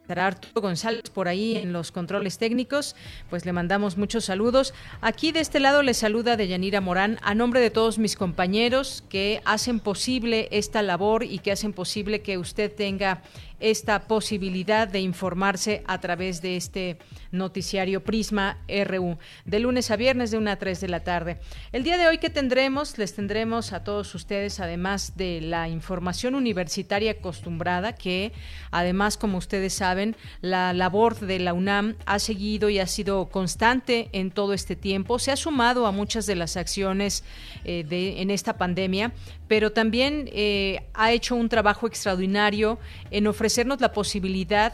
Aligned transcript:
Estará 0.06 0.28
Arturo 0.28 0.62
González 0.62 1.10
por 1.10 1.28
ahí 1.28 1.56
en 1.58 1.74
los 1.74 1.92
controles 1.92 2.38
técnicos, 2.38 2.96
pues 3.28 3.44
le 3.44 3.54
mandamos 3.54 3.98
muchos 3.98 4.26
saludos. 4.26 4.76
Aquí 5.02 5.32
de 5.32 5.40
este 5.40 5.60
lado 5.60 5.82
le 5.82 5.96
saluda 5.96 6.38
Deyanira 6.38 6.80
Morán 6.80 7.18
a 7.24 7.34
nombre 7.34 7.60
de 7.60 7.72
todos 7.72 7.98
mis 7.98 8.16
compañeros 8.16 9.04
que 9.10 9.42
hacen 9.46 9.80
posible 9.80 10.48
esta 10.52 10.84
labor 10.84 11.24
y 11.24 11.40
que 11.40 11.52
hacen 11.52 11.74
posible 11.74 12.22
que 12.22 12.38
usted 12.38 12.72
tenga 12.72 13.24
esta 13.60 14.08
posibilidad 14.08 14.88
de 14.88 15.00
informarse 15.00 15.84
a 15.88 16.00
través 16.00 16.42
de 16.42 16.58
este 16.58 16.98
noticiario 17.32 18.04
Prisma 18.04 18.58
RU, 18.68 19.18
de 19.46 19.60
lunes 19.60 19.92
a 19.92 19.96
viernes 19.96 20.32
de 20.32 20.38
1 20.38 20.52
a 20.52 20.56
3 20.56 20.82
de 20.82 20.88
la 20.88 21.04
tarde. 21.04 21.40
El 21.72 21.84
día 21.84 21.98
de 21.98 22.08
hoy 22.08 22.18
que 22.18 22.30
tendremos, 22.30 22.98
les 22.98 23.14
tendremos 23.14 23.74
a 23.74 23.84
todos 23.84 24.14
ustedes, 24.16 24.60
además 24.60 25.14
de 25.16 25.42
la 25.42 25.70
información 25.70 26.36
universitaria 26.36 27.12
acostumbrada, 27.12 27.94
que 27.94 28.34
además, 28.72 29.18
como 29.18 29.38
ustedes 29.38 29.74
saben, 29.74 30.16
la 30.42 30.74
labor 30.74 31.20
de 31.20 31.40
la 31.40 31.54
UNAM 31.54 31.96
ha 32.06 32.20
seguido 32.20 32.70
y 32.70 32.80
ha 32.80 32.88
sido 32.88 33.28
constante 33.28 34.10
en 34.12 34.32
todo 34.32 34.54
este 34.54 34.76
tiempo, 34.76 35.20
se 35.20 35.32
ha 35.32 35.36
sumado 35.36 35.86
a 35.86 35.92
muchas 35.92 36.26
de 36.26 36.36
las 36.36 36.58
acciones 36.58 37.24
eh, 37.64 37.84
de, 37.88 38.22
en 38.22 38.32
esta 38.32 38.58
pandemia, 38.58 39.12
pero 39.48 39.72
también 39.72 40.30
eh, 40.34 40.82
ha 40.94 41.12
hecho 41.12 41.36
un 41.36 41.50
trabajo 41.50 41.88
extraordinario 41.88 42.80
en 43.12 43.28
ofrecernos 43.28 43.82
la 43.82 43.92
posibilidad 43.92 44.74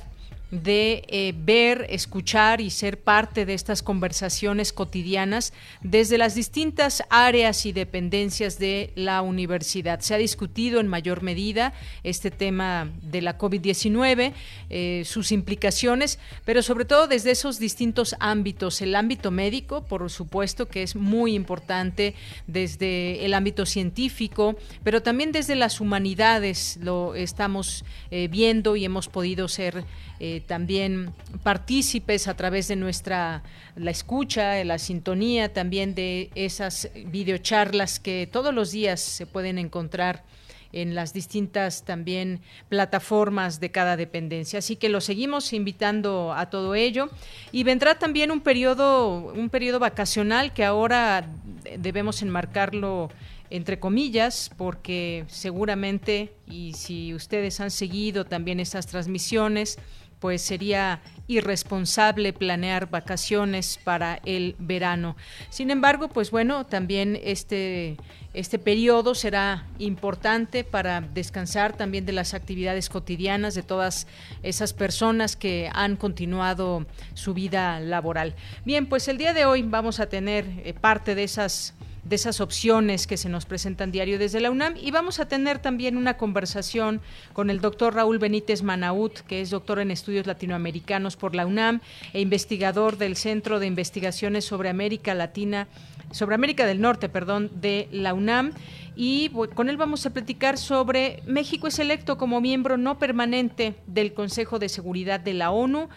de 0.51 1.06
eh, 1.07 1.34
ver, 1.35 1.88
escuchar 1.89 2.62
y 2.62 2.69
ser 2.69 3.00
parte 3.00 3.45
de 3.45 3.53
estas 3.53 3.81
conversaciones 3.81 4.73
cotidianas 4.73 5.53
desde 5.81 6.17
las 6.17 6.35
distintas 6.35 7.03
áreas 7.09 7.66
y 7.66 7.72
dependencias 7.72 8.59
de 8.59 8.91
la 8.95 9.22
universidad. 9.22 10.01
Se 10.01 10.13
ha 10.13 10.17
discutido 10.17 10.79
en 10.79 10.88
mayor 10.88 11.23
medida 11.23 11.73
este 12.03 12.31
tema 12.31 12.90
de 13.01 13.22
la 13.22 13.38
COVID-19, 13.38 14.34
eh, 14.69 15.03
sus 15.06 15.31
implicaciones, 15.31 16.19
pero 16.45 16.61
sobre 16.61 16.85
todo 16.85 17.07
desde 17.07 17.31
esos 17.31 17.57
distintos 17.57 18.16
ámbitos. 18.19 18.81
El 18.81 18.95
ámbito 18.95 19.31
médico, 19.31 19.85
por 19.85 20.09
supuesto, 20.09 20.67
que 20.67 20.84
es 20.84 20.95
muy 20.95 21.34
importante 21.34 22.13
desde 22.47 23.25
el 23.25 23.34
ámbito 23.34 23.66
científico, 23.66 24.57
pero 24.84 25.01
también 25.01 25.31
desde 25.31 25.56
las 25.56 25.79
humanidades 25.79 26.78
lo 26.81 27.16
estamos 27.16 27.85
eh, 28.09 28.28
viendo 28.29 28.75
y 28.75 28.84
hemos 28.84 29.07
podido 29.07 29.47
ser 29.47 29.85
eh, 30.23 30.43
también 30.45 31.11
partícipes 31.41 32.27
a 32.27 32.35
través 32.35 32.67
de 32.67 32.75
nuestra 32.75 33.41
la 33.75 33.89
escucha, 33.89 34.63
la 34.63 34.77
sintonía, 34.77 35.51
también 35.51 35.95
de 35.95 36.29
esas 36.35 36.91
videocharlas 37.07 37.99
que 37.99 38.29
todos 38.31 38.53
los 38.53 38.69
días 38.69 39.01
se 39.01 39.25
pueden 39.25 39.57
encontrar 39.57 40.23
en 40.73 40.93
las 40.93 41.11
distintas 41.11 41.85
también 41.85 42.39
plataformas 42.69 43.59
de 43.59 43.71
cada 43.71 43.97
dependencia. 43.97 44.59
Así 44.59 44.75
que 44.75 44.89
lo 44.89 45.01
seguimos 45.01 45.53
invitando 45.53 46.33
a 46.33 46.51
todo 46.51 46.75
ello 46.75 47.09
y 47.51 47.63
vendrá 47.63 47.97
también 47.97 48.29
un 48.29 48.41
periodo 48.41 49.33
un 49.33 49.49
periodo 49.49 49.79
vacacional 49.79 50.53
que 50.53 50.63
ahora 50.63 51.25
debemos 51.79 52.21
enmarcarlo 52.21 53.09
entre 53.49 53.79
comillas, 53.79 54.49
porque 54.55 55.25
seguramente, 55.27 56.31
y 56.47 56.71
si 56.73 57.13
ustedes 57.13 57.59
han 57.59 57.69
seguido 57.69 58.23
también 58.23 58.61
esas 58.61 58.87
transmisiones, 58.87 59.77
pues 60.21 60.41
sería 60.41 61.01
irresponsable 61.27 62.31
planear 62.31 62.89
vacaciones 62.89 63.79
para 63.83 64.21
el 64.23 64.55
verano. 64.59 65.17
Sin 65.49 65.71
embargo, 65.71 66.07
pues 66.07 66.31
bueno, 66.31 66.65
también 66.65 67.19
este 67.21 67.97
este 68.33 68.59
periodo 68.59 69.13
será 69.13 69.65
importante 69.77 70.63
para 70.63 71.01
descansar 71.01 71.75
también 71.75 72.05
de 72.05 72.13
las 72.13 72.33
actividades 72.33 72.87
cotidianas 72.87 73.55
de 73.55 73.61
todas 73.61 74.07
esas 74.41 74.71
personas 74.71 75.35
que 75.35 75.69
han 75.73 75.97
continuado 75.97 76.85
su 77.13 77.33
vida 77.33 77.81
laboral. 77.81 78.33
Bien, 78.63 78.85
pues 78.85 79.09
el 79.09 79.17
día 79.17 79.33
de 79.33 79.43
hoy 79.43 79.63
vamos 79.63 79.99
a 79.99 80.07
tener 80.07 80.45
eh, 80.63 80.73
parte 80.73 81.13
de 81.13 81.25
esas 81.25 81.73
de 82.11 82.17
esas 82.17 82.41
opciones 82.41 83.07
que 83.07 83.16
se 83.16 83.29
nos 83.29 83.45
presentan 83.45 83.89
diario 83.89 84.19
desde 84.19 84.41
la 84.41 84.51
UNAM. 84.51 84.75
Y 84.75 84.91
vamos 84.91 85.22
a 85.22 85.29
tener 85.29 85.59
también 85.59 85.95
una 85.95 86.17
conversación 86.17 86.99
con 87.31 87.49
el 87.49 87.61
doctor 87.61 87.95
Raúl 87.95 88.19
Benítez 88.19 88.63
Manaut, 88.63 89.22
que 89.22 89.39
es 89.39 89.49
doctor 89.49 89.79
en 89.79 89.91
estudios 89.91 90.27
latinoamericanos 90.27 91.16
por 91.16 91.35
la 91.35 91.45
UNAM 91.45 91.79
e 92.11 92.19
investigador 92.19 92.97
del 92.97 93.16
Centro 93.16 93.61
de 93.61 93.67
Investigaciones 93.67 94.44
sobre 94.44 94.67
América 94.67 95.16
Latina, 95.16 95.69
sobre 96.11 96.35
América 96.35 96.66
del 96.66 96.81
Norte, 96.81 97.08
perdón, 97.08 97.49
de 97.61 97.87
la 97.93 98.13
UNAM. 98.13 98.52
Y 98.93 99.29
con 99.55 99.69
él 99.69 99.78
vamos 99.78 100.05
a 100.05 100.09
platicar 100.09 100.58
sobre 100.58 101.23
México 101.25 101.67
es 101.67 101.79
electo 101.79 102.17
como 102.17 102.41
miembro 102.41 102.78
no 102.78 102.99
permanente 102.99 103.75
del 103.87 104.13
Consejo 104.13 104.59
de 104.59 104.67
Seguridad 104.67 105.22
de 105.22 105.34
la 105.34 105.52
ONU 105.52 105.87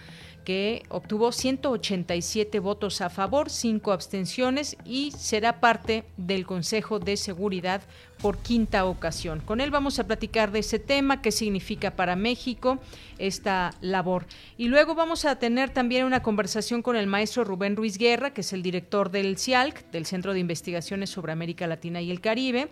que 0.45 0.83
obtuvo 0.89 1.33
187 1.33 2.59
votos 2.61 3.01
a 3.01 3.11
favor, 3.11 3.51
5 3.51 3.93
abstenciones 3.93 4.77
y 4.85 5.11
será 5.13 5.61
parte 5.61 6.05
del 6.17 6.47
Consejo 6.47 6.99
de 6.99 7.17
Seguridad 7.17 7.83
por 8.21 8.39
quinta 8.39 8.85
ocasión. 8.85 9.41
Con 9.41 9.61
él 9.61 9.71
vamos 9.71 9.99
a 9.99 10.07
platicar 10.07 10.53
de 10.53 10.61
ese 10.61 10.79
tema, 10.79 11.21
qué 11.21 11.33
significa 11.33 11.97
para 11.97 12.17
México 12.17 12.79
esta 13.19 13.75
labor. 13.81 14.27
Y 14.57 14.69
luego 14.69 14.95
vamos 14.95 15.25
a 15.25 15.39
tener 15.39 15.71
también 15.71 16.05
una 16.05 16.23
conversación 16.23 16.83
con 16.83 16.97
el 16.97 17.07
maestro 17.07 17.45
Rubén 17.45 17.77
Ruiz 17.77 17.99
Guerra, 17.99 18.33
que 18.33 18.43
es 18.43 18.53
el 18.53 18.63
director 18.63 19.11
del 19.11 19.39
CIALC, 19.39 19.91
del 19.91 20.07
Centro 20.07 20.33
de 20.33 20.41
Investigaciones 20.41 21.11
sobre 21.11 21.33
América 21.33 21.67
Latina 21.67 22.01
y 22.01 22.11
el 22.11 22.21
Caribe. 22.21 22.69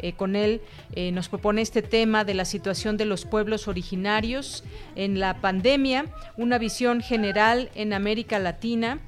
Eh, 0.00 0.12
con 0.14 0.36
él 0.36 0.60
eh, 0.94 1.12
nos 1.12 1.28
propone 1.28 1.62
este 1.62 1.82
tema 1.82 2.24
de 2.24 2.34
la 2.34 2.44
situación 2.44 2.96
de 2.96 3.04
los 3.04 3.24
pueblos 3.24 3.68
originarios 3.68 4.64
en 4.96 5.20
la 5.20 5.40
pandemia, 5.40 6.06
una 6.36 6.58
visión 6.58 7.00
general 7.00 7.70
en 7.74 7.92
América 7.92 8.38
Latina 8.38 9.00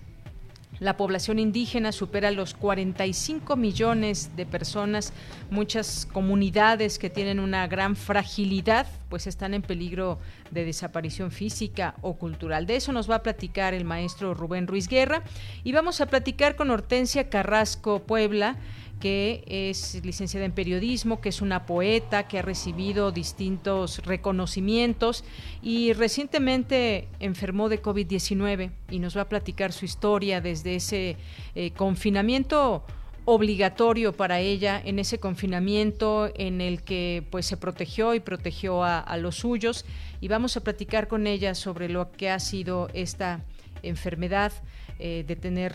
La 0.81 0.97
población 0.97 1.39
indígena 1.39 1.93
supera 1.93 2.33
los 2.33 2.53
45 2.53 3.55
millones 3.55 4.35
de 4.35 4.45
personas. 4.45 5.13
Muchas 5.49 6.05
comunidades 6.13 6.99
que 6.99 7.11
tienen 7.11 7.39
una 7.39 7.69
gran 7.69 7.95
fragilidad, 7.95 8.87
pues 9.09 9.29
están 9.29 9.55
en 9.55 9.63
peligro 9.63 10.19
de 10.51 10.65
desaparición 10.65 11.31
física 11.31 11.95
o 12.03 12.15
cultural. 12.15 12.67
De 12.67 12.75
eso 12.75 12.93
nos 12.93 13.09
va 13.09 13.17
a 13.17 13.23
platicar 13.23 13.73
el 13.73 13.85
maestro 13.85 14.35
Rubén 14.35 14.67
Ruiz 14.67 14.89
Guerra. 14.89 15.23
Y 15.63 15.71
vamos 15.71 16.01
a 16.01 16.07
platicar 16.07 16.57
con 16.57 16.71
Hortensia 16.71 17.31
Carrasco 17.31 18.01
Puebla 18.01 18.57
que 19.05 19.45
es 19.47 20.03
licenciada 20.03 20.47
en 20.47 20.53
periodismo, 20.53 21.21
que 21.21 21.29
es 21.29 21.43
una 21.43 21.67
poeta, 21.67 22.27
que 22.27 22.39
ha 22.39 22.43
recibido 22.43 23.13
distintos 23.13 23.99
reconocimientos 24.07 25.25
y 25.61 25.93
recientemente 25.93 27.09
enfermó 27.21 27.69
de 27.69 27.83
COVID-19 27.83 28.71
y 28.91 29.01
nos 29.01 29.15
va 29.15 29.21
a 29.21 29.29
platicar 29.29 29.75
su 29.75 29.85
historia 29.85 30.41
desde 30.41 30.77
ese 30.77 31.19
eh, 31.55 31.73
confinamiento 31.73 32.83
obligatorio 33.27 34.15
para 34.15 34.41
ella 34.41 34.81
en 34.83 34.99
ese 34.99 35.19
confinamiento 35.19 36.31
en 36.35 36.63
el 36.63 36.83
que 36.83 37.25
pues 37.31 37.45
se 37.45 37.59
protegió 37.59 38.15
y 38.15 38.21
protegió 38.21 38.85
a, 38.85 39.17
los 39.19 39.37
suyos. 39.37 39.85
Y 40.23 40.29
vamos 40.29 40.57
a 40.57 40.63
platicar 40.63 41.09
con 41.09 41.27
ella 41.27 41.55
sobre 41.55 41.91
lo 41.91 42.11
que 42.11 42.31
ha 42.31 42.41
sido 42.41 42.89
esta 42.95 43.45
enfermedad 43.83 44.51
eh, 44.99 45.27
de 45.29 45.37
tener 45.37 45.75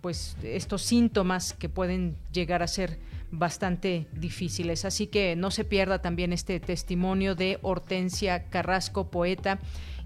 pues 0.00 0.36
estos 0.42 0.82
síntomas 0.82 1.52
que 1.52 1.68
pueden 1.68 2.16
llegar 2.32 2.62
a 2.62 2.68
ser 2.68 2.98
bastante 3.30 4.06
difíciles. 4.12 4.84
Así 4.84 5.06
que 5.06 5.36
no 5.36 5.50
se 5.50 5.64
pierda 5.64 6.00
también 6.00 6.32
este 6.32 6.60
testimonio 6.60 7.34
de 7.34 7.58
Hortensia 7.62 8.44
Carrasco, 8.44 9.10
poeta, 9.10 9.58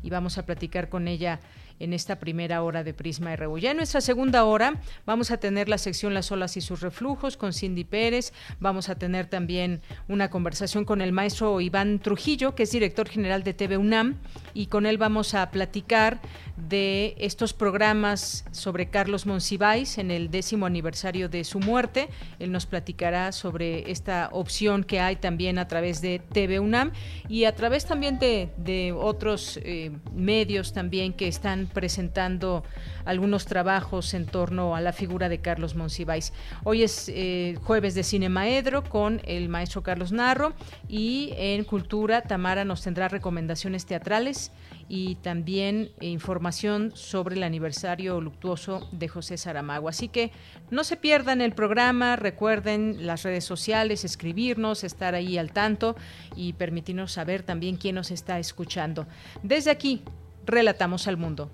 y 0.02 0.10
vamos 0.10 0.38
a 0.38 0.44
platicar 0.44 0.88
con 0.88 1.06
ella 1.06 1.40
en 1.78 1.92
esta 1.92 2.20
primera 2.20 2.62
hora 2.62 2.84
de 2.84 2.94
Prisma 2.94 3.34
RU. 3.34 3.58
Ya 3.58 3.72
en 3.72 3.78
nuestra 3.78 4.00
segunda 4.00 4.44
hora 4.44 4.80
vamos 5.04 5.32
a 5.32 5.38
tener 5.38 5.68
la 5.68 5.78
sección 5.78 6.14
Las 6.14 6.30
olas 6.30 6.56
y 6.56 6.60
sus 6.60 6.80
reflujos 6.80 7.36
con 7.36 7.52
Cindy 7.52 7.82
Pérez. 7.82 8.32
Vamos 8.60 8.88
a 8.88 8.94
tener 8.94 9.26
también 9.26 9.80
una 10.06 10.30
conversación 10.30 10.84
con 10.84 11.00
el 11.00 11.12
maestro 11.12 11.60
Iván 11.60 11.98
Trujillo, 11.98 12.54
que 12.54 12.64
es 12.64 12.70
director 12.70 13.08
general 13.08 13.42
de 13.42 13.54
TV 13.54 13.78
UNAM, 13.78 14.18
y 14.54 14.66
con 14.66 14.86
él 14.86 14.96
vamos 14.96 15.34
a 15.34 15.50
platicar 15.50 16.20
de 16.56 17.14
estos 17.18 17.52
programas 17.52 18.44
sobre 18.52 18.86
Carlos 18.90 19.26
Monsiváis 19.26 19.98
en 19.98 20.10
el 20.10 20.30
décimo 20.30 20.66
aniversario 20.66 21.28
de 21.28 21.44
su 21.44 21.60
muerte. 21.60 22.08
Él 22.38 22.52
nos 22.52 22.66
platicará 22.66 23.32
sobre 23.32 23.90
esta 23.90 24.28
opción 24.32 24.84
que 24.84 25.00
hay 25.00 25.16
también 25.16 25.58
a 25.58 25.68
través 25.68 26.00
de 26.00 26.18
TV 26.18 26.60
UNAM 26.60 26.92
y 27.28 27.44
a 27.44 27.54
través 27.54 27.86
también 27.86 28.18
de, 28.18 28.94
otros 28.96 29.58
eh, 29.62 29.90
medios 30.14 30.72
también 30.72 31.12
que 31.12 31.28
están 31.28 31.68
presentando 31.72 32.64
algunos 33.04 33.46
trabajos 33.46 34.14
en 34.14 34.26
torno 34.26 34.76
a 34.76 34.80
la 34.80 34.92
figura 34.92 35.28
de 35.28 35.38
Carlos 35.38 35.74
Monsiváis. 35.74 36.32
Hoy 36.64 36.82
es 36.82 37.08
eh, 37.08 37.58
jueves 37.64 37.94
de 37.94 38.02
Cine 38.02 38.28
Maedro 38.28 38.84
con 38.84 39.20
el 39.24 39.48
maestro 39.48 39.82
Carlos 39.82 40.12
Narro 40.12 40.52
y 40.88 41.32
en 41.36 41.64
Cultura 41.64 42.22
Tamara 42.22 42.64
nos 42.64 42.82
tendrá 42.82 43.08
recomendaciones 43.08 43.86
teatrales 43.86 44.52
y 44.88 45.16
también 45.16 45.90
información 46.00 46.92
sobre 46.94 47.36
el 47.36 47.42
aniversario 47.42 48.20
luctuoso 48.20 48.88
de 48.92 49.08
José 49.08 49.36
Saramago. 49.36 49.88
Así 49.88 50.08
que 50.08 50.32
no 50.70 50.84
se 50.84 50.96
pierdan 50.96 51.40
el 51.40 51.52
programa, 51.52 52.16
recuerden 52.16 53.06
las 53.06 53.22
redes 53.22 53.44
sociales, 53.44 54.04
escribirnos, 54.04 54.84
estar 54.84 55.14
ahí 55.14 55.38
al 55.38 55.52
tanto 55.52 55.96
y 56.36 56.54
permitirnos 56.54 57.12
saber 57.12 57.42
también 57.42 57.76
quién 57.76 57.94
nos 57.94 58.10
está 58.10 58.38
escuchando. 58.38 59.06
Desde 59.42 59.70
aquí, 59.70 60.02
relatamos 60.46 61.08
al 61.08 61.16
mundo. 61.16 61.50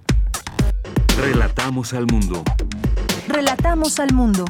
Relatamos 1.18 1.94
al 1.94 2.06
mundo. 2.06 2.44
Relatamos 3.28 3.98
al 3.98 4.12
mundo. 4.12 4.44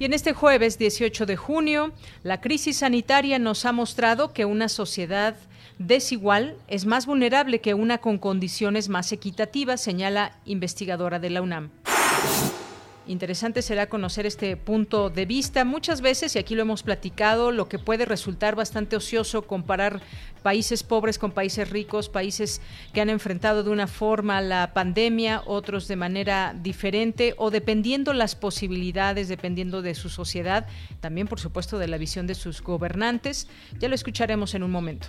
Y 0.00 0.04
en 0.04 0.12
este 0.12 0.32
jueves 0.32 0.78
18 0.78 1.26
de 1.26 1.36
junio, 1.36 1.92
la 2.22 2.40
crisis 2.40 2.78
sanitaria 2.78 3.40
nos 3.40 3.64
ha 3.64 3.72
mostrado 3.72 4.32
que 4.32 4.44
una 4.44 4.68
sociedad 4.68 5.34
desigual 5.78 6.56
es 6.68 6.86
más 6.86 7.04
vulnerable 7.04 7.60
que 7.60 7.74
una 7.74 7.98
con 7.98 8.18
condiciones 8.18 8.88
más 8.88 9.10
equitativas, 9.10 9.80
señala 9.80 10.38
investigadora 10.44 11.18
de 11.18 11.30
la 11.30 11.42
UNAM. 11.42 11.70
Interesante 13.08 13.62
será 13.62 13.88
conocer 13.88 14.26
este 14.26 14.54
punto 14.58 15.08
de 15.08 15.24
vista. 15.24 15.64
Muchas 15.64 16.02
veces, 16.02 16.36
y 16.36 16.38
aquí 16.38 16.54
lo 16.54 16.60
hemos 16.60 16.82
platicado, 16.82 17.52
lo 17.52 17.66
que 17.66 17.78
puede 17.78 18.04
resultar 18.04 18.54
bastante 18.54 18.96
ocioso 18.96 19.46
comparar 19.46 20.02
países 20.42 20.82
pobres 20.82 21.18
con 21.18 21.32
países 21.32 21.70
ricos, 21.70 22.10
países 22.10 22.60
que 22.92 23.00
han 23.00 23.08
enfrentado 23.08 23.64
de 23.64 23.70
una 23.70 23.86
forma 23.86 24.42
la 24.42 24.74
pandemia, 24.74 25.42
otros 25.46 25.88
de 25.88 25.96
manera 25.96 26.54
diferente, 26.60 27.32
o 27.38 27.50
dependiendo 27.50 28.12
las 28.12 28.34
posibilidades, 28.34 29.28
dependiendo 29.28 29.80
de 29.80 29.94
su 29.94 30.10
sociedad, 30.10 30.66
también 31.00 31.28
por 31.28 31.40
supuesto 31.40 31.78
de 31.78 31.88
la 31.88 31.96
visión 31.96 32.26
de 32.26 32.34
sus 32.34 32.60
gobernantes. 32.60 33.48
Ya 33.78 33.88
lo 33.88 33.94
escucharemos 33.94 34.54
en 34.54 34.64
un 34.64 34.70
momento. 34.70 35.08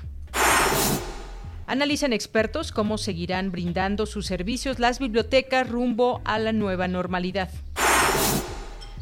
Analizan 1.67 2.13
expertos 2.13 2.71
cómo 2.71 2.97
seguirán 2.97 3.51
brindando 3.51 4.05
sus 4.05 4.25
servicios 4.25 4.79
las 4.79 4.99
bibliotecas 4.99 5.69
rumbo 5.69 6.21
a 6.23 6.39
la 6.39 6.53
nueva 6.53 6.87
normalidad. 6.87 7.49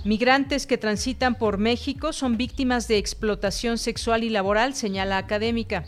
Migrantes 0.08 0.68
que 0.68 0.78
transitan 0.78 1.36
por 1.36 1.58
México 1.58 2.14
son 2.14 2.38
víctimas 2.38 2.88
de 2.88 2.98
explotación 2.98 3.78
sexual 3.78 4.24
y 4.24 4.30
laboral, 4.30 4.74
señala 4.74 5.18
académica. 5.18 5.84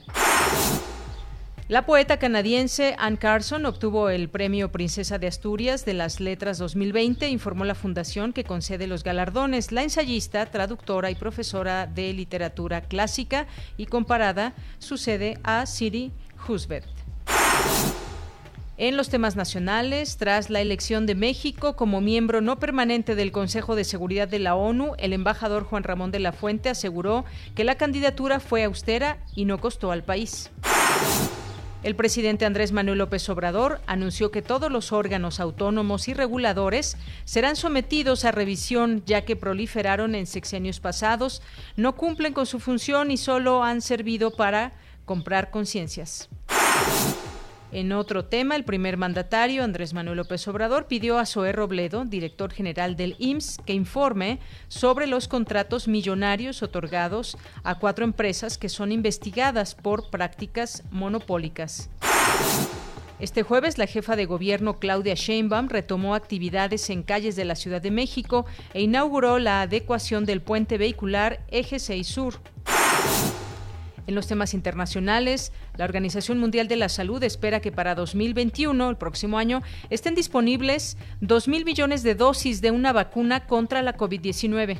La 1.69 1.85
poeta 1.85 2.19
canadiense 2.19 2.97
Anne 2.99 3.17
Carson 3.17 3.65
obtuvo 3.65 4.09
el 4.09 4.27
Premio 4.27 4.73
Princesa 4.73 5.19
de 5.19 5.27
Asturias 5.27 5.85
de 5.85 5.93
las 5.93 6.19
Letras 6.19 6.57
2020, 6.57 7.29
informó 7.29 7.63
la 7.63 7.75
fundación 7.75 8.33
que 8.33 8.43
concede 8.43 8.87
los 8.87 9.05
galardones. 9.05 9.71
La 9.71 9.83
ensayista, 9.83 10.45
traductora 10.47 11.09
y 11.11 11.15
profesora 11.15 11.87
de 11.87 12.11
literatura 12.11 12.81
clásica 12.81 13.47
y 13.77 13.85
comparada 13.85 14.53
sucede 14.79 15.39
a 15.43 15.65
Siri 15.65 16.11
Husbeth. 16.45 16.98
En 18.81 18.95
los 18.95 19.09
temas 19.09 19.35
nacionales, 19.35 20.15
tras 20.15 20.49
la 20.49 20.61
elección 20.61 21.05
de 21.05 21.13
México 21.13 21.75
como 21.75 21.99
miembro 21.99 22.39
no 22.39 22.59
permanente 22.59 23.13
del 23.13 23.33
Consejo 23.33 23.75
de 23.75 23.83
Seguridad 23.83 24.29
de 24.29 24.39
la 24.39 24.55
ONU, 24.55 24.93
el 24.97 25.11
embajador 25.11 25.65
Juan 25.65 25.83
Ramón 25.83 26.11
de 26.11 26.19
la 26.19 26.31
Fuente 26.31 26.69
aseguró 26.69 27.25
que 27.55 27.65
la 27.65 27.75
candidatura 27.75 28.39
fue 28.39 28.63
austera 28.63 29.17
y 29.35 29.43
no 29.43 29.59
costó 29.59 29.91
al 29.91 30.05
país. 30.05 30.49
El 31.83 31.93
presidente 31.97 32.45
Andrés 32.45 32.71
Manuel 32.71 32.99
López 32.99 33.27
Obrador 33.27 33.81
anunció 33.85 34.31
que 34.31 34.41
todos 34.41 34.71
los 34.71 34.93
órganos 34.93 35.41
autónomos 35.41 36.07
y 36.07 36.13
reguladores 36.13 36.95
serán 37.25 37.57
sometidos 37.57 38.23
a 38.23 38.31
revisión 38.31 39.03
ya 39.05 39.25
que 39.25 39.35
proliferaron 39.35 40.15
en 40.15 40.25
sexenios 40.25 40.79
pasados, 40.79 41.41
no 41.75 41.97
cumplen 41.97 42.31
con 42.31 42.45
su 42.45 42.61
función 42.61 43.11
y 43.11 43.17
solo 43.17 43.61
han 43.61 43.81
servido 43.81 44.31
para 44.31 44.71
comprar 45.03 45.51
conciencias. 45.51 46.29
En 47.71 47.91
otro 47.91 48.25
tema, 48.25 48.55
el 48.55 48.63
primer 48.63 48.97
mandatario, 48.97 49.63
Andrés 49.63 49.93
Manuel 49.93 50.17
López 50.17 50.47
Obrador, 50.47 50.87
pidió 50.87 51.19
a 51.19 51.27
Zoé 51.27 51.51
Robledo, 51.51 52.03
director 52.03 52.51
general 52.51 52.95
del 52.95 53.15
IMSS, 53.19 53.59
que 53.63 53.73
informe 53.73 54.39
sobre 54.69 55.05
los 55.05 55.27
contratos 55.27 55.87
millonarios 55.87 56.63
otorgados 56.63 57.37
a 57.63 57.75
cuatro 57.75 58.05
empresas 58.05 58.57
que 58.57 58.69
son 58.69 58.91
investigadas 58.91 59.75
por 59.75 60.09
prácticas 60.09 60.83
monopólicas. 60.89 61.91
Este 63.19 63.43
jueves, 63.43 63.77
la 63.77 63.85
jefa 63.85 64.15
de 64.15 64.25
gobierno 64.25 64.79
Claudia 64.79 65.13
Sheinbaum 65.13 65.67
retomó 65.67 66.15
actividades 66.15 66.89
en 66.89 67.03
calles 67.03 67.35
de 67.35 67.45
la 67.45 67.55
Ciudad 67.55 67.81
de 67.81 67.91
México 67.91 68.47
e 68.73 68.81
inauguró 68.81 69.37
la 69.37 69.61
adecuación 69.61 70.25
del 70.25 70.41
puente 70.41 70.79
vehicular 70.79 71.41
Eje 71.49 71.77
6 71.77 72.07
Sur. 72.07 72.39
En 74.09 74.15
los 74.15 74.25
temas 74.25 74.55
internacionales, 74.55 75.51
la 75.77 75.85
Organización 75.85 76.39
Mundial 76.39 76.67
de 76.67 76.77
la 76.77 76.89
Salud 76.89 77.21
espera 77.21 77.59
que 77.59 77.71
para 77.71 77.93
2021, 77.93 78.89
el 78.89 78.97
próximo 78.97 79.37
año, 79.37 79.61
estén 79.91 80.15
disponibles 80.15 80.97
2.000 81.21 81.63
millones 81.63 82.01
de 82.01 82.15
dosis 82.15 82.59
de 82.59 82.71
una 82.71 82.91
vacuna 82.91 83.45
contra 83.45 83.83
la 83.83 83.95
COVID-19. 83.95 84.79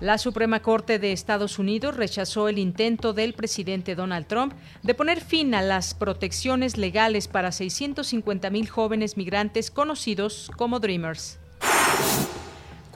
La 0.00 0.18
Suprema 0.18 0.62
Corte 0.62 0.98
de 0.98 1.12
Estados 1.12 1.60
Unidos 1.60 1.96
rechazó 1.96 2.48
el 2.48 2.58
intento 2.58 3.12
del 3.12 3.34
presidente 3.34 3.94
Donald 3.94 4.26
Trump 4.26 4.54
de 4.82 4.94
poner 4.94 5.20
fin 5.20 5.54
a 5.54 5.62
las 5.62 5.94
protecciones 5.94 6.78
legales 6.78 7.28
para 7.28 7.50
650.000 7.50 8.66
jóvenes 8.66 9.16
migrantes 9.16 9.70
conocidos 9.70 10.50
como 10.56 10.80
Dreamers. 10.80 11.38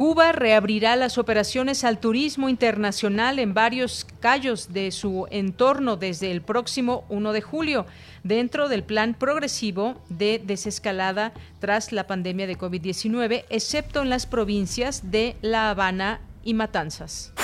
Cuba 0.00 0.32
reabrirá 0.32 0.96
las 0.96 1.18
operaciones 1.18 1.84
al 1.84 1.98
turismo 1.98 2.48
internacional 2.48 3.38
en 3.38 3.52
varios 3.52 4.06
callos 4.20 4.72
de 4.72 4.92
su 4.92 5.26
entorno 5.30 5.98
desde 5.98 6.30
el 6.30 6.40
próximo 6.40 7.04
1 7.10 7.34
de 7.34 7.42
julio, 7.42 7.84
dentro 8.24 8.70
del 8.70 8.82
plan 8.82 9.12
progresivo 9.12 10.00
de 10.08 10.40
desescalada 10.42 11.34
tras 11.58 11.92
la 11.92 12.06
pandemia 12.06 12.46
de 12.46 12.56
COVID-19, 12.56 13.44
excepto 13.50 14.00
en 14.00 14.08
las 14.08 14.24
provincias 14.24 15.10
de 15.10 15.36
La 15.42 15.68
Habana 15.68 16.22
y 16.44 16.54
Matanzas. 16.54 17.34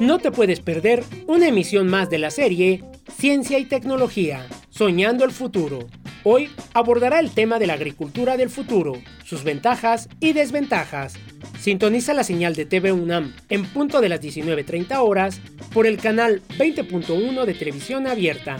No 0.00 0.18
te 0.18 0.30
puedes 0.30 0.60
perder 0.60 1.04
una 1.26 1.48
emisión 1.48 1.88
más 1.88 2.08
de 2.08 2.18
la 2.18 2.30
serie 2.30 2.84
Ciencia 3.18 3.58
y 3.58 3.64
Tecnología, 3.64 4.46
Soñando 4.78 5.24
el 5.24 5.32
Futuro. 5.32 5.88
Hoy 6.22 6.50
abordará 6.72 7.18
el 7.18 7.32
tema 7.32 7.58
de 7.58 7.66
la 7.66 7.72
agricultura 7.72 8.36
del 8.36 8.48
futuro, 8.48 8.92
sus 9.24 9.42
ventajas 9.42 10.08
y 10.20 10.34
desventajas. 10.34 11.14
Sintoniza 11.58 12.14
la 12.14 12.22
señal 12.22 12.54
de 12.54 12.64
TV 12.64 12.92
UNAM 12.92 13.34
en 13.48 13.64
punto 13.64 14.00
de 14.00 14.08
las 14.08 14.20
19.30 14.20 14.96
horas 14.98 15.40
por 15.74 15.88
el 15.88 15.98
canal 15.98 16.42
20.1 16.50 17.44
de 17.44 17.54
televisión 17.54 18.06
abierta. 18.06 18.58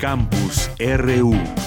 Campus 0.00 0.70
RU. 0.78 1.61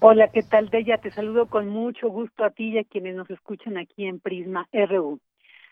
Hola, 0.00 0.28
¿qué 0.28 0.42
tal, 0.42 0.68
Deya? 0.68 0.98
Te 0.98 1.10
saludo 1.10 1.46
con 1.46 1.68
mucho 1.68 2.08
gusto 2.08 2.44
a 2.44 2.50
ti 2.50 2.70
y 2.70 2.78
a 2.78 2.84
quienes 2.84 3.16
nos 3.16 3.28
escuchan 3.30 3.78
aquí 3.78 4.06
en 4.06 4.20
Prisma 4.20 4.68
RU. 4.72 5.18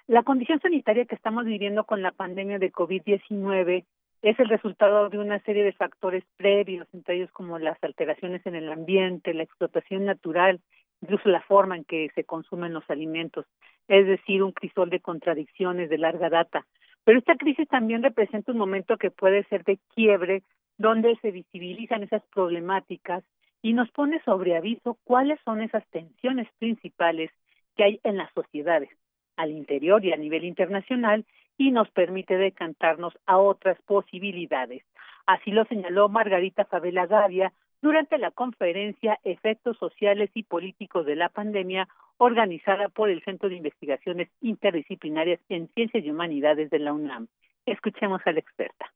La 0.08 0.24
condición 0.24 0.58
sanitaria 0.60 1.04
que 1.04 1.14
estamos 1.14 1.44
viviendo 1.44 1.84
con 1.84 2.02
la 2.02 2.10
pandemia 2.10 2.58
de 2.58 2.72
COVID-19 2.72 3.84
es 4.22 4.40
el 4.40 4.48
resultado 4.48 5.08
de 5.08 5.18
una 5.18 5.38
serie 5.44 5.62
de 5.62 5.72
factores 5.72 6.24
previos, 6.36 6.88
entre 6.92 7.14
ellos 7.16 7.30
como 7.30 7.56
las 7.60 7.78
alteraciones 7.84 8.44
en 8.44 8.56
el 8.56 8.70
ambiente, 8.70 9.32
la 9.32 9.44
explotación 9.44 10.04
natural, 10.04 10.60
incluso 11.02 11.28
la 11.28 11.40
forma 11.42 11.76
en 11.76 11.84
que 11.84 12.10
se 12.16 12.24
consumen 12.24 12.72
los 12.72 12.88
alimentos, 12.90 13.46
es 13.86 14.04
decir, 14.08 14.42
un 14.42 14.50
crisol 14.50 14.90
de 14.90 14.98
contradicciones 14.98 15.88
de 15.88 15.98
larga 15.98 16.28
data. 16.28 16.66
Pero 17.04 17.20
esta 17.20 17.36
crisis 17.36 17.68
también 17.68 18.02
representa 18.02 18.50
un 18.50 18.58
momento 18.58 18.96
que 18.96 19.12
puede 19.12 19.44
ser 19.44 19.62
de 19.62 19.78
quiebre, 19.94 20.42
donde 20.78 21.16
se 21.22 21.30
visibilizan 21.30 22.02
esas 22.02 22.24
problemáticas 22.34 23.22
y 23.62 23.72
nos 23.72 23.88
pone 23.92 24.20
sobre 24.24 24.56
aviso 24.56 24.98
cuáles 25.04 25.38
son 25.44 25.62
esas 25.62 25.86
tensiones 25.90 26.48
principales 26.58 27.30
que 27.76 27.84
hay 27.84 28.00
en 28.02 28.16
las 28.16 28.32
sociedades 28.34 28.90
al 29.36 29.50
interior 29.50 30.04
y 30.04 30.12
a 30.12 30.16
nivel 30.16 30.44
internacional 30.44 31.24
y 31.58 31.70
nos 31.70 31.90
permite 31.90 32.36
decantarnos 32.36 33.14
a 33.26 33.38
otras 33.38 33.80
posibilidades. 33.82 34.82
Así 35.26 35.50
lo 35.50 35.64
señaló 35.66 36.08
Margarita 36.08 36.64
Favela 36.64 37.06
Gavia 37.06 37.52
durante 37.80 38.18
la 38.18 38.30
conferencia 38.30 39.18
Efectos 39.24 39.76
Sociales 39.78 40.30
y 40.34 40.44
Políticos 40.44 41.04
de 41.04 41.16
la 41.16 41.28
Pandemia 41.28 41.88
organizada 42.16 42.88
por 42.88 43.10
el 43.10 43.22
Centro 43.24 43.48
de 43.48 43.56
Investigaciones 43.56 44.28
Interdisciplinarias 44.40 45.40
en 45.48 45.68
Ciencias 45.74 46.04
y 46.04 46.10
Humanidades 46.10 46.70
de 46.70 46.78
la 46.78 46.92
UNAM. 46.92 47.26
Escuchemos 47.66 48.20
a 48.24 48.32
la 48.32 48.40
experta. 48.40 48.92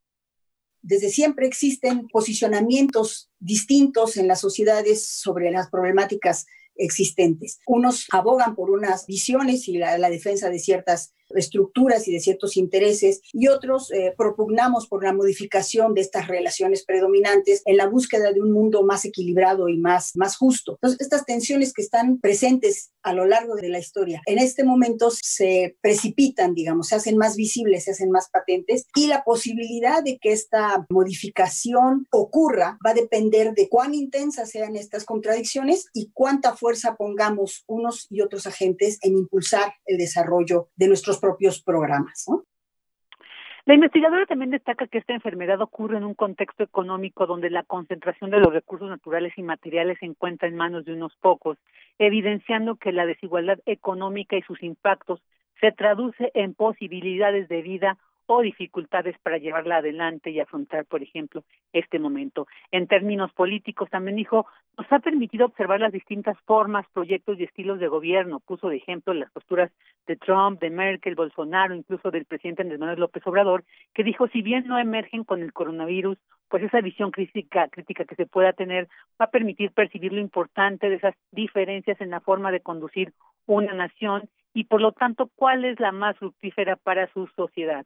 Desde 0.83 1.09
siempre 1.09 1.49
existen 1.49 2.07
posicionamientos 2.07 3.29
distintos 3.41 4.17
en 4.17 4.29
las 4.29 4.41
sociedades 4.41 5.09
sobre 5.09 5.51
las 5.51 5.69
problemáticas 5.69 6.47
existentes. 6.77 7.61
Unos 7.67 8.07
abogan 8.13 8.55
por 8.55 8.71
unas 8.71 9.07
visiones 9.07 9.69
y 9.69 9.79
la, 9.79 10.11
defensa 10.11 10.51
de 10.51 10.59
ciertas 10.59 11.15
estructuras 11.31 12.07
y 12.09 12.13
de 12.13 12.21
ciertos 12.21 12.57
intereses 12.57 13.21
y 13.33 13.49
otros 13.49 13.91
eh, 13.93 14.15
propugnamos 14.17 14.87
por 14.87 15.05
la 15.05 15.13
modificación 15.13 15.95
de 15.95 16.01
estas 16.03 16.29
relaciones 16.29 16.85
predominantes 16.85 17.63
en 17.65 17.77
la 17.77 17.87
búsqueda 17.87 18.33
de 18.33 18.41
un 18.41 18.53
mundo 18.53 18.85
más 18.85 19.05
equilibrado 19.05 19.69
y 19.69 19.79
más, 19.79 20.13
más 20.17 20.37
justo. 20.37 20.73
Entonces, 20.73 21.01
estas 21.01 21.25
tensiones 21.25 21.73
que 21.73 21.83
están 21.83 22.19
presentes 22.19 22.93
a 23.03 23.13
lo 23.13 23.25
largo 23.25 23.55
de 23.55 23.69
la 23.69 23.79
historia 23.79 24.23
en 24.27 24.39
este 24.39 24.65
momento 24.65 25.11
se 25.11 25.77
precipitan, 25.81 26.55
digamos, 26.55 26.89
se 26.89 26.97
hacen 26.97 27.17
más 27.17 27.37
visibles, 27.37 27.85
se 27.85 27.93
hacen 27.93 28.11
más 28.11 28.29
patentes 28.31 28.87
y 28.95 29.07
la 29.07 29.25
posibilidad 29.25 30.03
de 30.03 30.19
que 30.19 30.33
esta 30.33 30.87
modificación 30.91 32.07
ocurra 32.11 32.79
va 32.85 32.91
a 32.91 32.95
depender 32.95 33.55
de 33.55 33.69
cuán 33.69 33.95
intensas 33.95 34.51
sean 34.51 34.77
estas 34.77 35.05
contradicciones 35.05 35.87
y 35.93 36.11
cuánta 36.13 36.57
fuerza 36.57 36.97
pongamos 36.97 37.65
unos 37.67 38.07
y 38.11 38.21
otros 38.21 38.47
agentes 38.47 38.99
en 39.03 39.17
impulsar 39.17 39.75
el 39.87 39.99
desarrollo 39.99 40.69
de 40.77 40.89
nuestros 40.89 41.16
propios 41.19 41.63
programas. 41.63 42.27
La 43.67 43.75
investigadora 43.75 44.27
también 44.27 44.53
destaca 44.53 44.87
que 44.87 44.99
esta 44.99 45.13
enfermedad 45.13 45.61
ocurre 45.61 45.97
en 45.97 46.05
un 46.05 46.15
contexto 46.15 46.63
económico 46.63 47.27
donde 47.27 47.51
la 47.51 47.65
concentración 47.65 48.31
de 48.31 48.39
los 48.39 48.53
recursos 48.53 48.89
naturales 48.89 49.33
y 49.37 49.43
materiales 49.43 49.99
se 49.99 50.07
encuentra 50.07 50.47
en 50.47 50.55
manos 50.55 50.85
de 50.85 50.93
unos 50.93 51.17
pocos, 51.21 51.59
evidenciando 51.99 52.77
que 52.77 52.93
la 52.93 53.07
desigualdad 53.07 53.59
económica 53.67 54.37
y 54.37 54.43
sus 54.43 54.63
impactos 54.63 55.21
se 55.61 55.73
traduce 55.73 56.31
en 56.35 56.55
posibilidades 56.55 57.49
de 57.49 57.63
vida 57.63 57.99
o 58.27 58.43
dificultades 58.43 59.17
para 59.23 59.39
llevarla 59.39 59.77
adelante 59.77 60.31
y 60.31 60.41
afrontar, 60.41 60.85
por 60.85 61.03
ejemplo, 61.03 61.45
este 61.73 61.99
momento. 61.99 62.47
En 62.71 62.87
términos 62.87 63.33
políticos, 63.33 63.89
también 63.91 64.17
dijo, 64.17 64.47
nos 64.77 64.91
ha 64.93 64.99
permitido 64.99 65.47
observar 65.47 65.81
las 65.81 65.93
distintas 65.93 66.37
formas, 66.41 66.87
proyectos 66.93 67.39
y 67.39 67.45
estilos 67.45 67.79
de 67.79 67.89
gobierno. 67.89 68.41
Puso 68.41 68.69
de 68.69 68.77
ejemplo 68.77 69.15
las 69.15 69.31
posturas 69.31 69.71
de 70.07 70.17
Trump, 70.17 70.61
de 70.61 70.71
Merkel, 70.71 71.15
Bolsonaro, 71.15 71.75
incluso 71.75 72.11
del 72.11 72.25
presidente 72.25 72.63
Andrés 72.63 72.81
Manuel 72.81 73.01
López 73.01 73.27
Obrador, 73.27 73.65
que 73.95 74.05
dijo, 74.05 74.29
si 74.29 74.43
bien 74.43 74.67
no 74.67 74.79
emergen 74.79 75.25
con 75.25 75.43
el 75.43 75.53
coronavirus, 75.53 76.19
pues 76.49 76.63
esa 76.63 76.81
visión 76.81 77.11
crítica, 77.11 77.69
crítica 77.69 78.05
que 78.05 78.15
se 78.15 78.27
pueda 78.27 78.53
tener 78.53 78.89
va 79.21 79.27
a 79.27 79.31
permitir 79.31 79.73
percibir 79.73 80.13
lo 80.13 80.21
importante 80.21 80.89
de 80.89 80.97
esas 80.97 81.15
diferencias 81.33 82.01
en 82.01 82.11
la 82.11 82.21
forma 82.21 82.51
de 82.53 82.61
conducir 82.61 83.13
una 83.47 83.73
nación 83.73 84.29
y 84.55 84.65
por 84.65 84.81
lo 84.81 84.93
tanto 84.93 85.31
cuál 85.35 85.65
es 85.65 85.79
la 85.81 85.93
más 85.93 86.17
fructífera 86.19 86.77
para 86.77 87.13
su 87.13 87.27
sociedad 87.29 87.85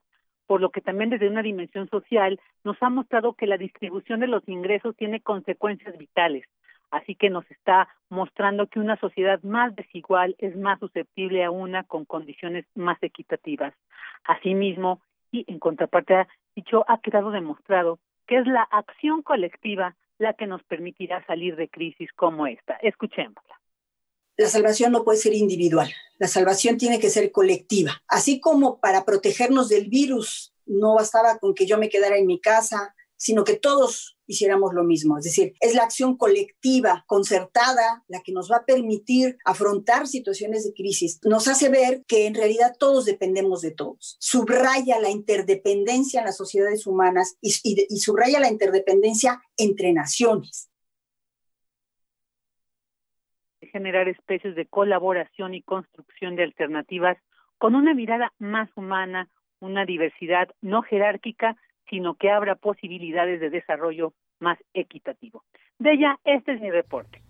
por 0.51 0.61
lo 0.61 0.71
que 0.71 0.81
también 0.81 1.11
desde 1.11 1.29
una 1.29 1.43
dimensión 1.43 1.89
social 1.91 2.41
nos 2.65 2.77
ha 2.83 2.91
mostrado 2.91 3.35
que 3.35 3.47
la 3.47 3.57
distribución 3.57 4.19
de 4.19 4.27
los 4.27 4.43
ingresos 4.49 4.97
tiene 4.97 5.21
consecuencias 5.21 5.97
vitales. 5.97 6.45
Así 6.91 7.15
que 7.15 7.31
nos 7.31 7.49
está 7.53 7.87
mostrando 8.09 8.67
que 8.67 8.81
una 8.81 8.97
sociedad 8.97 9.41
más 9.45 9.77
desigual 9.77 10.35
es 10.39 10.57
más 10.57 10.81
susceptible 10.81 11.45
a 11.45 11.53
una 11.53 11.85
con 11.85 12.05
condiciones 12.05 12.67
más 12.75 13.01
equitativas. 13.01 13.75
Asimismo, 14.25 15.01
y 15.31 15.45
en 15.47 15.61
contraparte 15.61 16.15
ha 16.15 16.29
dicho, 16.57 16.85
ha 16.89 16.99
quedado 16.99 17.31
demostrado 17.31 18.01
que 18.27 18.39
es 18.39 18.47
la 18.49 18.63
acción 18.63 19.23
colectiva 19.23 19.95
la 20.19 20.35
que 20.35 20.49
nos 20.49 20.65
permitirá 20.65 21.25
salir 21.27 21.55
de 21.55 21.69
crisis 21.69 22.13
como 22.15 22.49
esta. 22.49 22.75
Escuchémosla 22.83 23.60
la 24.41 24.49
salvación 24.49 24.91
no 24.93 25.05
puede 25.05 25.19
ser 25.19 25.35
individual, 25.35 25.93
la 26.19 26.27
salvación 26.27 26.79
tiene 26.79 26.99
que 26.99 27.11
ser 27.11 27.31
colectiva. 27.31 28.03
Así 28.09 28.41
como 28.41 28.81
para 28.81 29.05
protegernos 29.05 29.69
del 29.69 29.89
virus 29.91 30.55
no 30.65 30.95
bastaba 30.95 31.39
con 31.39 31.55
que 31.55 31.67
yo 31.67 31.77
me 31.77 31.91
quedara 31.91 32.17
en 32.17 32.27
mi 32.27 32.41
casa, 32.41 32.95
sino 33.19 33.45
que 33.45 33.57
todos 33.57 34.17
hiciéramos 34.27 34.73
lo 34.73 34.83
mismo. 34.83 35.19
Es 35.19 35.25
decir, 35.25 35.53
es 35.61 35.75
la 35.75 35.83
acción 35.83 36.17
colectiva, 36.17 37.05
concertada, 37.07 38.03
la 38.09 38.23
que 38.23 38.33
nos 38.33 38.51
va 38.51 38.59
a 38.59 38.65
permitir 38.65 39.37
afrontar 39.45 40.07
situaciones 40.07 40.65
de 40.65 40.73
crisis. 40.73 41.19
Nos 41.23 41.47
hace 41.47 41.69
ver 41.69 42.03
que 42.07 42.25
en 42.25 42.35
realidad 42.35 42.75
todos 42.79 43.05
dependemos 43.05 43.61
de 43.61 43.73
todos. 43.73 44.17
Subraya 44.21 44.99
la 45.01 45.11
interdependencia 45.11 46.21
en 46.21 46.27
las 46.27 46.39
sociedades 46.39 46.87
humanas 46.87 47.37
y, 47.43 47.53
subraya 47.99 48.41
la 48.41 48.49
interdependencia 48.49 49.43
entre 49.59 49.93
naciones 49.93 50.70
generar 53.71 54.09
especies 54.09 54.55
de 54.55 54.67
colaboración 54.67 55.55
y 55.55 55.63
construcción 55.63 56.37
de 56.37 56.45
alternativas 56.45 57.17
con 57.59 57.75
una 57.75 57.95
mirada 57.95 58.33
más 58.39 58.71
humana, 58.77 59.29
una 59.61 59.85
diversidad 59.85 60.49
no 60.61 60.83
jerárquica, 60.83 61.57
sino 61.89 62.15
que 62.15 62.31
abra 62.31 62.55
posibilidades 62.55 63.41
de 63.41 63.51
desarrollo 63.51 64.13
más 64.39 64.59
equitativo. 64.75 65.45
De 65.79 65.93
ella, 65.93 66.19
este 66.25 66.53
es 66.53 66.61
mi 66.61 66.71
reporte. 66.71 67.23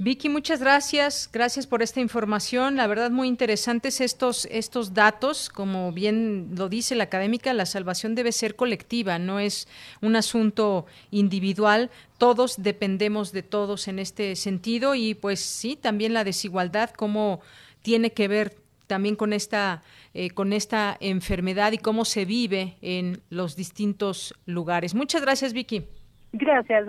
Vicky, 0.00 0.28
muchas 0.28 0.60
gracias. 0.60 1.28
Gracias 1.32 1.66
por 1.66 1.82
esta 1.82 1.98
información. 1.98 2.76
La 2.76 2.86
verdad, 2.86 3.10
muy 3.10 3.26
interesantes 3.26 4.00
estos, 4.00 4.46
estos 4.48 4.94
datos. 4.94 5.48
Como 5.48 5.90
bien 5.90 6.50
lo 6.56 6.68
dice 6.68 6.94
la 6.94 7.04
académica, 7.04 7.52
la 7.52 7.66
salvación 7.66 8.14
debe 8.14 8.30
ser 8.30 8.54
colectiva, 8.54 9.18
no 9.18 9.40
es 9.40 9.66
un 10.00 10.14
asunto 10.14 10.86
individual. 11.10 11.90
Todos 12.16 12.62
dependemos 12.62 13.32
de 13.32 13.42
todos 13.42 13.88
en 13.88 13.98
este 13.98 14.36
sentido 14.36 14.94
y 14.94 15.14
pues 15.14 15.40
sí, 15.40 15.74
también 15.74 16.14
la 16.14 16.22
desigualdad, 16.22 16.90
cómo 16.90 17.40
tiene 17.82 18.12
que 18.12 18.28
ver 18.28 18.56
también 18.86 19.16
con 19.16 19.32
esta, 19.32 19.82
eh, 20.14 20.30
con 20.30 20.52
esta 20.52 20.96
enfermedad 21.00 21.72
y 21.72 21.78
cómo 21.78 22.04
se 22.04 22.24
vive 22.24 22.76
en 22.82 23.20
los 23.30 23.56
distintos 23.56 24.32
lugares. 24.46 24.94
Muchas 24.94 25.22
gracias, 25.22 25.52
Vicky. 25.52 25.86
Gracias. 26.32 26.86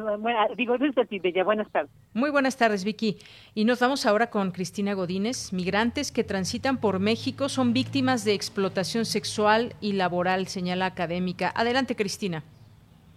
digo, 0.58 0.78
Bella. 0.78 1.44
Buenas 1.44 1.72
tardes. 1.72 1.92
Muy 2.14 2.30
buenas 2.30 2.58
tardes, 2.58 2.84
Vicky. 2.84 3.18
Y 3.56 3.66
nos 3.66 3.80
vamos 3.80 4.06
ahora 4.06 4.30
con 4.30 4.52
Cristina 4.52 4.94
Godínez. 4.94 5.54
Migrantes 5.54 6.12
que 6.12 6.24
transitan 6.24 6.80
por 6.80 7.00
México 7.00 7.48
son 7.48 7.74
víctimas 7.74 8.26
de 8.26 8.34
explotación 8.34 9.06
sexual 9.06 9.74
y 9.80 9.94
laboral, 9.94 10.48
señala 10.48 10.88
académica. 10.88 11.52
Adelante, 11.56 11.96
Cristina. 11.96 12.44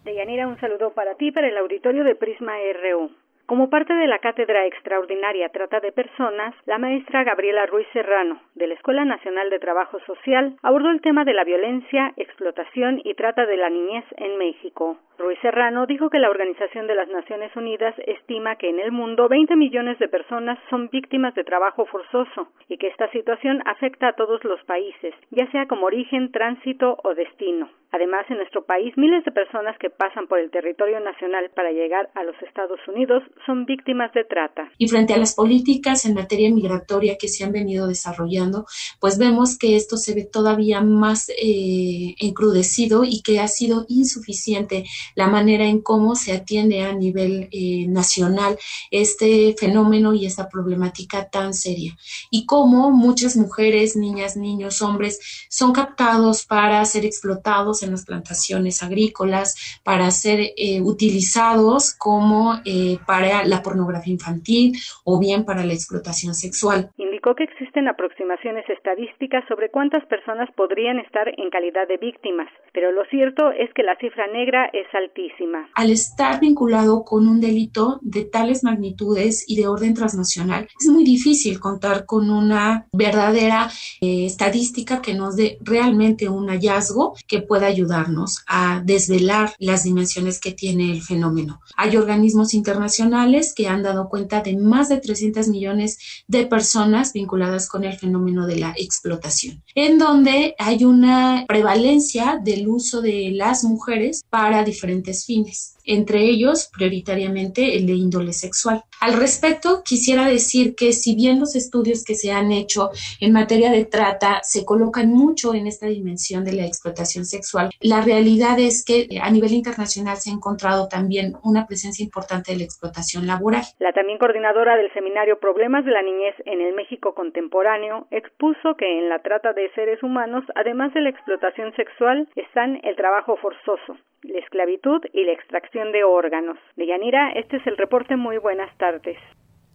Deyanira, 0.04 0.48
un 0.48 0.58
saludo 0.58 0.92
para 0.94 1.14
ti, 1.16 1.30
para 1.30 1.48
el 1.48 1.56
auditorio 1.56 2.04
de 2.04 2.14
Prisma 2.14 2.52
RU. 2.82 3.21
Como 3.52 3.68
parte 3.68 3.92
de 3.92 4.06
la 4.06 4.18
Cátedra 4.18 4.64
Extraordinaria 4.64 5.50
Trata 5.50 5.78
de 5.80 5.92
Personas, 5.92 6.54
la 6.64 6.78
maestra 6.78 7.22
Gabriela 7.22 7.66
Ruiz 7.66 7.86
Serrano, 7.92 8.40
de 8.54 8.66
la 8.66 8.72
Escuela 8.72 9.04
Nacional 9.04 9.50
de 9.50 9.58
Trabajo 9.58 10.00
Social, 10.06 10.56
abordó 10.62 10.88
el 10.88 11.02
tema 11.02 11.26
de 11.26 11.34
la 11.34 11.44
violencia, 11.44 12.14
explotación 12.16 13.02
y 13.04 13.12
trata 13.12 13.44
de 13.44 13.58
la 13.58 13.68
niñez 13.68 14.06
en 14.16 14.38
México. 14.38 14.96
Ruiz 15.18 15.38
Serrano 15.42 15.84
dijo 15.84 16.08
que 16.08 16.18
la 16.18 16.30
Organización 16.30 16.86
de 16.86 16.94
las 16.94 17.08
Naciones 17.08 17.54
Unidas 17.54 17.94
estima 18.06 18.56
que 18.56 18.70
en 18.70 18.80
el 18.80 18.90
mundo 18.90 19.28
20 19.28 19.54
millones 19.54 19.98
de 19.98 20.08
personas 20.08 20.58
son 20.70 20.88
víctimas 20.88 21.34
de 21.34 21.44
trabajo 21.44 21.84
forzoso 21.84 22.48
y 22.68 22.78
que 22.78 22.88
esta 22.88 23.10
situación 23.10 23.62
afecta 23.66 24.08
a 24.08 24.12
todos 24.14 24.42
los 24.44 24.64
países, 24.64 25.14
ya 25.28 25.46
sea 25.50 25.66
como 25.66 25.84
origen, 25.84 26.32
tránsito 26.32 26.96
o 27.04 27.14
destino. 27.14 27.68
Además, 27.92 28.24
en 28.30 28.38
nuestro 28.38 28.64
país, 28.64 28.94
miles 28.96 29.22
de 29.24 29.32
personas 29.32 29.76
que 29.78 29.90
pasan 29.90 30.26
por 30.26 30.38
el 30.38 30.50
territorio 30.50 30.98
nacional 31.00 31.50
para 31.54 31.72
llegar 31.72 32.08
a 32.14 32.24
los 32.24 32.34
Estados 32.40 32.80
Unidos 32.88 33.22
son 33.44 33.66
víctimas 33.66 34.10
de 34.14 34.24
trata. 34.24 34.70
Y 34.78 34.88
frente 34.88 35.12
a 35.12 35.18
las 35.18 35.34
políticas 35.34 36.06
en 36.06 36.14
materia 36.14 36.50
migratoria 36.50 37.18
que 37.18 37.28
se 37.28 37.44
han 37.44 37.52
venido 37.52 37.86
desarrollando, 37.86 38.64
pues 38.98 39.18
vemos 39.18 39.58
que 39.58 39.76
esto 39.76 39.98
se 39.98 40.14
ve 40.14 40.24
todavía 40.24 40.80
más 40.80 41.28
eh, 41.28 42.14
encrudecido 42.18 43.04
y 43.04 43.22
que 43.22 43.40
ha 43.40 43.48
sido 43.48 43.84
insuficiente 43.88 44.84
la 45.14 45.28
manera 45.28 45.66
en 45.66 45.82
cómo 45.82 46.14
se 46.14 46.32
atiende 46.32 46.82
a 46.82 46.94
nivel 46.94 47.50
eh, 47.52 47.86
nacional 47.88 48.56
este 48.90 49.54
fenómeno 49.58 50.14
y 50.14 50.24
esta 50.24 50.48
problemática 50.48 51.28
tan 51.28 51.52
seria. 51.52 51.94
Y 52.30 52.46
cómo 52.46 52.90
muchas 52.90 53.36
mujeres, 53.36 53.96
niñas, 53.96 54.36
niños, 54.36 54.80
hombres 54.80 55.46
son 55.50 55.72
captados 55.72 56.46
para 56.46 56.82
ser 56.86 57.04
explotados 57.04 57.81
en 57.82 57.92
las 57.92 58.04
plantaciones 58.04 58.82
agrícolas, 58.82 59.54
para 59.82 60.10
ser 60.10 60.52
eh, 60.56 60.80
utilizados 60.80 61.94
como 61.94 62.60
eh, 62.64 62.98
para 63.06 63.44
la 63.44 63.62
pornografía 63.62 64.12
infantil 64.12 64.78
o 65.04 65.18
bien 65.18 65.44
para 65.44 65.64
la 65.64 65.74
explotación 65.74 66.34
sexual. 66.34 66.90
Que 67.22 67.44
existen 67.44 67.88
aproximaciones 67.88 68.68
estadísticas 68.68 69.44
sobre 69.48 69.70
cuántas 69.70 70.04
personas 70.06 70.50
podrían 70.54 70.98
estar 70.98 71.28
en 71.28 71.48
calidad 71.50 71.88
de 71.88 71.96
víctimas, 71.96 72.48
pero 72.74 72.92
lo 72.92 73.04
cierto 73.06 73.52
es 73.52 73.72
que 73.74 73.82
la 73.82 73.96
cifra 73.96 74.26
negra 74.26 74.68
es 74.72 74.86
altísima. 74.92 75.70
Al 75.74 75.90
estar 75.90 76.40
vinculado 76.40 77.04
con 77.04 77.26
un 77.28 77.40
delito 77.40 78.00
de 78.02 78.24
tales 78.24 78.64
magnitudes 78.64 79.44
y 79.48 79.56
de 79.56 79.66
orden 79.66 79.94
transnacional, 79.94 80.68
es 80.78 80.88
muy 80.88 81.04
difícil 81.04 81.58
contar 81.58 82.04
con 82.04 82.28
una 82.28 82.86
verdadera 82.92 83.70
eh, 84.02 84.26
estadística 84.26 85.00
que 85.00 85.14
nos 85.14 85.36
dé 85.36 85.56
realmente 85.62 86.28
un 86.28 86.48
hallazgo 86.48 87.14
que 87.26 87.40
pueda 87.40 87.66
ayudarnos 87.66 88.44
a 88.46 88.82
desvelar 88.84 89.52
las 89.58 89.84
dimensiones 89.84 90.38
que 90.38 90.52
tiene 90.52 90.90
el 90.90 91.00
fenómeno. 91.00 91.60
Hay 91.76 91.96
organismos 91.96 92.52
internacionales 92.52 93.54
que 93.56 93.68
han 93.68 93.82
dado 93.82 94.08
cuenta 94.10 94.42
de 94.42 94.56
más 94.58 94.90
de 94.90 95.00
300 95.00 95.48
millones 95.48 96.24
de 96.28 96.46
personas 96.46 97.11
vinculadas 97.12 97.68
con 97.68 97.84
el 97.84 97.94
fenómeno 97.94 98.46
de 98.46 98.56
la 98.56 98.74
explotación, 98.76 99.62
en 99.74 99.98
donde 99.98 100.54
hay 100.58 100.84
una 100.84 101.44
prevalencia 101.46 102.38
del 102.42 102.68
uso 102.68 103.00
de 103.00 103.30
las 103.32 103.64
mujeres 103.64 104.22
para 104.28 104.64
diferentes 104.64 105.24
fines 105.24 105.72
entre 105.84 106.20
ellos 106.20 106.70
prioritariamente 106.72 107.76
el 107.76 107.86
de 107.86 107.94
índole 107.94 108.32
sexual. 108.32 108.82
Al 109.00 109.14
respecto, 109.14 109.82
quisiera 109.84 110.26
decir 110.26 110.76
que 110.76 110.92
si 110.92 111.16
bien 111.16 111.40
los 111.40 111.56
estudios 111.56 112.04
que 112.04 112.14
se 112.14 112.30
han 112.30 112.52
hecho 112.52 112.90
en 113.20 113.32
materia 113.32 113.70
de 113.72 113.84
trata 113.84 114.40
se 114.42 114.64
colocan 114.64 115.08
mucho 115.08 115.54
en 115.54 115.66
esta 115.66 115.86
dimensión 115.86 116.44
de 116.44 116.52
la 116.52 116.66
explotación 116.66 117.24
sexual, 117.24 117.70
la 117.80 118.00
realidad 118.00 118.60
es 118.60 118.84
que 118.84 119.08
a 119.20 119.30
nivel 119.30 119.52
internacional 119.52 120.18
se 120.18 120.30
ha 120.30 120.34
encontrado 120.34 120.86
también 120.88 121.34
una 121.42 121.66
presencia 121.66 122.04
importante 122.04 122.52
de 122.52 122.58
la 122.58 122.64
explotación 122.64 123.26
laboral. 123.26 123.62
La 123.80 123.92
también 123.92 124.18
coordinadora 124.18 124.76
del 124.76 124.92
seminario 124.92 125.40
Problemas 125.40 125.84
de 125.84 125.90
la 125.90 126.02
Niñez 126.02 126.36
en 126.46 126.60
el 126.60 126.74
México 126.74 127.14
Contemporáneo 127.14 128.06
expuso 128.10 128.76
que 128.76 128.98
en 128.98 129.08
la 129.08 129.18
trata 129.20 129.52
de 129.52 129.70
seres 129.74 130.02
humanos, 130.02 130.44
además 130.54 130.94
de 130.94 131.00
la 131.00 131.10
explotación 131.10 131.74
sexual, 131.74 132.28
están 132.36 132.78
el 132.84 132.94
trabajo 132.94 133.36
forzoso, 133.36 133.96
la 134.22 134.38
esclavitud 134.38 135.00
y 135.12 135.24
la 135.24 135.32
extracción 135.32 135.71
de 135.72 136.04
órganos. 136.04 136.58
De 136.76 136.86
Yanira, 136.86 137.32
este 137.32 137.56
es 137.56 137.66
el 137.66 137.76
reporte. 137.76 138.16
Muy 138.16 138.36
buenas 138.38 138.76
tardes. 138.76 139.16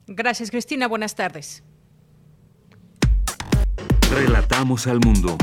Gracias, 0.06 0.52
Cristina. 0.52 0.88
Buenas 0.88 1.16
tardes. 1.16 1.64
Relatamos 4.14 4.88
al 4.88 5.00
mundo. 5.04 5.36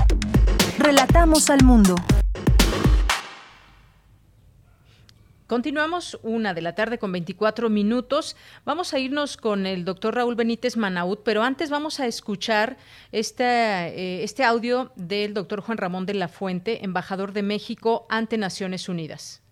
Relatamos 0.79 1.51
al 1.51 1.65
mundo. 1.65 1.97
Continuamos 5.47 6.19
una 6.23 6.55
de 6.55 6.63
la 6.63 6.75
tarde 6.75 6.99
con 6.99 7.13
24 7.13 7.69
minutos. 7.69 8.37
Vamos 8.65 8.95
a 8.95 8.99
irnos 8.99 9.37
con 9.37 9.67
el 9.67 9.85
doctor 9.85 10.15
Raúl 10.15 10.37
Benítez 10.37 10.77
Manaut, 10.77 11.23
pero 11.23 11.43
antes 11.43 11.69
vamos 11.69 12.01
a 12.01 12.07
escuchar 12.07 12.79
este, 13.13 13.45
eh, 13.45 14.25
este 14.25 14.43
audio 14.43 14.93
del 14.97 15.35
doctor 15.35 15.61
Juan 15.61 15.79
Ramón 15.79 16.07
de 16.07 16.15
la 16.15 16.29
Fuente, 16.29 16.85
embajador 16.85 17.33
de 17.33 17.43
México 17.43 18.07
ante 18.09 18.39
Naciones 18.39 18.89
Unidas. 18.89 19.44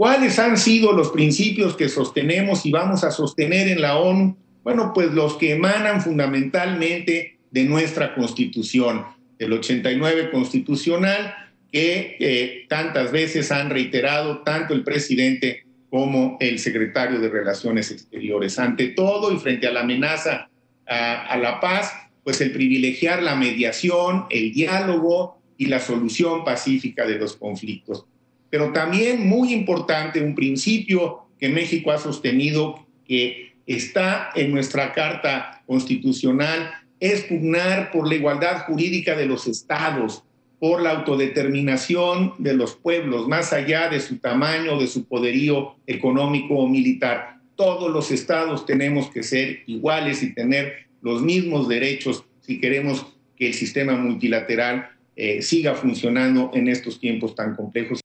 ¿Cuáles 0.00 0.38
han 0.38 0.56
sido 0.56 0.92
los 0.94 1.10
principios 1.10 1.76
que 1.76 1.90
sostenemos 1.90 2.64
y 2.64 2.70
vamos 2.70 3.04
a 3.04 3.10
sostener 3.10 3.68
en 3.68 3.82
la 3.82 3.98
ONU? 3.98 4.34
Bueno, 4.64 4.92
pues 4.94 5.12
los 5.12 5.36
que 5.36 5.52
emanan 5.52 6.00
fundamentalmente 6.00 7.36
de 7.50 7.64
nuestra 7.64 8.14
constitución, 8.14 9.04
el 9.38 9.52
89 9.52 10.30
constitucional, 10.30 11.34
que 11.70 12.16
eh, 12.18 12.64
tantas 12.66 13.12
veces 13.12 13.52
han 13.52 13.68
reiterado 13.68 14.38
tanto 14.38 14.72
el 14.72 14.84
presidente 14.84 15.66
como 15.90 16.38
el 16.40 16.60
secretario 16.60 17.20
de 17.20 17.28
Relaciones 17.28 17.90
Exteriores. 17.90 18.58
Ante 18.58 18.88
todo 18.88 19.30
y 19.30 19.36
frente 19.36 19.66
a 19.66 19.70
la 19.70 19.80
amenaza 19.80 20.48
a, 20.86 21.26
a 21.26 21.36
la 21.36 21.60
paz, 21.60 21.92
pues 22.24 22.40
el 22.40 22.52
privilegiar 22.52 23.22
la 23.22 23.36
mediación, 23.36 24.24
el 24.30 24.54
diálogo 24.54 25.42
y 25.58 25.66
la 25.66 25.78
solución 25.78 26.42
pacífica 26.42 27.06
de 27.06 27.18
los 27.18 27.36
conflictos. 27.36 28.06
Pero 28.50 28.72
también 28.72 29.26
muy 29.26 29.52
importante, 29.52 30.20
un 30.20 30.34
principio 30.34 31.28
que 31.38 31.48
México 31.48 31.92
ha 31.92 31.98
sostenido 31.98 32.86
que 33.06 33.52
está 33.66 34.30
en 34.34 34.50
nuestra 34.50 34.92
Carta 34.92 35.62
Constitucional, 35.66 36.72
es 36.98 37.22
pugnar 37.22 37.90
por 37.90 38.06
la 38.06 38.16
igualdad 38.16 38.66
jurídica 38.66 39.16
de 39.16 39.26
los 39.26 39.46
estados, 39.46 40.24
por 40.58 40.82
la 40.82 40.90
autodeterminación 40.90 42.34
de 42.38 42.52
los 42.52 42.74
pueblos, 42.74 43.26
más 43.26 43.52
allá 43.54 43.88
de 43.88 44.00
su 44.00 44.18
tamaño, 44.18 44.78
de 44.78 44.86
su 44.86 45.06
poderío 45.06 45.76
económico 45.86 46.56
o 46.56 46.68
militar. 46.68 47.38
Todos 47.56 47.90
los 47.90 48.10
estados 48.10 48.66
tenemos 48.66 49.10
que 49.10 49.22
ser 49.22 49.62
iguales 49.66 50.22
y 50.22 50.34
tener 50.34 50.86
los 51.00 51.22
mismos 51.22 51.66
derechos 51.66 52.24
si 52.40 52.60
queremos 52.60 53.06
que 53.36 53.46
el 53.46 53.54
sistema 53.54 53.94
multilateral 53.96 54.90
eh, 55.16 55.40
siga 55.40 55.74
funcionando 55.74 56.50
en 56.52 56.68
estos 56.68 57.00
tiempos 57.00 57.34
tan 57.34 57.56
complejos. 57.56 57.99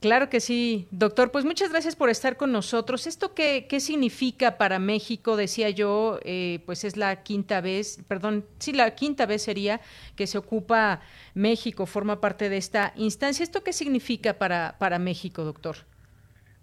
Claro 0.00 0.28
que 0.28 0.38
sí, 0.38 0.86
doctor. 0.92 1.32
Pues 1.32 1.44
muchas 1.44 1.70
gracias 1.70 1.96
por 1.96 2.08
estar 2.08 2.36
con 2.36 2.52
nosotros. 2.52 3.08
¿Esto 3.08 3.34
qué, 3.34 3.66
qué 3.68 3.80
significa 3.80 4.56
para 4.56 4.78
México? 4.78 5.36
Decía 5.36 5.70
yo, 5.70 6.20
eh, 6.22 6.60
pues 6.66 6.84
es 6.84 6.96
la 6.96 7.24
quinta 7.24 7.60
vez, 7.60 8.04
perdón, 8.06 8.44
sí, 8.58 8.72
la 8.72 8.94
quinta 8.94 9.26
vez 9.26 9.42
sería 9.42 9.80
que 10.14 10.28
se 10.28 10.38
ocupa 10.38 11.00
México, 11.34 11.84
forma 11.84 12.20
parte 12.20 12.48
de 12.48 12.58
esta 12.58 12.92
instancia. 12.94 13.42
¿Esto 13.42 13.64
qué 13.64 13.72
significa 13.72 14.34
para, 14.34 14.76
para 14.78 15.00
México, 15.00 15.42
doctor? 15.42 15.78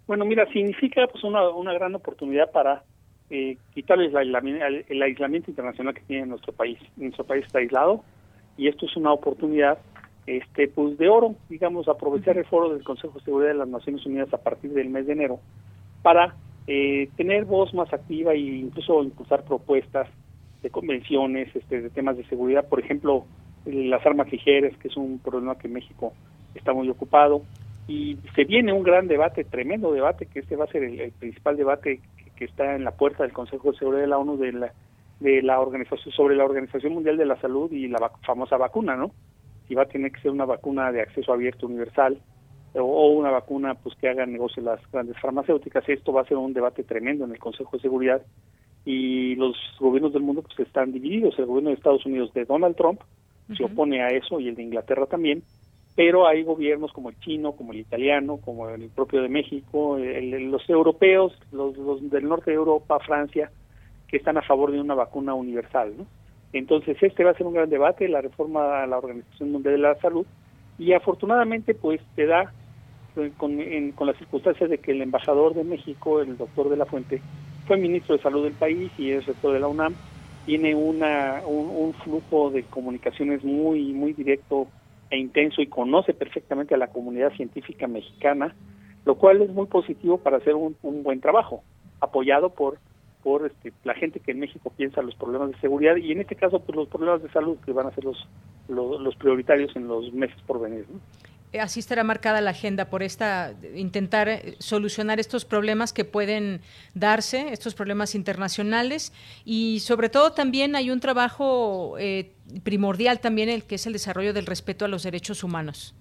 Bueno, 0.06 0.24
mira, 0.24 0.50
significa 0.50 1.06
pues 1.06 1.22
una, 1.22 1.46
una 1.50 1.74
gran 1.74 1.94
oportunidad 1.94 2.50
para 2.52 2.84
eh, 3.28 3.58
quitarles 3.74 4.12
el 4.12 4.16
aislamiento, 4.16 4.64
el 4.88 5.02
aislamiento 5.02 5.50
internacional 5.50 5.92
que 5.92 6.02
tiene 6.02 6.24
nuestro 6.24 6.54
país. 6.54 6.78
Nuestro 6.96 7.24
país 7.24 7.44
está 7.44 7.58
aislado 7.58 8.02
y 8.56 8.68
esto 8.68 8.86
es 8.86 8.96
una 8.96 9.12
oportunidad 9.12 9.78
este 10.26 10.68
pues 10.68 10.98
de 10.98 11.08
oro, 11.08 11.34
digamos, 11.48 11.88
aprovechar 11.88 12.36
el 12.36 12.44
foro 12.44 12.70
del 12.74 12.82
Consejo 12.82 13.18
de 13.18 13.24
Seguridad 13.24 13.50
de 13.50 13.58
las 13.58 13.68
Naciones 13.68 14.04
Unidas 14.06 14.32
a 14.34 14.38
partir 14.38 14.72
del 14.72 14.88
mes 14.88 15.06
de 15.06 15.12
enero 15.12 15.40
para 16.02 16.34
eh, 16.66 17.08
tener 17.16 17.44
voz 17.44 17.72
más 17.74 17.92
activa 17.92 18.32
e 18.32 18.38
incluso 18.38 19.02
impulsar 19.02 19.44
propuestas 19.44 20.08
de 20.62 20.70
convenciones, 20.70 21.54
este, 21.54 21.80
de 21.80 21.90
temas 21.90 22.16
de 22.16 22.24
seguridad, 22.24 22.68
por 22.68 22.80
ejemplo, 22.80 23.24
las 23.64 24.04
armas 24.04 24.30
ligeras, 24.32 24.76
que 24.78 24.88
es 24.88 24.96
un 24.96 25.18
problema 25.20 25.58
que 25.58 25.68
México 25.68 26.12
está 26.54 26.72
muy 26.72 26.88
ocupado, 26.88 27.42
y 27.86 28.16
se 28.34 28.44
viene 28.44 28.72
un 28.72 28.82
gran 28.82 29.06
debate, 29.06 29.44
tremendo 29.44 29.92
debate, 29.92 30.26
que 30.26 30.40
este 30.40 30.56
va 30.56 30.64
a 30.64 30.68
ser 30.68 30.82
el, 30.82 31.12
principal 31.12 31.56
debate 31.56 32.00
que, 32.16 32.30
que, 32.36 32.44
está 32.46 32.74
en 32.74 32.82
la 32.82 32.90
puerta 32.90 33.22
del 33.22 33.32
Consejo 33.32 33.70
de 33.70 33.78
Seguridad 33.78 34.02
de 34.02 34.08
la 34.08 34.18
ONU 34.18 34.36
de 34.36 34.52
la, 34.52 34.72
de 35.20 35.42
la 35.42 35.60
organización 35.60 36.12
sobre 36.12 36.34
la 36.34 36.44
Organización 36.44 36.94
Mundial 36.94 37.16
de 37.16 37.26
la 37.26 37.40
Salud 37.40 37.70
y 37.70 37.86
la 37.86 38.10
famosa 38.24 38.56
vacuna, 38.56 38.96
¿no? 38.96 39.12
Si 39.66 39.74
va 39.74 39.82
a 39.82 39.86
tener 39.86 40.12
que 40.12 40.20
ser 40.20 40.30
una 40.30 40.44
vacuna 40.44 40.92
de 40.92 41.02
acceso 41.02 41.32
abierto 41.32 41.66
universal 41.66 42.18
o, 42.74 43.08
una 43.10 43.30
vacuna 43.30 43.74
pues 43.74 43.94
que 43.96 44.08
haga 44.08 44.26
negocio 44.26 44.62
las 44.62 44.80
grandes 44.90 45.18
farmacéuticas. 45.20 45.88
Esto 45.88 46.12
va 46.12 46.22
a 46.22 46.26
ser 46.26 46.36
un 46.36 46.52
debate 46.52 46.84
tremendo 46.84 47.24
en 47.24 47.32
el 47.32 47.38
Consejo 47.38 47.76
de 47.76 47.82
Seguridad 47.82 48.22
y 48.84 49.34
los 49.36 49.56
gobiernos 49.80 50.12
del 50.12 50.22
mundo 50.22 50.42
pues 50.42 50.58
están 50.60 50.92
divididos. 50.92 51.38
El 51.38 51.46
gobierno 51.46 51.70
de 51.70 51.76
Estados 51.76 52.06
Unidos 52.06 52.32
de 52.34 52.44
Donald 52.44 52.76
Trump 52.76 53.00
se 53.56 53.64
opone 53.64 54.02
a 54.02 54.08
eso 54.08 54.40
y 54.40 54.48
el 54.48 54.56
de 54.56 54.64
Inglaterra 54.64 55.06
también, 55.06 55.42
pero 55.94 56.26
hay 56.26 56.42
gobiernos 56.42 56.92
como 56.92 57.10
el 57.10 57.18
chino, 57.20 57.52
como 57.52 57.72
el 57.72 57.78
italiano, 57.78 58.38
como 58.38 58.68
el 58.68 58.88
propio 58.90 59.22
de 59.22 59.28
México, 59.28 59.96
los 59.98 60.68
europeos, 60.68 61.32
los, 61.52 61.76
los 61.76 62.10
del 62.10 62.28
norte 62.28 62.50
de 62.50 62.56
Europa, 62.56 62.98
Francia, 63.00 63.50
que 64.08 64.16
están 64.16 64.36
a 64.36 64.42
favor 64.42 64.72
de 64.72 64.80
una 64.80 64.94
vacuna 64.94 65.34
universal, 65.34 65.94
¿no? 65.96 66.06
Entonces, 66.58 66.96
este 67.02 67.22
va 67.22 67.32
a 67.32 67.34
ser 67.34 67.46
un 67.46 67.54
gran 67.54 67.68
debate, 67.68 68.08
la 68.08 68.22
reforma 68.22 68.82
a 68.82 68.86
la 68.86 68.98
Organización 68.98 69.52
Mundial 69.52 69.74
de 69.74 69.80
la 69.80 69.94
Salud, 69.96 70.26
y 70.78 70.92
afortunadamente, 70.92 71.74
pues, 71.74 72.00
te 72.14 72.26
da, 72.26 72.52
eh, 73.16 73.30
con, 73.36 73.58
con 73.92 74.06
las 74.06 74.16
circunstancias 74.16 74.70
de 74.70 74.78
que 74.78 74.92
el 74.92 75.02
embajador 75.02 75.54
de 75.54 75.64
México, 75.64 76.20
el 76.20 76.36
doctor 76.36 76.70
de 76.70 76.76
la 76.76 76.86
Fuente, 76.86 77.20
fue 77.66 77.76
ministro 77.76 78.16
de 78.16 78.22
Salud 78.22 78.44
del 78.44 78.54
país 78.54 78.90
y 78.96 79.10
es 79.10 79.26
rector 79.26 79.52
de 79.52 79.60
la 79.60 79.68
UNAM, 79.68 79.94
tiene 80.46 80.74
una, 80.74 81.42
un, 81.44 81.92
flujo 81.92 82.50
de 82.50 82.62
comunicaciones 82.62 83.42
muy, 83.42 83.92
muy 83.92 84.12
directo 84.12 84.68
e 85.10 85.18
intenso 85.18 85.60
y 85.60 85.66
conoce 85.66 86.14
perfectamente 86.14 86.74
a 86.74 86.78
la 86.78 86.86
comunidad 86.86 87.32
científica 87.32 87.88
mexicana, 87.88 88.54
lo 89.04 89.16
cual 89.16 89.42
es 89.42 89.50
muy 89.50 89.66
positivo 89.66 90.18
para 90.18 90.36
hacer 90.36 90.54
un 90.54 91.02
buen 91.02 91.20
trabajo, 91.20 91.64
apoyado 92.00 92.50
por 92.50 92.78
por 93.26 93.44
este, 93.44 93.72
la 93.82 93.94
gente 93.94 94.20
que 94.20 94.30
en 94.30 94.38
México 94.38 94.72
piensa 94.76 95.02
los 95.02 95.16
problemas 95.16 95.50
de 95.50 95.58
seguridad 95.58 95.96
y 95.96 96.12
en 96.12 96.20
este 96.20 96.36
caso 96.36 96.60
pues 96.60 96.76
los 96.76 96.86
problemas 96.86 97.20
de 97.24 97.28
salud 97.30 97.56
que 97.66 97.72
van 97.72 97.88
a 97.88 97.90
ser 97.90 98.04
los, 98.04 98.16
los, 98.68 99.16
prioritarios 99.16 99.74
en 99.74 99.88
los 99.88 100.12
meses 100.12 100.36
por 100.46 100.60
venir. 100.60 100.84
Eh, 101.52 101.58
así 101.58 101.80
estará 101.80 102.04
marcada 102.04 102.40
la 102.40 102.50
agenda 102.50 102.88
por 102.88 103.02
esta 103.02 103.52
intentar 103.74 104.28
eh, 104.28 104.54
solucionar 104.60 105.18
estos 105.18 105.44
problemas 105.44 105.92
que 105.92 106.04
pueden 106.04 106.60
darse, 106.94 107.48
estos 107.52 107.74
problemas 107.74 108.14
internacionales 108.14 109.12
y 109.44 109.80
sobre 109.80 110.08
todo 110.08 110.30
también 110.30 110.76
hay 110.76 110.92
un 110.92 111.00
trabajo 111.00 111.96
eh, 111.98 112.30
primordial 112.62 113.18
también 113.18 113.48
el 113.48 113.64
que 113.64 113.74
es 113.74 113.88
el 113.88 113.92
desarrollo 113.92 114.34
del 114.34 114.46
respeto 114.46 114.84
a 114.84 114.88
los 114.88 115.02
derechos 115.02 115.42
humanos. 115.42 115.96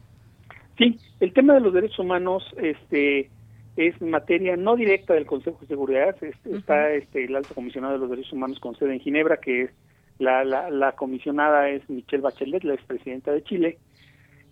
Sí, 0.77 0.99
el 1.21 1.33
tema 1.33 1.55
de 1.55 1.61
los 1.61 1.73
derechos 1.73 1.97
humanos, 1.97 2.43
este, 2.61 3.31
es 3.75 4.01
materia 4.01 4.55
no 4.55 4.75
directa 4.75 5.13
del 5.13 5.25
Consejo 5.25 5.59
de 5.61 5.67
Seguridad, 5.67 6.15
está 6.23 6.91
este, 6.91 7.25
el 7.25 7.35
alto 7.35 7.53
comisionado 7.53 7.93
de 7.93 7.99
los 7.99 8.09
derechos 8.09 8.33
humanos 8.33 8.59
con 8.59 8.75
sede 8.77 8.93
en 8.93 8.99
Ginebra, 8.99 9.37
que 9.37 9.63
es 9.63 9.71
la, 10.17 10.43
la, 10.45 10.69
la 10.69 10.93
comisionada 10.93 11.69
es 11.69 11.87
Michelle 11.89 12.23
Bachelet, 12.23 12.63
la 12.63 12.73
expresidenta 12.73 13.31
de 13.31 13.43
Chile. 13.43 13.77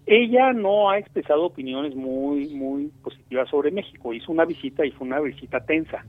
Ella 0.06 0.52
no 0.52 0.90
ha 0.90 0.98
expresado 0.98 1.46
opiniones 1.46 1.96
muy, 1.96 2.50
muy 2.50 2.92
positivas 3.02 3.50
sobre 3.50 3.72
México. 3.72 4.14
Hizo 4.14 4.34
una 4.34 4.44
visita 4.44 4.86
y 4.86 4.92
fue 4.92 5.08
una 5.08 5.22
visita 5.22 5.62
tensa. 5.62 6.06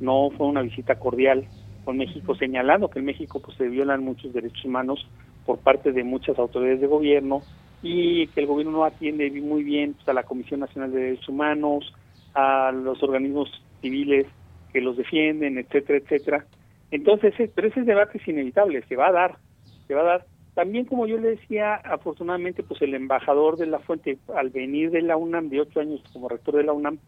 No 0.00 0.30
fue 0.36 0.48
una 0.48 0.62
visita 0.62 0.98
cordial 0.98 1.46
con 1.84 1.96
México, 1.96 2.34
señalando 2.34 2.90
que 2.90 2.98
en 2.98 3.04
México 3.04 3.40
pues, 3.40 3.56
se 3.56 3.68
violan 3.68 4.02
muchos 4.02 4.32
derechos 4.32 4.64
humanos 4.64 5.06
por 5.46 5.58
parte 5.58 5.92
de 5.92 6.02
muchas 6.02 6.38
autoridades 6.38 6.80
de 6.80 6.88
gobierno 6.88 7.42
y 7.82 8.26
que 8.28 8.40
el 8.40 8.46
gobierno 8.46 8.72
no 8.72 8.84
atiende 8.84 9.30
muy 9.40 9.62
bien 9.62 9.94
pues, 9.94 10.08
a 10.08 10.12
la 10.12 10.24
Comisión 10.24 10.60
Nacional 10.60 10.90
de 10.92 11.00
Derechos 11.00 11.28
Humanos, 11.28 11.94
a 12.34 12.72
los 12.72 13.02
organismos 13.02 13.50
civiles 13.80 14.26
que 14.72 14.80
los 14.80 14.96
defienden, 14.96 15.58
etcétera, 15.58 15.98
etcétera. 15.98 16.46
Entonces, 16.90 17.34
pero 17.54 17.68
ese 17.68 17.82
debate 17.82 18.18
es 18.18 18.28
inevitable, 18.28 18.82
se 18.88 18.96
va 18.96 19.08
a 19.08 19.12
dar, 19.12 19.38
se 19.86 19.94
va 19.94 20.02
a 20.02 20.04
dar. 20.04 20.26
También, 20.54 20.86
como 20.86 21.06
yo 21.06 21.18
le 21.18 21.30
decía, 21.30 21.74
afortunadamente, 21.76 22.62
pues 22.62 22.82
el 22.82 22.94
embajador 22.94 23.56
de 23.56 23.66
la 23.66 23.78
fuente, 23.78 24.18
al 24.34 24.50
venir 24.50 24.90
de 24.90 25.02
la 25.02 25.16
UNAM, 25.16 25.50
de 25.50 25.60
ocho 25.60 25.80
años 25.80 26.02
como 26.12 26.28
rector 26.28 26.56
de 26.56 26.64
la 26.64 26.72
UNAM, 26.72 26.98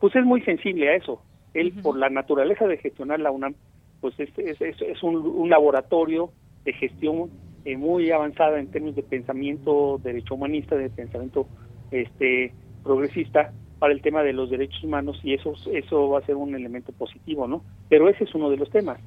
pues 0.00 0.16
es 0.16 0.24
muy 0.24 0.40
sensible 0.42 0.88
a 0.88 0.96
eso. 0.96 1.22
Él, 1.52 1.72
por 1.82 1.96
la 1.96 2.08
naturaleza 2.08 2.66
de 2.66 2.78
gestionar 2.78 3.20
la 3.20 3.30
UNAM, 3.30 3.54
pues 4.00 4.18
es, 4.18 4.30
es, 4.38 4.60
es 4.60 5.02
un, 5.02 5.16
un, 5.16 5.50
laboratorio 5.50 6.30
de 6.64 6.72
gestión 6.72 7.30
eh, 7.64 7.76
muy 7.76 8.10
avanzada 8.10 8.58
en 8.58 8.70
términos 8.70 8.96
de 8.96 9.02
pensamiento 9.02 9.98
derecho 10.02 10.34
humanista, 10.34 10.76
de 10.76 10.90
pensamiento 10.90 11.46
este 11.90 12.52
progresista, 12.82 13.52
para 13.84 13.92
el 13.92 14.00
tema 14.00 14.22
de 14.22 14.32
los 14.32 14.48
derechos 14.48 14.82
humanos 14.82 15.20
y 15.22 15.34
eso 15.34 15.52
eso 15.70 16.08
va 16.08 16.20
a 16.20 16.24
ser 16.24 16.36
un 16.36 16.54
elemento 16.54 16.90
positivo, 16.92 17.46
¿no? 17.46 17.62
Pero 17.90 18.08
ese 18.08 18.24
es 18.24 18.34
uno 18.34 18.48
de 18.48 18.56
los 18.56 18.70
temas. 18.70 18.98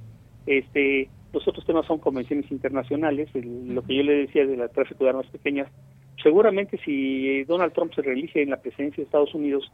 Este, 0.45 1.09
los 1.33 1.47
otros 1.47 1.65
temas 1.65 1.87
son 1.87 1.97
convenciones 1.97 2.51
internacionales, 2.51 3.27
lo 3.33 3.81
que 3.81 3.95
yo 3.95 4.03
le 4.03 4.17
decía 4.17 4.45
de 4.45 4.55
la 4.55 4.67
tráfico 4.67 5.03
de 5.03 5.09
armas 5.09 5.25
pequeñas. 5.31 5.67
Seguramente 6.21 6.77
si 6.85 7.43
Donald 7.45 7.73
Trump 7.73 7.91
se 7.95 8.03
reelige 8.03 8.43
en 8.43 8.51
la 8.51 8.61
presidencia 8.61 8.97
de 8.97 9.05
Estados 9.05 9.33
Unidos, 9.33 9.67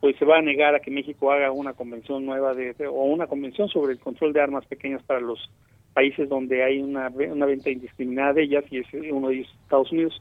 pues 0.00 0.16
se 0.16 0.24
va 0.24 0.38
a 0.38 0.40
negar 0.40 0.74
a 0.74 0.80
que 0.80 0.90
México 0.90 1.30
haga 1.30 1.52
una 1.52 1.74
convención 1.74 2.24
nueva 2.24 2.54
de, 2.54 2.74
o 2.86 3.04
una 3.04 3.26
convención 3.26 3.68
sobre 3.68 3.92
el 3.92 3.98
control 3.98 4.32
de 4.32 4.40
armas 4.40 4.64
pequeñas 4.64 5.02
para 5.02 5.20
los 5.20 5.50
países 5.92 6.30
donde 6.30 6.64
hay 6.64 6.78
una, 6.78 7.08
una 7.08 7.44
venta 7.44 7.68
indiscriminada 7.68 8.32
de 8.32 8.44
ellas 8.44 8.64
y 8.70 8.78
es 8.78 8.86
uno 9.12 9.28
de 9.28 9.34
ellos 9.34 9.54
Estados 9.64 9.92
Unidos. 9.92 10.18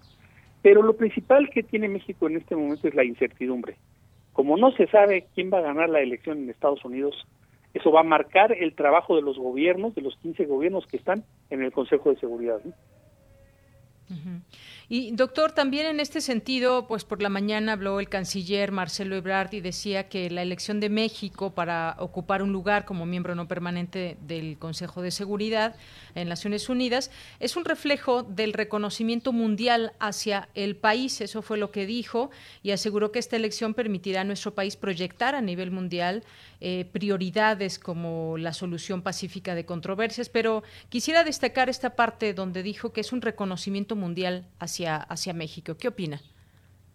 Pero 0.62 0.82
lo 0.82 0.98
principal 0.98 1.50
que 1.52 1.64
tiene 1.64 1.88
México 1.88 2.28
en 2.28 2.36
este 2.36 2.58
momento 2.58 2.86
es 2.90 2.96
la 2.96 3.06
incertidumbre. 3.06 3.78
Como 4.36 4.58
no 4.58 4.72
se 4.74 4.86
sabe 4.88 5.28
quién 5.34 5.50
va 5.50 5.60
a 5.60 5.62
ganar 5.62 5.88
la 5.90 6.02
elección 6.02 6.40
en 6.40 6.50
Estados 6.50 6.84
Unidos, 6.84 7.16
eso 7.74 7.90
va 7.90 8.02
a 8.02 8.04
marcar 8.04 8.52
el 8.52 8.76
trabajo 8.76 9.16
de 9.16 9.22
los 9.22 9.38
gobiernos, 9.38 9.96
de 9.96 10.02
los 10.02 10.18
15 10.18 10.46
gobiernos 10.46 10.86
que 10.88 10.98
están 10.98 11.24
en 11.50 11.64
el 11.64 11.72
Consejo 11.72 12.10
de 12.10 12.20
Seguridad. 12.20 12.60
¿no? 12.66 12.74
Y 14.88 15.12
doctor, 15.12 15.52
también 15.52 15.88
en 15.88 16.00
este 16.00 16.22
sentido, 16.22 16.86
pues 16.88 17.06
por 17.06 17.20
la 17.20 17.30
mañana 17.30 17.74
habló 17.74 18.00
el 18.00 18.08
canciller 18.08 18.72
Marcelo 18.72 19.16
Ebrard 19.16 19.52
y 19.54 19.62
decía 19.62 20.10
que 20.10 20.30
la 20.30 20.44
elección 20.44 20.80
de 20.80 20.90
México 20.90 21.56
para 21.56 21.96
ocupar 21.98 22.44
un 22.44 22.52
lugar 22.52 22.86
como 22.86 23.08
miembro 23.08 23.34
no 23.34 23.48
permanente 23.48 24.16
del 24.22 24.60
Consejo 24.60 25.02
de 25.02 25.10
Seguridad 25.10 25.76
en 26.14 26.30
Naciones 26.30 26.70
Unidas 26.70 27.10
es 27.40 27.56
un 27.56 27.66
reflejo 27.66 28.22
del 28.22 28.54
reconocimiento 28.54 29.34
mundial 29.34 29.94
hacia 30.00 30.50
el 30.54 30.76
país. 30.76 31.20
Eso 31.20 31.42
fue 31.42 31.58
lo 31.58 31.72
que 31.72 31.88
dijo 31.88 32.30
y 32.62 32.70
aseguró 32.70 33.12
que 33.12 33.18
esta 33.18 33.38
elección 33.38 33.74
permitirá 33.74 34.22
a 34.22 34.24
nuestro 34.26 34.54
país 34.54 34.76
proyectar 34.76 35.34
a 35.34 35.42
nivel 35.42 35.72
mundial 35.72 36.24
eh, 36.62 36.86
prioridades 36.92 37.80
como 37.80 38.38
la 38.38 38.54
solución 38.54 39.02
pacífica 39.02 39.56
de 39.56 39.66
controversias. 39.66 40.30
Pero 40.30 40.62
quisiera 40.90 41.24
destacar 41.24 41.70
esta 41.70 41.96
parte 41.96 42.36
donde 42.36 42.62
dijo 42.62 42.94
que 42.94 43.02
es 43.02 43.12
un 43.12 43.22
reconocimiento 43.22 43.96
mundial 43.96 44.46
hacia 44.60 44.75
hacia, 44.84 45.34
México. 45.34 45.76
¿Qué 45.80 45.88
opina? 45.88 46.20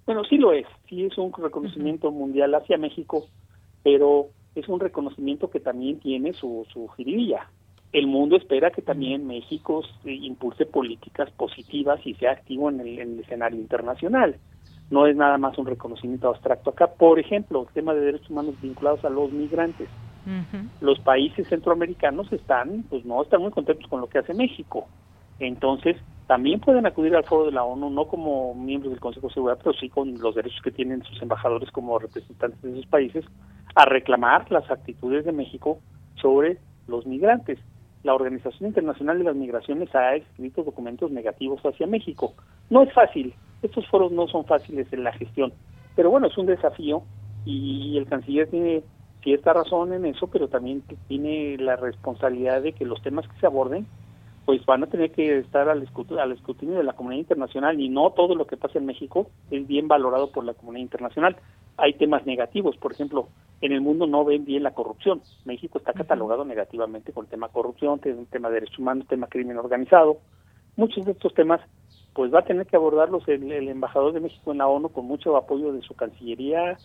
Bueno, 0.06 0.24
sí 0.24 0.38
lo 0.38 0.52
es, 0.52 0.66
sí 0.88 1.04
es 1.04 1.16
un 1.18 1.32
reconocimiento 1.32 2.10
mundial 2.10 2.54
hacia 2.54 2.78
México, 2.78 3.26
pero 3.82 4.28
es 4.54 4.68
un 4.68 4.80
reconocimiento 4.80 5.50
que 5.50 5.60
también 5.60 6.00
tiene 6.00 6.32
su, 6.32 6.66
su 6.72 6.88
jiribilla. 6.88 7.48
El 7.92 8.06
mundo 8.06 8.36
espera 8.36 8.70
que 8.70 8.82
también 8.82 9.26
México 9.26 9.82
impulse 10.04 10.66
políticas 10.66 11.30
positivas 11.32 12.00
y 12.04 12.14
sea 12.14 12.32
activo 12.32 12.70
en 12.70 12.80
el, 12.80 12.98
en 12.98 13.12
el 13.14 13.20
escenario 13.20 13.58
internacional. 13.58 14.36
No 14.90 15.06
es 15.06 15.16
nada 15.16 15.38
más 15.38 15.56
un 15.58 15.66
reconocimiento 15.66 16.28
abstracto 16.28 16.70
acá. 16.70 16.88
Por 16.88 17.18
ejemplo, 17.18 17.62
el 17.62 17.74
tema 17.74 17.94
de 17.94 18.00
derechos 18.00 18.30
humanos 18.30 18.54
vinculados 18.60 19.04
a 19.04 19.10
los 19.10 19.32
migrantes. 19.32 19.88
Los 20.80 21.00
países 21.00 21.48
centroamericanos 21.48 22.30
están, 22.32 22.84
pues 22.90 23.04
no 23.04 23.22
están 23.22 23.40
muy 23.40 23.50
contentos 23.50 23.88
con 23.88 24.00
lo 24.00 24.08
que 24.08 24.18
hace 24.18 24.34
México. 24.34 24.86
Entonces, 25.38 25.96
también 26.30 26.60
pueden 26.60 26.86
acudir 26.86 27.16
al 27.16 27.24
foro 27.24 27.46
de 27.46 27.50
la 27.50 27.64
ONU, 27.64 27.90
no 27.90 28.06
como 28.06 28.54
miembros 28.54 28.92
del 28.92 29.00
Consejo 29.00 29.26
de 29.26 29.34
Seguridad, 29.34 29.58
pero 29.64 29.76
sí 29.76 29.88
con 29.88 30.16
los 30.20 30.36
derechos 30.36 30.62
que 30.62 30.70
tienen 30.70 31.02
sus 31.02 31.20
embajadores 31.20 31.68
como 31.72 31.98
representantes 31.98 32.62
de 32.62 32.76
sus 32.76 32.86
países, 32.86 33.24
a 33.74 33.84
reclamar 33.84 34.48
las 34.52 34.70
actitudes 34.70 35.24
de 35.24 35.32
México 35.32 35.80
sobre 36.22 36.58
los 36.86 37.04
migrantes. 37.04 37.58
La 38.04 38.14
Organización 38.14 38.68
Internacional 38.68 39.18
de 39.18 39.24
las 39.24 39.34
Migraciones 39.34 39.92
ha 39.92 40.14
escrito 40.14 40.62
documentos 40.62 41.10
negativos 41.10 41.60
hacia 41.62 41.88
México. 41.88 42.34
No 42.70 42.84
es 42.84 42.92
fácil, 42.92 43.34
estos 43.62 43.84
foros 43.88 44.12
no 44.12 44.28
son 44.28 44.44
fáciles 44.44 44.86
en 44.92 45.02
la 45.02 45.12
gestión, 45.12 45.52
pero 45.96 46.10
bueno, 46.10 46.28
es 46.28 46.38
un 46.38 46.46
desafío 46.46 47.02
y 47.44 47.98
el 47.98 48.06
canciller 48.06 48.48
tiene 48.48 48.84
cierta 49.24 49.52
razón 49.52 49.92
en 49.94 50.06
eso, 50.06 50.28
pero 50.28 50.46
también 50.46 50.84
tiene 51.08 51.56
la 51.58 51.74
responsabilidad 51.74 52.62
de 52.62 52.72
que 52.72 52.84
los 52.84 53.02
temas 53.02 53.26
que 53.26 53.40
se 53.40 53.46
aborden 53.46 53.88
pues 54.44 54.64
van 54.66 54.82
a 54.82 54.86
tener 54.86 55.12
que 55.12 55.38
estar 55.38 55.68
al 55.68 55.82
escrutinio, 55.82 56.22
al 56.22 56.32
escrutinio 56.32 56.76
de 56.76 56.84
la 56.84 56.94
comunidad 56.94 57.20
internacional 57.20 57.80
y 57.80 57.88
no 57.88 58.10
todo 58.10 58.34
lo 58.34 58.46
que 58.46 58.56
pasa 58.56 58.78
en 58.78 58.86
México 58.86 59.30
es 59.50 59.66
bien 59.66 59.88
valorado 59.88 60.30
por 60.32 60.44
la 60.44 60.54
comunidad 60.54 60.82
internacional. 60.82 61.36
Hay 61.76 61.94
temas 61.94 62.26
negativos, 62.26 62.76
por 62.76 62.92
ejemplo, 62.92 63.28
en 63.60 63.72
el 63.72 63.80
mundo 63.80 64.06
no 64.06 64.24
ven 64.24 64.44
bien 64.44 64.62
la 64.62 64.72
corrupción. 64.72 65.22
México 65.44 65.78
está 65.78 65.92
catalogado 65.92 66.44
negativamente 66.44 67.12
con 67.12 67.24
el 67.24 67.30
tema 67.30 67.48
corrupción, 67.48 68.00
el 68.04 68.26
tema 68.26 68.48
de 68.48 68.54
derechos 68.54 68.78
humanos, 68.78 69.06
tema 69.08 69.28
crimen 69.28 69.58
organizado. 69.58 70.18
Muchos 70.76 71.04
de 71.04 71.12
estos 71.12 71.34
temas 71.34 71.60
pues 72.14 72.34
va 72.34 72.40
a 72.40 72.44
tener 72.44 72.66
que 72.66 72.76
abordarlos 72.76 73.26
el, 73.28 73.50
el 73.52 73.68
embajador 73.68 74.12
de 74.12 74.20
México 74.20 74.52
en 74.52 74.58
la 74.58 74.66
ONU 74.66 74.88
con 74.88 75.06
mucho 75.06 75.36
apoyo 75.36 75.72
de 75.72 75.82
su 75.82 75.94
cancillería, 75.94 76.76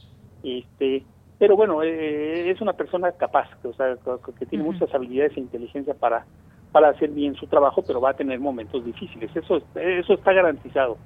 este 0.44 1.04
pero 1.38 1.58
bueno, 1.58 1.84
eh, 1.84 2.50
es 2.50 2.62
una 2.62 2.74
persona 2.74 3.12
capaz, 3.12 3.50
o 3.63 3.74
sea, 3.74 3.98
que 4.38 4.46
tiene 4.46 4.63
muchas 4.63 4.94
habilidades 4.94 5.36
e 5.36 5.41
inteligencia 5.41 5.94
para 5.94 6.26
para 6.75 6.89
hacer 6.89 7.09
bien 7.11 7.35
su 7.35 7.47
trabajo, 7.47 7.83
pero 7.88 8.01
va 8.01 8.09
a 8.09 8.15
tener 8.15 8.38
momentos 8.38 8.83
difíciles. 8.83 9.33
Eso, 9.33 9.61
eso 9.75 10.13
está 10.13 10.33
garantizado. 10.33 10.97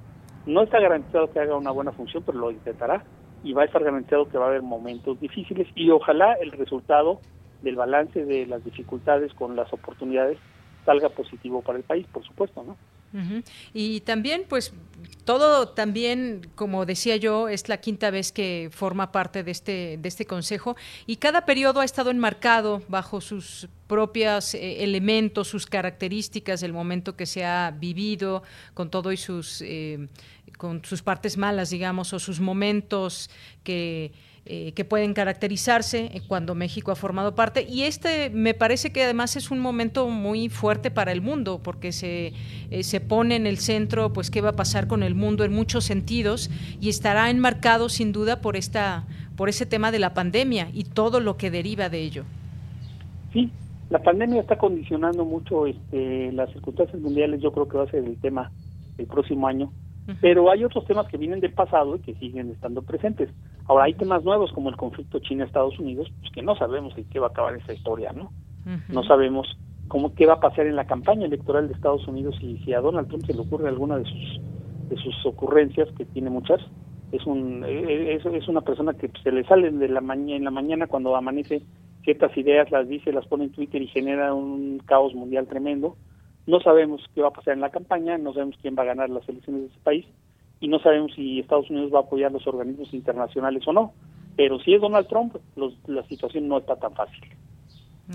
No 0.44 0.62
está 0.62 0.80
garantizado 0.80 1.30
que 1.30 1.38
haga 1.38 1.56
una 1.56 1.70
buena 1.70 1.92
función, 1.92 2.24
pero 2.26 2.38
lo 2.38 2.50
intentará 2.50 3.04
y 3.44 3.52
va 3.52 3.62
a 3.62 3.66
estar 3.66 3.84
garantizado 3.84 4.28
que 4.28 4.36
va 4.36 4.46
a 4.46 4.48
haber 4.48 4.62
momentos 4.62 5.20
difíciles 5.20 5.68
y 5.76 5.90
ojalá 5.90 6.32
el 6.42 6.50
resultado 6.50 7.20
del 7.62 7.76
balance 7.76 8.24
de 8.24 8.46
las 8.46 8.64
dificultades 8.64 9.32
con 9.34 9.54
las 9.54 9.72
oportunidades 9.72 10.38
salga 10.84 11.08
positivo 11.08 11.62
para 11.62 11.78
el 11.78 11.84
país, 11.84 12.04
por 12.12 12.24
supuesto, 12.24 12.64
¿no? 12.64 12.76
Y 13.74 14.00
también, 14.00 14.44
pues, 14.48 14.72
todo 15.24 15.68
también, 15.68 16.48
como 16.54 16.86
decía 16.86 17.16
yo, 17.16 17.48
es 17.48 17.68
la 17.68 17.78
quinta 17.78 18.10
vez 18.10 18.32
que 18.32 18.68
forma 18.72 19.12
parte 19.12 19.42
de 19.42 19.50
este, 19.50 19.98
de 20.00 20.08
este 20.08 20.26
consejo 20.26 20.76
y 21.06 21.16
cada 21.16 21.44
periodo 21.44 21.80
ha 21.80 21.84
estado 21.84 22.10
enmarcado 22.10 22.82
bajo 22.88 23.20
sus 23.20 23.68
propios 23.86 24.54
eh, 24.54 24.82
elementos, 24.82 25.48
sus 25.48 25.66
características, 25.66 26.62
el 26.62 26.72
momento 26.72 27.16
que 27.16 27.26
se 27.26 27.44
ha 27.44 27.70
vivido, 27.70 28.42
con 28.74 28.90
todo 28.90 29.12
y 29.12 29.16
sus, 29.16 29.62
eh, 29.62 30.08
con 30.56 30.84
sus 30.84 31.02
partes 31.02 31.36
malas, 31.36 31.70
digamos, 31.70 32.12
o 32.12 32.18
sus 32.18 32.40
momentos 32.40 33.30
que 33.62 34.12
eh, 34.46 34.72
que 34.72 34.86
pueden 34.86 35.12
caracterizarse 35.12 36.06
eh, 36.06 36.22
cuando 36.26 36.54
México 36.54 36.90
ha 36.90 36.96
formado 36.96 37.34
parte. 37.34 37.66
Y 37.68 37.82
este 37.82 38.30
me 38.30 38.54
parece 38.54 38.90
que 38.90 39.04
además 39.04 39.36
es 39.36 39.50
un 39.50 39.58
momento 39.58 40.08
muy 40.08 40.48
fuerte 40.48 40.90
para 40.90 41.12
el 41.12 41.20
mundo, 41.20 41.60
porque 41.62 41.92
se, 41.92 42.32
eh, 42.70 42.82
se 42.82 43.00
pone 43.00 43.36
en 43.36 43.46
el 43.46 43.58
centro, 43.58 44.12
pues, 44.12 44.30
qué 44.30 44.40
va 44.40 44.50
a 44.50 44.56
pasar 44.56 44.88
con 44.88 45.02
el 45.02 45.14
mundo 45.14 45.44
en 45.44 45.52
muchos 45.52 45.84
sentidos 45.84 46.50
y 46.80 46.88
estará 46.88 47.28
enmarcado 47.28 47.90
sin 47.90 48.12
duda 48.12 48.40
por, 48.40 48.56
esta, 48.56 49.04
por 49.36 49.50
ese 49.50 49.66
tema 49.66 49.92
de 49.92 49.98
la 49.98 50.14
pandemia 50.14 50.68
y 50.72 50.84
todo 50.84 51.20
lo 51.20 51.36
que 51.36 51.50
deriva 51.50 51.90
de 51.90 52.00
ello. 52.00 52.24
Sí, 53.34 53.50
la 53.90 54.02
pandemia 54.02 54.40
está 54.40 54.56
condicionando 54.56 55.24
mucho 55.26 55.66
este, 55.66 56.32
las 56.32 56.50
circunstancias 56.52 57.00
mundiales, 57.00 57.42
yo 57.42 57.52
creo 57.52 57.68
que 57.68 57.76
va 57.76 57.84
a 57.84 57.90
ser 57.90 58.04
el 58.04 58.16
tema 58.16 58.50
el 58.96 59.06
próximo 59.06 59.46
año 59.46 59.70
pero 60.20 60.50
hay 60.50 60.64
otros 60.64 60.84
temas 60.86 61.06
que 61.06 61.16
vienen 61.16 61.40
del 61.40 61.52
pasado 61.52 61.96
y 61.96 62.00
que 62.00 62.14
siguen 62.14 62.50
estando 62.50 62.82
presentes. 62.82 63.30
Ahora 63.66 63.84
hay 63.84 63.94
temas 63.94 64.24
nuevos 64.24 64.52
como 64.52 64.68
el 64.68 64.76
conflicto 64.76 65.20
China-Estados 65.20 65.78
Unidos, 65.78 66.10
pues 66.20 66.32
que 66.32 66.42
no 66.42 66.56
sabemos 66.56 66.96
en 66.98 67.04
qué 67.04 67.20
va 67.20 67.28
a 67.28 67.30
acabar 67.30 67.54
esa 67.54 67.72
historia, 67.72 68.12
¿no? 68.12 68.32
No 68.88 69.02
sabemos 69.04 69.46
cómo 69.88 70.14
qué 70.14 70.26
va 70.26 70.34
a 70.34 70.40
pasar 70.40 70.66
en 70.66 70.76
la 70.76 70.86
campaña 70.86 71.26
electoral 71.26 71.68
de 71.68 71.74
Estados 71.74 72.06
Unidos 72.06 72.36
y 72.40 72.58
si 72.58 72.72
a 72.72 72.80
Donald 72.80 73.08
Trump 73.08 73.24
se 73.26 73.34
le 73.34 73.40
ocurre 73.40 73.68
alguna 73.68 73.98
de 73.98 74.04
sus 74.04 74.40
de 74.88 74.96
sus 74.96 75.14
ocurrencias 75.24 75.88
que 75.96 76.04
tiene 76.04 76.30
muchas, 76.30 76.60
es 77.12 77.24
un 77.26 77.64
es, 77.66 78.24
es 78.24 78.48
una 78.48 78.60
persona 78.60 78.94
que 78.94 79.10
se 79.22 79.32
le 79.32 79.44
salen 79.44 79.78
de 79.78 79.88
la 79.88 80.00
mañana 80.00 80.36
en 80.36 80.44
la 80.44 80.50
mañana 80.50 80.86
cuando 80.86 81.16
amanece 81.16 81.62
ciertas 82.04 82.36
ideas 82.36 82.70
las 82.70 82.88
dice 82.88 83.12
las 83.12 83.26
pone 83.26 83.44
en 83.44 83.52
Twitter 83.52 83.82
y 83.82 83.88
genera 83.88 84.34
un 84.34 84.80
caos 84.86 85.14
mundial 85.14 85.46
tremendo 85.48 85.96
no 86.46 86.60
sabemos 86.60 87.02
qué 87.14 87.22
va 87.22 87.28
a 87.28 87.32
pasar 87.32 87.54
en 87.54 87.60
la 87.60 87.70
campaña 87.70 88.18
no 88.18 88.32
sabemos 88.32 88.56
quién 88.60 88.74
va 88.76 88.82
a 88.82 88.86
ganar 88.86 89.10
las 89.10 89.28
elecciones 89.28 89.62
de 89.62 89.68
ese 89.68 89.80
país 89.80 90.06
y 90.60 90.68
no 90.68 90.78
sabemos 90.78 91.12
si 91.14 91.40
Estados 91.40 91.70
Unidos 91.70 91.92
va 91.92 92.00
a 92.00 92.02
apoyar 92.02 92.30
los 92.32 92.46
organismos 92.46 92.92
internacionales 92.92 93.66
o 93.66 93.72
no. 93.72 93.92
Pero 94.36 94.58
si 94.60 94.74
es 94.74 94.80
Donald 94.80 95.08
Trump 95.08 95.36
la 95.86 96.02
situación 96.04 96.48
no 96.48 96.58
está 96.58 96.76
tan 96.76 96.94
fácil 96.94 97.24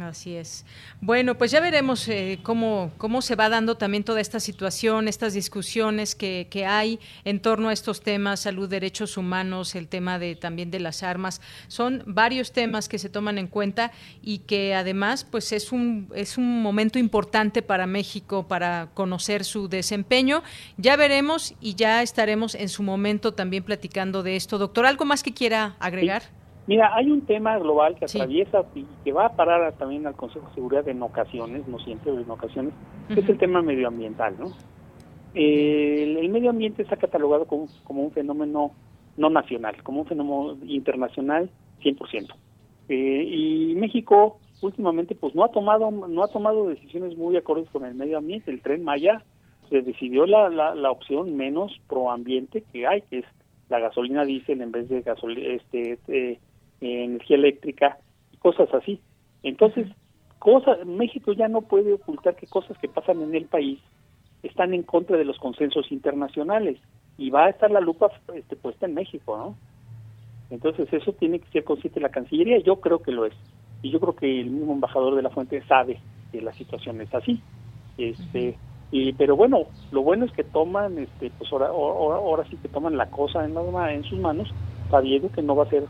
Así 0.02 0.36
es. 0.36 0.66
Bueno, 1.00 1.38
pues 1.38 1.52
ya 1.52 1.62
veremos 1.62 2.08
eh, 2.10 2.40
cómo, 2.44 2.92
cómo 2.98 3.22
se 3.22 3.36
va 3.36 3.48
dando 3.48 3.78
también 3.78 4.04
toda 4.04 4.20
esta 4.20 4.42
situación, 4.42 5.08
estas 5.08 5.34
discusiones 5.34 6.16
que, 6.16 6.48
que, 6.50 6.66
hay 6.66 7.00
en 7.24 7.40
torno 7.40 7.70
a 7.70 7.74
estos 7.74 8.02
temas, 8.02 8.42
salud, 8.42 8.68
derechos 8.68 9.16
humanos, 9.16 9.74
el 9.76 9.88
tema 9.88 10.20
de 10.20 10.36
también 10.36 10.70
de 10.70 10.82
las 10.82 11.02
armas. 11.02 11.40
Son 11.70 12.04
varios 12.06 12.52
temas 12.52 12.90
que 12.90 13.00
se 13.00 13.10
toman 13.10 13.38
en 13.38 13.48
cuenta 13.48 13.92
y 14.22 14.40
que 14.40 14.76
además 14.76 15.24
pues 15.24 15.54
es 15.54 15.72
un, 15.72 16.12
es 16.14 16.38
un 16.38 16.62
momento 16.62 17.00
importante 17.00 17.62
para 17.62 17.88
México 17.88 18.48
para 18.48 18.90
conocer 18.94 19.46
su 19.46 19.70
desempeño. 19.70 20.44
Ya 20.78 20.98
veremos 20.98 21.54
y 21.62 21.76
ya 21.76 22.02
estaremos 22.02 22.56
en 22.56 22.68
su 22.68 22.84
momento 22.84 23.34
también 23.34 23.64
platicando 23.64 24.24
de 24.24 24.36
esto. 24.36 24.58
Doctor, 24.58 24.86
¿algo 24.88 25.06
más 25.06 25.24
que 25.24 25.34
quiera 25.34 25.78
agregar? 25.80 26.24
Mira, 26.68 26.96
hay 26.96 27.12
un 27.12 27.22
tema 27.22 27.58
global 27.60 27.96
que 27.96 28.06
atraviesa 28.06 28.66
y 28.74 28.86
que 29.04 29.14
va 29.14 29.28
a 29.28 29.36
parar 29.36 29.74
también 29.74 30.08
al 30.08 30.16
Consejo 30.16 30.48
de 30.48 30.56
Seguridad 30.56 30.88
en 30.88 31.02
ocasiones, 31.04 31.68
no 31.68 31.78
siempre, 31.80 32.12
pero 32.12 32.24
en 32.24 32.32
ocasiones, 32.32 32.74
que 33.08 33.20
es 33.20 33.30
el 33.30 33.38
tema 33.38 33.62
medioambiental, 33.62 34.36
¿no? 34.40 34.52
el, 35.36 36.30
medio 36.30 36.50
ambiente 36.50 36.82
está 36.82 36.96
catalogado 36.96 37.46
como, 37.46 37.68
como, 37.84 38.04
un 38.04 38.12
fenómeno 38.12 38.72
no 39.18 39.30
nacional, 39.30 39.82
como 39.84 40.02
un 40.02 40.08
fenómeno 40.08 40.58
internacional 40.66 41.50
100%. 41.84 42.34
Eh, 42.88 43.24
y 43.28 43.76
México 43.76 44.40
últimamente 44.62 45.16
pues 45.16 45.36
no 45.36 45.44
ha 45.44 45.52
tomado 45.52 45.92
no 45.92 46.24
ha 46.24 46.28
tomado 46.28 46.70
decisiones 46.70 47.18
muy 47.18 47.36
acordes 47.36 47.70
con 47.70 47.86
el 47.86 47.96
medio 47.96 48.18
ambiente. 48.18 48.52
El 48.52 48.62
tren 48.62 48.84
Maya 48.84 49.24
se 49.70 49.82
decidió 49.82 50.26
la, 50.26 50.50
la, 50.50 50.76
la 50.76 50.92
opción 50.92 51.36
menos 51.36 51.74
proambiente 51.88 52.64
que 52.72 52.88
hay, 52.88 53.02
que 53.04 53.20
es 53.20 53.26
la 53.70 53.80
gasolina 53.80 54.24
diésel 54.24 54.62
en 54.62 54.72
vez 54.72 54.88
de 54.90 55.02
gasolina 55.02 55.48
este 55.56 56.00
eh, 56.08 56.40
energía 56.86 57.38
eléctrica 57.38 57.98
y 58.32 58.38
cosas 58.38 58.74
así. 58.74 59.02
Entonces, 59.44 59.88
cosas, 60.40 60.86
México 60.86 61.34
ya 61.34 61.48
no 61.48 61.62
puede 61.62 61.94
ocultar 61.94 62.36
que 62.36 62.48
cosas 62.48 62.78
que 62.78 62.88
pasan 62.88 63.22
en 63.22 63.36
el 63.36 63.46
país 63.46 63.80
están 64.44 64.74
en 64.74 64.84
contra 64.84 65.18
de 65.18 65.26
los 65.26 65.38
consensos 65.40 65.92
internacionales 65.92 66.78
y 67.18 67.30
va 67.30 67.46
a 67.46 67.50
estar 67.50 67.72
la 67.72 67.80
lupa 67.80 68.12
este, 68.34 68.56
puesta 68.56 68.86
en 68.86 68.94
México, 68.94 69.38
¿no? 69.38 69.56
Entonces 70.50 70.92
eso 70.94 71.14
tiene 71.14 71.40
que 71.40 71.50
ser 71.50 71.64
consciente 71.64 72.00
la 72.00 72.10
Cancillería, 72.10 72.60
yo 72.60 72.80
creo 72.80 73.00
que 73.02 73.12
lo 73.12 73.26
es. 73.26 73.34
Y 73.82 73.92
yo 73.92 74.00
creo 74.00 74.16
que 74.16 74.42
el 74.42 74.52
mismo 74.52 74.74
embajador 74.74 75.16
de 75.16 75.22
la 75.22 75.30
fuente 75.30 75.64
sabe 75.68 76.00
que 76.32 76.42
la 76.42 76.54
situación 76.54 77.02
es 77.02 77.14
así. 77.14 77.42
Este, 77.98 78.58
y 78.92 79.14
pero 79.14 79.36
bueno, 79.36 79.64
lo 79.92 80.02
bueno 80.04 80.26
es 80.26 80.32
que 80.32 80.44
toman 80.44 80.98
este 81.00 81.32
pues 81.38 81.52
ahora, 81.52 81.68
ahora, 81.68 82.44
sí 82.50 82.58
que 82.58 82.68
toman 82.68 82.98
la 82.98 83.10
cosa 83.10 83.44
en, 83.46 83.58
en 83.58 84.04
sus 84.04 84.20
manos, 84.20 84.54
sabiendo 84.92 85.32
que 85.32 85.42
no 85.42 85.56
va 85.56 85.64
a 85.64 85.70
ser 85.70 85.86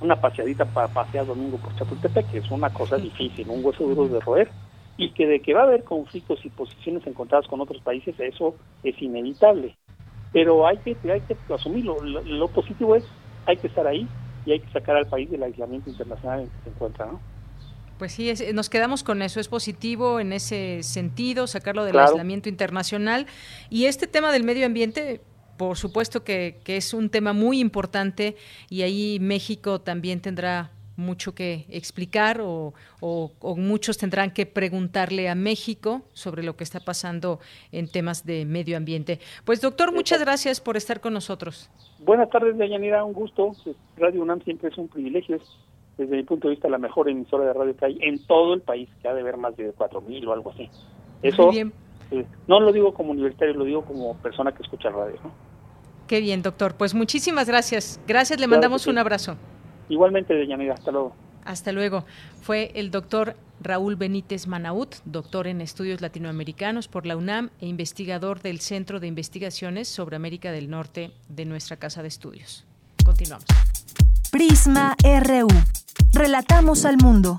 una 0.00 0.20
paseadita 0.20 0.64
para 0.64 0.88
pasear 0.88 1.26
domingo 1.26 1.58
por 1.58 1.74
Chapultepec, 1.76 2.30
que 2.30 2.38
es 2.38 2.50
una 2.50 2.70
cosa 2.70 2.96
difícil, 2.96 3.48
un 3.48 3.64
hueso 3.64 3.84
duro 3.84 4.08
de 4.08 4.20
roer, 4.20 4.48
y 4.96 5.10
que 5.12 5.26
de 5.26 5.40
que 5.40 5.54
va 5.54 5.60
a 5.60 5.64
haber 5.64 5.84
conflictos 5.84 6.44
y 6.44 6.50
posiciones 6.50 7.06
encontradas 7.06 7.46
con 7.46 7.60
otros 7.60 7.80
países, 7.82 8.14
eso 8.18 8.54
es 8.82 9.00
inevitable. 9.00 9.76
Pero 10.32 10.66
hay 10.66 10.76
que, 10.78 10.96
hay 11.10 11.20
que 11.22 11.36
asumirlo. 11.52 12.02
Lo, 12.02 12.48
positivo 12.48 12.94
es, 12.96 13.04
hay 13.46 13.56
que 13.56 13.66
estar 13.66 13.86
ahí 13.86 14.06
y 14.46 14.52
hay 14.52 14.60
que 14.60 14.70
sacar 14.70 14.96
al 14.96 15.06
país 15.06 15.30
del 15.30 15.42
aislamiento 15.42 15.90
internacional 15.90 16.40
en 16.40 16.46
que 16.46 16.64
se 16.64 16.70
encuentra, 16.70 17.06
¿no? 17.06 17.20
Pues 17.98 18.12
sí, 18.12 18.32
nos 18.54 18.70
quedamos 18.70 19.02
con 19.02 19.20
eso. 19.20 19.40
Es 19.40 19.48
positivo 19.48 20.20
en 20.20 20.32
ese 20.32 20.82
sentido, 20.82 21.46
sacarlo 21.46 21.84
del 21.84 21.98
aislamiento 21.98 22.48
internacional. 22.48 23.26
Y 23.68 23.86
este 23.86 24.06
tema 24.06 24.32
del 24.32 24.42
medio 24.42 24.64
ambiente, 24.64 25.20
por 25.60 25.76
supuesto 25.76 26.24
que, 26.24 26.56
es 26.64 26.94
un 26.94 27.10
tema 27.10 27.34
muy 27.34 27.60
importante 27.60 28.34
y 28.70 28.80
ahí 28.80 29.18
México 29.20 29.78
también 29.78 30.22
tendrá 30.22 30.70
mucho 30.96 31.34
que 31.34 31.66
explicar 31.68 32.40
o, 32.40 32.72
muchos 33.58 33.98
tendrán 33.98 34.30
que 34.30 34.46
preguntarle 34.46 35.28
a 35.28 35.34
México 35.34 36.00
sobre 36.14 36.42
lo 36.44 36.56
que 36.56 36.64
está 36.64 36.80
pasando 36.80 37.40
en 37.72 37.92
temas 37.92 38.24
de 38.24 38.46
medio 38.46 38.78
ambiente. 38.78 39.18
Pues 39.44 39.60
doctor, 39.60 39.92
muchas 39.92 40.20
gracias 40.20 40.62
por 40.62 40.78
estar 40.78 41.02
con 41.02 41.12
nosotros. 41.12 41.68
Buenas 41.98 42.30
tardes, 42.30 42.56
Deyanira, 42.56 43.04
un 43.04 43.12
gusto. 43.12 43.54
Radio 43.98 44.22
UNAM 44.22 44.40
siempre 44.40 44.70
es 44.70 44.78
un 44.78 44.88
privilegio, 44.88 45.36
es 45.36 45.42
desde 45.98 46.16
mi 46.16 46.22
punto 46.22 46.48
de 46.48 46.54
vista 46.54 46.70
la 46.70 46.78
mejor 46.78 47.10
emisora 47.10 47.44
de 47.44 47.52
radio 47.52 47.76
que 47.76 47.84
hay 47.84 47.98
en 48.00 48.26
todo 48.26 48.54
el 48.54 48.62
país, 48.62 48.88
que 49.02 49.08
ha 49.08 49.12
de 49.12 49.20
haber 49.20 49.36
más 49.36 49.54
de 49.58 49.74
cuatro 49.76 50.00
mil 50.00 50.26
o 50.26 50.32
algo 50.32 50.52
así. 50.52 50.70
Eso 51.22 51.50
bien. 51.50 51.70
Eh, 52.12 52.24
no 52.48 52.60
lo 52.60 52.72
digo 52.72 52.94
como 52.94 53.10
universitario, 53.12 53.54
lo 53.54 53.64
digo 53.64 53.84
como 53.84 54.16
persona 54.16 54.52
que 54.52 54.62
escucha 54.62 54.88
radio. 54.88 55.16
¿no? 55.22 55.49
Qué 56.10 56.20
bien, 56.20 56.42
doctor. 56.42 56.74
Pues 56.74 56.92
muchísimas 56.92 57.46
gracias. 57.46 58.00
Gracias, 58.08 58.40
le 58.40 58.48
mandamos 58.48 58.88
un 58.88 58.98
abrazo. 58.98 59.36
Igualmente, 59.88 60.36
doña 60.36 60.56
amiga, 60.56 60.74
hasta 60.74 60.90
luego. 60.90 61.14
Hasta 61.44 61.70
luego. 61.70 62.04
Fue 62.42 62.72
el 62.74 62.90
doctor 62.90 63.36
Raúl 63.60 63.94
Benítez 63.94 64.48
Manaut, 64.48 64.96
doctor 65.04 65.46
en 65.46 65.60
estudios 65.60 66.00
latinoamericanos 66.00 66.88
por 66.88 67.06
la 67.06 67.16
UNAM 67.16 67.50
e 67.60 67.68
investigador 67.68 68.42
del 68.42 68.58
Centro 68.58 68.98
de 68.98 69.06
Investigaciones 69.06 69.86
sobre 69.86 70.16
América 70.16 70.50
del 70.50 70.68
Norte 70.68 71.12
de 71.28 71.44
nuestra 71.44 71.76
Casa 71.76 72.02
de 72.02 72.08
Estudios. 72.08 72.66
Continuamos. 73.04 73.46
Prisma 74.32 74.96
RU. 75.04 75.46
Relatamos 76.12 76.86
al 76.86 76.96
mundo. 76.96 77.38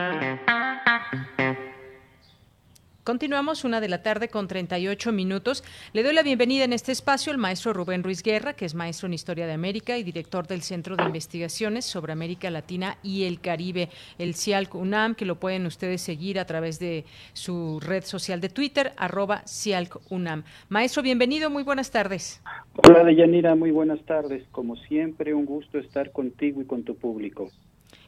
Continuamos 3.11 3.65
una 3.65 3.81
de 3.81 3.89
la 3.89 4.03
tarde 4.03 4.29
con 4.29 4.47
38 4.47 5.11
minutos. 5.11 5.65
Le 5.91 6.01
doy 6.01 6.13
la 6.13 6.23
bienvenida 6.23 6.63
en 6.63 6.71
este 6.71 6.93
espacio 6.93 7.33
al 7.33 7.37
maestro 7.37 7.73
Rubén 7.73 8.03
Ruiz 8.03 8.23
Guerra, 8.23 8.53
que 8.53 8.63
es 8.63 8.73
maestro 8.73 9.07
en 9.07 9.13
Historia 9.13 9.45
de 9.47 9.51
América 9.51 9.97
y 9.97 10.03
director 10.03 10.47
del 10.47 10.61
Centro 10.61 10.95
de 10.95 11.03
Investigaciones 11.03 11.83
sobre 11.83 12.13
América 12.13 12.49
Latina 12.49 12.99
y 13.03 13.25
el 13.25 13.41
Caribe, 13.41 13.89
el 14.17 14.33
CIALC 14.33 14.75
UNAM, 14.75 15.15
que 15.15 15.25
lo 15.25 15.41
pueden 15.41 15.65
ustedes 15.65 15.99
seguir 16.01 16.39
a 16.39 16.45
través 16.45 16.79
de 16.79 17.03
su 17.33 17.81
red 17.81 18.05
social 18.05 18.39
de 18.39 18.47
Twitter, 18.47 18.93
arroba 18.95 19.43
CIALC 19.45 20.09
UNAM. 20.09 20.45
Maestro, 20.69 21.03
bienvenido, 21.03 21.49
muy 21.49 21.63
buenas 21.63 21.91
tardes. 21.91 22.41
Hola, 22.87 23.03
Deyanira, 23.03 23.55
muy 23.55 23.71
buenas 23.71 23.99
tardes. 24.05 24.47
Como 24.53 24.77
siempre, 24.77 25.33
un 25.33 25.45
gusto 25.45 25.79
estar 25.79 26.13
contigo 26.13 26.61
y 26.61 26.65
con 26.65 26.85
tu 26.85 26.95
público. 26.95 27.51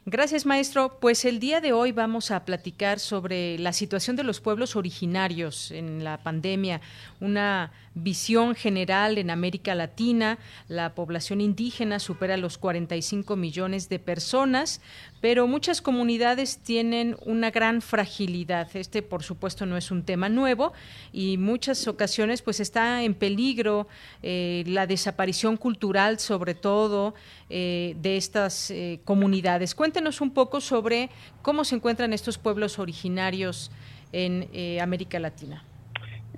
Gracias, 0.06 0.44
maestro. 0.44 0.98
Pues 1.00 1.24
el 1.24 1.40
día 1.40 1.62
de 1.62 1.72
hoy 1.72 1.90
vamos 1.90 2.30
a 2.30 2.44
platicar 2.44 3.00
sobre 3.00 3.58
la 3.58 3.72
situación 3.72 4.16
de 4.16 4.22
los 4.22 4.38
pueblos 4.38 4.76
originarios 4.76 5.70
en 5.70 6.04
la 6.04 6.18
pandemia, 6.18 6.82
una 7.20 7.72
visión 7.94 8.54
general 8.54 9.16
en 9.16 9.30
América 9.30 9.74
Latina. 9.74 10.36
La 10.68 10.94
población 10.94 11.40
indígena 11.40 12.00
supera 12.00 12.36
los 12.36 12.58
45 12.58 13.34
millones 13.36 13.88
de 13.88 13.98
personas, 13.98 14.82
pero 15.24 15.46
muchas 15.46 15.80
comunidades 15.80 16.58
tienen 16.58 17.16
una 17.24 17.50
gran 17.50 17.80
fragilidad. 17.80 18.68
Este, 18.76 19.00
por 19.00 19.22
supuesto, 19.22 19.64
no 19.64 19.78
es 19.78 19.90
un 19.90 20.02
tema 20.02 20.28
nuevo 20.28 20.74
y 21.14 21.38
muchas 21.38 21.88
ocasiones 21.88 22.42
pues 22.42 22.60
está 22.60 23.02
en 23.02 23.14
peligro 23.14 23.88
eh, 24.22 24.64
la 24.66 24.86
desaparición 24.86 25.56
cultural, 25.56 26.18
sobre 26.18 26.52
todo 26.52 27.14
eh, 27.48 27.96
de 28.02 28.18
estas 28.18 28.70
eh, 28.70 29.00
comunidades. 29.06 29.74
Cuéntenos 29.74 30.20
un 30.20 30.34
poco 30.34 30.60
sobre 30.60 31.08
cómo 31.40 31.64
se 31.64 31.76
encuentran 31.76 32.12
estos 32.12 32.36
pueblos 32.36 32.78
originarios 32.78 33.70
en 34.12 34.46
América 34.78 35.18
Latina. 35.18 35.64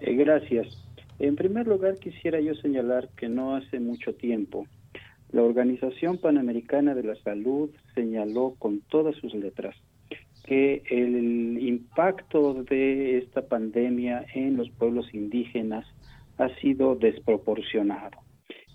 gracias. 0.01 0.69
En 1.19 1.35
primer 1.35 1.67
lugar, 1.67 1.97
quisiera 1.99 2.41
yo 2.41 2.55
señalar 2.55 3.09
que 3.17 3.29
no 3.29 3.57
hace 3.57 3.81
mucho 3.81 4.15
tiempo 4.15 4.69
la 5.33 5.43
Organización 5.43 6.19
Panamericana 6.19 6.95
de 6.95 7.03
la 7.03 7.17
Salud 7.17 7.71
señaló 7.95 8.55
con 8.59 8.81
todas 8.81 9.17
sus 9.17 9.35
letras 9.35 9.75
que 10.45 10.83
el 10.89 11.59
impacto 11.61 12.63
de 12.63 13.19
esta 13.19 13.43
pandemia 13.43 14.25
en 14.35 14.57
los 14.57 14.71
pueblos 14.71 15.13
indígenas 15.13 15.85
ha 16.39 16.49
sido 16.61 16.95
desproporcionado. 16.95 18.19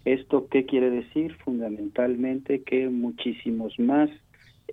¿Esto 0.04 0.48
qué 0.50 0.66
quiere 0.66 0.90
decir? 0.90 1.36
Fundamentalmente 1.46 2.64
que 2.64 2.90
muchísimos 2.90 3.80
más 3.80 4.10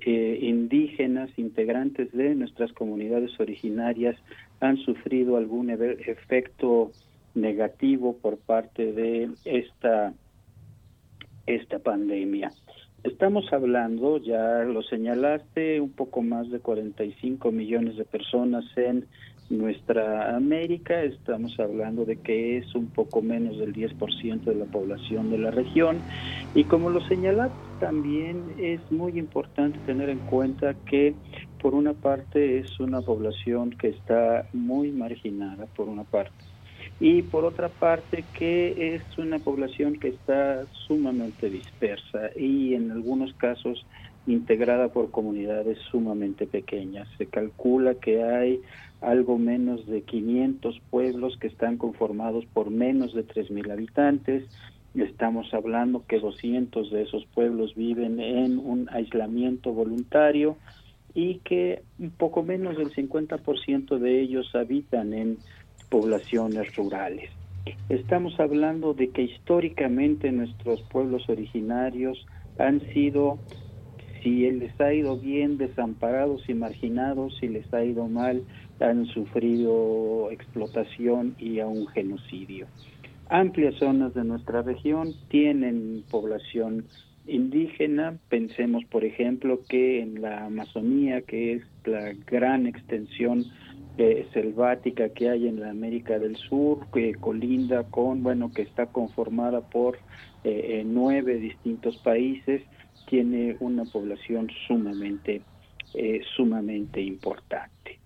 eh, 0.04 0.38
indígenas 0.42 1.30
integrantes 1.36 2.10
de 2.12 2.34
nuestras 2.34 2.72
comunidades 2.72 3.38
originarias 3.38 4.16
han 4.60 4.76
sufrido 4.78 5.36
algún 5.36 5.70
efecto 5.70 6.90
negativo 7.34 8.16
por 8.16 8.38
parte 8.38 8.92
de 8.92 9.28
esta 9.44 10.14
esta 11.48 11.78
pandemia. 11.78 12.52
Estamos 13.04 13.52
hablando, 13.52 14.18
ya 14.18 14.64
lo 14.64 14.82
señalaste, 14.82 15.80
un 15.80 15.92
poco 15.92 16.20
más 16.22 16.50
de 16.50 16.60
45 16.60 17.52
millones 17.52 17.96
de 17.96 18.04
personas 18.04 18.64
en 18.76 19.06
nuestra 19.50 20.36
América, 20.36 21.02
estamos 21.02 21.58
hablando 21.58 22.04
de 22.04 22.16
que 22.16 22.58
es 22.58 22.74
un 22.74 22.88
poco 22.88 23.22
menos 23.22 23.58
del 23.58 23.72
10% 23.72 24.44
de 24.44 24.54
la 24.54 24.66
población 24.66 25.30
de 25.30 25.38
la 25.38 25.50
región. 25.50 25.98
Y 26.54 26.64
como 26.64 26.90
lo 26.90 27.00
señalaste 27.08 27.56
también 27.80 28.42
es 28.58 28.80
muy 28.90 29.18
importante 29.18 29.78
tener 29.86 30.10
en 30.10 30.18
cuenta 30.18 30.74
que 30.84 31.14
por 31.62 31.74
una 31.74 31.94
parte 31.94 32.58
es 32.58 32.78
una 32.78 33.00
población 33.00 33.70
que 33.70 33.88
está 33.88 34.46
muy 34.52 34.90
marginada, 34.90 35.66
por 35.76 35.88
una 35.88 36.04
parte, 36.04 36.34
y 37.00 37.22
por 37.22 37.44
otra 37.44 37.68
parte 37.68 38.24
que 38.36 38.94
es 38.94 39.18
una 39.18 39.38
población 39.38 39.98
que 39.98 40.08
está 40.08 40.66
sumamente 40.86 41.48
dispersa 41.48 42.30
y 42.36 42.74
en 42.74 42.90
algunos 42.90 43.32
casos 43.34 43.86
integrada 44.26 44.88
por 44.88 45.10
comunidades 45.10 45.78
sumamente 45.90 46.46
pequeñas. 46.46 47.08
Se 47.16 47.26
calcula 47.26 47.94
que 47.94 48.22
hay 48.22 48.60
algo 49.00 49.38
menos 49.38 49.86
de 49.86 50.02
500 50.02 50.80
pueblos 50.90 51.36
que 51.38 51.46
están 51.46 51.78
conformados 51.78 52.44
por 52.46 52.70
menos 52.70 53.14
de 53.14 53.24
3.000 53.24 53.72
habitantes. 53.72 54.44
Estamos 54.94 55.54
hablando 55.54 56.04
que 56.06 56.18
200 56.18 56.90
de 56.90 57.02
esos 57.02 57.24
pueblos 57.26 57.74
viven 57.74 58.20
en 58.20 58.58
un 58.58 58.88
aislamiento 58.90 59.72
voluntario 59.72 60.56
y 61.14 61.36
que 61.36 61.82
poco 62.16 62.42
menos 62.42 62.76
del 62.76 62.92
50% 62.92 63.98
de 63.98 64.20
ellos 64.20 64.54
habitan 64.54 65.14
en 65.14 65.38
poblaciones 65.88 66.74
rurales. 66.76 67.30
Estamos 67.88 68.38
hablando 68.40 68.94
de 68.94 69.10
que 69.10 69.22
históricamente 69.22 70.32
nuestros 70.32 70.82
pueblos 70.82 71.28
originarios 71.28 72.26
han 72.58 72.80
sido 72.92 73.38
si 74.22 74.50
les 74.50 74.78
ha 74.80 74.92
ido 74.92 75.16
bien, 75.16 75.58
desamparados 75.58 76.48
y 76.48 76.54
marginados, 76.54 77.36
si 77.38 77.48
les 77.48 77.72
ha 77.72 77.84
ido 77.84 78.08
mal, 78.08 78.42
han 78.80 79.06
sufrido 79.06 80.30
explotación 80.30 81.34
y 81.38 81.60
a 81.60 81.66
un 81.66 81.86
genocidio. 81.88 82.66
Amplias 83.28 83.74
zonas 83.76 84.14
de 84.14 84.24
nuestra 84.24 84.62
región 84.62 85.14
tienen 85.28 86.02
población 86.10 86.86
indígena. 87.26 88.18
Pensemos, 88.28 88.84
por 88.86 89.04
ejemplo, 89.04 89.60
que 89.68 90.00
en 90.00 90.22
la 90.22 90.46
Amazonía, 90.46 91.22
que 91.22 91.54
es 91.54 91.62
la 91.84 92.14
gran 92.26 92.66
extensión 92.66 93.44
selvática 94.32 95.08
que 95.08 95.28
hay 95.28 95.48
en 95.48 95.60
la 95.60 95.70
América 95.70 96.20
del 96.20 96.36
Sur, 96.36 96.86
que 96.92 97.14
colinda 97.16 97.82
con, 97.84 98.22
bueno, 98.22 98.52
que 98.52 98.62
está 98.62 98.86
conformada 98.86 99.60
por 99.60 99.96
eh, 100.44 100.80
eh, 100.80 100.84
nueve 100.86 101.38
distintos 101.38 101.96
países, 101.98 102.62
tiene 103.08 103.56
una 103.58 103.84
población 103.84 104.48
sumamente, 104.68 105.42
eh, 105.94 106.20
sumamente 106.36 107.00
importante. 107.02 107.98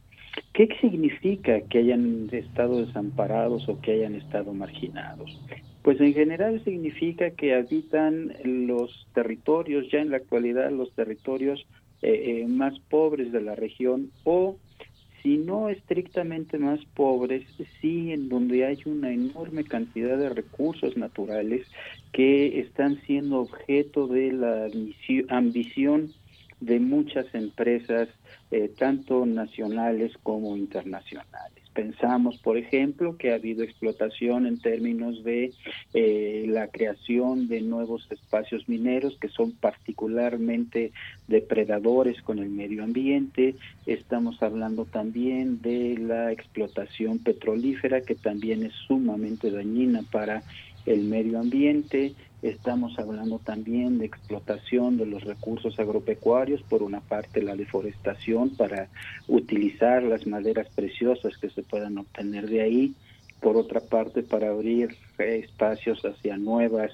¿Qué 0.55 0.69
significa 0.81 1.61
que 1.61 1.79
hayan 1.79 2.29
estado 2.33 2.87
desamparados 2.87 3.69
o 3.69 3.81
que 3.81 3.93
hayan 3.93 4.15
estado 4.15 4.55
marginados? 4.55 5.39
Pues 5.83 6.01
en 6.01 6.15
general 6.15 6.63
significa 6.65 7.31
que 7.31 7.55
habitan 7.55 8.33
los 8.45 9.07
territorios, 9.15 9.91
ya 9.91 10.01
en 10.01 10.11
la 10.11 10.19
actualidad 10.19 10.71
los 10.71 10.93
territorios 10.95 11.67
más 12.49 12.77
pobres 12.91 13.31
de 13.31 13.41
la 13.41 13.55
región 13.55 14.11
o 14.25 14.57
si 15.23 15.39
no 15.39 15.69
estrictamente 15.69 16.59
más 16.59 16.81
pobres, 16.95 17.47
sí 17.81 18.13
en 18.13 18.29
donde 18.29 18.67
hay 18.67 18.79
una 18.87 19.13
enorme 19.13 19.65
cantidad 19.65 20.19
de 20.19 20.31
recursos 20.31 20.97
naturales 20.97 21.67
que 22.13 22.61
están 22.61 23.01
siendo 23.07 23.41
objeto 23.41 24.09
de 24.09 24.33
la 24.33 24.69
ambición 25.29 26.13
de 26.61 26.81
muchas 26.81 27.27
empresas, 27.35 28.09
eh, 28.51 28.69
tanto 28.79 29.25
nacionales 29.27 30.13
como 30.23 30.57
internacionales. 30.57 31.62
Pensamos, 31.75 32.37
por 32.39 32.59
ejemplo, 32.59 33.17
que 33.17 33.33
ha 33.33 33.37
habido 33.37 33.63
explotación 33.63 34.47
en 34.47 34.61
términos 34.61 35.25
de 35.25 35.53
eh, 35.95 36.45
la 36.49 36.69
creación 36.69 37.49
de 37.49 37.63
nuevos 37.63 38.07
espacios 38.11 38.69
mineros 38.69 39.17
que 39.19 39.29
son 39.29 39.53
particularmente 39.53 40.93
depredadores 41.29 42.21
con 42.21 42.39
el 42.41 42.51
medio 42.51 42.85
ambiente. 42.85 43.55
Estamos 43.87 44.43
hablando 44.43 44.85
también 44.85 45.63
de 45.63 45.97
la 45.99 46.31
explotación 46.31 47.19
petrolífera 47.19 48.03
que 48.03 48.17
también 48.17 48.65
es 48.65 48.75
sumamente 48.87 49.51
dañina 49.51 50.03
para 50.11 50.43
el 50.85 51.05
medio 51.05 51.39
ambiente, 51.39 52.13
estamos 52.43 52.99
hablando 52.99 53.39
también 53.39 53.99
de 53.99 54.07
explotación 54.07 54.97
de 54.97 55.07
los 55.07 55.23
recursos 55.25 55.79
agropecuarios, 55.79 56.63
por 56.63 56.83
una 56.83 57.01
parte 57.01 57.43
la 57.43 57.57
deforestación 57.57 58.51
para 58.51 58.89
utilizar 59.29 60.03
las 60.03 60.27
maderas 60.27 60.69
preciosas 60.75 61.37
que 61.39 61.51
se 61.51 61.63
puedan 61.63 61.99
obtener 61.99 62.49
de 62.49 62.63
ahí, 62.63 62.95
por 63.41 63.57
otra 63.57 63.81
parte 63.81 64.23
para 64.23 64.51
abrir 64.51 64.97
espacios 65.19 66.01
hacia 66.05 66.37
nuevas 66.37 66.93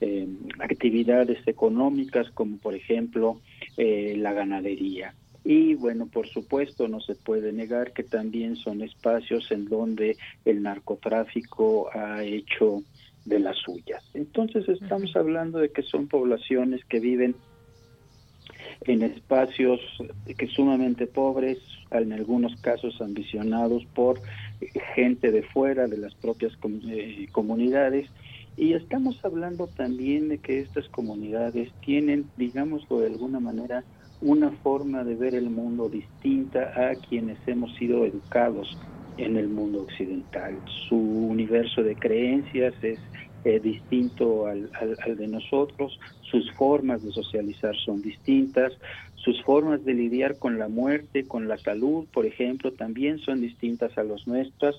eh, 0.00 0.28
actividades 0.60 1.46
económicas 1.46 2.30
como 2.30 2.58
por 2.58 2.74
ejemplo 2.74 3.40
eh, 3.76 4.14
la 4.16 4.32
ganadería. 4.32 5.14
Y 5.44 5.74
bueno, 5.74 6.06
por 6.06 6.28
supuesto, 6.28 6.88
no 6.88 7.00
se 7.00 7.14
puede 7.14 7.52
negar 7.52 7.92
que 7.92 8.02
también 8.02 8.56
son 8.56 8.82
espacios 8.82 9.50
en 9.50 9.64
donde 9.64 10.16
el 10.44 10.62
narcotráfico 10.62 11.88
ha 11.92 12.22
hecho 12.22 12.82
de 13.28 13.38
las 13.40 13.56
suyas. 13.58 14.02
Entonces 14.14 14.68
estamos 14.68 15.14
hablando 15.16 15.58
de 15.58 15.70
que 15.70 15.82
son 15.82 16.08
poblaciones 16.08 16.84
que 16.86 17.00
viven 17.00 17.34
en 18.82 19.02
espacios 19.02 19.80
que 20.36 20.46
sumamente 20.46 21.06
pobres, 21.06 21.58
en 21.90 22.12
algunos 22.12 22.60
casos 22.60 23.00
ambicionados 23.00 23.84
por 23.94 24.20
gente 24.94 25.30
de 25.30 25.42
fuera 25.42 25.86
de 25.86 25.98
las 25.98 26.14
propias 26.14 26.52
eh, 26.88 27.26
comunidades. 27.32 28.08
Y 28.56 28.72
estamos 28.72 29.24
hablando 29.24 29.68
también 29.68 30.28
de 30.28 30.38
que 30.38 30.60
estas 30.60 30.88
comunidades 30.88 31.70
tienen, 31.84 32.26
digámoslo 32.36 33.00
de 33.00 33.06
alguna 33.06 33.40
manera, 33.40 33.84
una 34.20 34.50
forma 34.50 35.04
de 35.04 35.14
ver 35.14 35.34
el 35.34 35.48
mundo 35.48 35.88
distinta 35.88 36.72
a 36.74 36.94
quienes 36.96 37.38
hemos 37.46 37.74
sido 37.76 38.04
educados 38.04 38.76
en 39.16 39.36
el 39.36 39.48
mundo 39.48 39.82
occidental. 39.82 40.58
Su 40.88 40.96
universo 40.96 41.82
de 41.82 41.94
creencias 41.94 42.74
es 42.82 42.98
eh, 43.44 43.60
distinto 43.60 44.46
al, 44.46 44.70
al, 45.04 45.16
de 45.16 45.28
nosotros, 45.28 45.98
sus 46.22 46.50
formas 46.52 47.02
de 47.02 47.12
socializar 47.12 47.76
son 47.76 48.02
distintas, 48.02 48.72
sus 49.14 49.42
formas 49.42 49.84
de 49.84 49.94
lidiar 49.94 50.38
con 50.38 50.58
la 50.58 50.68
muerte, 50.68 51.26
con 51.26 51.48
la 51.48 51.58
salud, 51.58 52.06
por 52.12 52.26
ejemplo, 52.26 52.72
también 52.72 53.18
son 53.18 53.40
distintas 53.40 53.96
a 53.96 54.04
las 54.04 54.26
nuestras. 54.26 54.76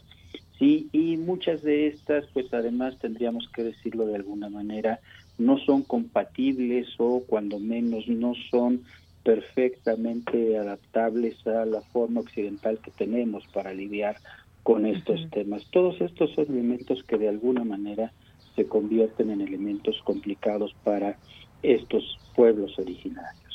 Sí, 0.57 0.89
y 0.91 1.15
muchas 1.15 1.61
de 1.63 1.87
estas, 1.87 2.25
pues 2.33 2.53
además 2.53 2.97
tendríamos 2.99 3.49
que 3.53 3.63
decirlo 3.63 4.05
de 4.05 4.15
alguna 4.15 4.49
manera, 4.49 4.99
no 5.37 5.57
son 5.59 5.83
compatibles 5.83 6.87
o 6.97 7.23
cuando 7.25 7.59
menos 7.59 8.07
no 8.09 8.33
son 8.51 8.83
perfectamente 9.23 10.57
adaptables 10.57 11.45
a 11.47 11.65
la 11.65 11.81
forma 11.81 12.21
occidental 12.21 12.79
que 12.79 12.91
tenemos 12.91 13.45
para 13.53 13.73
lidiar 13.73 14.17
con 14.63 14.85
estos 14.85 15.29
temas. 15.31 15.65
Todos 15.71 15.99
estos 16.01 16.31
son 16.33 16.45
elementos 16.49 17.03
que 17.03 17.17
de 17.17 17.29
alguna 17.29 17.63
manera 17.63 18.11
se 18.55 18.65
convierten 18.65 19.31
en 19.31 19.41
elementos 19.41 20.01
complicados 20.03 20.75
para 20.83 21.17
estos 21.61 22.17
pueblos 22.35 22.77
originarios. 22.79 23.49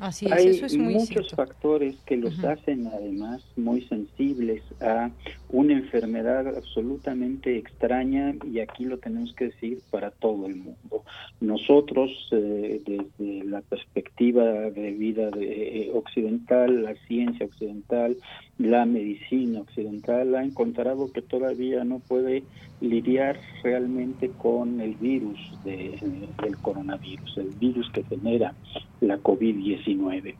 Así 0.00 0.26
es, 0.26 0.32
Hay 0.32 0.46
eso 0.48 0.66
es 0.66 0.76
muy 0.76 0.94
muchos 0.94 1.30
factores 1.30 1.96
que 2.06 2.16
los 2.16 2.42
hacen 2.42 2.86
además 2.88 3.42
muy 3.56 3.82
sensibles 3.82 4.62
a 4.80 5.10
una 5.50 5.74
enfermedad 5.74 6.48
absolutamente 6.48 7.56
extraña 7.56 8.34
y 8.50 8.60
aquí 8.60 8.84
lo 8.84 8.98
tenemos 8.98 9.32
que 9.34 9.46
decir 9.46 9.80
para 9.90 10.10
todo 10.10 10.46
el 10.46 10.56
mundo. 10.56 11.04
Nosotros 11.40 12.10
eh, 12.32 12.80
desde 12.84 13.44
la 13.44 13.60
perspectiva 13.60 14.44
de 14.44 14.92
vida 14.92 15.30
de, 15.30 15.82
eh, 15.82 15.90
occidental, 15.94 16.82
la 16.82 16.94
ciencia 17.06 17.46
occidental, 17.46 18.16
la 18.58 18.86
medicina 18.86 19.60
occidental 19.60 20.34
ha 20.34 20.44
encontrado 20.44 21.10
que 21.12 21.22
todavía 21.22 21.84
no 21.84 21.98
puede 21.98 22.44
lidiar 22.80 23.38
realmente 23.62 24.30
con 24.30 24.80
el 24.80 24.94
virus 24.94 25.38
de, 25.64 25.98
del 26.42 26.56
coronavirus, 26.58 27.38
el 27.38 27.50
virus 27.58 27.90
que 27.90 28.04
genera 28.04 28.54
la 29.00 29.18
COVID-19. 29.18 30.34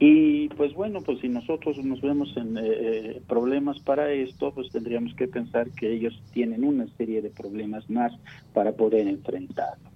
Y 0.00 0.48
pues 0.50 0.74
bueno, 0.74 1.00
pues 1.02 1.20
si 1.20 1.28
nosotros 1.28 1.78
nos 1.78 2.00
vemos 2.00 2.36
en 2.36 2.58
eh, 2.58 2.62
eh, 2.64 3.22
problemas 3.28 3.78
para 3.80 4.10
esto, 4.10 4.52
pues 4.52 4.70
tendríamos 4.70 5.14
que 5.14 5.28
pensar 5.28 5.70
que 5.70 5.92
ellos 5.92 6.20
tienen 6.32 6.64
una 6.64 6.86
serie 6.96 7.22
de 7.22 7.30
problemas 7.30 7.88
más 7.88 8.12
para 8.52 8.72
poder 8.72 9.06
enfrentarlo. 9.06 9.90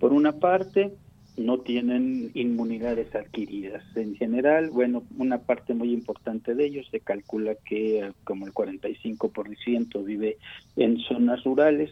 Por 0.00 0.12
una 0.12 0.32
parte, 0.32 0.92
no 1.38 1.58
tienen 1.58 2.30
inmunidades 2.34 3.14
adquiridas. 3.14 3.84
En 3.96 4.14
general, 4.16 4.70
bueno, 4.70 5.04
una 5.16 5.38
parte 5.38 5.74
muy 5.74 5.92
importante 5.92 6.54
de 6.54 6.66
ellos 6.66 6.86
se 6.90 7.00
calcula 7.00 7.54
que 7.64 8.00
eh, 8.00 8.12
como 8.24 8.46
el 8.46 8.52
45% 8.52 10.04
vive 10.04 10.38
en 10.76 10.98
zonas 10.98 11.42
rurales, 11.44 11.90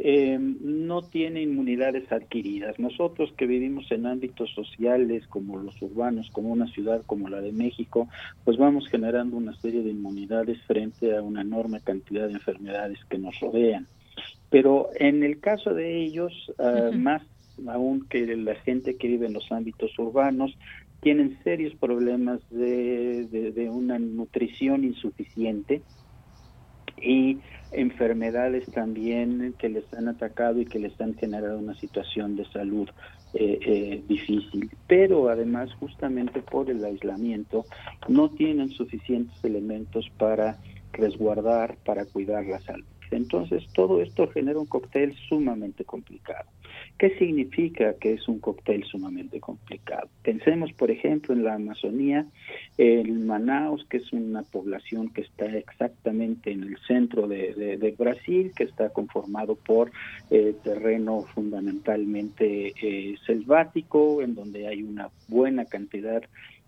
eh, 0.00 0.38
no 0.38 1.02
tiene 1.02 1.42
inmunidades 1.42 2.10
adquiridas. 2.12 2.78
Nosotros 2.78 3.32
que 3.36 3.46
vivimos 3.46 3.90
en 3.90 4.06
ámbitos 4.06 4.50
sociales 4.54 5.26
como 5.26 5.58
los 5.58 5.80
urbanos, 5.82 6.30
como 6.30 6.50
una 6.50 6.68
ciudad 6.68 7.02
como 7.04 7.28
la 7.28 7.40
de 7.40 7.52
México, 7.52 8.08
pues 8.44 8.56
vamos 8.56 8.88
generando 8.88 9.36
una 9.36 9.54
serie 9.60 9.82
de 9.82 9.90
inmunidades 9.90 10.62
frente 10.62 11.16
a 11.16 11.22
una 11.22 11.40
enorme 11.40 11.80
cantidad 11.80 12.28
de 12.28 12.34
enfermedades 12.34 12.98
que 13.10 13.18
nos 13.18 13.38
rodean. 13.40 13.88
Pero 14.50 14.90
en 14.94 15.24
el 15.24 15.40
caso 15.40 15.74
de 15.74 16.00
ellos, 16.00 16.32
ah, 16.58 16.90
más 16.94 17.22
aún 17.68 18.06
que 18.08 18.36
la 18.36 18.54
gente 18.56 18.96
que 18.96 19.08
vive 19.08 19.26
en 19.26 19.32
los 19.32 19.50
ámbitos 19.50 19.98
urbanos, 19.98 20.56
tienen 21.00 21.38
serios 21.44 21.74
problemas 21.76 22.40
de, 22.50 23.68
una 23.70 23.98
nutrición 23.98 24.84
insuficiente 24.84 25.82
y 27.00 27.38
enfermedades 27.70 28.66
también 28.72 29.54
que 29.58 29.68
les 29.68 29.92
han 29.94 30.08
atacado 30.08 30.60
y 30.60 30.66
que 30.66 30.80
les 30.80 31.00
han 31.00 31.14
generado 31.14 31.58
una 31.58 31.74
situación 31.74 32.34
de 32.34 32.44
salud 32.46 32.88
eh, 33.34 33.58
eh, 33.60 34.02
difícil. 34.08 34.70
Pero 34.88 35.28
además, 35.28 35.72
justamente 35.74 36.40
por 36.42 36.70
el 36.70 36.84
aislamiento, 36.84 37.66
no 38.08 38.30
tienen 38.30 38.70
suficientes 38.70 39.36
elementos 39.44 40.10
para 40.18 40.58
resguardar, 40.92 41.76
para 41.84 42.06
cuidar 42.06 42.46
la 42.46 42.58
salud. 42.60 42.86
Entonces, 43.10 43.64
todo 43.74 44.02
esto 44.02 44.28
genera 44.28 44.58
un 44.58 44.66
cóctel 44.66 45.14
sumamente 45.28 45.84
complicado. 45.84 46.50
¿Qué 46.98 47.16
significa 47.16 47.94
que 47.94 48.14
es 48.14 48.26
un 48.26 48.40
cóctel 48.40 48.82
sumamente 48.82 49.38
complicado? 49.38 50.08
Pensemos, 50.24 50.72
por 50.72 50.90
ejemplo, 50.90 51.32
en 51.32 51.44
la 51.44 51.54
Amazonía, 51.54 52.26
en 52.76 53.24
Manaus, 53.24 53.86
que 53.88 53.98
es 53.98 54.12
una 54.12 54.42
población 54.42 55.10
que 55.10 55.20
está 55.20 55.46
exactamente 55.46 56.50
en 56.50 56.64
el 56.64 56.76
centro 56.88 57.28
de, 57.28 57.94
Brasil, 57.96 58.50
que 58.56 58.64
está 58.64 58.88
conformado 58.90 59.54
por 59.54 59.92
eh, 60.30 60.56
terreno 60.64 61.22
fundamentalmente 61.34 62.74
eh, 62.82 63.14
selvático, 63.24 64.20
en 64.20 64.34
donde 64.34 64.66
hay 64.66 64.82
una 64.82 65.10
buena 65.28 65.66
cantidad 65.66 66.22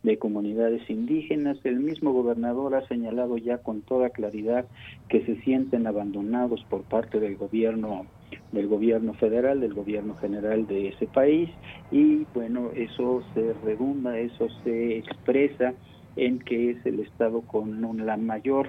de 0.04 0.16
comunidades 0.16 0.88
indígenas. 0.88 1.58
El 1.64 1.80
mismo 1.80 2.12
gobernador 2.12 2.76
ha 2.76 2.86
señalado 2.86 3.36
ya 3.36 3.58
con 3.58 3.82
toda 3.82 4.10
claridad 4.10 4.64
que 5.08 5.24
se 5.26 5.40
sienten 5.40 5.88
abandonados 5.88 6.64
por 6.70 6.82
parte 6.82 7.18
del 7.18 7.36
gobierno 7.36 8.06
del 8.52 8.68
gobierno 8.68 9.14
federal, 9.14 9.60
del 9.60 9.74
gobierno 9.74 10.14
general 10.16 10.66
de 10.66 10.88
ese 10.88 11.06
país 11.06 11.50
y 11.90 12.26
bueno, 12.34 12.70
eso 12.74 13.22
se 13.34 13.54
redunda, 13.54 14.18
eso 14.18 14.48
se 14.62 14.98
expresa 14.98 15.74
en 16.16 16.38
que 16.40 16.70
es 16.70 16.86
el 16.86 17.00
estado 17.00 17.42
con 17.42 18.04
la 18.04 18.16
mayor 18.16 18.68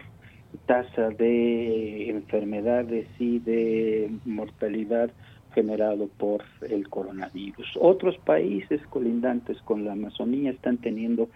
tasa 0.66 1.10
de 1.10 2.10
enfermedades 2.10 3.08
y 3.20 3.40
de 3.40 4.12
mortalidad 4.26 5.12
generado 5.54 6.08
por 6.08 6.44
el 6.70 6.88
coronavirus. 6.90 7.68
Otros 7.80 8.18
países 8.20 8.82
colindantes 8.88 9.62
con 9.64 9.86
la 9.86 9.94
Amazonía 9.94 10.52
están 10.52 10.78
teniendo 10.78 11.30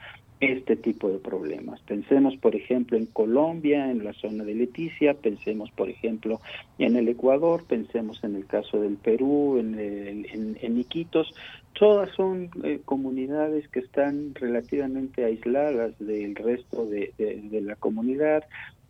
este 0.51 0.75
tipo 0.75 1.09
de 1.09 1.19
problemas. 1.19 1.81
Pensemos, 1.81 2.35
por 2.37 2.55
ejemplo, 2.55 2.97
en 2.97 3.05
Colombia, 3.05 3.89
en 3.89 4.03
la 4.03 4.13
zona 4.13 4.43
de 4.43 4.55
Leticia, 4.55 5.13
pensemos, 5.13 5.71
por 5.71 5.89
ejemplo, 5.89 6.39
en 6.77 6.95
el 6.95 7.07
Ecuador, 7.07 7.63
pensemos 7.67 8.23
en 8.23 8.35
el 8.35 8.45
caso 8.45 8.79
del 8.79 8.97
Perú, 8.97 9.57
en, 9.57 10.25
en, 10.29 10.77
Iquitos. 10.77 11.33
Todas 11.73 12.09
son 12.15 12.49
eh, 12.63 12.79
comunidades 12.85 13.67
que 13.69 13.79
están 13.79 14.33
relativamente 14.35 15.25
aisladas 15.25 15.97
del 15.99 16.35
resto 16.35 16.85
de, 16.85 17.13
de 17.17 17.61
la 17.61 17.75
comunidad, 17.75 18.43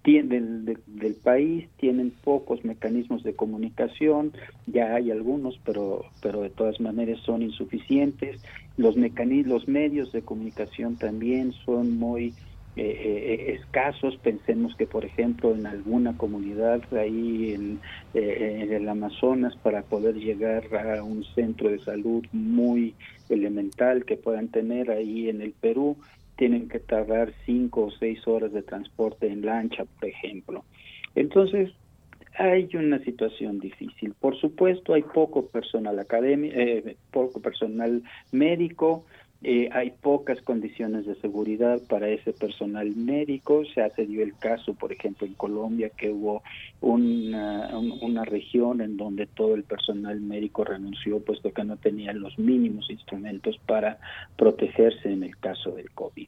del, 0.05 0.77
del, 0.85 1.15
país 1.15 1.67
tienen 1.77 2.11
pocos 2.11 2.63
mecanismos 2.63 3.23
de 3.23 3.35
comunicación, 3.35 4.33
ya 4.67 4.93
hay 4.93 5.09
algunos, 5.09 5.59
pero, 5.65 6.05
pero 6.21 6.41
de 6.41 6.51
todas 6.51 6.79
maneras 6.79 7.19
son 7.25 7.41
insuficientes. 7.41 8.41
Los, 8.77 8.97
mecanismos, 8.97 9.67
medios 9.67 10.11
de 10.11 10.21
comunicación 10.21 10.97
también 10.97 11.53
son 11.65 11.97
muy 11.97 12.33
eh, 12.75 12.81
eh, 12.83 13.53
escasos. 13.53 14.17
Pensemos 14.17 14.75
que, 14.75 14.85
por 14.85 15.05
ejemplo, 15.05 15.55
en 15.55 15.65
alguna 15.65 16.17
comunidad 16.17 16.81
ahí 16.93 17.79
eh, 18.13 18.59
en 18.61 18.73
el 18.73 18.89
Amazonas, 18.89 19.55
para 19.57 19.83
poder 19.83 20.15
llegar 20.15 20.63
a 20.97 21.03
un 21.03 21.23
centro 21.35 21.69
de 21.69 21.79
salud 21.79 22.25
muy 22.33 22.93
elemental 23.29 24.03
que 24.03 24.17
puedan 24.17 24.49
tener 24.49 24.91
ahí 24.91 25.29
en 25.29 25.41
el 25.41 25.53
Perú, 25.53 25.95
tienen 26.35 26.67
que 26.67 26.79
tardar 26.79 27.31
cinco 27.45 27.85
o 27.85 27.91
seis 27.91 28.27
horas 28.27 28.51
de 28.51 28.61
transporte 28.61 29.27
en 29.27 29.45
lancha, 29.45 29.85
por 29.85 30.09
ejemplo. 30.09 30.65
Entonces, 31.15 31.71
hay 32.37 32.69
una 32.75 32.99
situación 32.99 33.59
difícil. 33.59 34.13
Por 34.19 34.37
supuesto, 34.39 34.93
hay 34.93 35.03
poco 35.03 35.47
personal 35.47 35.99
académico, 35.99 36.55
eh, 36.57 36.97
poco 37.11 37.41
personal 37.41 38.03
médico, 38.31 39.05
eh, 39.43 39.69
hay 39.71 39.91
pocas 39.91 40.41
condiciones 40.41 41.05
de 41.05 41.13
seguridad 41.15 41.79
para 41.87 42.09
ese 42.09 42.33
personal 42.33 42.95
médico. 42.95 43.63
Se 43.65 43.81
ha 43.81 43.89
dio 43.89 44.23
el 44.23 44.35
caso, 44.37 44.73
por 44.73 44.91
ejemplo, 44.91 45.27
en 45.27 45.33
Colombia, 45.33 45.89
que 45.89 46.09
hubo 46.09 46.41
una, 46.81 47.77
una 47.77 48.25
región 48.25 48.81
en 48.81 48.97
donde 48.97 49.27
todo 49.27 49.53
el 49.53 49.63
personal 49.63 50.19
médico 50.19 50.63
renunció, 50.63 51.19
puesto 51.19 51.53
que 51.53 51.63
no 51.63 51.77
tenían 51.77 52.21
los 52.21 52.39
mínimos 52.39 52.89
instrumentos 52.89 53.59
para 53.65 53.99
protegerse 54.35 55.11
en 55.11 55.23
el 55.23 55.37
caso 55.37 55.71
del 55.71 55.91
COVID. 55.91 56.27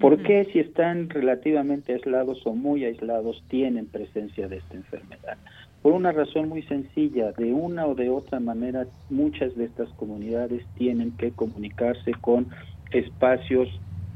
¿Por 0.00 0.22
qué 0.22 0.46
si 0.50 0.60
están 0.60 1.10
relativamente 1.10 1.92
aislados 1.92 2.40
o 2.46 2.54
muy 2.54 2.86
aislados 2.86 3.44
tienen 3.48 3.84
presencia 3.84 4.48
de 4.48 4.56
esta 4.56 4.74
enfermedad? 4.74 5.36
Por 5.82 5.92
una 5.92 6.10
razón 6.10 6.48
muy 6.48 6.62
sencilla, 6.62 7.32
de 7.32 7.52
una 7.52 7.86
o 7.86 7.94
de 7.94 8.08
otra 8.08 8.40
manera 8.40 8.86
muchas 9.10 9.54
de 9.56 9.66
estas 9.66 9.90
comunidades 9.90 10.64
tienen 10.78 11.12
que 11.18 11.32
comunicarse 11.32 12.12
con 12.22 12.48
espacios 12.92 13.68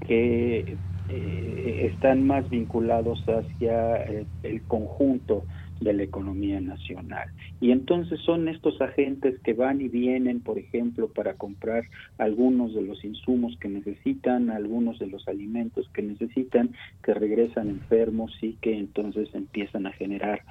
que 0.07 0.79
eh, 1.11 1.91
están 1.93 2.27
más 2.27 2.49
vinculados 2.49 3.23
hacia 3.29 3.97
el, 4.05 4.27
el 4.43 4.63
conjunto 4.63 5.45
de 5.85 5.93
la 5.93 6.03
economía 6.03 6.61
nacional. 6.61 7.29
Y 7.61 7.71
entonces 7.71 8.19
son 8.21 8.49
estos 8.49 8.81
agentes 8.81 9.39
que 9.45 9.53
van 9.53 9.81
y 9.81 9.89
vienen, 9.89 10.41
por 10.41 10.59
ejemplo, 10.59 11.09
para 11.09 11.35
comprar 11.35 11.85
algunos 12.19 12.75
de 12.75 12.83
los 12.83 13.05
insumos 13.05 13.57
que 13.59 13.69
necesitan, 13.69 14.51
algunos 14.51 14.99
de 14.99 15.07
los 15.07 15.29
alimentos 15.29 15.89
que 15.91 16.03
necesitan, 16.03 16.71
que 17.03 17.15
regresan 17.15 17.69
enfermos 17.69 18.37
y 18.43 18.55
que 18.55 18.77
entonces 18.77 19.29
empiezan 19.35 19.87
a 19.87 19.93
generar 19.93 20.43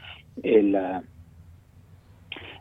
eh, 0.44 0.64
la, 0.64 1.04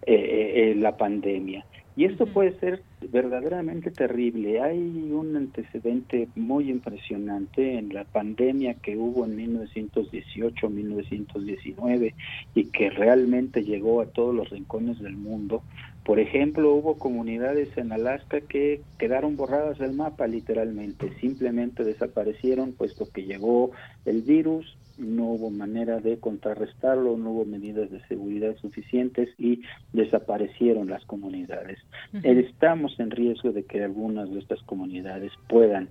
eh, 0.06 0.72
eh, 0.72 0.74
la 0.76 0.96
pandemia. 0.96 1.64
Y 1.94 2.06
esto 2.06 2.26
puede 2.26 2.58
ser 2.58 2.80
verdaderamente 3.10 3.90
terrible. 3.90 4.62
Hay 4.62 5.10
un 5.12 5.36
antecedente 5.36 6.26
muy 6.34 6.70
impresionante 6.70 7.76
en 7.76 7.92
la 7.92 8.04
pandemia 8.04 8.72
que 8.74 8.96
hubo 8.96 9.26
en 9.26 9.36
1918-1919 9.36 12.14
y 12.54 12.64
que 12.66 12.88
realmente 12.88 13.62
llegó 13.62 14.00
a 14.00 14.06
todos 14.06 14.34
los 14.34 14.48
rincones 14.48 15.00
del 15.00 15.18
mundo. 15.18 15.62
Por 16.04 16.18
ejemplo, 16.18 16.74
hubo 16.74 16.98
comunidades 16.98 17.76
en 17.76 17.92
Alaska 17.92 18.40
que 18.40 18.80
quedaron 18.98 19.36
borradas 19.36 19.78
del 19.78 19.92
mapa 19.92 20.26
literalmente, 20.26 21.12
simplemente 21.20 21.84
desaparecieron 21.84 22.72
puesto 22.72 23.08
que 23.12 23.24
llegó 23.24 23.70
el 24.04 24.22
virus, 24.22 24.76
no 24.98 25.24
hubo 25.24 25.50
manera 25.50 26.00
de 26.00 26.18
contrarrestarlo, 26.18 27.16
no 27.16 27.30
hubo 27.30 27.44
medidas 27.44 27.90
de 27.90 28.00
seguridad 28.06 28.56
suficientes 28.56 29.28
y 29.38 29.62
desaparecieron 29.92 30.88
las 30.88 31.04
comunidades. 31.04 31.78
Estamos 32.22 32.98
en 33.00 33.10
riesgo 33.10 33.52
de 33.52 33.64
que 33.64 33.82
algunas 33.82 34.30
de 34.30 34.38
estas 34.38 34.62
comunidades 34.62 35.32
puedan 35.48 35.88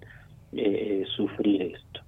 eh, 0.53 1.03
sufrir 1.15 1.61
esto. 1.61 2.01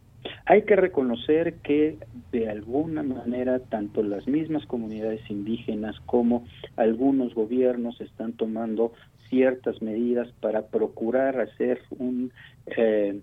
Hay 0.46 0.64
que 0.64 0.76
reconocer 0.76 1.56
que 1.56 1.98
de 2.32 2.50
alguna 2.50 3.04
manera 3.04 3.60
tanto 3.60 4.04
las 4.04 4.28
mismas 4.28 4.66
comunidades 4.66 5.22
indígenas 5.30 6.00
como 6.06 6.46
algunos 6.76 7.34
gobiernos 7.34 8.00
están 8.02 8.34
tomando 8.34 8.94
ciertas 9.30 9.82
medidas 9.82 10.30
para 10.42 10.68
procurar 10.68 11.40
hacer 11.40 11.82
un 11.98 12.32
eh, 12.68 13.20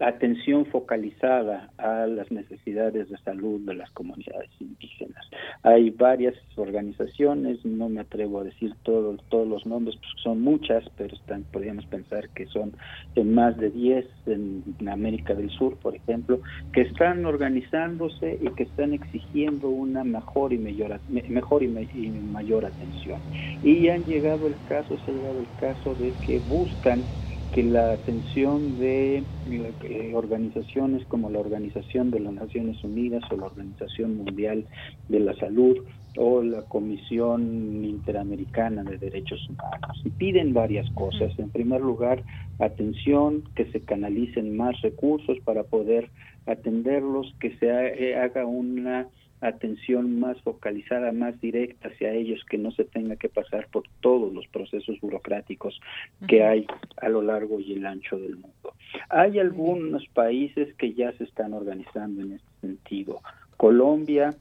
atención 0.00 0.66
focalizada 0.66 1.70
a 1.76 2.06
las 2.06 2.30
necesidades 2.30 3.10
de 3.10 3.18
salud 3.18 3.60
de 3.66 3.74
las 3.74 3.90
comunidades 3.90 4.50
indígenas. 4.58 5.24
Hay 5.62 5.90
varias 5.90 6.34
organizaciones, 6.56 7.64
no 7.64 7.88
me 7.88 8.00
atrevo 8.00 8.40
a 8.40 8.44
decir 8.44 8.74
todos 8.82 9.20
los 9.48 9.66
nombres, 9.66 9.96
pues 9.96 10.12
son 10.22 10.40
muchas, 10.40 10.84
pero 10.96 11.14
están, 11.14 11.44
podríamos 11.52 11.84
pensar 11.86 12.28
que 12.30 12.46
son 12.46 12.72
en 13.14 13.34
más 13.34 13.56
de 13.58 13.70
10 13.70 14.06
en, 14.26 14.88
América 14.88 15.34
del 15.34 15.50
Sur, 15.50 15.76
por 15.76 15.94
ejemplo, 15.94 16.40
que 16.72 16.80
están 16.80 17.24
organizándose 17.26 18.38
y 18.40 18.48
que 18.54 18.64
están 18.64 18.92
exigiendo 18.92 19.68
una 19.68 20.02
mejor 20.02 20.52
y 20.52 20.58
mayor, 20.58 20.98
mejor 21.08 21.62
y, 21.62 21.66
y 21.66 22.08
mayor 22.32 22.64
atención. 22.64 23.20
Y 23.62 23.88
han 23.88 24.04
llegado 24.04 24.46
el 24.46 24.54
caso, 24.68 24.96
se 25.04 25.10
ha 25.10 25.14
llegado 25.14 25.40
el 25.40 25.48
caso 25.60 25.94
de 25.94 26.12
que 26.26 26.38
buscan 26.48 27.02
que 27.52 27.62
la 27.64 27.92
atención 27.92 28.78
de 28.78 29.24
eh, 29.50 30.12
organizaciones 30.14 31.04
como 31.06 31.30
la 31.30 31.40
Organización 31.40 32.10
de 32.10 32.20
las 32.20 32.32
Naciones 32.32 32.82
Unidas 32.84 33.22
o 33.30 33.36
la 33.36 33.46
Organización 33.46 34.18
Mundial 34.18 34.66
de 35.08 35.20
la 35.20 35.34
Salud 35.34 35.78
o 36.16 36.42
la 36.42 36.62
Comisión 36.62 37.84
Interamericana 37.84 38.84
de 38.84 38.98
Derechos 38.98 39.48
Humanos. 39.48 40.00
Y 40.04 40.10
piden 40.10 40.52
varias 40.52 40.88
cosas. 40.90 41.36
En 41.38 41.50
primer 41.50 41.80
lugar, 41.80 42.22
atención, 42.58 43.44
que 43.54 43.70
se 43.72 43.80
canalicen 43.80 44.56
más 44.56 44.80
recursos 44.82 45.38
para 45.44 45.64
poder 45.64 46.10
atenderlos, 46.46 47.34
que 47.40 47.56
se 47.58 47.66
eh, 47.68 48.16
haga 48.16 48.46
una 48.46 49.08
atención 49.40 50.20
más 50.20 50.40
focalizada, 50.42 51.12
más 51.12 51.40
directa 51.40 51.88
hacia 51.88 52.12
ellos, 52.12 52.44
que 52.48 52.58
no 52.58 52.70
se 52.72 52.84
tenga 52.84 53.16
que 53.16 53.28
pasar 53.28 53.68
por 53.68 53.84
todos 54.00 54.32
los 54.32 54.46
procesos 54.48 55.00
burocráticos 55.00 55.80
que 56.28 56.44
hay 56.44 56.66
a 56.98 57.08
lo 57.08 57.22
largo 57.22 57.60
y 57.60 57.72
el 57.72 57.86
ancho 57.86 58.18
del 58.18 58.36
mundo. 58.36 58.74
Hay 59.08 59.38
algunos 59.38 60.06
países 60.08 60.74
que 60.74 60.92
ya 60.92 61.12
se 61.12 61.24
están 61.24 61.54
organizando 61.54 62.22
en 62.22 62.32
este 62.32 62.48
sentido. 62.60 63.20
Colombia, 63.56 64.34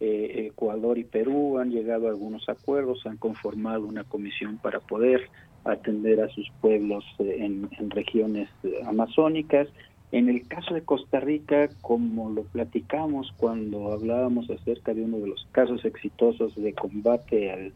eh, 0.00 0.48
Ecuador 0.48 0.98
y 0.98 1.04
Perú 1.04 1.58
han 1.58 1.70
llegado 1.70 2.06
a 2.06 2.10
algunos 2.10 2.48
acuerdos, 2.48 3.06
han 3.06 3.16
conformado 3.16 3.86
una 3.86 4.04
comisión 4.04 4.58
para 4.58 4.80
poder 4.80 5.28
atender 5.64 6.20
a 6.20 6.28
sus 6.30 6.50
pueblos 6.60 7.04
eh, 7.20 7.36
en, 7.40 7.90
regiones 7.90 8.48
eh, 8.64 8.80
amazónicas. 8.84 9.68
En 10.12 10.28
el 10.28 10.46
caso 10.46 10.74
de 10.74 10.82
Costa 10.82 11.20
Rica, 11.20 11.70
como 11.80 12.28
lo 12.28 12.42
platicamos 12.42 13.32
cuando 13.38 13.92
hablábamos 13.92 14.50
acerca 14.50 14.92
de 14.92 15.02
uno 15.02 15.18
de 15.18 15.28
los 15.28 15.48
casos 15.52 15.86
exitosos 15.86 16.54
de 16.54 16.74
combate 16.74 17.72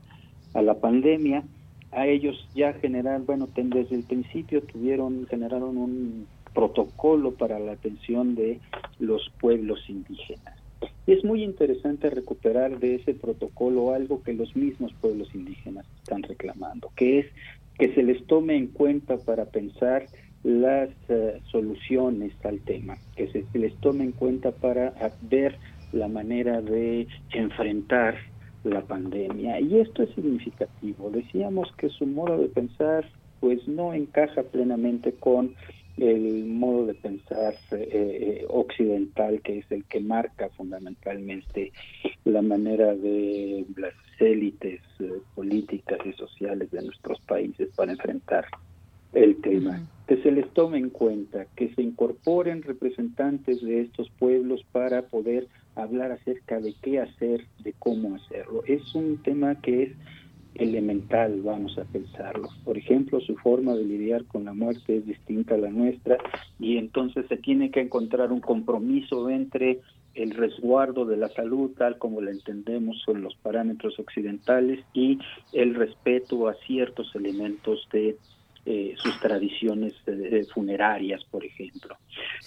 a 0.53 0.62
la 0.62 0.74
pandemia, 0.74 1.45
a 1.93 2.07
ellos 2.07 2.47
ya 2.55 2.74
generaron, 2.74 3.24
bueno, 3.24 3.49
desde 3.55 3.97
el 3.97 4.03
principio 4.03 4.61
tuvieron, 4.62 5.26
generaron 5.28 5.78
un 5.78 6.26
protocolo 6.53 7.32
para 7.32 7.59
la 7.59 7.72
atención 7.72 8.34
de 8.34 8.61
los 8.99 9.32
pueblos 9.41 9.80
indígenas. 9.89 10.59
Es 11.07 11.24
muy 11.24 11.43
interesante 11.43 12.11
recuperar 12.11 12.78
de 12.78 12.97
ese 12.97 13.14
protocolo 13.14 13.95
algo 13.95 14.22
que 14.22 14.34
los 14.34 14.55
mismos 14.55 14.93
pueblos 15.01 15.34
indígenas 15.34 15.87
están 16.03 16.22
reclamando, 16.22 16.91
que 16.97 17.20
es 17.20 17.26
que 17.78 17.95
se 17.95 18.03
les 18.03 18.26
tome 18.26 18.57
en 18.57 18.68
cuenta 18.68 19.16
para 19.18 19.47
pensar 19.47 20.07
las 20.47 20.90
eh, 21.09 21.40
soluciones 21.51 22.32
al 22.44 22.61
tema, 22.61 22.97
que 23.16 23.26
se, 23.32 23.44
les 23.59 23.74
tome 23.80 24.05
en 24.05 24.12
cuenta 24.12 24.53
para 24.53 24.94
ver 25.22 25.59
la 25.92 26.07
manera 26.07 26.62
de 26.62 27.09
enfrentar 27.32 28.14
la 28.62 28.80
pandemia. 28.82 29.59
Y 29.59 29.80
esto 29.80 30.05
es 30.05 30.14
significativo. 30.14 31.11
Decíamos 31.11 31.68
que 31.76 31.88
su 31.88 32.07
modo 32.07 32.38
de 32.38 32.49
pensar 32.49 33.05
pues 33.40 33.66
no 33.66 33.92
encaja 33.92 34.44
plenamente 34.44 35.12
con 35.14 35.57
el 35.97 36.44
modo 36.44 36.86
de 36.86 36.94
pensar 36.94 37.55
eh, 37.72 37.88
eh, 37.90 38.44
occidental 38.49 39.40
que 39.42 39.59
es 39.59 39.72
el 39.72 39.84
que 39.84 39.99
marca 40.01 40.49
fundamentalmente 40.51 41.72
la 42.24 42.42
manera 42.42 42.94
de 42.94 43.64
las 43.76 43.94
élites 44.20 44.80
eh, 45.01 45.11
políticas 45.34 45.99
y 46.05 46.12
sociales 46.12 46.70
de 46.70 46.82
nuestros 46.82 47.20
países 47.22 47.68
para 47.74 47.92
enfrentar 47.92 48.47
el 49.12 49.40
tema. 49.40 49.80
Que 50.07 50.22
se 50.22 50.30
les 50.30 50.48
tome 50.52 50.78
en 50.78 50.90
cuenta, 50.90 51.46
que 51.57 51.74
se 51.74 51.82
incorporen 51.82 52.62
representantes 52.62 53.61
de 53.61 53.80
estos 53.80 54.09
pueblos 54.18 54.64
para 54.72 55.02
poder 55.02 55.48
hablar 55.74 56.12
acerca 56.12 56.61
de 56.61 56.74
qué 56.80 57.00
hacer, 57.00 57.44
de 57.59 57.74
cómo 57.78 58.14
hacerlo. 58.14 58.62
Es 58.66 58.94
un 58.94 59.22
tema 59.22 59.61
que 59.61 59.82
es 59.82 59.92
elemental, 60.59 61.42
vamos 61.42 61.76
a 61.78 61.84
pensarlo. 61.84 62.48
Por 62.64 62.78
ejemplo, 62.78 63.20
su 63.20 63.36
forma 63.36 63.74
de 63.74 63.84
lidiar 63.84 64.24
con 64.24 64.44
la 64.44 64.54
muerte 64.54 64.96
es 64.96 65.07
distinta 65.07 65.54
a 65.54 65.59
la 65.59 65.70
nuestra 65.70 66.18
y 66.59 66.78
entonces 66.78 67.26
se 67.28 67.36
tiene 67.36 67.70
que 67.70 67.80
encontrar 67.80 68.32
un 68.32 68.40
compromiso 68.40 69.28
entre 69.28 69.80
el 70.14 70.30
resguardo 70.30 71.04
de 71.04 71.18
la 71.18 71.28
salud 71.28 71.72
tal 71.76 71.98
como 71.98 72.22
la 72.22 72.30
entendemos 72.30 73.04
en 73.07 73.20
los 73.20 73.34
parámetros 73.36 73.98
occidentales 73.98 74.82
y 74.94 75.18
el 75.52 75.74
respeto 75.74 76.48
a 76.48 76.54
ciertos 76.66 77.14
elementos 77.14 77.86
de 77.92 78.16
eh, 78.69 78.95
sus 78.99 79.19
tradiciones 79.21 79.95
eh, 80.07 80.45
funerarias, 80.53 81.23
por 81.31 81.45
ejemplo. 81.45 81.97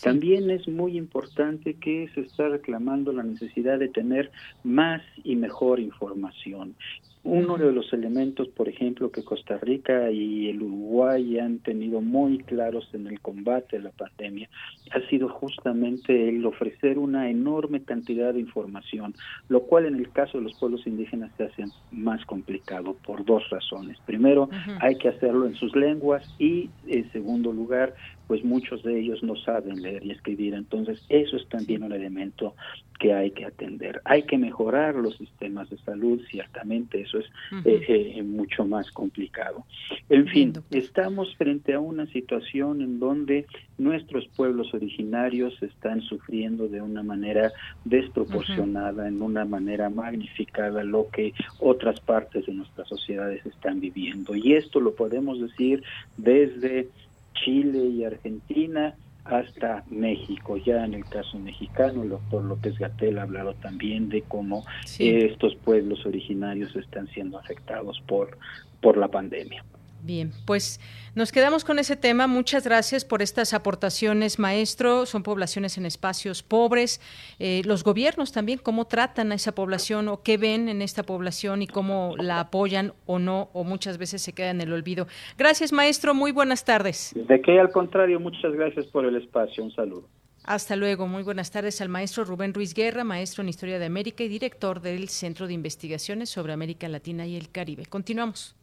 También 0.03 0.49
es 0.49 0.67
muy 0.67 0.97
importante 0.97 1.75
que 1.75 2.09
se 2.13 2.21
está 2.21 2.49
reclamando 2.49 3.13
la 3.13 3.23
necesidad 3.23 3.79
de 3.79 3.87
tener 3.87 4.29
más 4.63 5.01
y 5.23 5.37
mejor 5.37 5.79
información. 5.79 6.75
Uno 7.23 7.57
de 7.57 7.71
los 7.71 7.91
elementos, 7.91 8.47
por 8.47 8.69
ejemplo, 8.69 9.11
que 9.11 9.23
Costa 9.23 9.57
Rica 9.57 10.09
y 10.09 10.49
el 10.49 10.61
Uruguay 10.61 11.37
han 11.39 11.59
tenido 11.59 11.99
muy 12.01 12.39
claros 12.39 12.87
en 12.93 13.07
el 13.07 13.19
combate 13.19 13.77
a 13.77 13.81
la 13.81 13.91
pandemia 13.91 14.49
ha 14.91 15.07
sido 15.09 15.29
justamente 15.29 16.29
el 16.29 16.45
ofrecer 16.45 16.97
una 16.97 17.29
enorme 17.29 17.83
cantidad 17.83 18.33
de 18.33 18.39
información, 18.39 19.15
lo 19.47 19.61
cual 19.63 19.85
en 19.85 19.95
el 19.95 20.11
caso 20.11 20.37
de 20.37 20.45
los 20.45 20.53
pueblos 20.55 20.85
indígenas 20.87 21.31
se 21.37 21.43
hace 21.43 21.65
más 21.91 22.25
complicado 22.25 22.95
por 23.05 23.23
dos 23.25 23.47
razones. 23.49 23.97
Primero, 24.05 24.49
hay 24.81 24.95
que 24.97 25.09
hacerlo 25.09 25.45
en 25.45 25.55
sus 25.55 25.75
lenguas 25.75 26.23
y, 26.39 26.69
en 26.87 27.11
segundo 27.11 27.51
lugar, 27.51 27.93
pues 28.29 28.43
muchos 28.43 28.83
de 28.83 28.99
ellos 28.99 29.23
no 29.23 29.35
saben 29.37 29.81
leer 29.81 30.05
y 30.05 30.11
escribir. 30.11 30.53
Entonces, 30.53 31.03
eso 31.09 31.35
es 31.35 31.49
también 31.49 31.81
un 31.81 31.93
elemento 31.93 32.53
que 32.99 33.11
hay 33.11 33.31
que 33.31 33.43
atender. 33.43 34.03
Hay 34.05 34.21
que 34.23 34.37
mejorar 34.37 34.93
los 34.93 35.17
sistemas 35.17 35.67
de 35.71 35.79
salud, 35.79 36.21
ciertamente, 36.29 37.01
eso 37.01 37.17
es 37.17 37.25
eh, 37.65 37.81
eh, 37.87 38.21
mucho 38.21 38.65
más 38.65 38.91
complicado. 38.91 39.65
En 40.09 40.27
fin, 40.27 40.53
estamos 40.69 41.35
frente 41.37 41.73
a 41.73 41.79
una 41.79 42.05
situación 42.05 42.83
en 42.83 42.99
donde 42.99 43.47
nuestros 43.79 44.27
pueblos 44.27 44.75
originarios 44.75 45.59
están 45.63 46.01
sufriendo 46.01 46.67
de 46.67 46.83
una 46.83 47.01
manera 47.01 47.51
desproporcionada, 47.83 49.07
en 49.07 49.23
una 49.23 49.43
manera 49.43 49.89
magnificada 49.89 50.83
lo 50.83 51.09
que 51.09 51.33
otras 51.59 51.99
partes 52.01 52.45
de 52.45 52.53
nuestras 52.53 52.87
sociedades 52.89 53.43
están 53.47 53.79
viviendo. 53.79 54.35
Y 54.35 54.53
esto 54.53 54.79
lo 54.79 54.93
podemos 54.93 55.41
decir 55.41 55.81
desde 56.17 56.89
Chile 57.33 57.79
y 57.85 58.03
Argentina 58.03 58.95
hasta 59.25 59.83
México. 59.89 60.57
Ya 60.57 60.85
en 60.85 60.93
el 60.93 61.05
caso 61.05 61.37
mexicano, 61.39 62.03
el 62.03 62.09
doctor 62.09 62.43
López 62.43 62.77
Gatel 62.77 63.19
ha 63.19 63.23
hablado 63.23 63.53
también 63.55 64.09
de 64.09 64.21
cómo 64.23 64.65
estos 64.97 65.55
pueblos 65.55 66.05
originarios 66.05 66.75
están 66.75 67.07
siendo 67.07 67.37
afectados 67.37 68.01
por, 68.07 68.37
por 68.81 68.97
la 68.97 69.07
pandemia. 69.07 69.63
Bien, 70.09 70.31
pues 70.47 70.79
nos 71.13 71.31
quedamos 71.31 71.63
con 71.63 71.77
ese 71.77 71.95
tema. 71.95 72.25
Muchas 72.25 72.63
gracias 72.63 73.05
por 73.05 73.21
estas 73.21 73.53
aportaciones, 73.53 74.39
maestro. 74.39 75.05
Son 75.05 75.21
poblaciones 75.21 75.77
en 75.77 75.85
espacios 75.85 76.41
pobres. 76.41 76.99
Eh, 77.37 77.61
los 77.63 77.83
gobiernos 77.83 78.31
también, 78.31 78.57
cómo 78.57 78.87
tratan 78.87 79.31
a 79.31 79.35
esa 79.35 79.53
población 79.53 80.07
o 80.07 80.23
qué 80.23 80.37
ven 80.37 80.67
en 80.67 80.81
esta 80.81 81.03
población 81.03 81.61
y 81.61 81.67
cómo 81.67 82.15
la 82.17 82.39
apoyan 82.39 82.93
o 83.05 83.19
no, 83.19 83.51
o 83.53 83.63
muchas 83.63 83.99
veces 83.99 84.23
se 84.23 84.33
queda 84.33 84.49
en 84.49 84.61
el 84.61 84.73
olvido. 84.73 85.05
Gracias, 85.37 85.71
maestro. 85.71 86.15
Muy 86.15 86.31
buenas 86.31 86.65
tardes. 86.65 87.11
De 87.13 87.39
que 87.39 87.59
al 87.59 87.69
contrario, 87.69 88.19
muchas 88.19 88.51
gracias 88.53 88.87
por 88.87 89.05
el 89.05 89.15
espacio. 89.15 89.63
Un 89.63 89.71
saludo. 89.71 90.07
Hasta 90.43 90.75
luego. 90.75 91.05
Muy 91.05 91.21
buenas 91.21 91.51
tardes 91.51 91.81
al 91.81 91.89
maestro 91.89 92.23
Rubén 92.23 92.55
Ruiz 92.55 92.73
Guerra, 92.73 93.03
maestro 93.03 93.43
en 93.43 93.49
Historia 93.49 93.77
de 93.77 93.85
América 93.85 94.23
y 94.23 94.27
director 94.27 94.81
del 94.81 95.07
Centro 95.09 95.45
de 95.45 95.53
Investigaciones 95.53 96.31
sobre 96.31 96.51
América 96.51 96.87
Latina 96.87 97.27
y 97.27 97.35
el 97.35 97.51
Caribe. 97.51 97.85
Continuamos. 97.85 98.58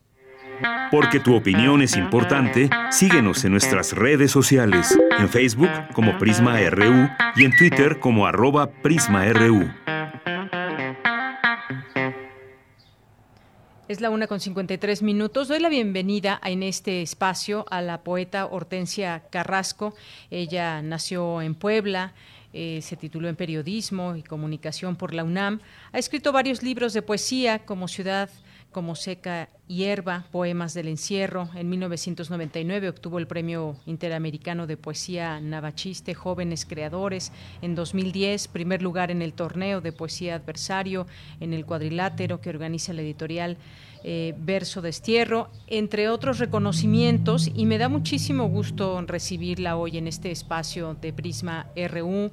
Porque 0.90 1.20
tu 1.20 1.34
opinión 1.34 1.82
es 1.82 1.96
importante, 1.96 2.70
síguenos 2.90 3.44
en 3.44 3.52
nuestras 3.52 3.92
redes 3.92 4.30
sociales, 4.30 4.96
en 5.18 5.28
Facebook 5.28 5.70
como 5.92 6.16
Prisma 6.18 6.58
RU 6.70 7.08
y 7.36 7.44
en 7.44 7.56
Twitter 7.56 7.98
como 7.98 8.26
arroba 8.26 8.70
PrismaRU. 8.70 9.68
Es 13.88 14.00
la 14.00 14.10
una 14.10 14.26
con 14.26 14.40
53 14.40 15.02
minutos. 15.02 15.46
Doy 15.46 15.60
la 15.60 15.68
bienvenida 15.68 16.40
en 16.44 16.64
este 16.64 17.02
espacio 17.02 17.66
a 17.70 17.82
la 17.82 18.02
poeta 18.02 18.46
Hortensia 18.46 19.22
Carrasco. 19.30 19.94
Ella 20.28 20.82
nació 20.82 21.40
en 21.40 21.54
Puebla. 21.54 22.12
Eh, 22.52 22.80
se 22.82 22.96
tituló 22.96 23.28
en 23.28 23.36
Periodismo 23.36 24.16
y 24.16 24.24
Comunicación 24.24 24.96
por 24.96 25.14
la 25.14 25.22
UNAM. 25.22 25.60
Ha 25.92 25.98
escrito 25.98 26.32
varios 26.32 26.64
libros 26.64 26.94
de 26.94 27.02
poesía 27.02 27.60
como 27.60 27.86
Ciudad 27.86 28.28
como 28.72 28.94
Seca 28.96 29.48
Hierba, 29.68 30.24
Poemas 30.30 30.74
del 30.74 30.86
Encierro. 30.86 31.48
En 31.54 31.68
1999 31.68 32.88
obtuvo 32.88 33.18
el 33.18 33.26
Premio 33.26 33.76
Interamericano 33.86 34.68
de 34.68 34.76
Poesía 34.76 35.40
Navachiste 35.40 36.14
Jóvenes 36.14 36.64
Creadores. 36.66 37.32
En 37.62 37.74
2010, 37.74 38.46
primer 38.48 38.80
lugar 38.80 39.10
en 39.10 39.22
el 39.22 39.32
torneo 39.32 39.80
de 39.80 39.92
poesía 39.92 40.36
adversario 40.36 41.08
en 41.40 41.52
el 41.52 41.66
cuadrilátero 41.66 42.40
que 42.40 42.50
organiza 42.50 42.92
la 42.92 43.02
editorial 43.02 43.56
eh, 44.04 44.34
Verso 44.38 44.82
Destierro, 44.82 45.50
entre 45.66 46.08
otros 46.10 46.38
reconocimientos. 46.38 47.50
Y 47.52 47.66
me 47.66 47.78
da 47.78 47.88
muchísimo 47.88 48.48
gusto 48.48 49.02
recibirla 49.04 49.76
hoy 49.76 49.98
en 49.98 50.06
este 50.06 50.30
espacio 50.30 50.94
de 50.94 51.12
Prisma 51.12 51.66
RU, 51.90 52.30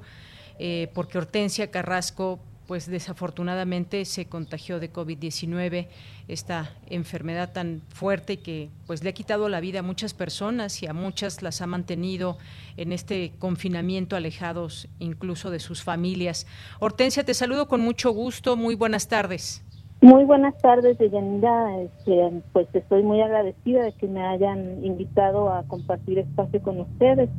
eh, 0.59 0.91
porque 0.93 1.17
Hortensia 1.17 1.71
Carrasco 1.71 2.39
pues 2.67 2.89
desafortunadamente 2.89 4.05
se 4.05 4.25
contagió 4.25 4.79
de 4.79 4.91
COVID-19, 4.91 5.87
esta 6.27 6.71
enfermedad 6.87 7.51
tan 7.51 7.81
fuerte 7.89 8.39
que 8.39 8.69
pues 8.87 9.03
le 9.03 9.09
ha 9.09 9.13
quitado 9.13 9.49
la 9.49 9.59
vida 9.59 9.79
a 9.79 9.83
muchas 9.83 10.13
personas 10.13 10.81
y 10.81 10.87
a 10.87 10.93
muchas 10.93 11.41
las 11.41 11.61
ha 11.61 11.67
mantenido 11.67 12.37
en 12.77 12.93
este 12.93 13.33
confinamiento 13.39 14.15
alejados 14.15 14.87
incluso 14.99 15.51
de 15.51 15.59
sus 15.59 15.83
familias. 15.83 16.47
Hortensia, 16.79 17.23
te 17.23 17.33
saludo 17.33 17.67
con 17.67 17.81
mucho 17.81 18.11
gusto, 18.11 18.55
muy 18.55 18.75
buenas 18.75 19.07
tardes. 19.07 19.63
Muy 20.01 20.25
buenas 20.25 20.57
tardes, 20.57 20.97
Deyanira. 20.97 21.79
Este, 21.79 22.41
pues 22.51 22.67
estoy 22.73 23.03
muy 23.03 23.21
agradecida 23.21 23.83
de 23.83 23.93
que 23.93 24.07
me 24.07 24.21
hayan 24.21 24.83
invitado 24.83 25.53
a 25.53 25.63
compartir 25.63 26.19
espacio 26.19 26.61
con 26.61 26.81
ustedes 26.81 27.29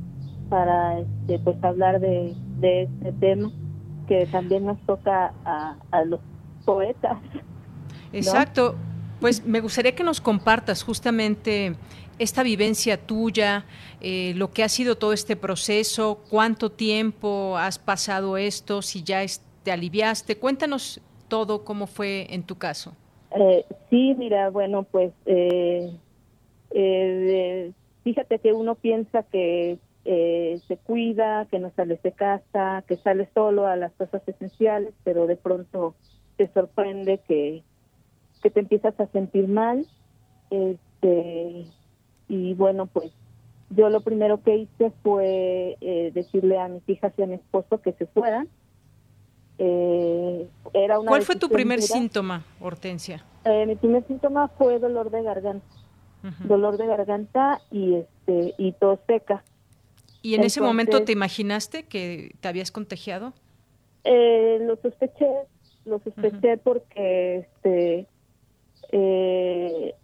para 0.48 1.00
este, 1.00 1.38
pues 1.40 1.62
hablar 1.62 2.00
de, 2.00 2.34
este 2.62 3.12
tema 3.20 3.50
que 4.06 4.26
también 4.26 4.66
nos 4.66 4.78
toca 4.86 5.32
a, 5.44 6.04
los 6.04 6.20
poetas. 6.64 7.18
Exacto. 8.12 8.76
Pues 9.20 9.44
me 9.44 9.60
gustaría 9.60 9.94
que 9.94 10.04
nos 10.04 10.20
compartas 10.20 10.82
justamente 10.82 11.76
esta 12.18 12.42
vivencia 12.42 12.96
tuya, 12.98 13.64
eh, 14.00 14.32
lo 14.36 14.50
que 14.50 14.62
ha 14.62 14.68
sido 14.68 14.96
todo 14.96 15.12
este 15.12 15.36
proceso, 15.36 16.20
cuánto 16.30 16.70
tiempo 16.70 17.56
has 17.56 17.78
pasado 17.78 18.36
esto, 18.36 18.82
si 18.82 19.02
ya 19.02 19.20
te 19.62 19.72
aliviaste. 19.72 20.36
Cuéntanos 20.36 21.00
todo 21.28 21.64
cómo 21.64 21.86
fue 21.86 22.26
en 22.30 22.42
tu 22.42 22.56
caso. 22.56 22.92
Eh, 23.34 23.64
sí, 23.90 24.14
mira, 24.16 24.50
bueno, 24.50 24.84
pues 24.84 25.12
eh, 25.26 25.90
eh, 26.70 27.72
fíjate 28.04 28.38
que 28.38 28.52
uno 28.52 28.76
piensa 28.76 29.24
que 29.24 29.78
se 30.04 30.78
cuida, 30.84 31.46
que 31.46 31.58
no 31.58 31.72
sale 31.74 31.98
de 32.02 32.12
casa, 32.12 32.84
que 32.86 32.96
sale 32.96 33.28
solo 33.34 33.66
a 33.66 33.76
las 33.76 33.92
cosas 33.92 34.22
esenciales, 34.26 34.92
pero 35.02 35.26
de 35.26 35.36
pronto 35.36 35.94
te 36.36 36.48
sorprende 36.52 37.20
que, 37.26 37.62
que 38.42 38.50
te 38.50 38.60
empiezas 38.60 38.98
a 39.00 39.06
sentir 39.06 39.48
mal. 39.48 39.86
Este, 40.50 41.66
y 42.28 42.54
bueno, 42.54 42.86
pues 42.86 43.12
yo 43.70 43.88
lo 43.88 44.02
primero 44.02 44.42
que 44.42 44.56
hice 44.56 44.92
fue 45.02 45.76
decirle 46.12 46.58
a 46.58 46.68
mis 46.68 46.86
hijas 46.88 47.12
y 47.16 47.22
a 47.22 47.26
mi 47.26 47.34
esposo 47.34 47.80
que 47.80 47.92
se 47.92 48.06
fueran 48.06 48.48
eh, 49.58 50.48
era 50.72 50.98
una 50.98 51.08
¿Cuál 51.08 51.22
fue 51.22 51.36
tu 51.36 51.48
primer 51.48 51.80
síntoma, 51.80 52.42
Hortensia? 52.60 53.24
Eh, 53.44 53.66
mi 53.66 53.76
primer 53.76 54.06
síntoma 54.06 54.48
fue 54.48 54.78
dolor 54.78 55.10
de 55.10 55.22
garganta, 55.22 55.66
dolor 56.40 56.76
de 56.76 56.86
garganta 56.86 57.60
y 57.70 57.94
este 57.94 58.54
y 58.58 58.72
tos 58.72 58.98
seca. 59.06 59.44
¿Y 60.24 60.36
en 60.36 60.42
ese 60.42 60.62
momento 60.62 61.04
te 61.04 61.12
imaginaste 61.12 61.82
que 61.82 62.34
te 62.40 62.48
habías 62.48 62.72
contagiado? 62.72 63.34
Eh, 64.04 64.58
lo 64.62 64.76
sospeché, 64.76 65.28
lo 65.84 65.98
sospeché 65.98 66.56
porque 66.56 67.40
este 67.40 68.06
eh, 68.90 69.94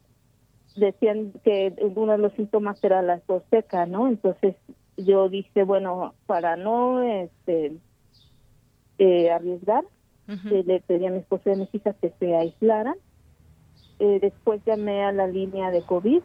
decían 0.76 1.32
que 1.42 1.72
uno 1.96 2.12
de 2.12 2.18
los 2.18 2.34
síntomas 2.34 2.84
era 2.84 3.00
la 3.00 3.20
tos 3.20 3.42
seca, 3.50 3.86
¿no? 3.86 4.08
Entonces 4.08 4.56
yo 4.98 5.30
dije, 5.30 5.62
bueno, 5.62 6.12
para 6.26 6.54
no 6.58 7.02
este 7.02 7.72
eh, 8.98 9.30
arriesgar. 9.30 9.84
Eh, 10.28 10.62
le 10.66 10.80
pedí 10.80 11.06
a 11.06 11.10
mi 11.10 11.20
esposo 11.20 11.48
y 11.48 11.52
a 11.54 11.56
mis 11.56 11.74
hijas 11.74 11.96
que 11.98 12.12
se 12.18 12.36
aislaran. 12.36 12.96
Eh, 14.00 14.18
después 14.20 14.60
llamé 14.66 15.02
a 15.02 15.12
la 15.12 15.26
línea 15.26 15.70
de 15.70 15.80
COVID. 15.80 16.20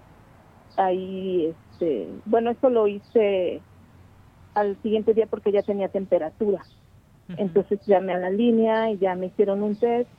Ahí, 0.76 1.56
este, 1.72 2.10
bueno, 2.26 2.52
eso 2.52 2.70
lo 2.70 2.90
hice 2.90 3.62
al 4.56 4.82
siguiente 4.82 5.14
día 5.14 5.28
porque 5.28 5.52
ya 5.52 5.62
tenía 5.62 5.90
temperatura. 5.90 6.64
Entonces 7.38 7.80
llamé 7.86 8.14
a 8.14 8.20
la 8.20 8.30
línea 8.30 8.92
y 8.92 8.98
ya 8.98 9.16
me 9.16 9.28
hicieron 9.28 9.64
un 9.64 9.76
test 9.76 10.10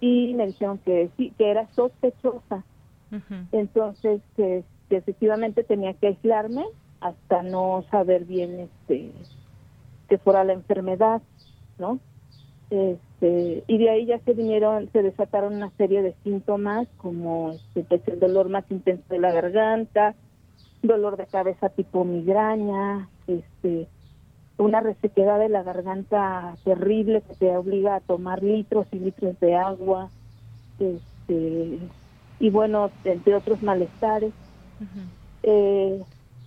y 0.00 0.34
me 0.34 0.46
dijeron 0.46 0.78
que 0.78 1.10
sí, 1.16 1.32
que 1.36 1.50
era 1.50 1.66
sospechosa. 1.74 2.64
Entonces, 3.52 4.20
que, 4.36 4.64
que, 4.88 4.96
efectivamente 4.96 5.64
tenía 5.64 5.94
que 5.94 6.08
aislarme 6.08 6.64
hasta 7.00 7.42
no 7.42 7.84
saber 7.90 8.26
bien 8.26 8.60
este 8.60 9.12
que 10.08 10.18
fuera 10.18 10.44
la 10.44 10.52
enfermedad. 10.52 11.22
¿no? 11.78 11.98
Este, 12.70 13.64
y 13.66 13.78
de 13.78 13.90
ahí 13.90 14.06
ya 14.06 14.18
se 14.20 14.34
vinieron, 14.34 14.90
se 14.92 15.02
desataron 15.02 15.54
una 15.54 15.70
serie 15.78 16.02
de 16.02 16.14
síntomas 16.22 16.86
como 16.98 17.52
este, 17.52 17.84
pues, 17.84 18.06
el 18.08 18.20
dolor 18.20 18.50
más 18.50 18.64
intenso 18.70 19.04
de 19.08 19.18
la 19.18 19.32
garganta, 19.32 20.14
dolor 20.82 21.16
de 21.16 21.26
cabeza 21.26 21.70
tipo 21.70 22.04
migraña, 22.04 23.08
este, 23.28 23.88
una 24.56 24.80
resequedad 24.80 25.38
de 25.38 25.48
la 25.48 25.62
garganta 25.62 26.56
terrible 26.64 27.22
que 27.22 27.34
te 27.34 27.56
obliga 27.56 27.96
a 27.96 28.00
tomar 28.00 28.42
litros 28.42 28.86
y 28.92 28.98
litros 28.98 29.38
de 29.40 29.54
agua, 29.54 30.10
este, 30.78 31.78
y 32.40 32.50
bueno, 32.50 32.90
entre 33.04 33.34
otros 33.34 33.62
malestares. 33.62 34.32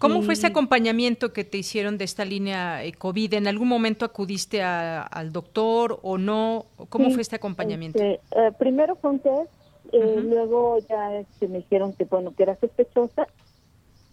¿Cómo 0.01 0.23
fue 0.23 0.34
ese 0.34 0.47
acompañamiento 0.47 1.32
que 1.32 1.43
te 1.43 1.59
hicieron 1.59 1.99
de 1.99 2.05
esta 2.05 2.25
línea 2.25 2.84
eh, 2.84 2.91
COVID? 2.93 3.36
¿En 3.36 3.47
algún 3.47 3.67
momento 3.67 4.03
acudiste 4.03 4.63
al 4.63 5.32
doctor 5.32 5.99
o 6.01 6.17
no? 6.17 6.65
¿Cómo 6.89 7.11
fue 7.11 7.21
este 7.21 7.36
acompañamiento? 7.36 7.99
Este, 7.99 8.19
eh, 8.32 8.51
primero 8.57 8.95
fue 8.95 9.11
un 9.11 9.19
test, 9.19 9.51
eh, 9.91 10.21
luego 10.23 10.79
ya 10.89 11.19
este, 11.19 11.47
me 11.47 11.59
dijeron 11.59 11.93
que 11.93 12.05
bueno 12.05 12.34
que 12.36 12.43
era 12.43 12.55
sospechosa 12.55 13.27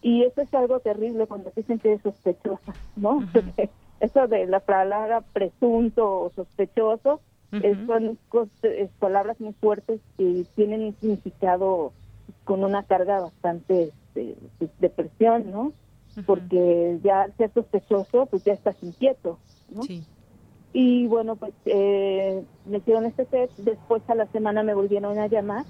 y 0.03 0.23
eso 0.23 0.43
es 0.43 0.53
algo 0.55 0.81
terrible 0.81 1.27
cuando 1.27 1.53
dicen 1.55 1.79
que 1.79 1.95
es 1.95 2.03
sospechosa, 2.03 2.75
¿no? 2.97 3.21
eso 4.01 4.29
de 4.29 4.47
la 4.47 4.61
palabra 4.61 5.23
presunto 5.33 6.21
o 6.21 6.31
sospechoso 6.31 7.21
son 7.87 8.19
palabras 8.99 9.41
muy 9.41 9.55
fuertes 9.55 10.01
que 10.17 10.45
tienen 10.55 10.83
un 10.83 10.95
significado 11.01 11.93
con 12.45 12.63
una 12.63 12.83
carga 12.83 13.21
bastante 13.21 13.93
de, 14.15 14.37
depresión, 14.79 15.51
¿no? 15.51 15.73
Porque 16.27 16.99
ya 17.03 17.23
al 17.23 17.37
ser 17.37 17.53
sospechoso, 17.53 18.27
pues 18.27 18.45
ya 18.45 18.53
estás 18.53 18.77
inquieto, 18.83 19.39
¿no? 19.71 19.83
Sí. 19.83 20.05
Y 20.73 21.07
bueno, 21.07 21.37
pues 21.37 21.55
eh, 21.65 22.43
me 22.67 22.79
hicieron 22.79 23.07
este 23.07 23.25
test, 23.25 23.57
después 23.59 24.03
a 24.09 24.15
la 24.15 24.27
semana 24.27 24.63
me 24.63 24.75
volvieron 24.75 25.19
a 25.19 25.27
llamar 25.27 25.65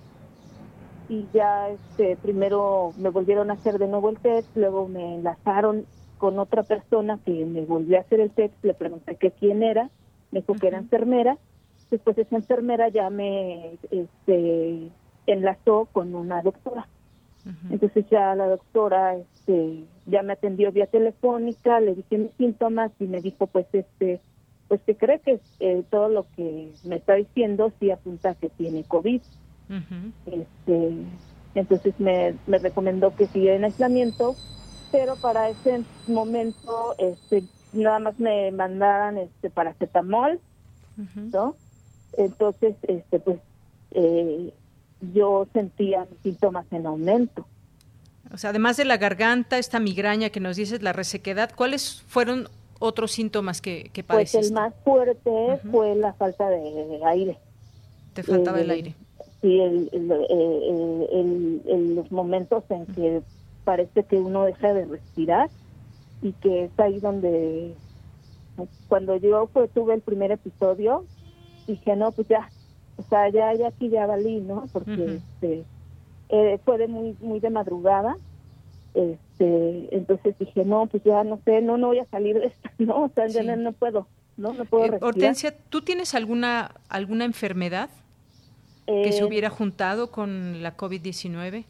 y 1.09 1.27
ya 1.33 1.71
este 1.71 2.17
primero 2.17 2.93
me 2.99 3.09
volvieron 3.09 3.51
a 3.51 3.55
hacer 3.55 3.79
de 3.79 3.89
nuevo 3.89 4.11
el 4.11 4.19
test, 4.19 4.49
luego 4.57 4.89
me 4.89 5.15
enlazaron 5.17 5.87
con 6.19 6.39
otra 6.39 6.63
persona 6.65 7.19
que 7.25 7.45
me 7.45 7.65
volvió 7.65 7.97
a 7.97 8.01
hacer 8.01 8.21
el 8.21 8.31
test, 8.31 8.53
le 8.63 8.75
pregunté 8.75 9.17
que 9.17 9.31
quién 9.31 9.63
era, 9.63 9.91
me 10.31 10.41
dijo 10.41 10.55
que 10.55 10.69
era 10.69 10.79
enfermera, 10.79 11.39
después 11.91 12.19
esa 12.19 12.37
enfermera 12.37 12.89
ya 12.89 13.09
me 13.09 13.79
este, 13.91 14.91
enlazó 15.27 15.89
con 15.93 16.15
una 16.15 16.43
doctora. 16.43 16.87
Entonces 17.71 18.05
ya 18.11 18.35
la 18.35 18.47
doctora 18.47 19.17
este, 19.17 19.85
ya 20.05 20.23
me 20.23 20.35
atendió 20.35 20.71
vía 20.71 20.87
telefónica, 20.87 21.81
le 21.81 21.95
dije 21.95 22.19
mis 22.19 22.33
síntomas 22.33 22.93
y 22.99 23.07
me 23.07 23.23
dijo 23.23 23.47
pues 23.47 23.67
este 23.73 24.21
pues 24.69 24.83
que 24.83 24.95
cree 24.97 25.21
que 25.21 25.41
eh, 25.61 25.83
todo 25.89 26.11
lo 26.11 26.27
que 26.37 26.71
me 26.85 26.97
está 26.97 27.15
diciendo 27.15 27.73
sí 27.81 27.91
apunta 27.91 28.35
que 28.35 28.51
tiene 28.51 28.85
COVID. 28.85 29.23
Este, 30.27 30.93
entonces 31.55 31.95
me, 31.99 32.35
me 32.47 32.59
recomendó 32.59 33.15
que 33.15 33.27
siguiera 33.27 33.57
en 33.57 33.65
aislamiento, 33.65 34.37
pero 34.91 35.17
para 35.17 35.49
ese 35.49 35.83
momento 36.07 36.95
este, 36.99 37.45
nada 37.73 37.99
más 37.99 38.19
me 38.19 38.51
mandaran 38.51 39.19
este 39.19 39.51
paracetamol, 39.51 40.41
¿no? 41.15 41.55
Entonces, 42.17 42.75
este 42.83 43.21
pues 43.21 43.39
eh, 43.93 44.53
yo 45.13 45.47
sentía 45.53 46.07
síntomas 46.23 46.67
en 46.73 46.87
aumento. 46.87 47.47
O 48.33 48.37
sea, 48.37 48.51
además 48.51 48.77
de 48.77 48.85
la 48.85 48.97
garganta, 48.97 49.59
esta 49.59 49.81
migraña 49.81 50.31
que 50.31 50.41
nos 50.41 50.57
dices, 50.57 50.83
la 50.83 50.93
resequedad, 50.93 51.51
¿cuáles 51.55 52.03
fueron 52.09 52.49
otros 52.79 53.13
síntomas 53.13 53.61
que, 53.61 53.91
que 53.93 54.05
Pues 54.05 54.35
el 54.35 54.53
más 54.53 54.75
fuerte 54.85 55.59
fue 55.71 55.95
la 55.95 56.13
falta 56.13 56.49
de 56.49 57.01
aire. 57.07 57.39
¿Te 58.13 58.23
faltaba 58.23 58.61
el, 58.61 58.71
aire? 58.71 58.95
Sí, 59.41 59.61
el, 59.61 59.89
los 61.95 62.11
momentos 62.11 62.65
en 62.71 62.87
que 62.87 63.23
parece 63.65 64.03
que 64.05 64.17
uno 64.17 64.45
deja 64.45 64.73
de 64.73 64.87
respirar 64.87 65.49
y 66.23 66.33
que 66.33 66.65
es 66.65 66.71
ahí 66.79 66.99
donde, 66.99 67.75
cuando 68.89 69.17
yo 69.17 69.49
tuve 69.75 69.95
el 69.95 70.01
primer 70.01 70.33
episodio, 70.33 71.05
dije, 71.67 71.95
no, 71.95 72.11
pues 72.13 72.27
ya, 72.29 72.51
o 72.97 73.03
sea, 73.03 73.29
ya, 73.29 73.55
ya 73.55 73.69
aquí 73.69 73.89
ya 73.91 74.07
valí, 74.07 74.41
¿no? 74.41 74.65
Porque 74.73 75.21
este, 75.21 75.65
eh, 76.31 76.59
fue 76.65 76.79
de 76.79 76.89
muy, 76.89 77.17
muy 77.21 77.41
de 77.41 77.51
madrugada. 77.51 78.17
Este, 78.95 79.95
entonces 79.95 80.35
dije, 80.39 80.65
no, 80.65 80.87
pues 80.87 81.05
ya 81.05 81.23
no 81.23 81.39
sé, 81.45 81.61
no, 81.61 81.77
no 81.77 81.89
voy 81.89 82.01
a 82.01 82.07
salir 82.07 82.41
de 82.41 82.47
esto, 82.47 82.71
¿no? 82.79 83.05
O 83.05 83.11
sea, 83.15 83.29
ya 83.29 83.43
no, 83.43 83.73
puedo, 83.73 84.09
¿no? 84.37 84.53
No 84.53 84.65
puedo 84.65 84.97
eh, 84.97 84.99
Hortensia, 85.01 85.55
¿tú 85.69 85.83
tienes 85.83 86.15
alguna, 86.15 86.73
alguna 86.89 87.25
enfermedad 87.25 87.91
que 88.89 89.13
se 89.13 89.21
eh, 89.21 89.25
hubiera 89.25 89.51
juntado 89.51 90.11
con 90.11 90.63
la 90.63 90.77
COVID-19? 90.77 91.65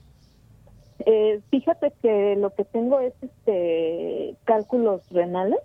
Eh, 1.01 1.41
fíjate 1.51 1.93
que 2.01 2.37
lo 2.37 2.55
que 2.55 2.65
tengo 2.65 3.01
es 3.01 3.13
este 3.21 4.37
cálculos 4.45 5.03
renales, 5.11 5.59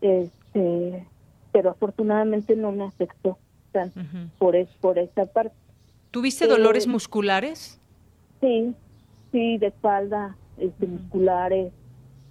este, 0.00 1.06
pero 1.52 1.70
afortunadamente 1.70 2.54
no 2.56 2.72
me 2.72 2.84
afectó 2.84 3.38
por, 4.38 4.56
es, 4.56 4.68
por 4.80 4.98
esa 4.98 5.26
parte. 5.26 5.54
¿Tuviste 6.10 6.46
dolores 6.46 6.86
eh, 6.86 6.88
musculares? 6.88 7.80
Sí, 8.40 8.74
sí, 9.32 9.58
de 9.58 9.68
espalda, 9.68 10.36
este, 10.58 10.86
musculares. 10.86 11.72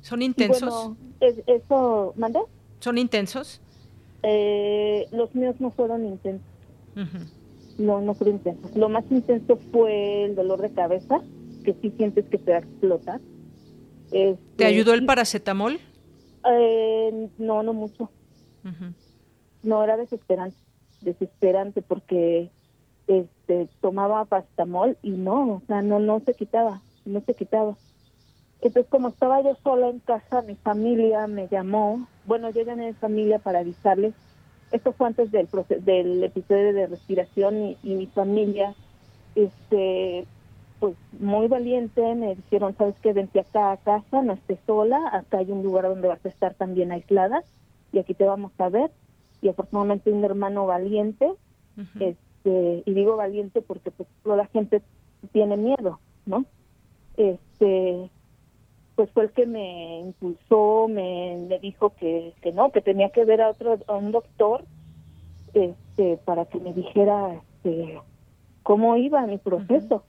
¿Son 0.01 0.21
intensos? 0.21 0.93
eso, 1.19 2.13
¿mande? 2.15 2.39
¿Son 2.79 2.97
intensos? 2.97 3.61
Eh, 4.23 5.07
los 5.11 5.33
míos 5.35 5.55
no 5.59 5.71
fueron 5.71 6.05
intensos. 6.05 6.47
No, 7.79 8.01
no 8.01 8.13
fue 8.13 8.29
intenso. 8.29 8.69
Lo 8.75 8.89
más 8.89 9.05
intenso 9.09 9.57
fue 9.71 10.25
el 10.25 10.35
dolor 10.35 10.61
de 10.61 10.71
cabeza, 10.71 11.21
que 11.63 11.73
sí 11.81 11.91
sientes 11.97 12.25
que 12.25 12.37
te 12.37 12.51
va 12.51 12.57
a 12.57 12.61
explotar. 12.61 13.21
¿Te 14.11 14.31
este, 14.31 14.65
ayudó 14.65 14.93
el 14.93 15.05
paracetamol? 15.05 15.79
Eh, 16.49 17.29
no, 17.37 17.63
no 17.63 17.73
mucho. 17.73 18.09
No, 19.63 19.83
era 19.83 19.97
desesperante, 19.97 20.57
desesperante 21.01 21.81
porque 21.81 22.51
este 23.07 23.67
tomaba 23.81 24.25
paracetamol 24.25 24.97
y 25.01 25.11
no, 25.11 25.55
o 25.55 25.61
sea, 25.67 25.81
no, 25.81 25.99
no 25.99 26.21
se 26.21 26.33
quitaba, 26.33 26.81
no 27.05 27.21
se 27.21 27.33
quitaba. 27.33 27.75
Entonces, 28.61 28.89
como 28.89 29.09
estaba 29.09 29.41
yo 29.41 29.55
sola 29.63 29.89
en 29.89 29.99
casa, 29.99 30.41
mi 30.41 30.55
familia 30.55 31.27
me 31.27 31.47
llamó. 31.47 32.07
Bueno, 32.25 32.49
yo 32.49 32.63
llamé 32.63 32.85
a 32.85 32.87
mi 32.89 32.93
familia 32.93 33.39
para 33.39 33.59
avisarles. 33.59 34.13
Esto 34.71 34.93
fue 34.93 35.07
antes 35.07 35.31
del, 35.31 35.47
del 35.81 36.23
episodio 36.23 36.73
de 36.73 36.87
respiración 36.87 37.75
y, 37.83 37.95
mi 37.95 38.05
familia, 38.07 38.75
este, 39.35 40.25
pues 40.79 40.95
muy 41.19 41.47
valiente, 41.47 42.15
me 42.15 42.35
dijeron, 42.35 42.75
¿sabes 42.77 42.95
qué? 43.01 43.13
Vente 43.13 43.39
acá 43.39 43.71
a 43.71 43.77
casa, 43.77 44.21
no 44.21 44.33
estés 44.33 44.59
sola, 44.67 44.99
acá 45.11 45.39
hay 45.39 45.51
un 45.51 45.63
lugar 45.63 45.85
donde 45.85 46.07
vas 46.07 46.23
a 46.23 46.29
estar 46.29 46.53
también 46.53 46.91
aislada 46.91 47.43
y 47.91 47.99
aquí 47.99 48.13
te 48.13 48.25
vamos 48.25 48.51
a 48.59 48.69
ver. 48.69 48.91
Y 49.41 49.49
afortunadamente 49.49 50.11
un 50.11 50.23
hermano 50.23 50.65
valiente, 50.65 51.31
este, 51.99 52.83
y 52.85 52.93
digo 52.93 53.15
valiente 53.15 53.61
porque 53.61 53.89
pues 53.89 54.07
toda 54.21 54.35
la 54.35 54.47
gente 54.47 54.81
tiene 55.31 55.57
miedo, 55.57 55.99
¿no? 56.25 56.45
Este, 57.17 58.09
pues 58.99 59.11
fue 59.11 59.23
el 59.23 59.31
que 59.31 59.45
me 59.45 60.01
impulsó, 60.01 60.89
me, 60.89 61.37
me 61.47 61.57
dijo 61.59 61.91
que, 61.91 62.33
que 62.41 62.51
no, 62.51 62.69
que 62.73 62.81
tenía 62.81 63.11
que 63.11 63.23
ver 63.23 63.41
a 63.41 63.51
otro, 63.51 63.79
a 63.87 63.95
un 63.95 64.11
doctor, 64.11 64.65
este, 65.53 66.17
para 66.25 66.43
que 66.43 66.59
me 66.59 66.73
dijera 66.73 67.35
este, 67.35 67.97
cómo 68.61 68.97
iba 68.97 69.25
mi 69.25 69.37
proceso. 69.37 70.03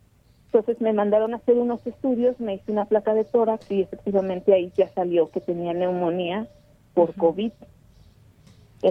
Entonces 0.47 0.81
me 0.81 0.93
mandaron 0.93 1.35
a 1.35 1.37
hacer 1.37 1.57
unos 1.57 1.87
estudios, 1.87 2.41
me 2.41 2.55
hice 2.55 2.73
una 2.73 2.87
placa 2.87 3.15
de 3.15 3.23
tórax 3.23 3.71
y 3.71 3.83
efectivamente 3.83 4.53
ahí 4.53 4.73
ya 4.77 4.89
salió 4.89 5.31
que 5.31 5.41
tenía 5.41 5.73
neumonía 5.73 6.49
por 6.93 7.15
COVID. 7.15 7.53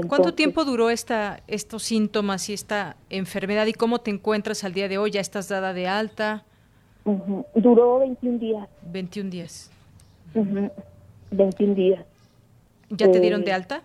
¿Cuánto 0.08 0.34
tiempo 0.34 0.64
duró 0.64 0.89
esta, 0.89 1.41
estos 1.47 1.84
síntomas 1.84 2.47
y 2.47 2.54
esta 2.54 2.95
enfermedad 3.10 3.66
y 3.66 3.74
cómo 3.74 4.00
te 4.00 4.12
encuentras 4.12 4.64
al 4.64 4.72
día 4.72 4.88
de 4.88 4.97
hoy? 4.97 5.12
¿Ya 5.12 5.20
estás 5.20 5.50
dada 5.50 5.74
de 5.74 5.89
alta? 5.89 6.45
Duró 7.54 8.00
21 8.00 8.39
días. 8.39 8.70
21 8.93 9.30
días. 9.30 9.72
21 10.34 11.76
días. 11.76 12.06
¿Ya 12.90 13.12
te 13.12 13.20
dieron 13.20 13.44
de 13.44 13.52
eh, 13.52 13.56
alta? 13.56 13.84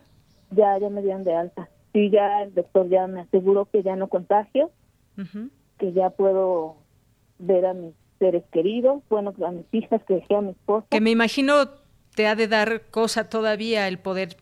Ya, 0.51 0.78
ya 0.78 0.88
me 0.88 1.03
dieron 1.03 1.24
de 1.24 1.34
alta. 1.34 1.68
Sí, 1.92 2.11
ya 2.11 2.42
el 2.42 2.55
doctor 2.55 2.88
ya 2.88 3.07
me 3.07 3.20
aseguró 3.20 3.66
que 3.66 3.82
ya 3.82 3.97
no 3.97 4.09
contagio, 4.09 4.70
que 5.78 5.92
ya 5.92 6.11
puedo 6.11 6.76
ver 7.38 7.66
a 7.66 7.74
mis 7.74 7.95
seres 8.18 8.45
queridos, 8.53 9.03
bueno, 9.09 9.32
a 9.47 9.51
mis 9.51 9.66
hijas 9.72 10.03
que 10.05 10.14
dejé 10.14 10.34
a 10.34 10.40
mi 10.40 10.51
esposa. 10.51 10.86
Que 10.90 11.01
me 11.01 11.11
imagino 11.11 11.68
te 12.14 12.26
ha 12.26 12.34
de 12.34 12.49
dar 12.49 12.82
cosa 12.90 13.28
todavía 13.28 13.88
el 13.88 13.99
poder 13.99 14.36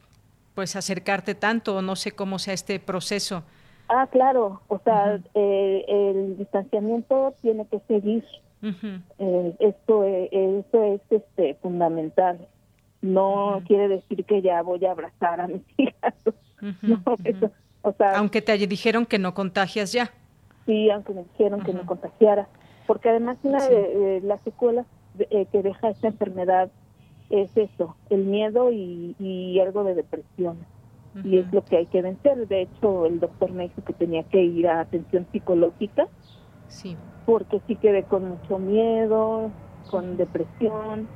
pues 0.55 0.77
acercarte 0.77 1.35
tanto, 1.35 1.81
no 1.83 1.97
sé 1.97 2.13
cómo 2.13 2.39
sea 2.39 2.55
este 2.55 2.79
proceso. 2.79 3.43
Ah, 3.89 4.07
claro, 4.11 4.61
o 4.69 4.79
sea, 4.85 5.21
eh, 5.35 5.85
el 5.89 6.37
distanciamiento 6.39 7.35
tiene 7.43 7.67
que 7.67 7.81
seguir. 7.89 8.25
Eh, 8.63 9.57
esto, 9.59 10.05
es, 10.05 10.29
esto 10.33 10.85
es 10.85 11.01
este 11.11 11.55
fundamental. 11.55 12.47
No 13.01 13.63
quiere 13.67 13.89
decir 13.89 14.25
que 14.25 14.43
ya 14.43 14.63
voy 14.63 14.85
a 14.85 14.93
abrazar 14.93 15.41
a 15.41 15.49
mis 15.49 15.63
hijas. 15.77 16.15
o 17.83 17.93
sea, 17.93 18.17
aunque 18.17 18.43
te 18.43 18.57
dijeron 18.67 19.07
que 19.07 19.19
no 19.19 19.35
contagias 19.35 19.93
ya. 19.93 20.13
Sí, 20.67 20.91
aunque 20.91 21.13
me 21.13 21.25
dijeron 21.25 21.63
que 21.65 21.73
no 21.73 21.85
contagiara 21.85 22.49
porque 22.87 23.09
además 23.09 23.39
una 23.43 23.67
de, 23.67 24.21
las 24.23 24.41
secuelas 24.43 24.87
eh, 25.19 25.47
que 25.51 25.63
deja 25.63 25.91
esta 25.91 26.09
enfermedad 26.09 26.71
es 27.31 27.57
eso, 27.57 27.97
el 28.11 28.25
miedo 28.25 28.71
y, 28.71 29.59
algo 29.61 29.85
de 29.85 29.95
depresión. 29.95 30.59
Y 31.25 31.39
es 31.39 31.53
lo 31.53 31.63
que 31.63 31.77
hay 31.77 31.87
que 31.87 32.01
vencer. 32.01 32.49
De 32.49 32.63
hecho, 32.63 33.05
el 33.05 33.21
doctor 33.21 33.53
me 33.53 33.65
dijo 33.65 33.85
que 33.85 33.93
tenía 33.93 34.23
que 34.25 34.43
ir 34.43 34.67
a 34.67 34.81
atención 34.81 35.27
psicológica. 35.31 36.09
Sí. 36.69 36.97
Porque 37.25 37.63
sí 37.67 37.77
quedé 37.77 38.05
con 38.05 38.29
mucho 38.29 38.59
miedo, 38.59 39.53
con 39.87 40.17
depresión, 40.17 41.11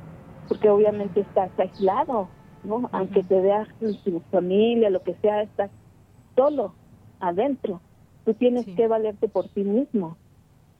porque 0.47 0.69
obviamente 0.69 1.21
estás 1.21 1.51
aislado, 1.57 2.31
¿no? 2.63 2.89
Aunque 2.93 3.23
te 3.23 3.41
veas 3.41 3.67
tu 4.03 4.21
familia, 4.31 4.89
lo 4.89 5.03
que 5.03 5.15
sea, 5.15 5.41
estás 5.43 5.71
solo, 6.35 6.75
adentro. 7.19 7.81
Tú 8.23 8.33
tienes 8.33 8.65
que 8.75 8.87
valerte 8.87 9.27
por 9.27 9.49
ti 9.49 9.63
mismo. 9.63 10.17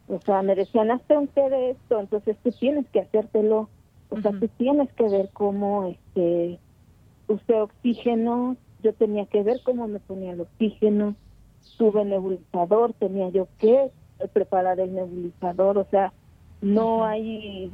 O 0.08 0.20
sea, 0.22 0.42
me 0.42 0.56
decían, 0.56 0.92
hazte 0.92 1.18
un 1.18 1.28
té 1.28 1.50
de 1.50 1.72
esto, 1.72 2.00
entonces 2.00 2.38
tú 2.42 2.52
tienes 2.52 2.90
que 2.92 3.02
hacértelo. 3.02 3.70
O 4.10 4.22
sea, 4.22 4.32
tú 4.40 4.48
tienes 4.58 4.92
que 4.94 5.10
ver 5.10 5.30
cómo 5.34 5.86
este, 5.88 6.62
usé 7.28 7.62
oxígeno, 7.62 8.56
yo 8.80 8.94
tenía 8.94 9.26
que 9.26 9.44
ver 9.44 9.62
cómo 9.64 9.88
me 9.88 10.00
ponía 10.00 10.32
el 10.32 10.42
oxígeno, 10.42 11.16
tuve 11.78 12.06
nebulizador, 12.06 12.94
tenía 12.94 13.30
yo 13.30 13.50
que 13.58 13.92
preparar 14.34 14.80
el 14.80 14.94
nebulizador, 14.94 15.78
o 15.78 15.86
sea, 15.92 16.14
no 16.62 17.06
hay 17.06 17.72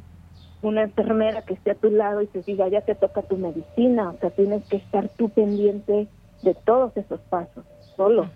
una 0.61 0.83
enfermera 0.83 1.41
que 1.41 1.53
esté 1.53 1.71
a 1.71 1.75
tu 1.75 1.89
lado 1.89 2.21
y 2.21 2.27
te 2.27 2.41
diga, 2.41 2.67
ya 2.67 2.81
te 2.81 2.95
toca 2.95 3.21
tu 3.21 3.37
medicina, 3.37 4.09
o 4.09 4.17
sea, 4.19 4.29
tienes 4.29 4.63
que 4.65 4.77
estar 4.77 5.09
tú 5.09 5.29
pendiente 5.29 6.07
de 6.41 6.53
todos 6.53 6.95
esos 6.97 7.19
pasos, 7.21 7.65
solo. 7.95 8.29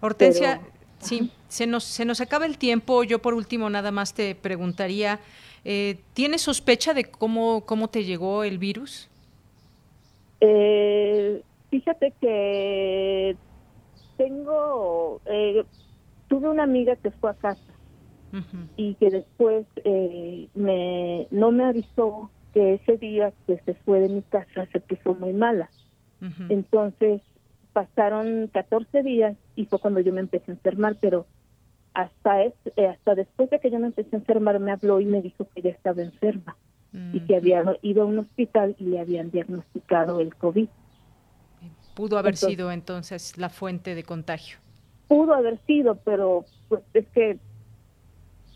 Hortensia, 0.00 0.60
Sí, 1.00 1.30
se 1.48 1.66
nos, 1.66 1.84
se 1.84 2.04
nos 2.04 2.20
acaba 2.20 2.46
el 2.46 2.58
tiempo. 2.58 3.04
Yo 3.04 3.20
por 3.20 3.34
último 3.34 3.70
nada 3.70 3.90
más 3.90 4.14
te 4.14 4.34
preguntaría, 4.34 5.20
eh, 5.64 5.98
¿tienes 6.14 6.42
sospecha 6.42 6.94
de 6.94 7.04
cómo, 7.04 7.64
cómo 7.64 7.88
te 7.88 8.04
llegó 8.04 8.44
el 8.44 8.58
virus? 8.58 9.08
Eh, 10.40 11.42
fíjate 11.70 12.12
que 12.20 13.36
tengo, 14.16 15.20
eh, 15.26 15.64
tuve 16.28 16.48
una 16.48 16.62
amiga 16.62 16.96
que 16.96 17.10
fue 17.10 17.30
a 17.30 17.34
casa 17.34 17.62
y 18.76 18.94
que 18.96 19.10
después 19.10 19.66
eh, 19.84 20.48
me, 20.54 21.26
no 21.30 21.50
me 21.50 21.64
avisó 21.64 22.30
que 22.52 22.74
ese 22.74 22.98
día 22.98 23.32
que 23.46 23.58
se 23.64 23.74
fue 23.74 24.00
de 24.00 24.08
mi 24.08 24.22
casa 24.22 24.66
se 24.72 24.80
puso 24.80 25.14
muy 25.14 25.32
mala. 25.32 25.70
Entonces 26.48 27.22
pasaron 27.72 28.48
14 28.52 29.02
días 29.02 29.36
y 29.54 29.66
fue 29.66 29.78
cuando 29.78 30.00
yo 30.00 30.12
me 30.12 30.20
empecé 30.20 30.50
a 30.50 30.54
enfermar, 30.54 30.96
pero 31.00 31.26
hasta 31.94 32.42
es, 32.42 32.54
eh, 32.76 32.86
hasta 32.86 33.14
después 33.14 33.50
de 33.50 33.60
que 33.60 33.70
yo 33.70 33.78
me 33.78 33.86
empecé 33.86 34.16
a 34.16 34.18
enfermar 34.18 34.58
me 34.60 34.72
habló 34.72 35.00
y 35.00 35.04
me 35.04 35.22
dijo 35.22 35.48
que 35.54 35.62
ya 35.62 35.70
estaba 35.70 36.02
enferma 36.02 36.56
y 37.12 37.20
que 37.20 37.36
había 37.36 37.62
ido 37.82 38.02
a 38.02 38.06
un 38.06 38.18
hospital 38.18 38.74
y 38.78 38.84
le 38.84 38.98
habían 38.98 39.30
diagnosticado 39.30 40.20
el 40.20 40.34
COVID. 40.34 40.68
Pudo 41.94 42.18
haber 42.18 42.36
sido 42.36 42.72
entonces 42.72 43.36
la 43.36 43.50
fuente 43.50 43.94
de 43.94 44.02
contagio. 44.04 44.58
Pudo 45.08 45.34
haber 45.34 45.58
sido, 45.66 45.96
pero 45.96 46.44
pues 46.68 46.82
es 46.94 47.06
que 47.08 47.38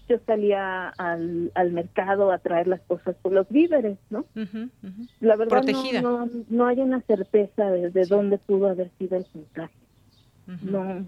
yo 0.08 0.18
salía 0.26 0.88
al, 0.88 1.50
al 1.54 1.72
mercado 1.72 2.32
a 2.32 2.38
traer 2.38 2.66
las 2.66 2.80
cosas 2.82 3.16
por 3.22 3.32
los 3.32 3.48
víveres, 3.48 3.98
¿no? 4.10 4.24
La 5.20 5.36
verdad 5.36 5.62
No, 6.02 6.28
no, 6.48 6.66
hay 6.66 6.80
una 6.80 7.00
certeza 7.02 7.70
de, 7.70 8.06
dónde 8.06 8.38
pudo 8.38 8.68
haber 8.68 8.90
sido 8.98 9.16
el 9.16 9.26
contagio. 9.26 9.76
No. 10.62 11.04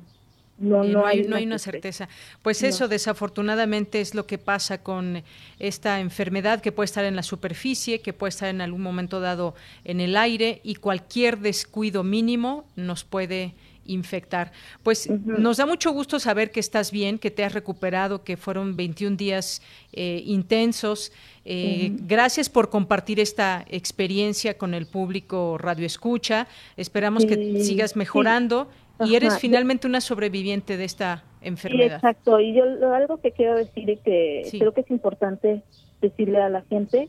No, 0.56 0.84
no, 0.84 1.04
hay, 1.04 1.24
no 1.24 1.34
hay 1.34 1.46
una 1.46 1.58
certeza. 1.58 2.08
Pues 2.42 2.62
eso 2.62 2.86
desafortunadamente 2.86 4.00
es 4.00 4.14
lo 4.14 4.24
que 4.24 4.38
pasa 4.38 4.84
con 4.84 5.24
esta 5.58 5.98
enfermedad 5.98 6.60
que 6.60 6.70
puede 6.70 6.84
estar 6.84 7.04
en 7.04 7.16
la 7.16 7.24
superficie, 7.24 8.00
que 8.00 8.12
puede 8.12 8.28
estar 8.28 8.48
en 8.48 8.60
algún 8.60 8.80
momento 8.80 9.18
dado 9.18 9.56
en 9.82 9.98
el 10.00 10.16
aire 10.16 10.60
y 10.62 10.76
cualquier 10.76 11.40
descuido 11.40 12.04
mínimo 12.04 12.66
nos 12.76 13.02
puede 13.02 13.54
infectar. 13.86 14.52
Pues 14.82 15.08
nos 15.10 15.58
da 15.58 15.66
mucho 15.66 15.92
gusto 15.92 16.18
saber 16.18 16.50
que 16.50 16.60
estás 16.60 16.90
bien, 16.90 17.18
que 17.18 17.30
te 17.30 17.44
has 17.44 17.52
recuperado, 17.52 18.24
que 18.24 18.36
fueron 18.36 18.76
21 18.76 19.16
días 19.16 19.62
eh, 19.92 20.22
intensos. 20.24 21.12
Eh, 21.44 21.92
gracias 22.02 22.48
por 22.48 22.70
compartir 22.70 23.20
esta 23.20 23.64
experiencia 23.68 24.56
con 24.56 24.74
el 24.74 24.86
público 24.86 25.58
Radio 25.58 25.86
Escucha. 25.86 26.46
Esperamos 26.76 27.26
que 27.26 27.60
sigas 27.62 27.96
mejorando 27.96 28.68
y 29.00 29.14
eres 29.16 29.38
finalmente 29.38 29.86
una 29.86 30.00
sobreviviente 30.00 30.76
de 30.76 30.84
esta 30.84 31.24
enfermedad. 31.40 31.96
exacto. 31.96 32.40
Y 32.40 32.54
yo 32.54 32.64
algo 32.94 33.20
que 33.20 33.32
quiero 33.32 33.56
decir 33.56 33.88
y 33.88 33.96
que 33.98 34.46
creo 34.50 34.72
que 34.72 34.82
es 34.82 34.90
importante 34.90 35.62
decirle 36.00 36.40
a 36.40 36.48
la 36.48 36.62
gente 36.62 37.08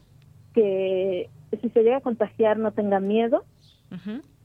que 0.54 1.30
si 1.62 1.70
se 1.70 1.84
llega 1.84 1.98
a 1.98 2.02
contagiar 2.02 2.58
no 2.58 2.72
tenga 2.72 3.00
miedo 3.00 3.46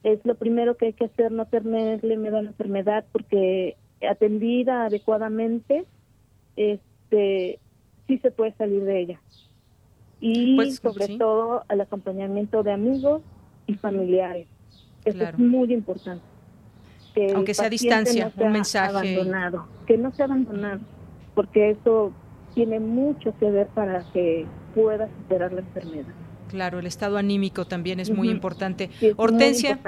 es 0.02 0.24
lo 0.24 0.34
primero 0.34 0.76
que 0.76 0.86
hay 0.86 0.92
que 0.92 1.06
hacer, 1.06 1.30
no 1.30 1.46
tenerle 1.46 2.16
miedo 2.16 2.38
a 2.38 2.42
la 2.42 2.50
enfermedad, 2.50 3.04
porque 3.12 3.76
atendida 4.08 4.86
adecuadamente, 4.86 5.84
este, 6.56 7.58
sí 8.06 8.18
se 8.18 8.30
puede 8.30 8.52
salir 8.52 8.84
de 8.84 9.00
ella. 9.00 9.20
Y 10.20 10.56
pues, 10.56 10.76
sobre 10.76 11.16
todo 11.18 11.64
al 11.68 11.80
acompañamiento 11.80 12.62
de 12.62 12.72
amigos 12.72 13.22
y 13.66 13.74
familiares. 13.74 14.46
Eso 15.04 15.22
es 15.22 15.38
muy 15.38 15.72
importante. 15.72 16.22
que 17.14 17.32
aunque 17.32 17.54
sea 17.54 17.66
a 17.66 17.70
distancia, 17.70 18.32
un 18.36 18.52
mensaje 18.52 18.90
abandonado, 18.90 19.66
que 19.86 19.96
no 19.96 20.12
sea 20.12 20.26
abandonado, 20.26 20.80
porque 21.34 21.70
eso 21.70 22.12
tiene 22.54 22.80
mucho 22.80 23.34
que 23.38 23.50
ver 23.50 23.68
para 23.68 24.04
que 24.12 24.46
pueda 24.74 25.08
superar 25.08 25.52
la 25.52 25.60
enfermedad. 25.60 26.14
Claro, 26.50 26.80
el 26.80 26.86
estado 26.86 27.16
anímico 27.16 27.64
también 27.64 28.00
es 28.00 28.10
muy 28.10 28.28
importante. 28.28 28.90
Hortensia, 29.16 29.78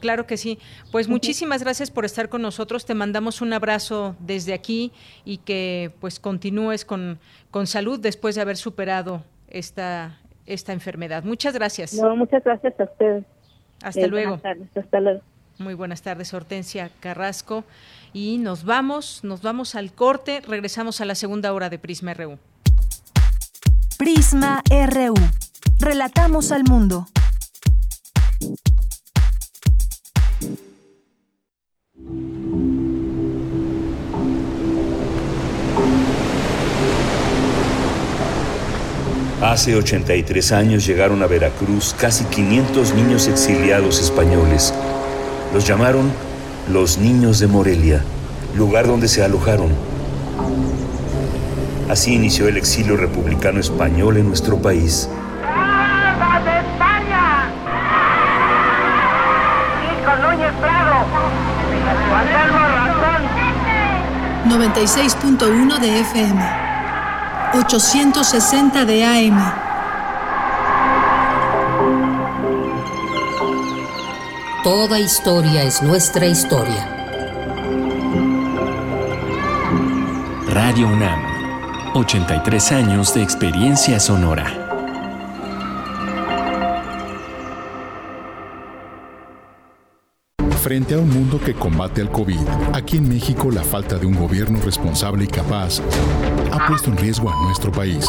claro 0.00 0.26
que 0.26 0.38
sí. 0.38 0.58
Pues 0.90 1.06
muchísimas 1.06 1.62
gracias 1.62 1.90
por 1.90 2.06
estar 2.06 2.30
con 2.30 2.40
nosotros. 2.40 2.86
Te 2.86 2.94
mandamos 2.94 3.42
un 3.42 3.52
abrazo 3.52 4.16
desde 4.18 4.54
aquí 4.54 4.90
y 5.26 5.36
que 5.38 5.92
pues 6.00 6.18
continúes 6.18 6.86
con, 6.86 7.18
con 7.50 7.66
salud 7.66 8.00
después 8.00 8.34
de 8.34 8.40
haber 8.40 8.56
superado 8.56 9.22
esta, 9.48 10.18
esta 10.46 10.72
enfermedad. 10.72 11.24
Muchas 11.24 11.52
gracias. 11.52 11.92
No, 11.94 12.16
muchas 12.16 12.42
gracias 12.42 12.72
a 12.80 12.84
ustedes. 12.84 13.24
Hasta 13.82 14.00
eh, 14.00 14.08
luego. 14.08 14.40
hasta 14.74 15.00
luego. 15.00 15.20
Muy 15.58 15.74
buenas 15.74 16.00
tardes, 16.00 16.32
Hortensia 16.32 16.90
Carrasco. 17.00 17.64
Y 18.14 18.38
nos 18.38 18.64
vamos, 18.64 19.22
nos 19.24 19.42
vamos 19.42 19.74
al 19.74 19.92
corte. 19.92 20.40
Regresamos 20.46 21.00
a 21.00 21.04
la 21.04 21.14
segunda 21.14 21.52
hora 21.52 21.68
de 21.68 21.78
Prisma 21.78 22.14
RU. 22.14 22.38
Prisma 23.98 24.62
RU. 24.70 25.14
Relatamos 25.82 26.52
al 26.52 26.62
mundo. 26.62 27.08
Hace 39.42 39.74
83 39.74 40.52
años 40.52 40.86
llegaron 40.86 41.20
a 41.24 41.26
Veracruz 41.26 41.96
casi 41.98 42.26
500 42.26 42.94
niños 42.94 43.26
exiliados 43.26 44.00
españoles. 44.00 44.72
Los 45.52 45.66
llamaron 45.66 46.12
los 46.72 46.98
Niños 46.98 47.40
de 47.40 47.48
Morelia, 47.48 48.04
lugar 48.56 48.86
donde 48.86 49.08
se 49.08 49.24
alojaron. 49.24 49.70
Así 51.90 52.14
inició 52.14 52.46
el 52.46 52.56
exilio 52.56 52.96
republicano 52.96 53.58
español 53.58 54.18
en 54.18 54.28
nuestro 54.28 54.62
país. 54.62 55.08
96.1 64.52 65.80
de 65.80 66.00
FM, 66.00 66.44
860 67.54 68.84
de 68.84 69.02
AM. 69.02 69.52
Toda 74.62 74.98
historia 74.98 75.62
es 75.62 75.82
nuestra 75.82 76.26
historia. 76.26 76.86
Radio 80.48 80.86
UNAM, 80.88 81.22
83 81.94 82.72
años 82.72 83.14
de 83.14 83.22
experiencia 83.22 83.98
sonora. 84.00 84.61
Frente 90.72 90.94
a 90.94 91.00
un 91.00 91.10
mundo 91.10 91.38
que 91.38 91.52
combate 91.52 92.00
al 92.00 92.10
COVID, 92.10 92.48
aquí 92.72 92.96
en 92.96 93.06
México 93.06 93.50
la 93.50 93.62
falta 93.62 93.98
de 93.98 94.06
un 94.06 94.14
gobierno 94.14 94.58
responsable 94.64 95.24
y 95.24 95.26
capaz 95.26 95.82
ha 96.50 96.66
puesto 96.66 96.88
en 96.88 96.96
riesgo 96.96 97.28
a 97.28 97.44
nuestro 97.44 97.70
país. 97.70 98.06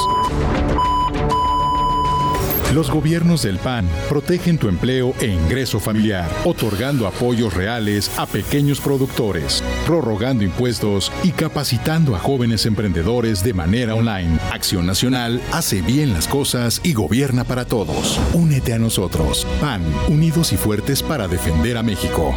Los 2.74 2.89
gobiernos 2.89 3.43
del 3.43 3.59
PAN 3.59 3.88
protegen 4.09 4.57
tu 4.57 4.67
empleo 4.67 5.13
e 5.21 5.28
ingreso 5.28 5.80
familiar, 5.80 6.28
otorgando 6.43 7.05
apoyos 7.05 7.53
reales 7.53 8.09
a 8.17 8.26
pequeños 8.26 8.82
productores, 8.82 9.63
prorrogando 9.86 10.43
impuestos 10.43 11.11
y 11.24 11.34
capacitando 11.34 12.15
a 12.15 12.19
jóvenes 12.19 12.65
emprendedores 12.65 13.43
de 13.43 13.53
manera 13.53 13.93
online. 13.93 14.39
Acción 14.51 14.88
Nacional 14.88 15.39
hace 15.51 15.84
bien 15.84 16.13
las 16.13 16.28
cosas 16.28 16.82
y 16.84 16.93
gobierna 16.93 17.43
para 17.43 17.65
todos. 17.65 18.19
Únete 18.34 18.74
a 18.74 18.80
nosotros. 18.80 19.45
PAN, 19.61 19.84
unidos 20.09 20.51
y 20.51 20.57
fuertes 20.57 21.03
para 21.03 21.28
defender 21.28 21.78
a 21.78 21.84
México. 21.84 22.36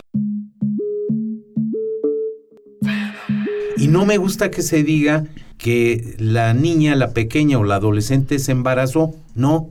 Y 3.78 3.89
no 3.89 4.05
me 4.05 4.18
gusta 4.18 4.51
que 4.51 4.61
se 4.61 4.82
diga 4.82 5.24
que 5.57 6.14
la 6.18 6.53
niña, 6.53 6.95
la 6.95 7.14
pequeña 7.14 7.59
o 7.59 7.64
la 7.64 7.76
adolescente 7.76 8.39
se 8.39 8.53
embarazó. 8.53 9.14
No, 9.34 9.70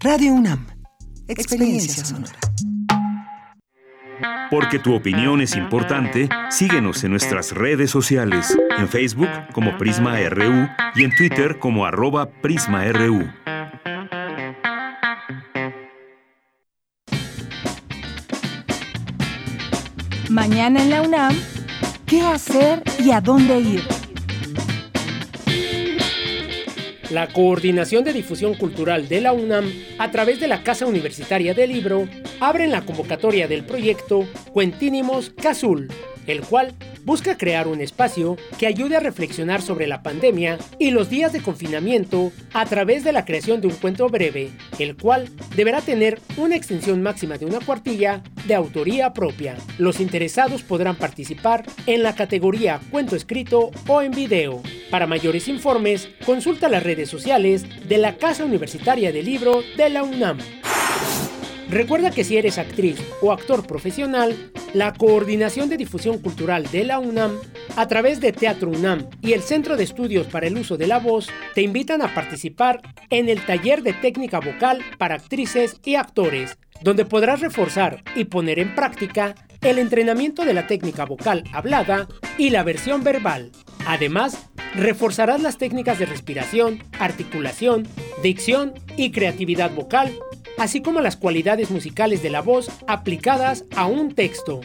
Radio 0.00 0.34
UNAM. 0.34 0.66
Experiencia 1.28 2.04
sonora. 2.04 2.38
Porque 4.50 4.78
tu 4.78 4.94
opinión 4.94 5.40
es 5.40 5.56
importante, 5.56 6.28
síguenos 6.50 7.02
en 7.04 7.12
nuestras 7.12 7.52
redes 7.52 7.90
sociales, 7.90 8.54
en 8.76 8.86
Facebook 8.86 9.30
como 9.54 9.78
Prisma 9.78 10.20
RU 10.28 10.68
y 10.94 11.04
en 11.04 11.16
Twitter 11.16 11.58
como 11.58 11.86
arroba 11.86 12.28
PrismaRU. 12.42 13.30
Mañana 20.28 20.82
en 20.82 20.90
la 20.90 21.00
UNAM, 21.00 21.34
¿qué 22.04 22.20
hacer 22.20 22.82
y 23.02 23.12
a 23.12 23.20
dónde 23.22 23.60
ir? 23.60 23.82
La 27.08 27.28
Coordinación 27.28 28.04
de 28.04 28.12
Difusión 28.12 28.52
Cultural 28.54 29.08
de 29.08 29.22
la 29.22 29.32
UNAM, 29.32 29.72
a 29.98 30.10
través 30.10 30.38
de 30.38 30.46
la 30.46 30.62
Casa 30.62 30.84
Universitaria 30.84 31.54
del 31.54 31.72
Libro, 31.72 32.06
abren 32.40 32.70
la 32.70 32.82
convocatoria 32.82 33.48
del 33.48 33.64
proyecto 33.64 34.28
Cuentínimos 34.52 35.30
Cazul, 35.30 35.88
el 36.28 36.42
cual 36.42 36.74
busca 37.04 37.36
crear 37.36 37.66
un 37.66 37.80
espacio 37.80 38.36
que 38.58 38.66
ayude 38.66 38.96
a 38.96 39.00
reflexionar 39.00 39.62
sobre 39.62 39.86
la 39.86 40.02
pandemia 40.02 40.58
y 40.78 40.90
los 40.90 41.10
días 41.10 41.32
de 41.32 41.42
confinamiento 41.42 42.30
a 42.52 42.66
través 42.66 43.02
de 43.02 43.12
la 43.12 43.24
creación 43.24 43.60
de 43.60 43.66
un 43.66 43.74
cuento 43.74 44.08
breve, 44.08 44.50
el 44.78 44.96
cual 44.96 45.28
deberá 45.56 45.80
tener 45.80 46.20
una 46.36 46.54
extensión 46.54 47.02
máxima 47.02 47.38
de 47.38 47.46
una 47.46 47.60
cuartilla 47.60 48.22
de 48.46 48.54
autoría 48.54 49.12
propia. 49.12 49.56
Los 49.78 50.00
interesados 50.00 50.62
podrán 50.62 50.96
participar 50.96 51.64
en 51.86 52.02
la 52.02 52.14
categoría 52.14 52.80
cuento 52.90 53.16
escrito 53.16 53.70
o 53.86 54.02
en 54.02 54.12
video. 54.12 54.62
Para 54.90 55.06
mayores 55.06 55.48
informes, 55.48 56.08
consulta 56.24 56.68
las 56.68 56.82
redes 56.82 57.08
sociales 57.08 57.64
de 57.88 57.98
la 57.98 58.16
Casa 58.16 58.44
Universitaria 58.44 59.12
del 59.12 59.26
Libro 59.26 59.62
de 59.76 59.88
la 59.88 60.02
UNAM. 60.02 60.38
Recuerda 61.70 62.10
que 62.10 62.24
si 62.24 62.38
eres 62.38 62.56
actriz 62.56 62.98
o 63.20 63.30
actor 63.30 63.66
profesional, 63.66 64.50
la 64.72 64.94
Coordinación 64.94 65.68
de 65.68 65.76
Difusión 65.76 66.18
Cultural 66.18 66.64
de 66.70 66.84
la 66.84 66.98
UNAM, 66.98 67.32
a 67.76 67.86
través 67.86 68.20
de 68.20 68.32
Teatro 68.32 68.70
UNAM 68.70 69.06
y 69.20 69.34
el 69.34 69.42
Centro 69.42 69.76
de 69.76 69.84
Estudios 69.84 70.26
para 70.28 70.46
el 70.46 70.56
Uso 70.56 70.78
de 70.78 70.86
la 70.86 70.98
Voz, 70.98 71.28
te 71.54 71.60
invitan 71.60 72.00
a 72.00 72.14
participar 72.14 72.80
en 73.10 73.28
el 73.28 73.44
taller 73.44 73.82
de 73.82 73.92
técnica 73.92 74.40
vocal 74.40 74.82
para 74.96 75.16
actrices 75.16 75.78
y 75.84 75.96
actores, 75.96 76.56
donde 76.80 77.04
podrás 77.04 77.40
reforzar 77.40 78.02
y 78.14 78.24
poner 78.24 78.58
en 78.58 78.74
práctica 78.74 79.34
el 79.60 79.78
entrenamiento 79.78 80.46
de 80.46 80.54
la 80.54 80.66
técnica 80.66 81.04
vocal 81.04 81.44
hablada 81.52 82.08
y 82.38 82.48
la 82.48 82.62
versión 82.62 83.04
verbal. 83.04 83.52
Además, 83.86 84.48
reforzarás 84.74 85.42
las 85.42 85.58
técnicas 85.58 85.98
de 85.98 86.06
respiración, 86.06 86.82
articulación, 86.98 87.86
dicción 88.22 88.72
y 88.96 89.10
creatividad 89.10 89.70
vocal 89.70 90.18
así 90.58 90.82
como 90.82 91.00
las 91.00 91.16
cualidades 91.16 91.70
musicales 91.70 92.22
de 92.22 92.30
la 92.30 92.42
voz 92.42 92.70
aplicadas 92.86 93.64
a 93.76 93.86
un 93.86 94.14
texto. 94.14 94.60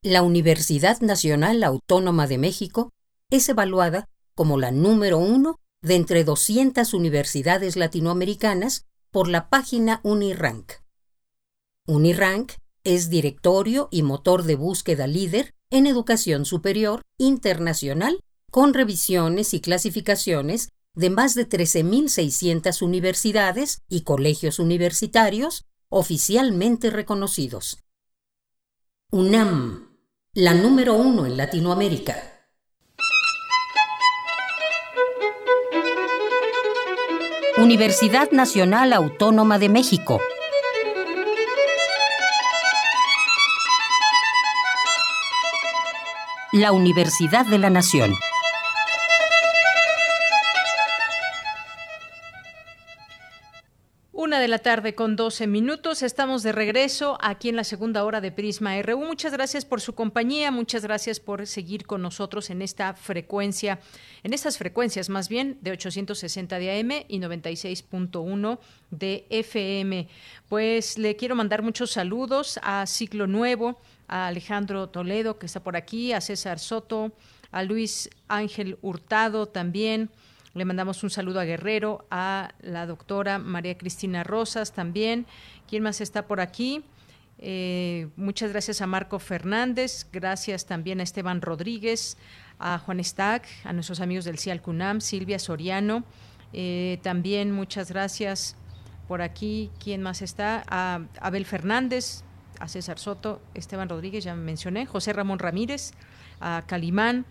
La 0.01 0.21
Universidad 0.21 0.99
Nacional 0.99 1.63
Autónoma 1.63 2.27
de 2.27 2.37
México 2.37 2.91
es 3.29 3.47
evaluada 3.47 4.09
como 4.35 4.59
la 4.59 4.71
número 4.71 5.17
uno 5.17 5.61
de 5.81 5.95
entre 5.95 6.25
200 6.25 6.93
universidades 6.93 7.77
latinoamericanas 7.77 8.85
por 9.11 9.29
la 9.29 9.47
página 9.49 10.01
Unirank. 10.03 10.73
Unirank 11.87 12.51
es 12.83 13.09
directorio 13.09 13.87
y 13.91 14.03
motor 14.03 14.43
de 14.43 14.55
búsqueda 14.55 15.07
líder 15.07 15.53
en 15.69 15.87
educación 15.87 16.43
superior 16.43 17.01
internacional 17.17 18.19
con 18.51 18.73
revisiones 18.73 19.53
y 19.53 19.61
clasificaciones 19.61 20.67
de 20.95 21.09
más 21.09 21.33
de 21.35 21.47
13.600 21.49 22.81
universidades 22.81 23.81
y 23.89 24.01
colegios 24.01 24.59
universitarios 24.59 25.65
oficialmente 25.89 26.89
reconocidos. 26.89 27.83
UNAM, 29.11 29.97
la 30.33 30.53
número 30.53 30.93
uno 30.95 31.25
en 31.25 31.37
Latinoamérica. 31.37 32.33
Universidad 37.57 38.31
Nacional 38.31 38.93
Autónoma 38.93 39.59
de 39.59 39.69
México. 39.69 40.19
La 46.51 46.71
Universidad 46.71 47.45
de 47.45 47.59
la 47.59 47.69
Nación. 47.69 48.15
De 54.43 54.49
la 54.49 54.59
tarde 54.59 54.93
con 54.93 55.15
12 55.15 55.47
minutos. 55.47 56.03
Estamos 56.03 56.43
de 56.43 56.51
regreso 56.51 57.17
aquí 57.21 57.47
en 57.47 57.55
la 57.55 57.63
segunda 57.63 58.03
hora 58.03 58.19
de 58.19 58.29
Prisma 58.29 58.81
RU. 58.81 58.97
Muchas 58.99 59.31
gracias 59.31 59.63
por 59.63 59.79
su 59.79 59.95
compañía, 59.95 60.51
muchas 60.51 60.83
gracias 60.83 61.21
por 61.21 61.47
seguir 61.47 61.87
con 61.87 62.01
nosotros 62.01 62.49
en 62.49 62.61
esta 62.61 62.93
frecuencia, 62.93 63.79
en 64.21 64.33
estas 64.33 64.57
frecuencias 64.57 65.07
más 65.07 65.29
bien 65.29 65.59
de 65.61 65.71
860 65.71 66.59
de 66.59 66.77
AM 66.77 66.91
y 67.07 67.19
96.1 67.19 68.59
de 68.91 69.25
FM. 69.29 70.09
Pues 70.49 70.97
le 70.97 71.15
quiero 71.15 71.35
mandar 71.35 71.61
muchos 71.61 71.91
saludos 71.91 72.59
a 72.63 72.85
Ciclo 72.85 73.27
Nuevo, 73.27 73.79
a 74.09 74.27
Alejandro 74.27 74.89
Toledo 74.89 75.39
que 75.39 75.45
está 75.45 75.63
por 75.63 75.77
aquí, 75.77 76.11
a 76.11 76.19
César 76.19 76.59
Soto, 76.59 77.13
a 77.51 77.63
Luis 77.63 78.09
Ángel 78.27 78.77
Hurtado 78.81 79.45
también 79.45 80.09
le 80.53 80.65
mandamos 80.65 81.03
un 81.03 81.09
saludo 81.09 81.39
a 81.39 81.45
Guerrero, 81.45 82.05
a 82.11 82.53
la 82.61 82.85
doctora 82.85 83.39
María 83.39 83.77
Cristina 83.77 84.23
Rosas 84.23 84.71
también. 84.71 85.25
¿Quién 85.67 85.83
más 85.83 85.99
está 85.99 86.27
por 86.27 86.41
aquí? 86.41 86.83
Eh, 87.39 88.09
muchas 88.15 88.51
gracias 88.51 88.81
a 88.81 88.87
Marco 88.87 89.19
Fernández, 89.19 90.07
gracias 90.13 90.65
también 90.65 90.99
a 90.99 91.03
Esteban 91.03 91.41
Rodríguez, 91.41 92.17
a 92.59 92.77
Juan 92.77 93.03
Stack, 93.03 93.47
a 93.63 93.73
nuestros 93.73 93.99
amigos 93.99 94.25
del 94.25 94.37
CIAL 94.37 94.61
CUNAM, 94.61 95.01
Silvia 95.01 95.39
Soriano. 95.39 96.03
Eh, 96.53 96.99
también 97.01 97.51
muchas 97.51 97.89
gracias 97.89 98.55
por 99.07 99.23
aquí. 99.23 99.71
¿Quién 99.83 100.03
más 100.03 100.21
está? 100.21 100.63
A 100.67 101.01
Abel 101.19 101.45
Fernández, 101.45 102.23
a 102.59 102.67
César 102.67 102.99
Soto, 102.99 103.41
Esteban 103.55 103.89
Rodríguez, 103.89 104.23
ya 104.23 104.35
mencioné, 104.35 104.85
José 104.85 105.13
Ramón 105.13 105.39
Ramírez, 105.39 105.93
a 106.39 106.63
Calimán. 106.67 107.25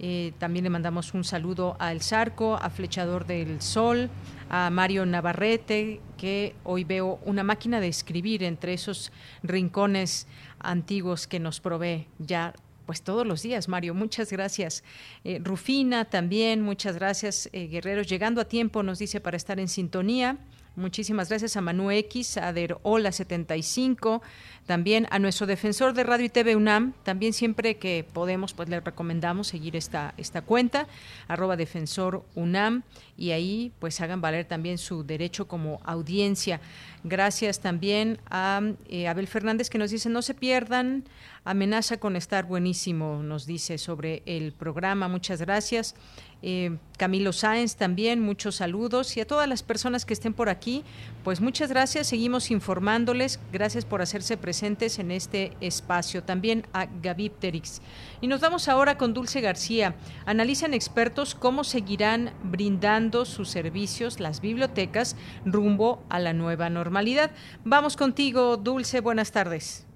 Eh, 0.00 0.32
también 0.38 0.62
le 0.62 0.70
mandamos 0.70 1.12
un 1.12 1.24
saludo 1.24 1.76
a 1.80 1.90
El 1.90 2.02
Zarco, 2.02 2.56
a 2.56 2.70
Flechador 2.70 3.26
del 3.26 3.60
Sol, 3.60 4.08
a 4.48 4.70
Mario 4.70 5.04
Navarrete, 5.04 6.00
que 6.16 6.54
hoy 6.62 6.84
veo 6.84 7.18
una 7.24 7.42
máquina 7.42 7.80
de 7.80 7.88
escribir 7.88 8.44
entre 8.44 8.74
esos 8.74 9.10
rincones 9.42 10.28
antiguos 10.60 11.26
que 11.26 11.40
nos 11.40 11.60
provee 11.60 12.06
ya 12.18 12.54
pues 12.86 13.02
todos 13.02 13.26
los 13.26 13.42
días, 13.42 13.68
Mario. 13.68 13.92
Muchas 13.92 14.32
gracias. 14.32 14.82
Eh, 15.22 15.40
Rufina 15.44 16.06
también, 16.06 16.62
muchas 16.62 16.94
gracias, 16.94 17.50
eh, 17.52 17.66
Guerreros. 17.66 18.06
Llegando 18.06 18.40
a 18.40 18.46
tiempo, 18.46 18.82
nos 18.82 18.98
dice, 18.98 19.20
para 19.20 19.36
estar 19.36 19.60
en 19.60 19.68
sintonía. 19.68 20.38
Muchísimas 20.74 21.28
gracias 21.28 21.56
a 21.56 21.60
Manu 21.60 21.90
X, 21.90 22.38
a 22.38 22.52
Derola 22.52 23.10
75, 23.10 24.22
también 24.68 25.06
a 25.10 25.18
nuestro 25.18 25.46
defensor 25.46 25.94
de 25.94 26.04
Radio 26.04 26.26
y 26.26 26.28
TV 26.28 26.54
UNAM, 26.54 26.92
también 27.02 27.32
siempre 27.32 27.78
que 27.78 28.04
podemos, 28.12 28.52
pues 28.52 28.68
le 28.68 28.80
recomendamos 28.80 29.46
seguir 29.48 29.76
esta, 29.76 30.12
esta 30.18 30.42
cuenta, 30.42 30.86
arroba 31.26 31.56
defensor 31.56 32.22
UNAM, 32.34 32.82
y 33.16 33.30
ahí 33.30 33.72
pues 33.78 33.98
hagan 34.02 34.20
valer 34.20 34.44
también 34.44 34.76
su 34.76 35.04
derecho 35.04 35.48
como 35.48 35.80
audiencia. 35.84 36.60
Gracias 37.02 37.60
también 37.60 38.18
a 38.28 38.60
eh, 38.90 39.08
Abel 39.08 39.26
Fernández 39.26 39.70
que 39.70 39.78
nos 39.78 39.90
dice, 39.90 40.10
no 40.10 40.20
se 40.20 40.34
pierdan, 40.34 41.04
amenaza 41.44 41.96
con 41.98 42.14
estar 42.14 42.44
buenísimo, 42.44 43.22
nos 43.22 43.46
dice 43.46 43.78
sobre 43.78 44.22
el 44.26 44.52
programa, 44.52 45.08
muchas 45.08 45.40
gracias. 45.40 45.94
Eh, 46.40 46.76
Camilo 46.98 47.32
Sáenz 47.32 47.74
también, 47.74 48.20
muchos 48.20 48.56
saludos. 48.56 49.16
Y 49.16 49.20
a 49.20 49.26
todas 49.26 49.48
las 49.48 49.64
personas 49.64 50.04
que 50.04 50.12
estén 50.12 50.34
por 50.34 50.48
aquí, 50.48 50.84
pues 51.24 51.40
muchas 51.40 51.70
gracias, 51.70 52.06
seguimos 52.06 52.52
informándoles, 52.52 53.40
gracias 53.50 53.84
por 53.84 54.02
hacerse 54.02 54.36
presentes 54.36 54.57
en 54.62 55.10
este 55.10 55.56
espacio, 55.60 56.22
también 56.22 56.66
a 56.72 56.86
Gavipterix. 56.86 57.80
Y 58.20 58.26
nos 58.26 58.40
vamos 58.40 58.68
ahora 58.68 58.98
con 58.98 59.14
Dulce 59.14 59.40
García. 59.40 59.94
Analizan 60.26 60.74
expertos 60.74 61.34
cómo 61.34 61.64
seguirán 61.64 62.32
brindando 62.42 63.24
sus 63.24 63.48
servicios 63.48 64.20
las 64.20 64.40
bibliotecas 64.40 65.16
rumbo 65.44 66.02
a 66.08 66.18
la 66.18 66.32
nueva 66.32 66.70
normalidad. 66.70 67.30
Vamos 67.64 67.96
contigo, 67.96 68.56
Dulce, 68.56 69.00
buenas 69.00 69.32
tardes. 69.32 69.87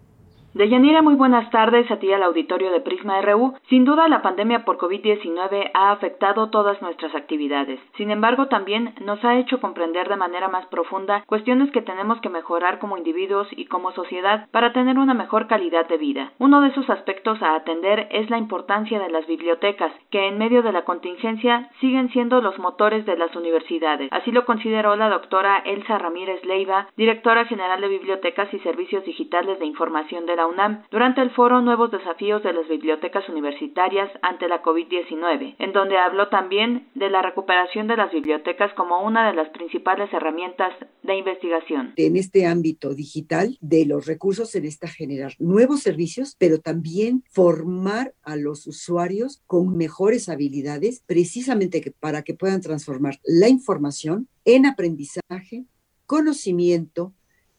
Deyanira, 0.54 1.00
muy 1.00 1.14
buenas 1.14 1.50
tardes 1.50 1.90
a 1.90 1.96
ti 1.96 2.12
al 2.12 2.22
auditorio 2.22 2.70
de 2.72 2.82
Prisma 2.82 3.22
RU. 3.22 3.54
Sin 3.70 3.86
duda, 3.86 4.06
la 4.08 4.20
pandemia 4.20 4.66
por 4.66 4.76
COVID-19 4.76 5.70
ha 5.72 5.92
afectado 5.92 6.50
todas 6.50 6.82
nuestras 6.82 7.14
actividades. 7.14 7.80
Sin 7.96 8.10
embargo, 8.10 8.48
también 8.48 8.94
nos 9.00 9.24
ha 9.24 9.38
hecho 9.38 9.62
comprender 9.62 10.10
de 10.10 10.16
manera 10.16 10.48
más 10.48 10.66
profunda 10.66 11.24
cuestiones 11.26 11.70
que 11.70 11.80
tenemos 11.80 12.20
que 12.20 12.28
mejorar 12.28 12.80
como 12.80 12.98
individuos 12.98 13.48
y 13.52 13.64
como 13.64 13.92
sociedad 13.92 14.46
para 14.50 14.74
tener 14.74 14.98
una 14.98 15.14
mejor 15.14 15.46
calidad 15.46 15.88
de 15.88 15.96
vida. 15.96 16.32
Uno 16.38 16.60
de 16.60 16.68
esos 16.68 16.90
aspectos 16.90 17.42
a 17.42 17.54
atender 17.54 18.08
es 18.10 18.28
la 18.28 18.36
importancia 18.36 19.00
de 19.00 19.08
las 19.08 19.26
bibliotecas, 19.26 19.90
que 20.10 20.28
en 20.28 20.36
medio 20.36 20.62
de 20.62 20.72
la 20.72 20.84
contingencia 20.84 21.70
siguen 21.80 22.10
siendo 22.10 22.42
los 22.42 22.58
motores 22.58 23.06
de 23.06 23.16
las 23.16 23.34
universidades. 23.34 24.10
Así 24.12 24.30
lo 24.30 24.44
consideró 24.44 24.96
la 24.96 25.08
doctora 25.08 25.62
Elsa 25.64 25.96
Ramírez 25.96 26.44
Leiva, 26.44 26.88
directora 26.98 27.46
general 27.46 27.80
de 27.80 27.88
Bibliotecas 27.88 28.52
y 28.52 28.58
Servicios 28.58 29.02
Digitales 29.06 29.58
de 29.58 29.64
Información 29.64 30.26
de 30.26 30.36
la 30.36 30.41
UNAM 30.47 30.85
durante 30.90 31.20
el 31.20 31.31
foro 31.31 31.60
Nuevos 31.60 31.90
Desafíos 31.90 32.43
de 32.43 32.52
las 32.52 32.69
Bibliotecas 32.69 33.28
Universitarias 33.28 34.10
ante 34.23 34.48
la 34.48 34.62
COVID-19, 34.62 35.56
en 35.59 35.73
donde 35.73 35.98
habló 35.98 36.28
también 36.28 36.89
de 36.94 37.10
la 37.10 37.23
recuperación 37.23 37.89
de 37.89 37.97
las 37.97 38.12
bibliotecas 38.12 38.73
como 38.74 39.02
una 39.02 39.28
de 39.28 39.35
las 39.35 39.48
principales 39.51 40.12
herramientas 40.12 40.73
de 41.02 41.16
investigación. 41.16 41.93
En 41.97 42.16
este 42.16 42.47
ámbito 42.47 42.94
digital 42.94 43.56
de 43.60 43.86
los 43.86 44.06
recursos 44.06 44.51
se 44.51 44.60
necesita 44.60 44.89
generar 44.89 45.32
nuevos 45.39 45.81
servicios, 45.81 46.36
pero 46.39 46.59
también 46.59 47.24
formar 47.31 48.14
a 48.23 48.36
los 48.36 48.66
usuarios 48.66 49.43
con 49.47 49.77
mejores 49.77 50.28
habilidades 50.28 51.02
precisamente 51.06 51.93
para 52.01 52.23
que 52.23 52.35
puedan 52.35 52.60
transformar 52.60 53.19
la 53.24 53.48
información 53.48 54.28
en 54.44 54.66
aprendizaje, 54.66 55.64
conocimiento, 56.06 57.12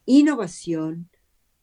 innovación, 0.06 1.10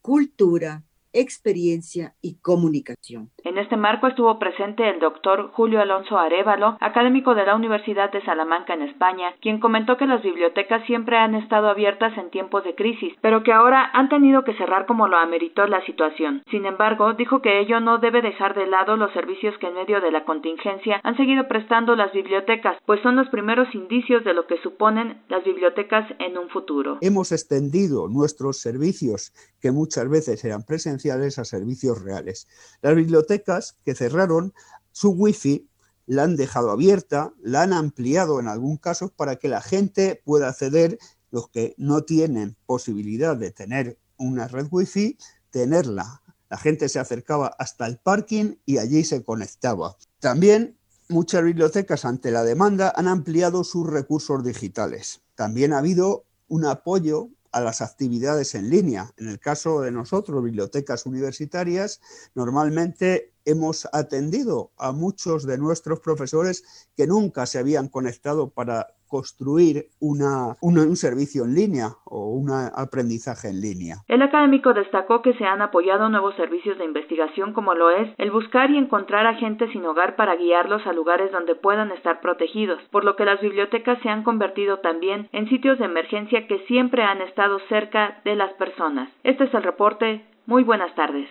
cultura, 0.00 0.82
experiencia 1.12 2.14
y 2.22 2.36
comunicación. 2.40 3.30
En 3.44 3.58
este 3.58 3.76
marco 3.76 4.06
estuvo 4.06 4.38
presente 4.38 4.88
el 4.88 5.00
doctor 5.00 5.50
Julio 5.52 5.80
Alonso 5.80 6.18
Arevalo, 6.18 6.76
académico 6.80 7.34
de 7.34 7.44
la 7.44 7.56
Universidad 7.56 8.12
de 8.12 8.22
Salamanca 8.24 8.74
en 8.74 8.82
España, 8.82 9.34
quien 9.40 9.58
comentó 9.60 9.96
que 9.96 10.06
las 10.06 10.22
bibliotecas 10.22 10.84
siempre 10.86 11.16
han 11.16 11.34
estado 11.34 11.68
abiertas 11.68 12.16
en 12.16 12.30
tiempos 12.30 12.64
de 12.64 12.74
crisis, 12.74 13.12
pero 13.20 13.42
que 13.42 13.52
ahora 13.52 13.90
han 13.92 14.08
tenido 14.08 14.44
que 14.44 14.54
cerrar 14.54 14.86
como 14.86 15.08
lo 15.08 15.16
ameritó 15.16 15.66
la 15.66 15.84
situación. 15.84 16.42
Sin 16.50 16.64
embargo, 16.66 17.14
dijo 17.14 17.42
que 17.42 17.60
ello 17.60 17.80
no 17.80 17.98
debe 17.98 18.22
dejar 18.22 18.54
de 18.54 18.66
lado 18.66 18.96
los 18.96 19.12
servicios 19.12 19.56
que 19.58 19.66
en 19.66 19.74
medio 19.74 20.00
de 20.00 20.12
la 20.12 20.24
contingencia 20.24 21.00
han 21.02 21.16
seguido 21.16 21.48
prestando 21.48 21.96
las 21.96 22.12
bibliotecas, 22.12 22.76
pues 22.86 23.00
son 23.02 23.16
los 23.16 23.28
primeros 23.30 23.74
indicios 23.74 24.24
de 24.24 24.34
lo 24.34 24.46
que 24.46 24.58
suponen 24.62 25.22
las 25.28 25.44
bibliotecas 25.44 26.06
en 26.18 26.38
un 26.38 26.48
futuro. 26.50 26.98
Hemos 27.00 27.32
extendido 27.32 28.06
nuestros 28.08 28.58
servicios 28.58 29.32
que 29.60 29.72
muchas 29.72 30.08
veces 30.08 30.44
eran 30.44 30.62
presenciales 30.62 30.99
a 31.08 31.44
servicios 31.44 32.02
reales. 32.02 32.46
Las 32.82 32.94
bibliotecas 32.94 33.76
que 33.84 33.94
cerraron 33.94 34.52
su 34.92 35.10
wifi 35.10 35.68
la 36.06 36.24
han 36.24 36.36
dejado 36.36 36.70
abierta, 36.70 37.32
la 37.40 37.62
han 37.62 37.72
ampliado 37.72 38.40
en 38.40 38.48
algún 38.48 38.76
caso 38.76 39.08
para 39.10 39.36
que 39.36 39.48
la 39.48 39.60
gente 39.60 40.20
pueda 40.24 40.48
acceder, 40.48 40.98
los 41.30 41.48
que 41.48 41.74
no 41.78 42.02
tienen 42.02 42.56
posibilidad 42.66 43.36
de 43.36 43.52
tener 43.52 43.98
una 44.16 44.48
red 44.48 44.66
wifi, 44.70 45.16
tenerla. 45.50 46.22
La 46.48 46.58
gente 46.58 46.88
se 46.88 46.98
acercaba 46.98 47.54
hasta 47.58 47.86
el 47.86 47.98
parking 47.98 48.56
y 48.66 48.78
allí 48.78 49.04
se 49.04 49.22
conectaba. 49.22 49.96
También 50.18 50.76
muchas 51.08 51.44
bibliotecas 51.44 52.04
ante 52.04 52.32
la 52.32 52.42
demanda 52.42 52.92
han 52.96 53.06
ampliado 53.06 53.62
sus 53.62 53.86
recursos 53.86 54.42
digitales. 54.42 55.20
También 55.36 55.72
ha 55.72 55.78
habido 55.78 56.24
un 56.48 56.64
apoyo 56.64 57.28
a 57.52 57.60
las 57.60 57.80
actividades 57.80 58.54
en 58.54 58.70
línea. 58.70 59.12
En 59.16 59.28
el 59.28 59.38
caso 59.38 59.80
de 59.80 59.90
nosotros, 59.90 60.42
bibliotecas 60.42 61.06
universitarias, 61.06 62.00
normalmente 62.34 63.32
hemos 63.50 63.88
atendido 63.92 64.70
a 64.78 64.92
muchos 64.92 65.46
de 65.46 65.58
nuestros 65.58 66.00
profesores 66.00 66.88
que 66.96 67.06
nunca 67.06 67.46
se 67.46 67.58
habían 67.58 67.88
conectado 67.88 68.50
para 68.50 68.86
construir 69.10 69.86
un 69.98 70.96
servicio 70.96 71.44
en 71.44 71.54
línea 71.54 71.88
o 72.04 72.30
un 72.30 72.48
aprendizaje 72.50 73.48
en 73.48 73.60
línea. 73.60 73.96
El 74.06 74.22
académico 74.22 74.72
destacó 74.72 75.20
que 75.20 75.34
se 75.34 75.44
han 75.44 75.60
apoyado 75.60 76.08
nuevos 76.08 76.36
servicios 76.36 76.78
de 76.78 76.84
investigación 76.84 77.52
como 77.52 77.74
lo 77.74 77.90
es 77.90 78.08
el 78.18 78.30
buscar 78.30 78.70
y 78.70 78.78
encontrar 78.78 79.26
a 79.26 79.34
gente 79.34 79.70
sin 79.72 79.84
hogar 79.84 80.14
para 80.14 80.36
guiarlos 80.36 80.86
a 80.86 80.92
lugares 80.92 81.32
donde 81.32 81.56
puedan 81.56 81.90
estar 81.90 82.20
protegidos, 82.20 82.80
por 82.92 83.04
lo 83.04 83.16
que 83.16 83.24
las 83.24 83.40
bibliotecas 83.40 83.98
se 84.02 84.08
han 84.08 84.22
convertido 84.22 84.78
también 84.78 85.28
en 85.32 85.48
sitios 85.48 85.78
de 85.80 85.86
emergencia 85.86 86.46
que 86.46 86.64
siempre 86.68 87.02
han 87.02 87.20
estado 87.20 87.58
cerca 87.68 88.20
de 88.24 88.36
las 88.36 88.52
personas. 88.54 89.10
Este 89.24 89.44
es 89.44 89.54
el 89.54 89.64
reporte. 89.64 90.24
Muy 90.46 90.62
buenas 90.62 90.94
tardes. 90.94 91.28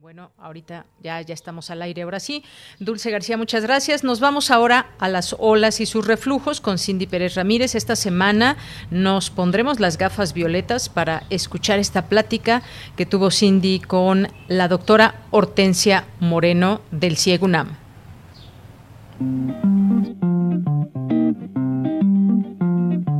Bueno, 0.00 0.30
ahorita 0.38 0.86
ya, 1.02 1.20
ya 1.20 1.34
estamos 1.34 1.68
al 1.68 1.82
aire. 1.82 2.00
Ahora 2.00 2.20
sí, 2.20 2.42
Dulce 2.78 3.10
García, 3.10 3.36
muchas 3.36 3.64
gracias. 3.64 4.02
Nos 4.02 4.18
vamos 4.18 4.50
ahora 4.50 4.86
a 4.98 5.10
las 5.10 5.36
olas 5.38 5.78
y 5.82 5.84
sus 5.84 6.06
reflujos 6.06 6.62
con 6.62 6.78
Cindy 6.78 7.06
Pérez 7.06 7.34
Ramírez. 7.34 7.74
Esta 7.74 7.96
semana 7.96 8.56
nos 8.90 9.28
pondremos 9.28 9.78
las 9.78 9.98
gafas 9.98 10.32
violetas 10.32 10.88
para 10.88 11.24
escuchar 11.28 11.78
esta 11.78 12.06
plática 12.06 12.62
que 12.96 13.04
tuvo 13.04 13.30
Cindy 13.30 13.78
con 13.78 14.28
la 14.48 14.68
doctora 14.68 15.16
Hortensia 15.32 16.06
Moreno 16.18 16.80
del 16.90 17.18
CIEGUNAM. 17.18 17.76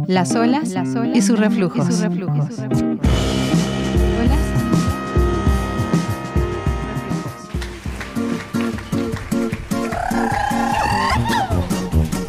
Las 0.07 0.35
olas, 0.35 0.71
las 0.71 0.97
olas 0.97 1.15
y 1.15 1.21
sus 1.21 1.39
reflujos. 1.39 1.87
Y 1.87 1.93
sus 1.93 2.01
reflujos. 2.01 2.55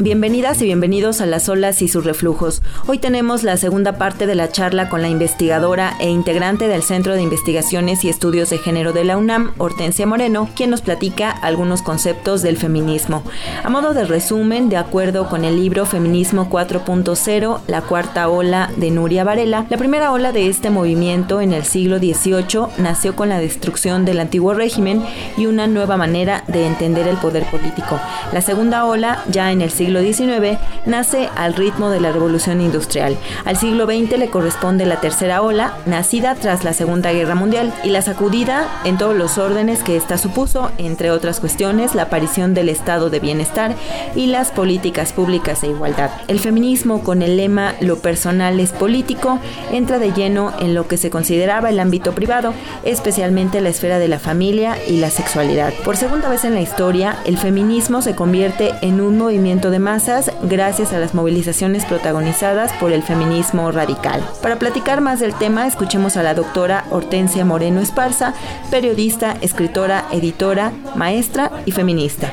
Bienvenidas 0.02 0.60
y 0.60 0.64
bienvenidos 0.64 1.20
a 1.20 1.26
Las 1.26 1.48
olas 1.48 1.80
y 1.80 1.86
sus 1.86 2.04
reflujos. 2.04 2.60
Hoy 2.88 2.98
tenemos 2.98 3.44
la 3.44 3.56
segunda 3.56 3.98
parte 3.98 4.26
de 4.26 4.34
la 4.34 4.50
charla 4.50 4.88
con 4.88 5.00
la 5.00 5.08
investigadora 5.08 5.96
e 6.00 6.10
integrante 6.10 6.66
del 6.66 6.82
Centro 6.82 7.14
de 7.14 7.22
Investigaciones 7.22 8.02
y 8.02 8.08
Estudios 8.08 8.50
de 8.50 8.58
Género 8.58 8.92
de 8.92 9.04
la 9.04 9.16
UNAM, 9.16 9.52
Hortensia 9.58 10.04
Moreno, 10.04 10.48
quien 10.56 10.70
nos 10.70 10.80
platica 10.80 11.30
algunos 11.30 11.82
conceptos 11.82 12.42
del 12.42 12.56
feminismo. 12.56 13.22
A 13.62 13.70
modo 13.70 13.94
de 13.94 14.04
resumen, 14.04 14.68
de 14.68 14.76
acuerdo 14.76 15.28
con 15.28 15.44
el 15.44 15.54
libro 15.54 15.86
Feminismo 15.86 16.50
4.0, 16.50 17.60
la 17.68 17.82
cuarta 17.82 18.28
ola 18.28 18.72
de 18.76 18.90
Nuria 18.90 19.22
Varela, 19.22 19.66
la 19.70 19.76
primera 19.76 20.10
ola 20.10 20.32
de 20.32 20.48
este 20.48 20.70
movimiento 20.70 21.40
en 21.40 21.52
el 21.52 21.62
siglo 21.62 21.98
XVIII 21.98 22.72
nació 22.78 23.14
con 23.14 23.28
la 23.28 23.38
destrucción 23.38 24.04
del 24.04 24.18
antiguo 24.18 24.52
régimen 24.52 25.04
y 25.36 25.46
una 25.46 25.68
nueva 25.68 25.96
manera 25.96 26.42
de 26.48 26.66
entender 26.66 27.06
el 27.06 27.18
poder 27.18 27.44
político. 27.52 28.00
La 28.32 28.42
segunda 28.42 28.84
ola, 28.84 29.22
ya 29.30 29.52
en 29.52 29.62
el 29.62 29.70
siglo 29.70 29.91
XIX 30.00 30.58
nace 30.86 31.28
al 31.36 31.54
ritmo 31.54 31.90
de 31.90 32.00
la 32.00 32.12
revolución 32.12 32.60
industrial. 32.60 33.16
Al 33.44 33.56
siglo 33.56 33.86
XX 33.86 34.18
le 34.18 34.30
corresponde 34.30 34.86
la 34.86 35.00
tercera 35.00 35.42
ola, 35.42 35.74
nacida 35.86 36.34
tras 36.34 36.64
la 36.64 36.72
Segunda 36.72 37.12
Guerra 37.12 37.34
Mundial, 37.34 37.72
y 37.84 37.90
la 37.90 38.02
sacudida 38.02 38.66
en 38.84 38.98
todos 38.98 39.16
los 39.16 39.38
órdenes 39.38 39.82
que 39.82 39.96
ésta 39.96 40.18
supuso, 40.18 40.70
entre 40.78 41.10
otras 41.10 41.40
cuestiones, 41.40 41.94
la 41.94 42.02
aparición 42.02 42.54
del 42.54 42.68
estado 42.68 43.10
de 43.10 43.20
bienestar 43.20 43.74
y 44.14 44.26
las 44.26 44.50
políticas 44.50 45.12
públicas 45.12 45.60
de 45.60 45.68
igualdad. 45.68 46.10
El 46.28 46.40
feminismo, 46.40 47.02
con 47.02 47.22
el 47.22 47.36
lema 47.36 47.74
Lo 47.80 47.98
personal 47.98 48.60
es 48.60 48.70
político, 48.70 49.38
entra 49.70 49.98
de 49.98 50.12
lleno 50.12 50.52
en 50.58 50.74
lo 50.74 50.88
que 50.88 50.96
se 50.96 51.10
consideraba 51.10 51.70
el 51.70 51.80
ámbito 51.80 52.12
privado, 52.12 52.54
especialmente 52.84 53.60
la 53.60 53.68
esfera 53.68 53.98
de 53.98 54.08
la 54.08 54.18
familia 54.18 54.76
y 54.88 54.98
la 54.98 55.10
sexualidad. 55.10 55.72
Por 55.84 55.96
segunda 55.96 56.28
vez 56.28 56.44
en 56.44 56.54
la 56.54 56.60
historia, 56.60 57.16
el 57.24 57.38
feminismo 57.38 58.02
se 58.02 58.14
convierte 58.14 58.72
en 58.82 59.00
un 59.00 59.18
movimiento 59.18 59.70
de 59.70 59.78
masas 59.82 60.32
gracias 60.42 60.94
a 60.94 60.98
las 60.98 61.14
movilizaciones 61.14 61.84
protagonizadas 61.84 62.72
por 62.74 62.92
el 62.92 63.02
feminismo 63.02 63.70
radical. 63.70 64.22
Para 64.40 64.56
platicar 64.56 65.02
más 65.02 65.20
del 65.20 65.34
tema, 65.34 65.66
escuchemos 65.66 66.16
a 66.16 66.22
la 66.22 66.32
doctora 66.34 66.84
Hortensia 66.90 67.44
Moreno 67.44 67.80
Esparza, 67.80 68.32
periodista, 68.70 69.36
escritora, 69.42 70.06
editora, 70.12 70.72
maestra 70.96 71.50
y 71.66 71.72
feminista. 71.72 72.30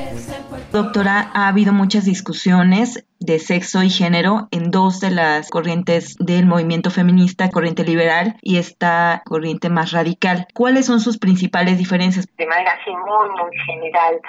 Doctora, 0.72 1.32
ha 1.34 1.48
habido 1.48 1.74
muchas 1.74 2.06
discusiones 2.06 3.04
de 3.20 3.40
sexo 3.40 3.82
y 3.82 3.90
género 3.90 4.48
en 4.52 4.70
dos 4.70 5.00
de 5.00 5.10
las 5.10 5.50
corrientes 5.50 6.16
del 6.20 6.46
movimiento 6.46 6.92
feminista, 6.92 7.50
corriente 7.50 7.84
liberal 7.84 8.38
y 8.42 8.58
esta 8.58 9.24
corriente 9.26 9.70
más 9.70 9.92
radical. 9.92 10.46
¿Cuáles 10.54 10.86
son 10.86 11.00
sus 11.00 11.18
principales 11.18 11.80
diferencias? 11.80 12.28
De 12.38 12.46
manera 12.46 12.74
así 12.80 12.92
muy, 12.92 13.30
muy 13.30 13.58
general, 13.66 14.22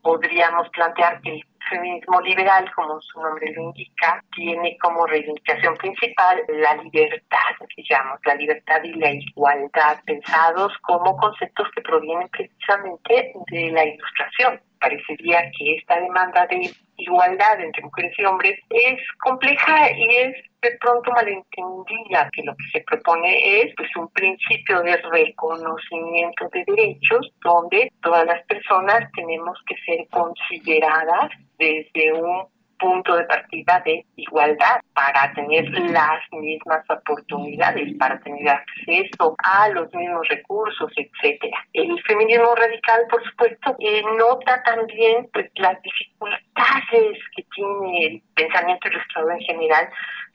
podríamos 0.00 0.68
plantear 0.70 1.20
que 1.22 1.40
feminismo 1.70 2.20
liberal, 2.20 2.70
como 2.74 3.00
su 3.00 3.20
nombre 3.20 3.52
lo 3.54 3.62
indica, 3.62 4.22
tiene 4.34 4.76
como 4.78 5.06
reivindicación 5.06 5.76
principal 5.76 6.42
la 6.48 6.74
libertad, 6.82 7.54
digamos, 7.76 8.18
la 8.24 8.34
libertad 8.34 8.82
y 8.84 8.92
la 8.94 9.12
igualdad, 9.12 9.98
pensados 10.04 10.72
como 10.82 11.16
conceptos 11.16 11.68
que 11.74 11.80
provienen 11.80 12.28
precisamente 12.28 13.32
de 13.50 13.70
la 13.70 13.84
ilustración. 13.84 14.60
Parecería 14.80 15.50
que 15.56 15.76
esta 15.76 16.00
demanda 16.00 16.46
de 16.46 16.70
igualdad 16.96 17.60
entre 17.60 17.82
mujeres 17.82 18.18
y 18.18 18.24
hombres 18.24 18.58
es 18.70 18.98
compleja 19.18 19.90
y 19.92 20.16
es 20.16 20.49
de 20.62 20.76
pronto 20.80 21.10
malentendida, 21.12 22.28
que 22.32 22.42
lo 22.42 22.54
que 22.56 22.64
se 22.72 22.84
propone 22.84 23.62
es 23.62 23.74
pues 23.76 23.88
un 23.96 24.08
principio 24.08 24.82
de 24.82 24.96
reconocimiento 24.96 26.48
de 26.52 26.64
derechos 26.66 27.32
donde 27.42 27.92
todas 28.02 28.26
las 28.26 28.44
personas 28.46 29.10
tenemos 29.14 29.58
que 29.66 29.76
ser 29.86 30.06
consideradas 30.08 31.30
desde 31.58 32.12
un 32.12 32.46
punto 32.80 33.14
de 33.14 33.24
partida 33.24 33.82
de 33.84 34.04
igualdad 34.16 34.80
para 34.94 35.32
tener 35.34 35.68
las 35.90 36.20
mismas 36.32 36.82
oportunidades, 36.88 37.94
para 37.98 38.18
tener 38.20 38.48
acceso 38.48 39.34
a 39.44 39.68
los 39.68 39.92
mismos 39.94 40.26
recursos, 40.28 40.90
etcétera. 40.96 41.58
El 41.74 42.02
feminismo 42.02 42.54
radical, 42.54 43.02
por 43.10 43.22
supuesto, 43.24 43.76
eh, 43.78 44.02
nota 44.18 44.62
también 44.62 45.28
pues 45.32 45.50
las 45.56 45.80
dificultades 45.82 47.18
que 47.36 47.44
tiene 47.54 48.06
el 48.06 48.22
pensamiento 48.34 48.88
ilustrado 48.88 49.30
en 49.30 49.40
general 49.40 49.88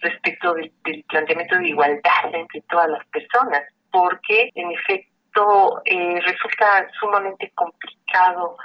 respecto 0.09 0.53
del, 0.53 0.71
planteamiento 1.09 1.57
de 1.57 1.67
igualdad 1.67 2.33
entre 2.33 2.61
todas 2.61 2.89
las 2.89 3.05
personas, 3.07 3.63
porque 3.91 4.49
en 4.55 4.71
efecto 4.71 5.81
eh, 5.85 6.19
resulta 6.21 6.87
sumamente 6.99 7.51
complicado 7.55 8.57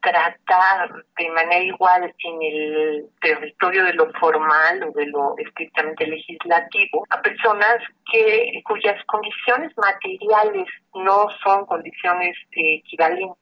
tratar 0.00 1.04
de 1.18 1.28
manera 1.30 1.64
igual 1.64 2.14
en 2.18 2.42
el 2.42 3.06
territorio 3.20 3.84
de 3.84 3.94
lo 3.94 4.12
formal 4.12 4.82
o 4.84 4.92
de 4.92 5.06
lo 5.06 5.34
estrictamente 5.38 6.06
legislativo 6.06 7.04
a 7.10 7.20
personas 7.20 7.78
que 8.12 8.62
cuyas 8.64 9.02
condiciones 9.06 9.72
materiales 9.76 10.68
no 10.94 11.26
son 11.42 11.66
condiciones 11.66 12.36
equivalentes 12.52 13.36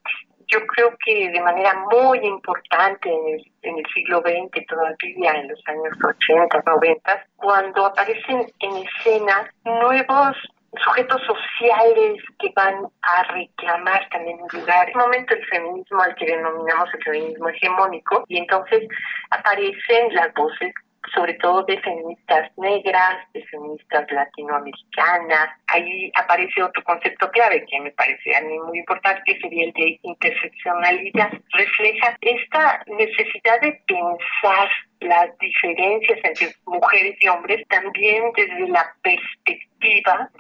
yo 0.49 0.67
creo 0.67 0.97
que 1.05 1.31
de 1.31 1.41
manera 1.41 1.75
muy 1.91 2.19
importante 2.19 3.09
en 3.09 3.35
el, 3.35 3.53
en 3.63 3.79
el 3.79 3.85
siglo 3.95 4.21
XX, 4.21 4.67
todavía 4.67 5.33
en 5.33 5.49
los 5.49 5.61
años 5.67 5.97
80, 6.03 6.63
90, 6.67 7.27
cuando 7.37 7.87
aparecen 7.87 8.47
en 8.61 8.77
escena 8.77 9.51
nuevos 9.65 10.37
sujetos 10.83 11.21
sociales 11.27 12.23
que 12.39 12.53
van 12.57 12.87
a 13.03 13.23
reclamar 13.33 14.09
también 14.11 14.39
un 14.41 14.61
lugar. 14.61 14.89
En 14.89 14.97
un 14.97 15.03
momento 15.03 15.35
el 15.35 15.45
feminismo 15.47 16.03
al 16.03 16.15
que 16.17 16.27
denominamos 16.27 16.89
el 16.95 17.03
feminismo 17.05 17.49
hegemónico 17.49 18.25
y 18.29 18.39
entonces 18.39 18.89
aparecen 19.31 20.15
las 20.15 20.33
voces 20.35 20.75
sobre 21.15 21.35
todo 21.35 21.65
de 21.65 21.81
feministas 21.81 22.51
negras, 22.57 23.17
de 23.33 23.45
feministas 23.47 24.11
latinoamericanas. 24.11 25.51
Ahí 25.69 26.11
aparece 26.17 26.63
otro 26.63 26.83
concepto 26.85 27.31
clave 27.31 27.65
que 27.67 27.81
me 27.81 27.91
parece 27.93 28.37
a 28.37 28.41
mí 28.43 28.59
muy 28.59 28.79
importante, 28.79 29.23
que 29.25 29.41
sería 29.41 29.65
el 29.65 29.73
de 29.73 29.99
interseccionalidad. 30.03 31.33
Refleja 31.53 32.17
esta 32.21 32.83
necesidad 32.87 33.61
de 33.61 33.73
pensar 33.87 34.69
las 35.05 35.37
diferencias 35.39 36.19
entre 36.23 36.55
mujeres 36.67 37.17
y 37.21 37.29
hombres 37.29 37.67
también 37.69 38.25
desde 38.37 38.69
la 38.69 38.95
perspectiva 39.03 39.75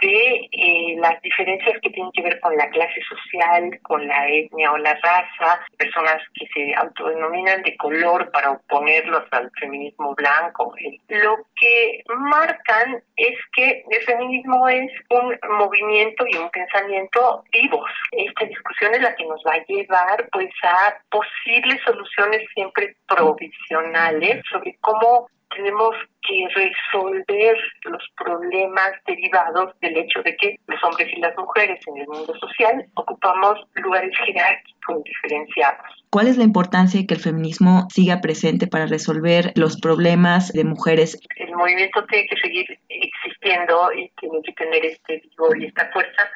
de 0.01 0.49
eh, 0.53 0.97
las 0.99 1.20
diferencias 1.20 1.78
que 1.82 1.91
tienen 1.91 2.11
que 2.12 2.23
ver 2.23 2.41
con 2.41 2.57
la 2.57 2.69
clase 2.70 3.01
social, 3.09 3.78
con 3.82 4.07
la 4.07 4.28
etnia 4.28 4.73
o 4.73 4.78
la 4.78 4.95
raza, 4.95 5.61
personas 5.77 6.23
que 6.35 6.47
se 6.55 6.74
autodenominan 6.74 7.62
de 7.62 7.77
color 7.77 8.31
para 8.31 8.53
oponerlos 8.53 9.24
al 9.32 9.51
feminismo 9.61 10.15
blanco. 10.15 10.74
Lo 11.09 11.36
que 11.57 12.03
marcan 12.16 13.03
es 13.16 13.39
que 13.55 13.85
el 13.91 14.03
feminismo 14.05 14.69
es 14.69 14.91
un 15.11 15.39
movimiento 15.59 16.24
y 16.27 16.36
un 16.36 16.51
pensamiento 16.51 17.45
vivos. 17.53 17.91
Esta 18.12 18.47
discusión 18.47 18.95
es 18.95 19.03
la 19.03 19.15
que 19.15 19.27
nos 19.27 19.43
va 19.47 19.55
a 19.55 19.65
llevar 19.66 20.28
pues 20.32 20.51
a 20.62 20.97
posibles 21.11 21.81
soluciones 21.85 22.43
siempre 22.55 22.97
provisionales 23.07 24.43
sobre 24.55 24.79
cómo 24.81 25.27
tenemos 25.55 25.95
que 26.27 26.47
resolver 26.55 27.57
los 27.85 28.03
problemas 28.17 28.93
derivados 29.07 29.73
del 29.81 29.97
hecho 29.99 30.23
de 30.23 30.37
que 30.37 30.59
los 30.67 30.83
hombres 30.83 31.09
y 31.15 31.21
las 31.21 31.37
mujeres 31.37 31.81
en 31.87 31.99
el 31.99 32.07
mundo 32.09 32.35
social 32.39 32.87
ocupamos 32.95 33.61
lugares 33.75 34.13
jerárquicos 34.25 35.05
diferenciados. 35.05 35.87
¿Cuál 36.11 36.29
es 36.29 36.37
la 36.39 36.45
importancia 36.45 37.01
de 37.01 37.07
que 37.07 37.15
el 37.15 37.21
feminismo 37.21 37.87
siga 37.91 38.21
presente 38.21 38.67
para 38.67 38.87
resolver 38.87 39.53
los 39.55 39.81
problemas 39.81 40.53
de 40.53 40.65
mujeres? 40.65 41.21
El 41.37 41.55
movimiento 41.55 42.05
tiene 42.07 42.27
que 42.27 42.37
seguir 42.37 42.67
existiendo 42.89 43.93
y 43.93 44.11
tiene 44.21 44.41
que 44.43 44.53
tener 44.53 44.85
este 44.85 45.21
vigor 45.21 45.61
y 45.61 45.67
esta 45.67 45.91
fuerza 45.93 46.31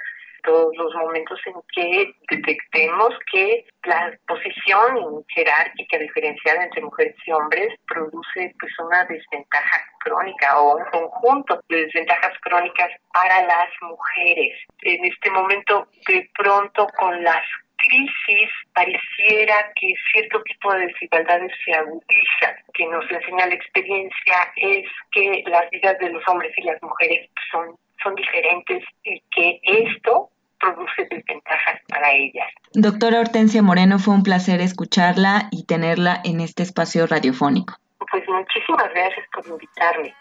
todos 0.48 0.74
los 0.78 0.94
momentos 0.94 1.38
en 1.44 1.54
que 1.74 2.10
detectemos 2.30 3.10
que 3.30 3.66
la 3.84 4.18
posición 4.26 5.22
jerárquica 5.28 5.98
diferenciada 5.98 6.64
entre 6.64 6.82
mujeres 6.82 7.14
y 7.26 7.32
hombres 7.32 7.68
produce 7.86 8.54
pues 8.58 8.72
una 8.78 9.04
desventaja 9.04 9.76
crónica 10.00 10.58
o 10.58 10.78
un 10.78 10.84
conjunto 10.86 11.60
de 11.68 11.84
desventajas 11.84 12.32
crónicas 12.40 12.88
para 13.12 13.42
las 13.42 13.68
mujeres. 13.82 14.58
En 14.80 15.04
este 15.04 15.30
momento, 15.30 15.86
de 16.06 16.30
pronto 16.34 16.86
con 16.98 17.22
las 17.22 17.44
crisis 17.76 18.50
pareciera 18.72 19.70
que 19.76 19.92
cierto 20.12 20.42
tipo 20.44 20.72
de 20.72 20.86
desigualdades 20.86 21.52
se 21.62 21.74
agudizan. 21.74 22.56
Que 22.72 22.86
nos 22.86 23.08
enseña 23.10 23.46
la 23.46 23.54
experiencia 23.54 24.52
es 24.56 24.88
que 25.12 25.44
las 25.46 25.68
vidas 25.70 25.98
de 25.98 26.08
los 26.10 26.26
hombres 26.26 26.52
y 26.56 26.62
las 26.62 26.82
mujeres 26.82 27.28
son 27.52 27.76
son 28.02 28.14
diferentes 28.14 28.84
y 29.02 29.20
que 29.30 29.60
esto 29.62 30.30
produce 30.59 31.06
desventajas 31.10 31.80
para 31.89 32.12
ellas. 32.12 32.48
Doctora 32.72 33.20
Hortensia 33.20 33.62
Moreno, 33.62 33.98
fue 33.98 34.14
un 34.14 34.22
placer 34.22 34.60
escucharla 34.60 35.48
y 35.51 35.64
tenerla 35.64 36.20
en 36.24 36.40
este 36.40 36.62
espacio 36.62 37.06
radiofónico. 37.06 37.74
Pues 38.10 38.24
muchísimas 38.28 38.90
gracias 38.94 39.26
por 39.32 39.47
invitarme. 39.47 40.14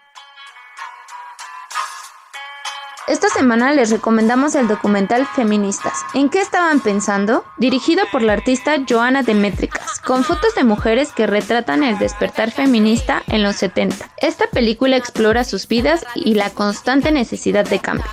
Esta 3.08 3.30
semana 3.30 3.72
les 3.72 3.90
recomendamos 3.90 4.54
el 4.56 4.68
documental 4.68 5.26
Feministas. 5.28 6.04
¿En 6.14 6.30
qué 6.30 6.42
estaban 6.42 6.82
pensando? 6.82 7.46
Dirigido 7.58 8.04
por 8.12 8.22
la 8.22 8.34
artista 8.34 8.76
Joana 8.88 9.24
Demétricas, 9.24 10.02
con 10.02 10.26
fotos 10.26 10.56
de 10.56 10.66
mujeres 10.66 11.14
que 11.14 11.26
retratan 11.26 11.86
el 11.86 11.98
despertar 12.00 12.52
feminista 12.52 13.24
en 13.28 13.44
los 13.44 13.56
70. 13.56 14.10
Esta 14.18 14.48
película 14.48 14.98
explora 14.98 15.46
sus 15.46 15.70
vidas 15.70 16.06
y 16.16 16.34
la 16.34 16.50
constante 16.50 17.14
necesidad 17.14 17.64
de 17.66 17.80
cambio. 17.80 18.08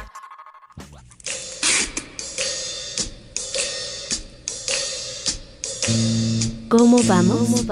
¿Cómo 5.87 5.99
vamos? 5.99 6.44
¿Cómo 6.77 6.99
vamos? 7.05 7.65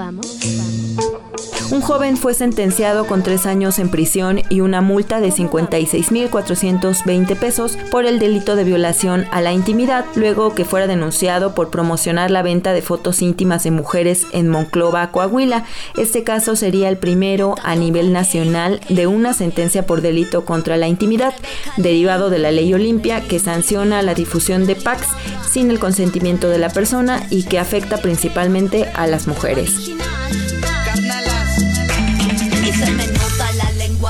Un 1.71 1.81
joven 1.81 2.17
fue 2.17 2.35
sentenciado 2.35 3.07
con 3.07 3.23
tres 3.23 3.45
años 3.45 3.79
en 3.79 3.89
prisión 3.89 4.41
y 4.49 4.59
una 4.61 4.81
multa 4.81 5.19
de 5.19 5.29
56.420 5.29 7.35
pesos 7.35 7.77
por 7.89 8.05
el 8.05 8.19
delito 8.19 8.55
de 8.55 8.63
violación 8.63 9.25
a 9.31 9.41
la 9.41 9.51
intimidad, 9.53 10.05
luego 10.15 10.53
que 10.53 10.65
fuera 10.65 10.85
denunciado 10.87 11.55
por 11.55 11.71
promocionar 11.71 12.29
la 12.31 12.43
venta 12.43 12.73
de 12.73 12.81
fotos 12.81 13.21
íntimas 13.21 13.63
de 13.63 13.71
mujeres 13.71 14.27
en 14.33 14.49
Monclova, 14.49 15.09
Coahuila. 15.11 15.63
Este 15.97 16.23
caso 16.23 16.55
sería 16.55 16.89
el 16.89 16.97
primero 16.97 17.55
a 17.63 17.75
nivel 17.75 18.13
nacional 18.13 18.79
de 18.89 19.07
una 19.07 19.33
sentencia 19.33 19.85
por 19.85 20.01
delito 20.01 20.45
contra 20.45 20.77
la 20.77 20.87
intimidad, 20.87 21.33
derivado 21.77 22.29
de 22.29 22.39
la 22.39 22.51
ley 22.51 22.73
Olimpia 22.73 23.21
que 23.21 23.39
sanciona 23.39 24.01
la 24.03 24.13
difusión 24.13 24.67
de 24.67 24.75
packs 24.75 25.07
sin 25.49 25.71
el 25.71 25.79
consentimiento 25.79 26.49
de 26.49 26.59
la 26.59 26.69
persona 26.69 27.25
y 27.29 27.43
que 27.43 27.57
afecta 27.57 27.97
principalmente 27.97 28.91
a 28.95 29.07
las 29.07 29.27
mujeres. 29.27 29.91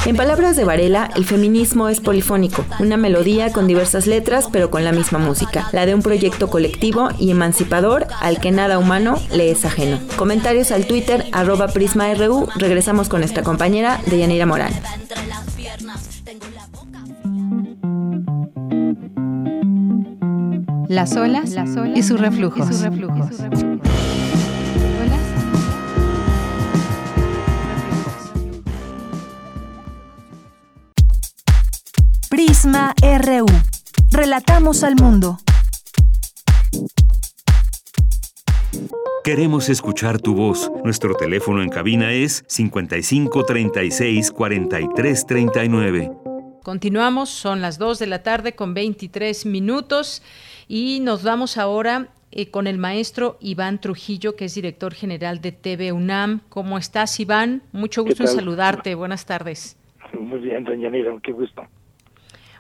En 0.06 0.18
palabras 0.18 0.58
de 0.58 0.66
Varela, 0.66 1.10
el 1.16 1.24
feminismo 1.24 1.88
es 1.88 2.02
polifónico, 2.02 2.66
una 2.80 2.98
melodía 2.98 3.54
con 3.54 3.68
diversas 3.68 4.06
letras 4.06 4.50
pero 4.52 4.70
con 4.70 4.84
la 4.84 4.92
misma 4.92 5.18
música, 5.18 5.70
la 5.72 5.86
de 5.86 5.96
un 5.96 6.02
proyecto 6.02 6.50
colectivo 6.50 7.10
y 7.20 7.32
emancipador 7.32 8.08
al 8.20 8.42
que 8.42 8.52
nada 8.52 8.80
humano 8.80 9.18
le 9.32 9.50
es 9.50 9.64
ajeno. 9.64 10.00
Comentarios 10.18 10.72
al 10.72 10.88
Twitter 10.88 11.26
arroba 11.32 11.68
PrismaRU, 11.70 12.50
regresamos 12.58 13.08
con 13.08 13.22
nuestra 13.22 13.44
compañera 13.44 14.02
Deyanira 14.06 14.46
Morán. 14.46 14.74
Las 20.90 21.16
olas, 21.16 21.56
y 21.96 22.04
sus 22.04 22.20
reflujos. 22.20 22.70
Y 22.70 22.74
sus 22.74 22.82
reflujos. 22.82 23.38
Prisma 32.34 32.96
RU. 33.00 33.46
Relatamos 34.12 34.84
al 34.84 34.96
mundo. 34.96 35.38
Queremos 39.24 39.70
escuchar 39.70 40.20
tu 40.20 40.34
voz. 40.34 40.72
Nuestro 40.84 41.14
teléfono 41.14 41.62
en 41.62 41.70
cabina 41.70 42.12
es 42.12 42.44
55 42.48 43.44
36 43.44 44.32
43 44.32 45.26
39. 45.28 46.12
Continuamos, 46.64 47.30
son 47.30 47.62
las 47.62 47.78
2 47.78 48.00
de 48.00 48.08
la 48.08 48.24
tarde 48.24 48.54
con 48.54 48.74
23 48.74 49.46
minutos 49.46 50.24
y 50.68 51.02
nos 51.02 51.24
vamos 51.24 51.60
ahora 51.60 52.08
eh, 52.32 52.50
con 52.50 52.66
el 52.66 52.80
maestro 52.80 53.38
Iván 53.42 53.80
Trujillo, 53.80 54.36
que 54.36 54.46
es 54.46 54.56
director 54.56 54.96
general 54.96 55.40
de 55.40 55.52
TV 55.52 55.92
UNAM. 55.92 56.40
¿Cómo 56.50 56.80
estás, 56.80 57.20
Iván? 57.20 57.62
Mucho 57.74 58.04
gusto 58.04 58.24
en 58.24 58.30
saludarte. 58.30 58.96
Buenas 58.96 59.28
tardes. 59.28 59.78
Muy 60.20 60.40
bien, 60.40 60.64
doña 60.64 60.90
Nira, 60.90 61.14
qué 61.22 61.32
gusto. 61.32 61.68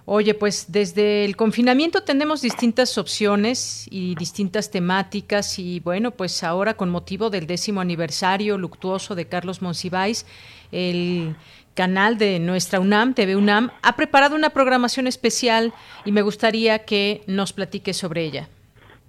Oye, 0.05 0.33
pues 0.33 0.69
desde 0.69 1.23
el 1.23 1.37
confinamiento 1.37 2.03
tenemos 2.03 2.41
distintas 2.41 2.97
opciones 2.97 3.87
y 3.89 4.15
distintas 4.15 4.69
temáticas 4.69 5.59
y 5.59 5.79
bueno, 5.79 6.11
pues 6.11 6.43
ahora 6.43 6.73
con 6.73 6.89
motivo 6.89 7.29
del 7.29 7.47
décimo 7.47 7.79
aniversario 7.79 8.57
luctuoso 8.57 9.15
de 9.15 9.27
Carlos 9.27 9.61
Monsiváis, 9.61 10.25
el 10.73 11.37
canal 11.73 12.17
de 12.17 12.39
nuestra 12.39 12.81
UNAM, 12.81 13.13
TV 13.13 13.37
UNAM, 13.37 13.71
ha 13.81 13.95
preparado 13.95 14.35
una 14.35 14.49
programación 14.49 15.07
especial 15.07 15.71
y 16.03 16.11
me 16.11 16.21
gustaría 16.21 16.79
que 16.79 17.21
nos 17.25 17.53
platique 17.53 17.93
sobre 17.93 18.25
ella. 18.25 18.49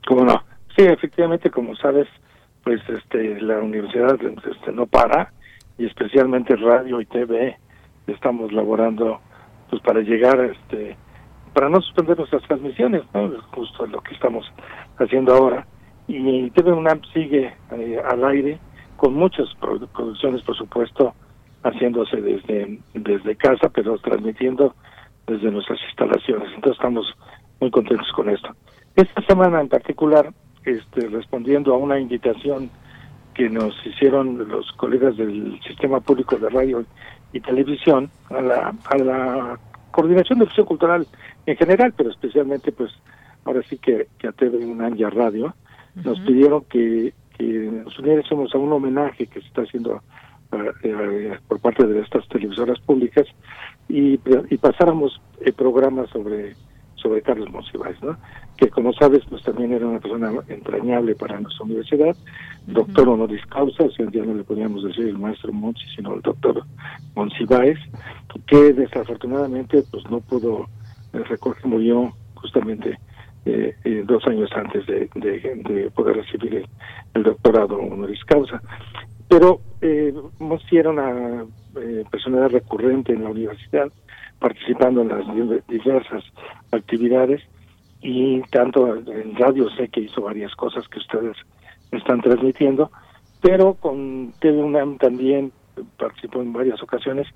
¿Cómo 0.07 0.25
no? 0.25 0.45
Sí, 0.77 0.85
efectivamente, 0.85 1.51
como 1.51 1.75
sabes, 1.75 2.07
pues 2.63 2.81
este 2.89 3.41
la 3.41 3.59
universidad 3.59 4.17
este, 4.23 4.73
no 4.73 4.87
para 4.87 5.33
y 5.77 5.87
especialmente 5.87 6.55
radio 6.55 7.01
y 7.01 7.07
TV 7.07 7.59
estamos 8.07 8.53
laborando 8.53 9.21
pues 9.75 9.83
para 9.83 10.01
llegar 10.03 10.39
este 10.41 10.97
para 11.53 11.69
no 11.69 11.81
suspender 11.81 12.17
nuestras 12.17 12.43
transmisiones 12.45 13.03
no 13.13 13.31
justo 13.53 13.87
lo 13.87 14.01
que 14.03 14.15
estamos 14.15 14.47
haciendo 14.99 15.35
ahora. 15.35 15.67
Y 16.07 16.49
TV 16.51 16.73
UNAM 16.73 17.01
sigue 17.13 17.53
eh, 17.73 18.03
al 18.09 18.25
aire 18.25 18.61
con 18.97 19.15
muchas 19.15 19.49
producciones 19.57 20.43
por 20.43 20.57
supuesto 20.57 21.13
haciéndose 21.65 22.21
desde 22.21 22.79
desde 22.95 23.37
casa 23.37 23.69
pero 23.69 23.99
transmitiendo 23.99 24.77
desde 25.27 25.51
nuestras 25.51 25.81
instalaciones. 25.89 26.49
Entonces 26.55 26.79
estamos 26.79 27.13
muy 27.61 27.73
contentos 27.73 28.13
con 28.13 28.31
esto. 28.31 28.51
Esta 28.95 29.23
semana 29.23 29.61
en 29.61 29.69
particular 29.69 30.33
este, 30.65 31.09
respondiendo 31.09 31.75
a 31.75 31.79
una 31.79 31.99
invitación 31.99 32.71
que 33.35 33.51
nos 33.51 33.75
hicieron 33.85 34.49
los 34.49 34.71
colegas 34.77 35.17
del 35.17 35.61
Sistema 35.67 35.99
Público 35.99 36.37
de 36.37 36.49
Radio 36.49 36.85
y 37.35 37.41
Televisión 37.41 38.11
a 38.31 38.41
la, 38.41 38.75
a 38.87 38.97
la 38.97 39.59
coordinación 39.91 40.39
de 40.39 40.47
difusión 40.47 40.67
cultural 40.67 41.07
en 41.45 41.57
general, 41.57 41.93
pero 41.95 42.11
especialmente 42.11 42.73
pues 42.73 42.93
ahora 43.45 43.61
sí 43.69 43.77
que, 43.77 44.07
que 44.19 44.29
a 44.29 44.33
TV 44.33 44.65
UNAM 44.65 44.97
y 44.97 45.05
a 45.05 45.11
Radio, 45.11 45.55
nos 45.97 46.19
pidieron 46.21 46.65
que, 46.65 47.13
que 47.37 47.45
nos 47.45 47.99
uniésemos 47.99 48.55
a 48.55 48.59
un 48.59 48.73
homenaje 48.73 49.27
que 49.27 49.41
se 49.41 49.47
está 49.47 49.63
haciendo 49.63 50.03
eh, 50.83 51.39
por 51.47 51.61
parte 51.61 51.87
de 51.87 52.01
estas 52.01 52.27
televisoras 52.29 52.81
públicas 52.81 53.27
y, 53.89 54.19
y 54.51 54.57
pasáramos 54.57 55.21
el 55.41 55.53
programa 55.53 56.07
sobre 56.07 56.55
sobre 57.05 57.21
Carlos 57.21 57.51
Monsiváis, 57.51 58.03
¿no? 58.03 58.17
Que 58.57 58.69
como 58.69 58.93
sabes 58.93 59.23
pues 59.29 59.43
también 59.43 59.73
era 59.73 59.87
una 59.87 59.99
persona 59.99 60.33
entrañable 60.49 61.15
para 61.15 61.41
nuestra 61.41 61.65
universidad, 61.65 62.17
doctor 62.67 63.09
honoris 63.09 63.45
causa, 63.47 63.85
o 63.85 63.91
sea, 63.91 64.07
ya 64.11 64.25
no 64.25 64.35
le 64.35 64.45
podíamos 64.45 64.85
decir 64.85 65.09
el 65.09 65.19
maestro 65.19 65.53
Monsi, 65.53 65.85
sino 65.97 66.15
el 66.15 66.23
doctor 66.23 66.63
Monsiváis, 67.15 67.79
que 68.47 68.73
desafortunadamente 68.73 69.83
pues 69.91 70.09
no 70.11 70.21
pudo, 70.21 70.67
eh, 71.13 71.19
recoger, 71.25 71.67
murió 71.67 72.13
justamente 72.35 72.99
eh, 73.47 73.75
eh, 73.85 74.03
dos 74.07 74.27
años 74.27 74.51
antes 74.55 74.87
de, 74.87 75.09
de, 75.15 75.91
poder 75.95 76.17
recibir 76.17 76.67
el, 77.15 77.23
doctorado 77.23 77.77
honoris 77.77 78.25
causa. 78.25 78.61
Pero 79.29 79.61
eh, 79.81 80.15
Monsi 80.39 80.77
era 80.79 80.91
una 80.91 81.45
eh, 81.77 82.05
personalidad 82.11 82.51
recurrente 82.51 83.13
en 83.13 83.25
la 83.25 83.31
universidad, 83.31 83.91
participando 84.39 85.03
en 85.03 85.09
las 85.09 85.67
diversas 85.69 86.25
actividades 86.71 87.43
y 88.05 88.43
tanto 88.51 88.97
en 88.97 89.35
radio 89.35 89.71
sé 89.71 89.89
que 89.89 90.03
hizo 90.03 90.21
varias 90.21 90.55
cosas 90.55 90.87
que 90.89 90.99
ustedes 90.99 91.39
están 91.91 92.21
transmitiendo, 92.21 92.91
pero 93.41 93.75
con 93.75 94.35
TV 94.41 94.63
UNAM 94.63 94.99
también 94.99 95.53
participó 95.97 96.43
en 96.43 96.53
varias 96.53 96.83
ocasiones 96.83 97.27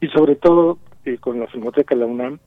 y 0.00 0.08
sobre 0.08 0.34
todo 0.34 0.78
eh, 1.04 1.18
con 1.18 1.38
la 1.38 1.46
Filmoteca 1.46 1.94
La 1.94 2.06
UNAM, 2.06 2.40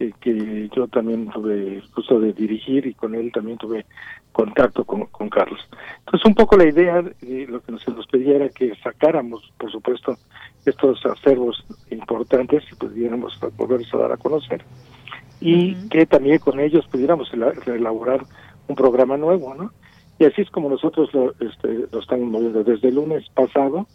eh, 0.00 0.12
que 0.22 0.70
yo 0.74 0.88
también 0.88 1.28
tuve 1.28 1.82
gusto 1.94 2.18
de 2.18 2.32
dirigir 2.32 2.86
y 2.86 2.94
con 2.94 3.14
él 3.14 3.30
también 3.30 3.58
tuve 3.58 3.84
contacto 4.32 4.84
con, 4.84 5.28
Carlos. 5.28 5.60
Entonces 5.98 6.24
un 6.24 6.34
poco 6.34 6.56
la 6.56 6.66
idea, 6.66 7.02
de 7.02 7.46
lo 7.46 7.60
que 7.60 7.72
nos, 7.72 7.86
nos 7.88 8.06
pedía 8.06 8.36
era 8.36 8.48
que 8.48 8.74
sacáramos, 8.76 9.52
por 9.58 9.70
supuesto, 9.70 10.16
estos 10.64 11.04
acervos 11.04 11.62
importantes 11.90 12.64
y 12.72 12.74
pudiéramos 12.76 13.38
volverlos 13.58 13.92
a 13.92 13.98
dar 13.98 14.12
a 14.12 14.16
conocer 14.16 14.64
y 15.40 15.74
que 15.88 16.06
también 16.06 16.38
con 16.38 16.60
ellos 16.60 16.86
pudiéramos 16.90 17.30
elaborar 17.66 18.24
un 18.66 18.76
programa 18.76 19.16
nuevo, 19.16 19.54
¿no? 19.54 19.72
Y 20.18 20.24
así 20.24 20.42
es 20.42 20.50
como 20.50 20.68
nosotros 20.68 21.12
lo, 21.14 21.32
este, 21.38 21.86
lo 21.92 22.00
estamos 22.00 22.28
moviendo. 22.28 22.64
Desde 22.64 22.88
el 22.88 22.96
lunes 22.96 23.24
pasado 23.34 23.86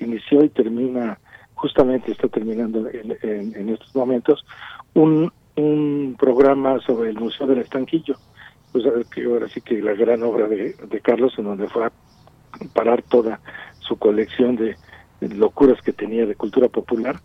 inició 0.00 0.44
y 0.44 0.48
termina, 0.50 1.18
justamente 1.54 2.12
está 2.12 2.28
terminando 2.28 2.88
en, 2.88 3.16
en, 3.22 3.68
estos 3.70 3.94
momentos, 3.96 4.44
un, 4.94 5.32
un 5.56 6.16
programa 6.18 6.78
sobre 6.80 7.10
el 7.10 7.18
Museo 7.18 7.46
del 7.46 7.58
Estanquillo, 7.58 8.16
pues 8.72 8.84
que 9.12 9.24
ahora 9.24 9.48
sí 9.48 9.60
que 9.62 9.80
la 9.80 9.94
gran 9.94 10.22
obra 10.22 10.46
de, 10.46 10.74
de 10.74 11.00
Carlos, 11.00 11.34
en 11.38 11.44
donde 11.44 11.68
fue 11.68 11.86
a 11.86 11.92
parar 12.72 13.02
toda 13.02 13.40
su 13.80 13.96
colección 13.96 14.56
de, 14.56 14.76
locuras 15.20 15.80
que 15.82 15.92
tenía 15.92 16.26
de 16.26 16.34
cultura 16.34 16.68
popular. 16.68 17.20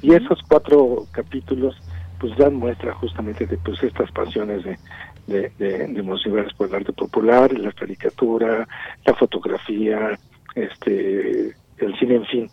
Y 0.00 0.14
esos 0.14 0.40
cuatro 0.48 1.06
capítulos 1.10 1.74
pues 2.22 2.36
dan 2.36 2.54
muestra 2.54 2.94
justamente 2.94 3.44
de 3.46 3.58
pues 3.58 3.82
estas 3.82 4.10
pasiones 4.12 4.62
de, 4.64 4.78
de, 5.26 5.50
de, 5.58 6.02
por 6.56 6.68
el 6.68 6.74
arte 6.76 6.92
popular, 6.92 7.52
la 7.58 7.72
caricatura, 7.72 8.68
la 9.04 9.14
fotografía, 9.14 10.16
este 10.54 11.48
el 11.78 11.98
cine, 11.98 12.14
en 12.14 12.26
fin. 12.26 12.50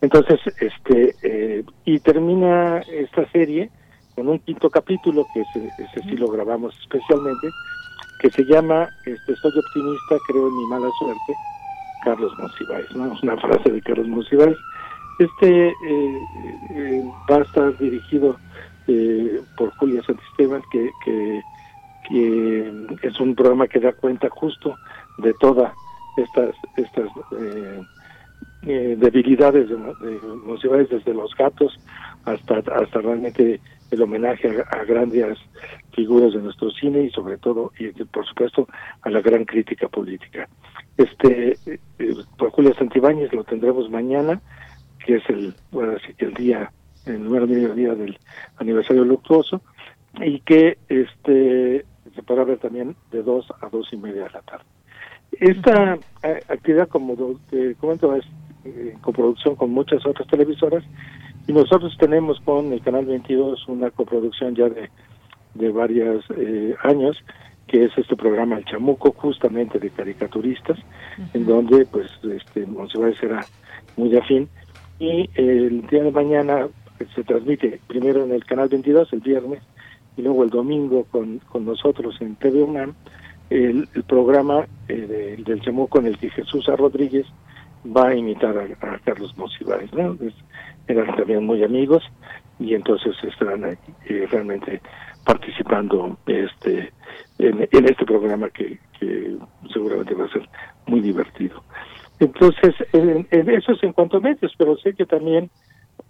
Entonces, 0.00 0.40
este 0.58 1.14
eh, 1.22 1.62
y 1.84 1.98
termina 1.98 2.78
esta 2.78 3.30
serie 3.30 3.70
con 4.14 4.26
un 4.26 4.38
quinto 4.38 4.70
capítulo 4.70 5.26
que 5.34 5.42
ese, 5.42 5.68
ese 5.78 6.08
sí 6.08 6.16
lo 6.16 6.28
grabamos 6.28 6.74
especialmente, 6.80 7.48
que 8.22 8.30
se 8.30 8.42
llama 8.44 8.88
este 9.04 9.36
Soy 9.36 9.52
optimista, 9.54 10.16
creo 10.28 10.48
en 10.48 10.56
mi 10.56 10.64
mala 10.64 10.88
suerte, 10.98 11.34
Carlos 12.04 12.32
Monsiváis, 12.38 12.90
¿no? 12.96 13.14
Una 13.22 13.36
frase 13.36 13.70
de 13.70 13.82
Carlos 13.82 14.08
Monsiváis. 14.08 14.56
Este 15.18 15.68
eh, 15.68 16.18
eh, 16.70 17.04
va 17.30 17.36
a 17.36 17.42
estar 17.42 17.76
dirigido 17.76 18.38
eh, 18.92 19.40
por 19.56 19.70
Julia 19.76 20.02
Santisteban, 20.02 20.62
que, 20.72 20.90
que, 21.04 21.42
es 23.02 23.20
un 23.20 23.36
programa 23.36 23.68
que 23.68 23.78
da 23.78 23.92
cuenta 23.92 24.28
justo 24.30 24.74
de 25.18 25.32
todas 25.34 25.72
estas 26.16 26.56
estas 26.76 27.08
debilidades 28.62 29.68
de, 29.68 29.76
de 29.76 30.84
desde 30.90 31.14
los 31.14 31.32
gatos 31.36 31.78
hasta 32.24 32.58
hasta 32.58 33.00
realmente 33.00 33.60
el 33.90 34.02
homenaje 34.02 34.48
a, 34.70 34.84
grandes 34.84 35.38
figuras 35.92 36.32
de 36.32 36.42
nuestro 36.42 36.70
cine 36.70 37.02
y 37.04 37.10
sobre 37.10 37.38
todo 37.38 37.72
y 37.78 37.88
por 38.04 38.26
supuesto 38.26 38.68
a 39.02 39.10
la 39.10 39.20
gran 39.20 39.44
crítica 39.44 39.88
política. 39.88 40.48
Este 40.96 41.56
eh, 41.66 42.14
por 42.38 42.50
Julia 42.50 42.74
Santibáñez 42.74 43.32
lo 43.32 43.44
tendremos 43.44 43.90
mañana, 43.90 44.40
que 45.04 45.16
es 45.16 45.28
el 45.28 45.54
bueno, 45.70 45.94
el 46.18 46.34
día 46.34 46.72
el 47.06 47.24
número 47.24 47.46
medio 47.46 47.74
día 47.74 47.94
del 47.94 48.18
aniversario 48.56 49.04
luctuoso 49.04 49.60
y 50.20 50.40
que 50.40 50.78
este 50.88 51.84
se 52.14 52.22
podrá 52.22 52.44
ver 52.44 52.58
también 52.58 52.96
de 53.12 53.22
dos 53.22 53.46
a 53.60 53.68
dos 53.68 53.88
y 53.92 53.96
media 53.96 54.24
de 54.24 54.30
la 54.30 54.42
tarde. 54.42 54.64
Esta 55.32 55.98
eh, 56.22 56.40
actividad, 56.48 56.88
como 56.88 57.16
te 57.50 57.74
comento, 57.76 58.14
es 58.16 58.24
eh, 58.64 58.96
coproducción 59.00 59.54
con 59.54 59.70
muchas 59.70 60.04
otras 60.04 60.26
televisoras 60.28 60.84
y 61.46 61.52
nosotros 61.52 61.96
tenemos 61.98 62.40
con 62.40 62.72
el 62.72 62.80
Canal 62.82 63.06
22 63.06 63.68
una 63.68 63.90
coproducción 63.90 64.54
ya 64.54 64.68
de, 64.68 64.90
de 65.54 65.70
varios 65.70 66.24
eh, 66.36 66.74
años, 66.82 67.16
que 67.66 67.84
es 67.84 67.96
este 67.96 68.16
programa 68.16 68.58
El 68.58 68.64
Chamuco, 68.64 69.12
justamente 69.12 69.78
de 69.78 69.90
caricaturistas, 69.90 70.78
en 71.32 71.46
donde 71.46 71.86
pues 71.86 72.10
este 72.22 72.66
Monsiváis 72.66 73.16
será 73.18 73.46
muy 73.96 74.14
afín. 74.16 74.48
Y 74.98 75.30
el 75.34 75.86
día 75.86 76.02
de 76.02 76.10
mañana 76.10 76.68
se 77.14 77.24
transmite 77.24 77.80
primero 77.86 78.24
en 78.24 78.32
el 78.32 78.44
Canal 78.44 78.68
22, 78.68 79.12
el 79.12 79.20
viernes, 79.20 79.62
y 80.16 80.22
luego 80.22 80.44
el 80.44 80.50
domingo 80.50 81.04
con, 81.04 81.38
con 81.38 81.64
nosotros 81.64 82.16
en 82.20 82.36
TV 82.36 82.62
UNAM, 82.62 82.94
el, 83.50 83.88
programa 84.06 84.66
eh, 84.88 85.36
del 85.44 85.60
Chamuco 85.60 85.98
en 85.98 86.06
el 86.06 86.18
que 86.18 86.30
Jesús 86.30 86.68
A. 86.68 86.76
Rodríguez 86.76 87.26
va 87.84 88.08
a 88.08 88.14
imitar 88.14 88.56
a, 88.56 88.98
Carlos 89.04 89.36
Monsiváis, 89.36 89.90
eran 90.86 91.16
también 91.16 91.44
muy 91.44 91.64
amigos 91.64 92.02
y 92.58 92.74
entonces 92.74 93.14
estarán 93.22 93.64
eh, 93.64 94.26
realmente 94.30 94.80
participando 95.24 96.18
este 96.26 96.92
en, 97.38 97.66
este 97.72 98.04
programa 98.04 98.50
que, 98.50 98.78
seguramente 99.72 100.14
va 100.14 100.26
a 100.26 100.32
ser 100.32 100.46
muy 100.86 101.00
divertido. 101.00 101.62
Entonces, 102.18 102.74
en, 102.92 103.26
eso 103.30 103.72
es 103.72 103.82
en 103.82 103.94
cuanto 103.94 104.18
a 104.18 104.20
medios, 104.20 104.52
pero 104.58 104.76
sé 104.76 104.94
que 104.94 105.06
también 105.06 105.50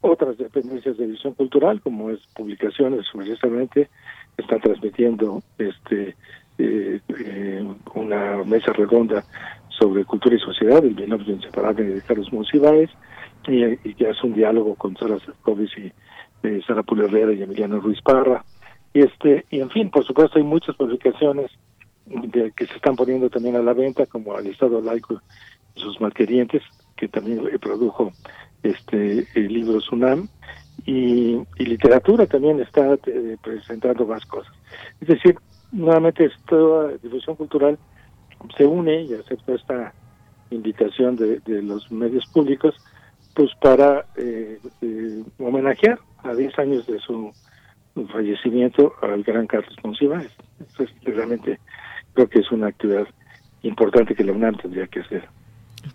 otras 0.00 0.38
dependencias 0.38 0.96
de 0.96 1.06
visión 1.06 1.34
cultural, 1.34 1.80
como 1.80 2.10
es 2.10 2.20
publicaciones, 2.34 3.06
precisamente, 3.12 3.88
están 4.36 4.60
transmitiendo 4.60 5.42
este 5.58 6.16
eh, 6.58 7.00
eh, 7.08 7.64
una 7.94 8.44
mesa 8.44 8.72
redonda 8.72 9.24
sobre 9.68 10.04
cultura 10.04 10.36
y 10.36 10.40
sociedad, 10.40 10.84
el 10.84 10.94
binomio 10.94 11.34
inseparable 11.34 11.84
de 11.84 12.02
Carlos 12.02 12.30
Monsiváis, 12.32 12.90
y, 13.48 13.94
que 13.94 14.08
hace 14.08 14.26
un 14.26 14.34
diálogo 14.34 14.74
con 14.74 14.94
Sara 14.96 15.18
Serkovic 15.20 15.70
y 15.78 15.92
eh, 16.42 16.60
Sara 16.66 16.82
Pulerrera 16.82 17.32
y 17.32 17.42
Emiliano 17.42 17.80
Ruiz 17.80 18.02
Parra. 18.02 18.44
Y, 18.92 19.00
este, 19.00 19.46
y 19.50 19.60
en 19.60 19.70
fin, 19.70 19.90
por 19.90 20.04
supuesto, 20.04 20.38
hay 20.38 20.44
muchas 20.44 20.76
publicaciones 20.76 21.50
de, 22.04 22.52
que 22.52 22.66
se 22.66 22.74
están 22.74 22.94
poniendo 22.94 23.30
también 23.30 23.56
a 23.56 23.62
la 23.62 23.72
venta, 23.72 24.04
como 24.04 24.36
al 24.36 24.46
Estado 24.46 24.82
Laico 24.82 25.22
y 25.74 25.80
sus 25.80 25.98
malquerientes, 26.00 26.62
que 26.96 27.08
también 27.08 27.40
produjo 27.58 28.12
este 28.62 29.26
el 29.34 29.48
libro 29.48 29.80
Sunam, 29.80 30.28
y, 30.86 31.36
y 31.58 31.64
literatura 31.64 32.26
también 32.26 32.60
está 32.60 32.94
eh, 33.06 33.36
presentando 33.42 34.06
más 34.06 34.24
cosas. 34.26 34.52
Es 35.00 35.08
decir, 35.08 35.36
nuevamente 35.72 36.30
toda 36.48 36.92
difusión 37.02 37.36
cultural 37.36 37.78
se 38.56 38.64
une 38.64 39.02
y 39.02 39.14
acepta 39.14 39.54
esta 39.54 39.92
invitación 40.50 41.16
de, 41.16 41.40
los 41.62 41.90
medios 41.92 42.26
públicos 42.32 42.74
pues 43.34 43.50
para 43.60 44.06
eh, 44.16 44.58
eh, 44.82 45.22
homenajear 45.38 45.98
a 46.24 46.34
10 46.34 46.58
años 46.58 46.86
de 46.86 46.98
su 46.98 47.32
fallecimiento 48.12 48.94
al 49.02 49.22
gran 49.22 49.46
Carlos 49.46 49.76
Monsiváis. 49.84 50.30
Realmente 51.04 51.60
creo 52.14 52.28
que 52.28 52.40
es 52.40 52.50
una 52.50 52.68
actividad 52.68 53.06
importante 53.62 54.14
que 54.14 54.24
la 54.24 54.32
UNAM 54.32 54.56
tendría 54.56 54.86
que 54.88 55.00
hacer. 55.00 55.28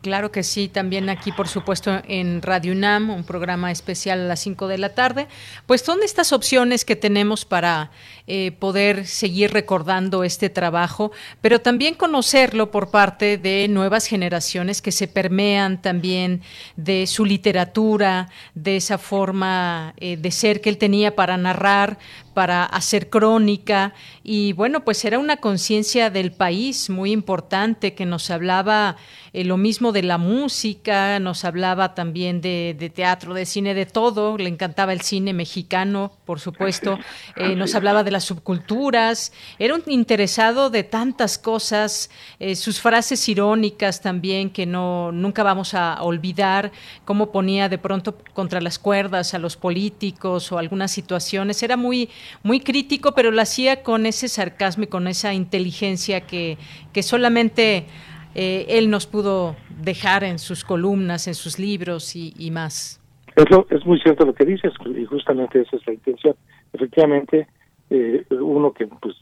Claro 0.01 0.31
que 0.31 0.41
sí, 0.41 0.67
también 0.67 1.09
aquí 1.09 1.31
por 1.31 1.47
supuesto 1.47 2.01
en 2.07 2.41
Radio 2.41 2.71
UNAM, 2.71 3.11
un 3.11 3.23
programa 3.23 3.71
especial 3.71 4.19
a 4.21 4.23
las 4.23 4.39
5 4.39 4.67
de 4.67 4.79
la 4.79 4.95
tarde. 4.95 5.27
Pues 5.67 5.81
son 5.81 6.01
estas 6.01 6.33
opciones 6.33 6.85
que 6.85 6.95
tenemos 6.95 7.45
para 7.45 7.91
eh, 8.25 8.51
poder 8.53 9.05
seguir 9.05 9.53
recordando 9.53 10.23
este 10.23 10.49
trabajo, 10.49 11.11
pero 11.39 11.61
también 11.61 11.93
conocerlo 11.93 12.71
por 12.71 12.89
parte 12.89 13.37
de 13.37 13.67
nuevas 13.67 14.07
generaciones 14.07 14.81
que 14.81 14.91
se 14.91 15.07
permean 15.07 15.79
también 15.79 16.41
de 16.75 17.05
su 17.05 17.23
literatura, 17.23 18.29
de 18.55 18.77
esa 18.77 18.97
forma 18.97 19.93
eh, 19.97 20.17
de 20.17 20.31
ser 20.31 20.61
que 20.61 20.69
él 20.69 20.79
tenía 20.79 21.15
para 21.15 21.37
narrar, 21.37 21.99
para 22.35 22.65
hacer 22.65 23.09
crónica. 23.09 23.95
Y 24.23 24.53
bueno, 24.53 24.83
pues 24.85 25.03
era 25.05 25.17
una 25.17 25.37
conciencia 25.37 26.11
del 26.11 26.31
país 26.31 26.91
muy 26.91 27.11
importante 27.11 27.95
que 27.95 28.05
nos 28.05 28.29
hablaba 28.29 28.97
eh, 29.33 29.43
lo 29.43 29.57
mismo 29.57 29.91
de 29.91 30.03
la 30.03 30.17
música, 30.17 31.19
nos 31.19 31.43
hablaba 31.43 31.95
también 31.95 32.41
de, 32.41 32.91
teatro, 32.93 33.33
de 33.33 33.45
cine, 33.45 33.73
de 33.73 33.85
todo, 33.85 34.37
le 34.37 34.49
encantaba 34.49 34.93
el 34.93 35.01
cine 35.01 35.33
mexicano, 35.33 36.13
por 36.25 36.39
supuesto, 36.39 36.99
nos 37.57 37.73
hablaba 37.75 38.03
de 38.03 38.11
las 38.11 38.23
subculturas, 38.23 39.33
era 39.59 39.75
un 39.75 39.83
interesado 39.87 40.69
de 40.69 40.83
tantas 40.83 41.37
cosas, 41.37 42.09
eh, 42.39 42.55
sus 42.55 42.79
frases 42.79 43.27
irónicas 43.27 44.01
también 44.01 44.49
que 44.49 44.65
no 44.65 45.11
nunca 45.11 45.43
vamos 45.43 45.73
a 45.73 46.01
olvidar, 46.01 46.71
cómo 47.03 47.31
ponía 47.31 47.69
de 47.69 47.77
pronto 47.77 48.17
contra 48.33 48.61
las 48.61 48.79
cuerdas 48.79 49.33
a 49.33 49.39
los 49.39 49.57
políticos 49.57 50.51
o 50.51 50.57
algunas 50.57 50.91
situaciones, 50.91 51.61
era 51.63 51.77
muy 51.77 52.09
muy 52.43 52.59
crítico, 52.59 53.13
pero 53.13 53.31
lo 53.31 53.41
hacía 53.41 53.83
con 53.83 54.05
ese 54.05 54.27
sarcasmo 54.27 54.83
y 54.83 54.87
con 54.87 55.07
esa 55.07 55.33
inteligencia 55.33 56.21
que, 56.21 56.57
que 56.93 57.03
solamente 57.03 57.85
eh, 58.35 58.65
él 58.69 58.89
nos 58.89 59.07
pudo 59.07 59.55
dejar 59.81 60.23
en 60.23 60.39
sus 60.39 60.63
columnas, 60.63 61.27
en 61.27 61.35
sus 61.35 61.59
libros 61.59 62.15
y, 62.15 62.33
y 62.37 62.51
más. 62.51 63.01
Es, 63.35 63.45
es 63.69 63.85
muy 63.85 63.99
cierto 63.99 64.25
lo 64.25 64.33
que 64.33 64.45
dices 64.45 64.73
y 64.85 65.05
justamente 65.05 65.61
esa 65.61 65.75
es 65.75 65.87
la 65.87 65.93
intención. 65.93 66.35
Efectivamente, 66.73 67.47
eh, 67.89 68.25
uno 68.31 68.73
que 68.73 68.87
pues 68.87 69.15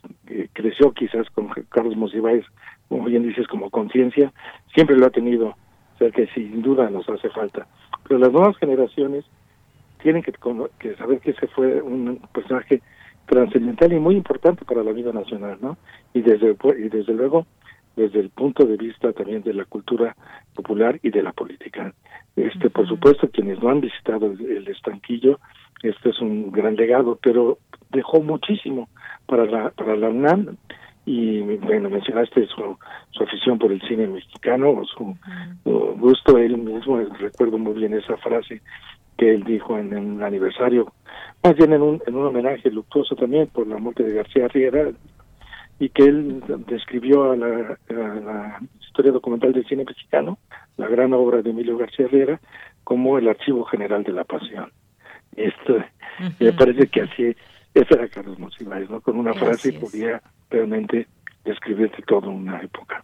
creció 0.53 0.91
quizás 0.93 1.29
con 1.31 1.49
Carlos 1.69 1.95
Monsiváis, 1.95 2.45
como 2.87 3.05
bien 3.05 3.27
dices, 3.27 3.47
como 3.47 3.69
conciencia, 3.69 4.31
siempre 4.73 4.95
lo 4.97 5.05
ha 5.07 5.09
tenido, 5.09 5.47
o 5.47 5.97
sea 5.97 6.11
que 6.11 6.27
sin 6.27 6.61
duda 6.61 6.89
nos 6.89 7.07
hace 7.09 7.29
falta. 7.29 7.67
Pero 8.07 8.19
las 8.19 8.31
nuevas 8.31 8.57
generaciones 8.57 9.25
tienen 10.03 10.21
que, 10.21 10.33
que 10.79 10.95
saber 10.95 11.19
que 11.19 11.31
ese 11.31 11.47
fue 11.47 11.81
un 11.81 12.19
personaje 12.33 12.81
trascendental 13.25 13.93
y 13.93 13.99
muy 13.99 14.15
importante 14.15 14.65
para 14.65 14.83
la 14.83 14.91
vida 14.91 15.11
nacional, 15.11 15.57
¿no? 15.61 15.77
Y 16.13 16.21
desde 16.21 16.55
y 16.77 16.89
desde 16.89 17.13
luego 17.13 17.47
desde 17.95 18.19
el 18.19 18.29
punto 18.29 18.65
de 18.65 18.75
vista 18.75 19.13
también 19.13 19.43
de 19.43 19.53
la 19.53 19.65
cultura 19.65 20.15
popular 20.55 20.99
y 21.03 21.11
de 21.11 21.21
la 21.21 21.31
política. 21.31 21.93
Este, 22.35 22.69
por 22.69 22.87
supuesto, 22.87 23.29
quienes 23.29 23.61
no 23.61 23.69
han 23.69 23.81
visitado 23.81 24.25
el 24.25 24.67
estanquillo, 24.67 25.39
este 25.83 26.09
es 26.09 26.19
un 26.19 26.51
gran 26.51 26.75
legado, 26.75 27.19
pero 27.21 27.59
dejó 27.91 28.21
muchísimo 28.21 28.89
para 29.27 29.45
la, 29.45 29.69
para 29.69 29.95
la 29.95 30.09
UNAM 30.09 30.57
y 31.05 31.41
bueno, 31.57 31.89
mencionaste 31.89 32.47
su, 32.47 32.77
su 33.11 33.23
afición 33.23 33.59
por 33.59 33.71
el 33.71 33.81
cine 33.81 34.07
mexicano, 34.07 34.83
su, 34.85 35.15
gusto, 36.03 36.37
él 36.37 36.57
mismo, 36.57 36.97
recuerdo 37.19 37.57
muy 37.57 37.73
bien 37.73 37.93
esa 37.93 38.17
frase 38.17 38.61
que 39.17 39.33
él 39.33 39.43
dijo 39.43 39.77
en, 39.77 39.95
un 39.95 40.23
aniversario, 40.23 40.93
más 41.43 41.55
bien 41.55 41.73
en 41.73 41.81
un, 41.81 42.01
en 42.05 42.15
un 42.15 42.27
homenaje 42.27 42.69
luctuoso 42.69 43.15
también 43.15 43.47
por 43.47 43.67
la 43.67 43.77
muerte 43.77 44.03
de 44.03 44.13
García 44.13 44.47
Riera, 44.47 44.91
y 45.79 45.89
que 45.89 46.03
él 46.03 46.43
describió 46.67 47.31
a 47.31 47.35
la, 47.35 47.77
a 47.89 47.93
la 47.93 48.59
historia 48.79 49.11
documental 49.11 49.53
del 49.53 49.65
cine 49.65 49.83
mexicano, 49.85 50.37
la 50.77 50.87
gran 50.87 51.13
obra 51.13 51.41
de 51.41 51.49
Emilio 51.49 51.77
García 51.77 52.07
Riera, 52.07 52.39
como 52.83 53.17
el 53.17 53.27
Archivo 53.27 53.65
General 53.65 54.03
de 54.03 54.13
la 54.13 54.23
Pasión. 54.23 54.71
Esto 55.35 55.77
me 56.39 56.53
parece 56.53 56.87
que 56.87 57.01
así 57.01 57.35
ese 57.73 57.93
era 57.95 58.07
Carlos 58.07 58.37
Monsiváis, 58.37 58.89
¿no? 58.89 59.01
Con 59.01 59.17
una 59.17 59.33
frase 59.33 59.73
podía 59.73 60.21
realmente 60.49 61.07
describirte 61.43 62.03
toda 62.03 62.29
una 62.29 62.61
época. 62.61 63.03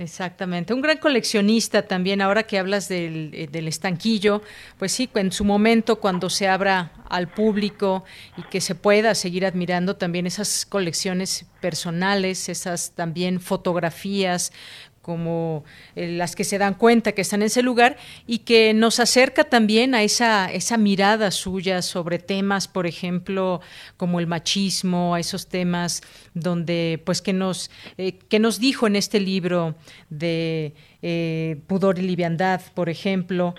Exactamente, 0.00 0.72
un 0.72 0.80
gran 0.80 0.96
coleccionista 0.96 1.82
también, 1.82 2.22
ahora 2.22 2.44
que 2.44 2.58
hablas 2.58 2.88
del, 2.88 3.32
eh, 3.34 3.48
del, 3.52 3.68
estanquillo, 3.68 4.40
pues 4.78 4.92
sí, 4.92 5.10
en 5.14 5.30
su 5.30 5.44
momento 5.44 6.00
cuando 6.00 6.30
se 6.30 6.48
abra 6.48 6.92
al 7.10 7.28
público 7.28 8.02
y 8.38 8.42
que 8.44 8.62
se 8.62 8.74
pueda 8.74 9.14
seguir 9.14 9.44
admirando 9.44 9.96
también 9.96 10.26
esas 10.26 10.64
colecciones 10.64 11.44
personales, 11.60 12.48
esas 12.48 12.92
también 12.92 13.40
fotografías 13.40 14.52
como 15.02 15.64
eh, 15.96 16.08
las 16.08 16.36
que 16.36 16.44
se 16.44 16.58
dan 16.58 16.74
cuenta 16.74 17.12
que 17.12 17.22
están 17.22 17.40
en 17.40 17.46
ese 17.46 17.62
lugar 17.62 17.96
y 18.26 18.38
que 18.38 18.74
nos 18.74 19.00
acerca 19.00 19.44
también 19.44 19.94
a 19.94 20.02
esa, 20.02 20.52
esa 20.52 20.76
mirada 20.76 21.30
suya 21.30 21.80
sobre 21.80 22.18
temas, 22.18 22.68
por 22.68 22.86
ejemplo, 22.86 23.60
como 23.96 24.20
el 24.20 24.26
machismo, 24.26 25.14
a 25.14 25.20
esos 25.20 25.48
temas 25.48 26.02
donde, 26.34 27.02
pues, 27.04 27.22
que 27.22 27.32
nos, 27.32 27.70
eh, 27.96 28.18
que 28.28 28.38
nos 28.38 28.60
dijo 28.60 28.86
en 28.86 28.94
este 28.94 29.20
libro 29.20 29.74
de 30.10 30.74
eh, 31.02 31.62
Pudor 31.66 31.98
y 31.98 32.02
Liviandad, 32.02 32.60
por 32.74 32.90
ejemplo, 32.90 33.54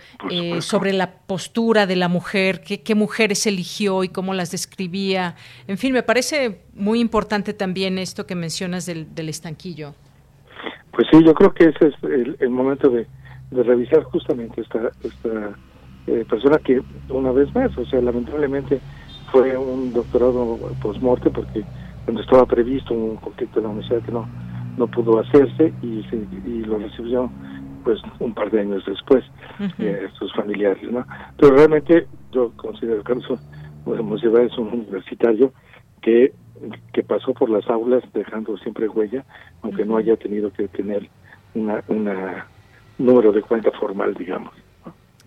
sobre 0.59 0.93
la 0.93 1.11
postura 1.11 1.87
de 1.87 1.95
la 1.95 2.07
mujer, 2.07 2.61
qué, 2.61 2.81
qué 2.81 2.93
mujeres 2.93 3.47
eligió 3.47 4.03
y 4.03 4.09
cómo 4.09 4.35
las 4.35 4.51
describía. 4.51 5.35
En 5.67 5.79
fin, 5.79 5.91
me 5.91 6.03
parece 6.03 6.61
muy 6.73 6.99
importante 6.99 7.53
también 7.53 7.97
esto 7.97 8.27
que 8.27 8.35
mencionas 8.35 8.85
del, 8.85 9.13
del 9.15 9.29
estanquillo. 9.29 9.95
Pues 11.01 11.09
sí, 11.13 11.25
yo 11.25 11.33
creo 11.33 11.51
que 11.51 11.63
ese 11.63 11.87
es 11.87 11.95
el, 12.41 12.49
momento 12.51 12.87
de, 12.87 13.07
revisar 13.49 14.03
justamente 14.03 14.61
esta, 14.61 14.91
esta 15.01 15.57
eh, 16.05 16.23
persona 16.29 16.59
que, 16.59 16.79
una 17.09 17.31
vez 17.31 17.51
más, 17.55 17.75
o 17.75 17.83
sea, 17.87 17.99
lamentablemente 18.01 18.79
fue 19.31 19.57
un 19.57 19.93
doctorado 19.93 20.59
post-morte 20.79 21.31
porque 21.31 21.63
cuando 22.05 22.21
estaba 22.21 22.45
previsto 22.45 22.93
un 22.93 23.15
conflicto 23.15 23.57
en 23.57 23.63
la 23.63 23.69
universidad 23.71 24.03
que 24.03 24.11
no, 24.11 24.29
no 24.77 24.85
pudo 24.85 25.17
hacerse 25.17 25.73
y, 25.81 26.05
y 26.45 26.65
lo 26.65 26.77
recibió 26.77 27.31
pues 27.83 27.99
un 28.19 28.35
par 28.35 28.51
de 28.51 28.61
años 28.61 28.83
después 28.85 29.25
eh, 29.79 30.07
sus 30.19 30.31
familiares, 30.33 30.83
¿no? 30.91 31.03
Pero 31.35 31.55
realmente 31.55 32.05
yo 32.31 32.51
considero 32.57 32.97
que 32.97 33.03
Carlos 33.05 33.25
es 33.87 34.57
un 34.59 34.67
universitario 34.67 35.51
que 36.01 36.33
que 36.93 37.03
pasó 37.03 37.33
por 37.33 37.49
las 37.49 37.67
aulas 37.67 38.03
dejando 38.13 38.57
siempre 38.57 38.87
huella, 38.87 39.25
aunque 39.61 39.85
no 39.85 39.97
haya 39.97 40.15
tenido 40.15 40.53
que 40.53 40.67
tener 40.67 41.09
una, 41.55 41.83
una 41.87 42.47
número 42.97 43.31
de 43.31 43.41
cuenta 43.41 43.71
formal, 43.71 44.13
digamos. 44.13 44.53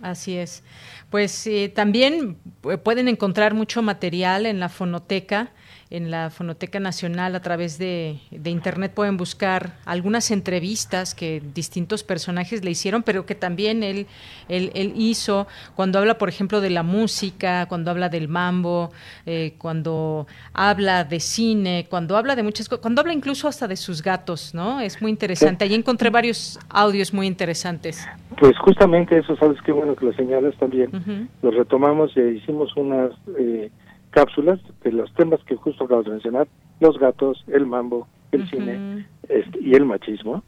Así 0.01 0.37
es. 0.37 0.63
Pues 1.11 1.47
eh, 1.47 1.73
también 1.75 2.37
pueden 2.83 3.09
encontrar 3.09 3.55
mucho 3.55 3.83
material 3.83 4.47
en 4.47 4.61
la 4.61 4.69
fonoteca 4.69 5.53
en 5.95 6.11
la 6.11 6.31
Fonoteca 6.31 6.81
Nacional 6.81 7.37
a 7.37 7.41
través 7.41 7.79
de, 7.79 8.17
Internet 8.45 8.93
pueden 8.95 9.17
buscar 9.17 9.75
algunas 9.85 10.31
entrevistas 10.31 11.15
que 11.15 11.41
distintos 11.55 12.03
personajes 12.03 12.65
le 12.65 12.71
hicieron, 12.71 13.03
pero 13.03 13.27
que 13.27 13.35
también 13.35 13.83
él, 13.83 14.07
él, 14.49 14.93
hizo 14.97 15.47
cuando 15.77 15.99
habla, 15.99 16.19
por 16.19 16.29
ejemplo, 16.29 16.61
de 16.61 16.71
la 16.71 16.83
música, 16.83 17.67
cuando 17.67 17.91
habla 17.91 18.09
del 18.09 18.29
mambo, 18.29 18.91
eh, 19.25 19.55
cuando 19.59 20.27
habla 20.53 21.05
de 21.05 21.21
cine, 21.21 21.87
cuando 21.89 22.17
habla 22.17 22.35
de 22.35 22.43
muchas 22.43 22.69
cosas, 22.69 22.83
cuando 22.83 23.01
habla 23.01 23.13
incluso 23.13 23.49
hasta 23.49 23.69
de 23.69 23.77
sus 23.77 24.03
gatos, 24.03 24.55
¿no? 24.55 24.81
Es 24.81 25.01
muy 25.01 25.11
interesante. 25.11 25.65
Allí 25.65 25.75
encontré 25.75 26.11
varios 26.11 26.59
audios 26.69 27.15
muy 27.15 27.27
interesantes. 27.27 28.07
Pues 28.39 28.59
justamente 28.59 29.19
eso, 29.19 29.37
sabes 29.37 29.59
qué 29.63 29.73
bueno 29.73 29.95
que 29.95 30.07
lo 30.07 30.13
señalas 30.13 30.55
también. 30.57 31.29
Lo 31.43 31.51
retomamos 31.51 32.17
e 32.17 32.33
hicimos 32.33 32.77
unas... 32.77 33.13
Eh, 33.39 33.71
cápsulas 34.15 34.61
de 34.85 34.93
los 34.93 35.13
temas 35.15 35.43
que 35.45 35.57
justo 35.57 35.85
acabo 35.85 36.05
de 36.05 36.11
mencionar, 36.11 36.47
los 36.79 36.99
gatos, 36.99 37.45
el 37.49 37.67
mambo, 37.67 38.07
el 38.31 38.49
cine 38.49 39.07
este, 39.29 39.59
y 39.61 39.75
el 39.75 39.85
machismo. 39.85 40.43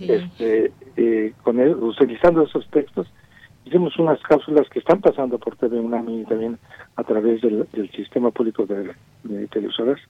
Este, 0.00 0.72
eh, 0.96 1.34
con 1.42 1.60
utilizando 1.60 2.42
esos 2.42 2.66
textos, 2.70 3.06
hicimos 3.66 3.96
unas 3.98 4.18
cápsulas 4.22 4.66
que 4.70 4.78
están 4.78 5.00
pasando 5.02 5.38
por 5.38 5.56
TV 5.56 5.78
UNAM 5.78 6.08
y 6.08 6.24
también 6.24 6.58
a 6.96 7.04
través 7.04 7.42
del, 7.42 7.68
sistema 7.94 8.30
público 8.30 8.64
de, 8.64 8.94
televisoras, 9.48 10.00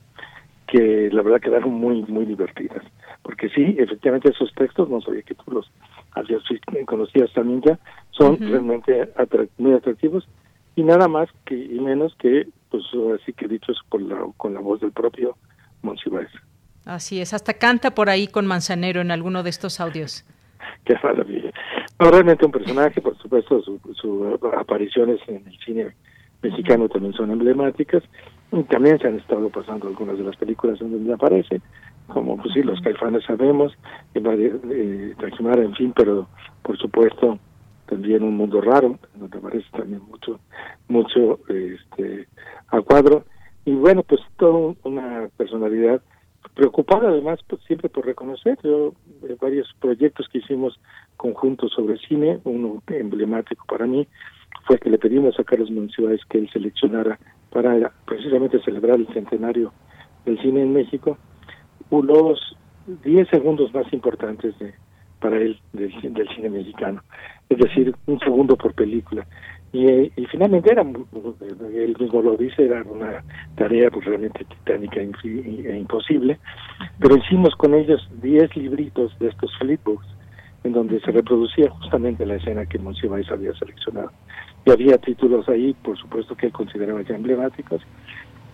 que 0.69 1.11
la 1.13 1.23
verdad 1.23 1.41
quedaron 1.41 1.75
muy, 1.75 2.03
muy 2.05 2.25
divertidas. 2.25 2.85
Porque 3.23 3.49
sí, 3.49 3.75
efectivamente 3.79 4.31
esos 4.31 4.55
textos, 4.55 4.89
no 4.89 5.01
sabía 5.01 5.23
que 5.23 5.35
tú 5.35 5.51
los 5.51 5.69
habías 6.13 6.43
conocías 6.87 7.33
también 7.33 7.63
ya, 7.63 7.79
son 8.13 8.39
realmente 8.39 9.09
muy 9.59 9.73
atractivos 9.73 10.27
y 10.75 10.83
nada 10.83 11.09
más 11.09 11.29
que 11.45 11.55
y 11.55 11.81
menos 11.81 12.15
que 12.19 12.49
pues 12.71 12.85
así 13.21 13.33
que 13.33 13.49
dicho 13.49 13.73
es 13.73 13.79
con 13.89 14.09
la 14.09 14.27
con 14.37 14.55
la 14.55 14.61
voz 14.61 14.81
del 14.81 14.93
propio 14.93 15.37
Monsiváis. 15.83 16.31
Así 16.85 17.21
es, 17.21 17.33
hasta 17.33 17.55
canta 17.55 17.93
por 17.93 18.11
ahí 18.11 18.27
con 18.27 18.47
Manzanero 18.47 19.01
en 19.01 19.11
alguno 19.11 19.43
de 19.43 19.51
estos 19.51 19.81
audios. 19.81 20.25
Qué 20.85 20.95
maravilla. 21.03 21.53
realmente 21.99 22.45
un 22.45 22.53
personaje, 22.53 23.01
por 23.01 23.17
supuesto, 23.19 23.63
sus 23.63 23.81
su 23.97 24.39
apariciones 24.59 25.21
en 25.29 25.47
el 25.47 25.59
cine 25.65 25.95
mexicano 26.43 26.89
también 26.89 27.15
son 27.15 27.31
emblemáticas 27.31 28.03
Y 28.51 28.63
también 28.65 28.99
se 28.99 29.09
han 29.09 29.19
estado 29.19 29.49
pasando 29.49 29.89
algunas 29.89 30.19
de 30.19 30.25
las 30.25 30.37
películas 30.37 30.81
en 30.81 30.93
donde 30.93 31.15
aparece, 31.15 31.61
como 32.09 32.37
pues 32.37 32.53
sí, 32.53 32.63
los 32.63 32.81
caifanes 32.81 33.25
sabemos, 33.25 33.73
eh, 34.15 35.15
en 35.59 35.75
fin, 35.75 35.93
pero 35.95 36.29
por 36.63 36.77
supuesto 36.79 37.39
también 37.93 38.23
un 38.23 38.37
mundo 38.39 38.63
raro, 38.63 38.99
donde 39.15 39.37
aparece 39.37 39.67
también 39.71 40.01
mucho, 40.09 40.41
mucho 40.89 41.41
este, 41.49 42.27
a 42.69 42.81
cuadro. 42.81 43.25
Y 43.67 43.73
bueno, 43.73 44.03
pues 44.03 44.23
toda 44.39 44.75
una 44.85 45.29
personalidad 45.37 46.01
preocupada 46.55 47.11
además 47.11 47.39
pues, 47.47 47.63
siempre 47.67 47.89
por 47.89 48.07
reconocer 48.07 48.59
yo 48.65 48.95
eh, 49.23 49.37
varios 49.41 49.69
proyectos 49.79 50.27
que 50.29 50.39
hicimos 50.39 50.81
conjuntos 51.17 51.73
sobre 51.73 51.97
cine 51.99 52.41
uno 52.45 52.83
emblemático 52.89 53.65
para 53.67 53.87
mí 53.87 54.09
fue 54.67 54.79
que 54.79 54.91
le 54.91 54.99
pedimos 54.99 55.39
a 55.39 55.45
Carlos 55.45 55.71
Monsiváis 55.71 56.21
que 56.29 56.39
él 56.39 56.51
seleccionara 56.53 57.19
para 57.51 57.93
precisamente 58.05 58.61
celebrar 58.65 58.99
el 58.99 59.07
centenario 59.15 59.73
del 60.27 60.41
cine 60.43 60.63
en 60.63 60.73
México 60.73 61.17
los 61.91 62.57
10 63.05 63.29
segundos 63.29 63.73
más 63.73 63.91
importantes 63.93 64.59
de 64.59 64.75
para 65.23 65.37
él 65.37 65.59
del, 65.73 65.93
del 66.13 66.29
cine 66.35 66.51
mexicano. 66.51 67.01
Es 67.49 67.59
decir 67.59 67.95
un 68.07 68.19
segundo 68.19 68.57
por 68.57 68.75
película. 68.75 69.27
Y, 69.73 69.89
y, 69.89 70.27
finalmente 70.31 70.71
era, 70.71 70.83
él 70.83 71.97
mismo 71.99 72.21
lo 72.21 72.37
dice, 72.37 72.67
era 72.67 72.83
una 72.83 73.25
tarea 73.57 73.91
pues, 73.91 74.05
realmente 74.05 74.45
titánica 74.45 75.01
e 75.01 75.79
imposible, 75.79 76.39
pero 76.99 77.17
hicimos 77.17 77.55
con 77.57 77.73
ellos 77.73 78.07
10 78.21 78.55
libritos 78.57 79.19
de 79.19 79.29
estos 79.29 79.51
flipbooks, 79.59 80.07
en 80.65 80.73
donde 80.73 81.01
se 81.01 81.11
reproducía 81.11 81.71
justamente 81.71 82.27
la 82.27 82.35
escena 82.35 82.67
que 82.67 82.79
Monsiváis 82.79 83.31
había 83.31 83.55
seleccionado. 83.55 84.13
Y 84.67 84.71
había 84.71 84.99
títulos 84.99 85.49
ahí, 85.49 85.75
por 85.83 85.97
supuesto, 85.97 86.37
que 86.37 86.47
él 86.47 86.53
consideraba 86.53 87.01
ya 87.01 87.17
emblemáticos, 87.17 87.81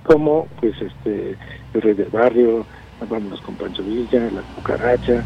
como 0.05 0.47
pues 0.61 0.81
este 0.81 1.37
El 1.75 1.83
Rey 1.83 1.95
del 1.95 2.11
Barrio, 2.11 2.65
Vámonos 3.07 3.41
con 3.43 3.55
Pancho 3.57 3.83
Villa, 3.83 4.31
La 4.31 4.43
Cucaracha, 4.57 5.23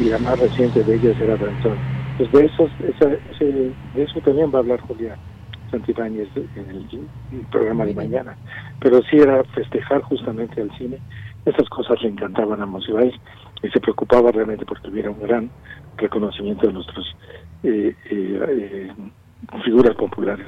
y 0.00 0.04
la 0.04 0.18
más 0.18 0.38
reciente 0.38 0.82
de 0.82 0.96
ellas 0.96 1.16
era 1.20 1.36
Danzón 1.36 1.96
pues 2.16 2.32
de, 2.32 2.46
esos, 2.46 2.70
de 2.78 4.02
eso 4.02 4.20
también 4.20 4.50
va 4.50 4.58
a 4.58 4.62
hablar 4.62 4.80
Julia 4.80 5.16
Santibáñez 5.70 6.28
en 6.34 6.70
el, 6.70 7.46
programa 7.50 7.84
de 7.84 7.94
mañana. 7.94 8.36
Pero 8.80 9.02
sí 9.02 9.16
era 9.18 9.42
festejar 9.54 10.02
justamente 10.02 10.60
al 10.62 10.70
cine. 10.78 10.98
Esas 11.44 11.68
cosas 11.68 12.00
le 12.02 12.08
encantaban 12.08 12.60
a 12.62 12.66
Monsiváis 12.66 13.14
y 13.62 13.68
se 13.68 13.80
preocupaba 13.80 14.32
realmente 14.32 14.64
porque 14.64 14.88
tuviera 14.88 15.10
un 15.10 15.20
gran 15.20 15.50
reconocimiento 15.96 16.66
de 16.66 16.72
nuestras 16.72 17.04
eh, 17.62 17.94
eh, 18.10 18.40
eh, 18.48 18.92
figuras 19.64 19.94
populares. 19.94 20.46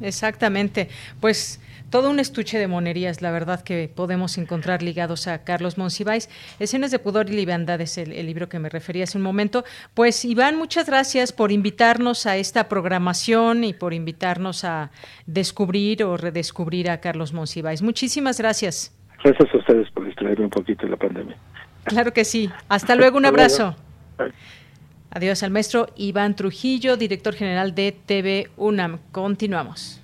exactamente. 0.00 0.88
Pues 1.20 1.60
todo 1.94 2.10
un 2.10 2.18
estuche 2.18 2.58
de 2.58 2.66
monerías, 2.66 3.22
la 3.22 3.30
verdad, 3.30 3.62
que 3.62 3.88
podemos 3.88 4.36
encontrar 4.36 4.82
ligados 4.82 5.28
a 5.28 5.44
Carlos 5.44 5.78
Monsiváis. 5.78 6.28
Escenas 6.58 6.90
de 6.90 6.98
pudor 6.98 7.30
y 7.30 7.34
liviandad 7.34 7.80
es 7.80 7.98
el, 7.98 8.10
libro 8.26 8.48
que 8.48 8.58
me 8.58 8.68
refería 8.68 9.04
hace 9.04 9.16
un 9.16 9.22
momento. 9.22 9.62
Pues 9.94 10.24
Iván, 10.24 10.56
muchas 10.56 10.86
gracias 10.86 11.32
por 11.32 11.52
invitarnos 11.52 12.26
a 12.26 12.36
esta 12.36 12.68
programación 12.68 13.62
y 13.62 13.74
por 13.74 13.94
invitarnos 13.94 14.64
a 14.64 14.90
descubrir 15.26 16.02
o 16.02 16.16
redescubrir 16.16 16.90
a 16.90 16.98
Carlos 16.98 17.32
Monsiváis. 17.32 17.80
Muchísimas 17.80 18.40
gracias. 18.40 18.92
Gracias 19.22 19.54
a 19.54 19.58
ustedes 19.58 19.88
por 19.92 20.04
distraerme 20.04 20.46
un 20.46 20.50
poquito 20.50 20.86
de 20.86 20.90
la 20.90 20.96
pandemia. 20.96 21.36
Claro 21.84 22.12
que 22.12 22.24
sí. 22.24 22.50
Hasta 22.68 22.96
luego, 22.96 23.18
un 23.18 23.26
abrazo. 23.26 23.76
Adiós 25.10 25.44
al 25.44 25.52
maestro 25.52 25.86
Iván 25.94 26.34
Trujillo, 26.34 26.96
director 26.96 27.34
general 27.34 27.72
de 27.76 27.92
TV 27.92 28.50
UNAM. 28.56 28.98
Continuamos. 29.12 30.03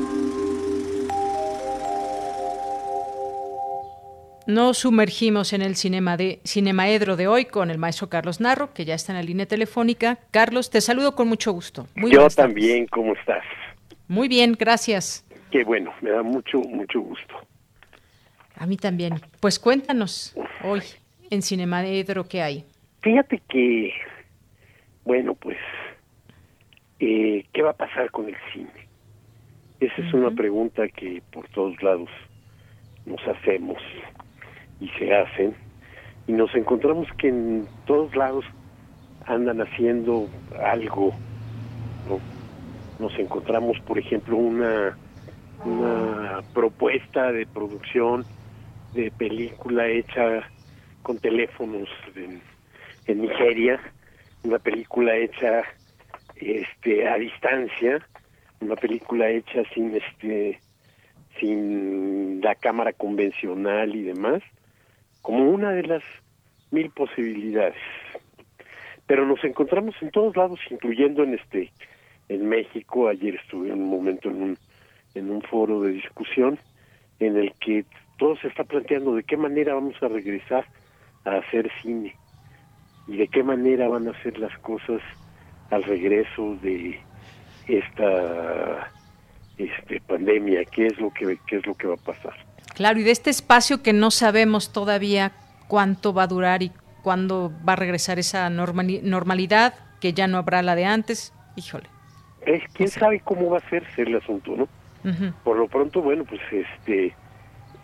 Nos 4.47 4.79
sumergimos 4.79 5.53
en 5.53 5.61
el 5.61 5.75
cinema 5.75 6.17
de 6.17 6.39
Cinemaedro 6.43 7.15
de 7.15 7.27
hoy 7.27 7.45
con 7.45 7.69
el 7.69 7.77
maestro 7.77 8.09
Carlos 8.09 8.41
Narro, 8.41 8.73
que 8.73 8.85
ya 8.85 8.95
está 8.95 9.11
en 9.11 9.17
la 9.17 9.23
línea 9.23 9.45
telefónica. 9.45 10.17
Carlos, 10.31 10.71
te 10.71 10.81
saludo 10.81 11.15
con 11.15 11.27
mucho 11.27 11.51
gusto. 11.51 11.87
Muy 11.95 12.11
Yo 12.11 12.27
también, 12.29 12.87
¿cómo 12.87 13.13
estás? 13.13 13.43
Muy 14.07 14.27
bien, 14.27 14.55
gracias. 14.57 15.23
Qué 15.51 15.63
bueno, 15.63 15.93
me 16.01 16.09
da 16.09 16.23
mucho, 16.23 16.59
mucho 16.59 17.01
gusto. 17.01 17.35
A 18.55 18.65
mí 18.65 18.77
también. 18.77 19.21
Pues 19.39 19.59
cuéntanos 19.59 20.35
hoy 20.63 20.81
en 21.29 21.43
Cinemaedro 21.43 22.27
qué 22.27 22.41
hay. 22.41 22.65
Fíjate 23.01 23.41
que, 23.47 23.93
bueno, 25.03 25.35
pues, 25.35 25.57
eh, 26.99 27.45
¿qué 27.53 27.61
va 27.61 27.71
a 27.71 27.77
pasar 27.77 28.09
con 28.09 28.27
el 28.27 28.35
cine? 28.51 28.87
Esa 29.79 30.01
es 30.01 30.13
una 30.13 30.31
pregunta 30.31 30.87
que 30.87 31.21
por 31.31 31.47
todos 31.49 31.81
lados 31.83 32.09
nos 33.05 33.19
hacemos 33.27 33.77
y 34.81 34.89
se 34.99 35.15
hacen 35.15 35.55
y 36.27 36.33
nos 36.33 36.53
encontramos 36.55 37.07
que 37.17 37.29
en 37.29 37.67
todos 37.85 38.15
lados 38.15 38.43
andan 39.25 39.61
haciendo 39.61 40.27
algo 40.59 41.13
nos 42.99 43.17
encontramos 43.17 43.79
por 43.81 43.97
ejemplo 43.97 44.35
una 44.35 44.97
una 45.63 46.41
propuesta 46.53 47.31
de 47.31 47.45
producción 47.45 48.25
de 48.93 49.11
película 49.11 49.87
hecha 49.87 50.43
con 51.03 51.19
teléfonos 51.19 51.87
en, 52.15 52.41
en 53.05 53.21
Nigeria 53.21 53.79
una 54.43 54.57
película 54.57 55.15
hecha 55.15 55.63
este 56.35 57.07
a 57.07 57.15
distancia 57.17 58.05
una 58.59 58.75
película 58.75 59.29
hecha 59.29 59.63
sin 59.73 59.95
este 59.95 60.59
sin 61.39 62.41
la 62.41 62.55
cámara 62.55 62.93
convencional 62.93 63.95
y 63.95 64.03
demás 64.03 64.41
como 65.21 65.49
una 65.49 65.71
de 65.71 65.83
las 65.83 66.03
mil 66.71 66.89
posibilidades. 66.91 67.75
Pero 69.07 69.25
nos 69.25 69.43
encontramos 69.43 69.95
en 70.01 70.11
todos 70.11 70.35
lados, 70.35 70.59
incluyendo 70.69 71.23
en 71.23 71.35
este, 71.35 71.71
en 72.29 72.47
México. 72.47 73.07
Ayer 73.07 73.35
estuve 73.35 73.71
un 73.71 73.87
momento 73.89 74.29
en 74.29 74.41
un, 74.41 74.57
en 75.15 75.29
un 75.29 75.41
foro 75.41 75.81
de 75.81 75.91
discusión 75.91 76.57
en 77.19 77.37
el 77.37 77.53
que 77.55 77.85
todo 78.17 78.35
se 78.37 78.47
está 78.47 78.63
planteando 78.63 79.15
de 79.15 79.23
qué 79.23 79.37
manera 79.37 79.73
vamos 79.73 79.95
a 80.01 80.07
regresar 80.07 80.65
a 81.25 81.37
hacer 81.37 81.71
cine 81.81 82.15
y 83.07 83.17
de 83.17 83.27
qué 83.27 83.43
manera 83.43 83.87
van 83.87 84.07
a 84.07 84.23
ser 84.23 84.39
las 84.39 84.57
cosas 84.59 85.01
al 85.69 85.83
regreso 85.83 86.55
de 86.61 86.99
esta 87.67 88.91
este 89.57 90.01
pandemia, 90.01 90.65
qué 90.65 90.87
es 90.87 90.99
lo 90.99 91.11
que 91.11 91.37
qué 91.47 91.57
es 91.57 91.65
lo 91.65 91.75
que 91.75 91.87
va 91.87 91.93
a 91.95 92.05
pasar. 92.05 92.50
Claro, 92.73 92.99
y 92.99 93.03
de 93.03 93.11
este 93.11 93.29
espacio 93.29 93.83
que 93.83 93.93
no 93.93 94.11
sabemos 94.11 94.71
todavía 94.71 95.31
cuánto 95.67 96.13
va 96.13 96.23
a 96.23 96.27
durar 96.27 96.63
y 96.63 96.71
cuándo 97.01 97.51
va 97.67 97.73
a 97.73 97.75
regresar 97.75 98.19
esa 98.19 98.49
normalidad, 98.49 99.73
que 99.99 100.13
ya 100.13 100.27
no 100.27 100.37
habrá 100.37 100.61
la 100.61 100.75
de 100.75 100.85
antes, 100.85 101.33
híjole. 101.55 101.87
Es 102.45 102.63
quién 102.73 102.89
sabe 102.89 103.19
cómo 103.19 103.49
va 103.49 103.59
a 103.59 103.69
ser 103.69 103.83
el 103.97 104.15
asunto, 104.15 104.55
¿no? 104.55 104.67
Por 105.43 105.57
lo 105.57 105.67
pronto, 105.67 106.01
bueno, 106.01 106.25
pues 106.25 106.41
este 106.51 107.15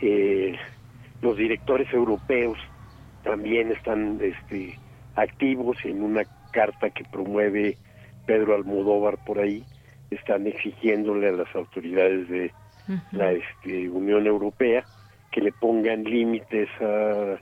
eh, 0.02 0.56
los 1.22 1.36
directores 1.36 1.92
europeos 1.92 2.58
también 3.24 3.72
están 3.72 4.20
este 4.22 4.78
activos 5.16 5.78
en 5.84 6.04
una 6.04 6.24
carta 6.52 6.92
que 6.92 7.04
promueve 7.06 7.78
Pedro 8.28 8.56
Almodóvar 8.56 9.18
por 9.26 9.40
ahí, 9.40 9.64
están 10.12 10.46
exigiéndole 10.46 11.30
a 11.30 11.32
las 11.32 11.56
autoridades 11.56 12.30
de 12.30 12.52
la 13.12 13.32
este, 13.32 13.90
Unión 13.90 14.26
Europea, 14.26 14.84
que 15.32 15.42
le 15.42 15.52
pongan 15.52 16.04
límites 16.04 16.70
a 16.82 17.38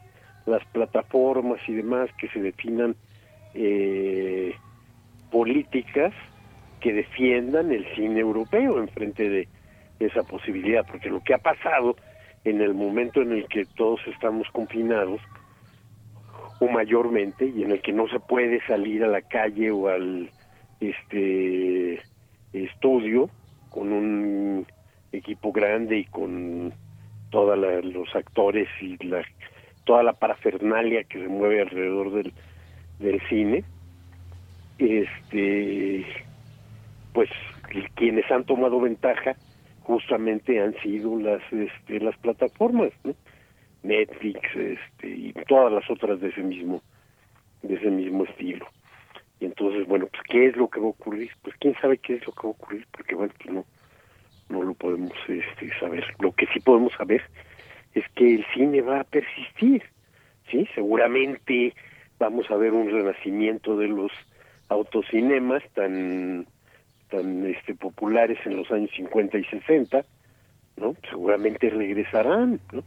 las 0.46 0.66
plataformas 0.72 1.60
y 1.68 1.74
demás, 1.74 2.10
que 2.18 2.28
se 2.30 2.42
definan 2.42 2.96
eh, 3.54 4.54
políticas 5.32 6.14
que 6.80 6.94
defiendan 6.94 7.72
el 7.72 7.86
cine 7.96 8.20
europeo 8.20 8.80
en 8.80 8.88
frente 8.90 9.28
de 9.28 9.48
esa 10.00 10.24
posibilidad, 10.24 10.86
porque 10.86 11.10
lo 11.10 11.22
que 11.22 11.34
ha 11.34 11.40
pasado 11.40 11.96
en 12.44 12.62
el 12.62 12.74
momento 12.74 13.22
en 13.22 13.32
el 13.32 13.48
que 13.48 13.66
todos 13.76 14.00
estamos 14.08 14.48
confinados, 14.52 15.20
o 16.60 16.68
mayormente, 16.68 17.48
y 17.48 17.64
en 17.64 17.72
el 17.72 17.82
que 17.82 17.92
no 17.92 18.08
se 18.08 18.20
puede 18.20 18.66
salir 18.66 19.04
a 19.04 19.08
la 19.08 19.22
calle 19.22 19.72
o 19.72 19.88
al 19.88 20.30
este 20.80 22.02
estudio 22.54 23.30
con 23.70 23.92
un 23.92 24.66
equipo 25.16 25.52
grande 25.52 26.00
y 26.00 26.06
con 26.06 26.74
todos 27.30 27.58
los 27.58 28.16
actores 28.16 28.68
y 28.82 28.98
la, 29.06 29.24
toda 29.84 30.04
la 30.04 30.14
parafernalia 30.14 31.04
que 31.04 31.20
se 31.20 31.28
mueve 31.28 31.62
alrededor 31.62 32.12
del, 32.12 33.22
cine, 33.30 33.64
este, 34.78 36.06
pues 37.14 37.30
quienes 37.96 38.30
han 38.32 38.46
tomado 38.46 38.80
ventaja 38.80 39.36
justamente 39.82 40.62
han 40.62 40.74
sido 40.82 41.18
las 41.18 41.42
este, 41.52 42.00
las 42.00 42.18
plataformas, 42.18 42.92
Netflix, 43.84 44.40
este, 44.56 45.08
y 45.08 45.34
todas 45.48 45.72
las 45.72 45.90
otras 45.90 46.20
de 46.20 46.30
ese 46.30 46.42
mismo 46.42 46.82
de 47.62 47.76
ese 47.76 47.90
mismo 47.90 48.26
estilo. 48.26 48.66
Y 49.40 49.46
entonces, 49.46 49.88
bueno, 49.88 50.08
pues 50.08 50.22
qué 50.30 50.48
es 50.48 50.56
lo 50.56 50.70
que 50.70 50.80
va 50.80 50.88
a 50.88 50.90
ocurrir? 50.90 51.32
Pues 51.42 51.56
quién 51.60 51.76
sabe 51.82 51.98
qué 51.98 52.16
es 52.16 52.26
lo 52.26 52.32
que 52.32 52.44
va 52.44 52.50
a 52.50 52.52
ocurrir, 52.52 52.88
porque 52.92 53.16
bueno, 53.16 53.34
pues 53.38 53.54
no 53.54 53.66
no 54.50 54.64
lo 54.64 54.74
podemos 54.74 55.14
este, 55.28 55.72
saber. 55.80 56.04
Lo 56.20 56.32
que 56.32 56.48
sí 56.54 56.60
podemos 56.60 56.94
saber 56.94 57.22
es 57.94 58.04
que 58.16 58.36
el 58.36 58.46
cine 58.54 58.82
va 58.82 59.02
a 59.02 59.04
persistir, 59.04 59.84
¿sí? 60.52 60.68
Seguramente 60.76 61.74
vamos 62.20 62.50
a 62.52 62.56
ver 62.56 62.74
un 62.74 62.90
renacimiento 62.90 63.78
de 63.78 63.88
los 63.88 64.12
autocinemas 64.70 65.64
tan 65.74 66.48
tan 67.10 67.46
este 67.46 67.76
populares 67.76 68.40
en 68.46 68.58
los 68.58 68.70
años 68.72 68.90
50 68.96 69.38
y 69.38 69.44
60, 69.46 70.04
¿no? 70.78 70.96
Seguramente 71.10 71.70
regresarán, 71.70 72.60
¿no? 72.72 72.84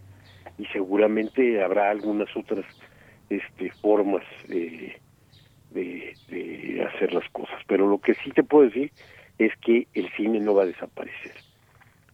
Y 0.58 0.66
seguramente 0.66 1.62
habrá 1.62 1.90
algunas 1.90 2.28
otras 2.36 2.64
este 3.30 3.70
formas 3.80 4.24
de, 4.48 4.96
de, 5.70 6.14
de 6.28 6.82
hacer 6.84 7.12
las 7.12 7.28
cosas, 7.30 7.60
pero 7.66 7.88
lo 7.88 7.98
que 7.98 8.14
sí 8.14 8.30
te 8.32 8.42
puedo 8.42 8.64
decir 8.64 8.90
es 9.38 9.52
que 9.64 9.86
el 9.94 10.10
cine 10.16 10.40
no 10.40 10.54
va 10.54 10.64
a 10.64 10.66
desaparecer. 10.66 11.47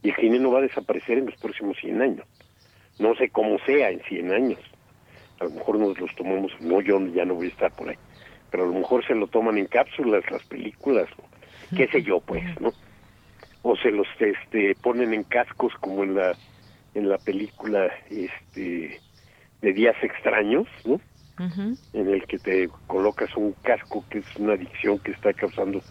Y 0.04 0.10
el 0.10 0.16
cine 0.16 0.38
no 0.38 0.52
va 0.52 0.58
a 0.58 0.62
desaparecer 0.62 1.18
en 1.18 1.26
los 1.26 1.36
próximos 1.36 1.76
100 1.78 2.02
años. 2.02 2.26
No 2.98 3.16
sé 3.16 3.30
cómo 3.30 3.58
sea 3.66 3.90
en 3.90 4.00
100 4.02 4.32
años. 4.32 4.60
A 5.40 5.44
lo 5.44 5.50
mejor 5.50 5.78
nos 5.78 5.98
los 5.98 6.14
tomamos, 6.14 6.52
no, 6.60 6.80
yo 6.80 7.04
ya 7.08 7.24
no 7.24 7.34
voy 7.34 7.46
a 7.46 7.50
estar 7.50 7.72
por 7.72 7.88
ahí, 7.88 7.96
pero 8.50 8.64
a 8.64 8.66
lo 8.66 8.74
mejor 8.74 9.04
se 9.04 9.14
lo 9.14 9.26
toman 9.26 9.58
en 9.58 9.66
cápsulas 9.66 10.22
las 10.30 10.44
películas, 10.44 11.08
qué 11.76 11.88
sé 11.88 12.02
yo, 12.02 12.20
pues, 12.20 12.44
¿no? 12.60 12.72
O 13.62 13.76
se 13.76 13.90
los 13.90 14.06
este, 14.20 14.76
ponen 14.80 15.12
en 15.12 15.24
cascos 15.24 15.72
como 15.80 16.04
en 16.04 16.14
la 16.14 16.36
en 16.94 17.08
la 17.08 17.18
película 17.18 17.90
este 18.10 19.00
de 19.60 19.72
Días 19.72 19.96
Extraños, 20.02 20.68
¿no? 20.84 21.00
En 21.92 22.08
el 22.08 22.24
que 22.26 22.38
te 22.38 22.68
colocas 22.86 23.34
un 23.36 23.52
casco 23.62 24.04
que 24.08 24.18
es 24.18 24.36
una 24.36 24.52
adicción 24.52 25.00
que 25.00 25.10
está 25.10 25.32
causando 25.32 25.82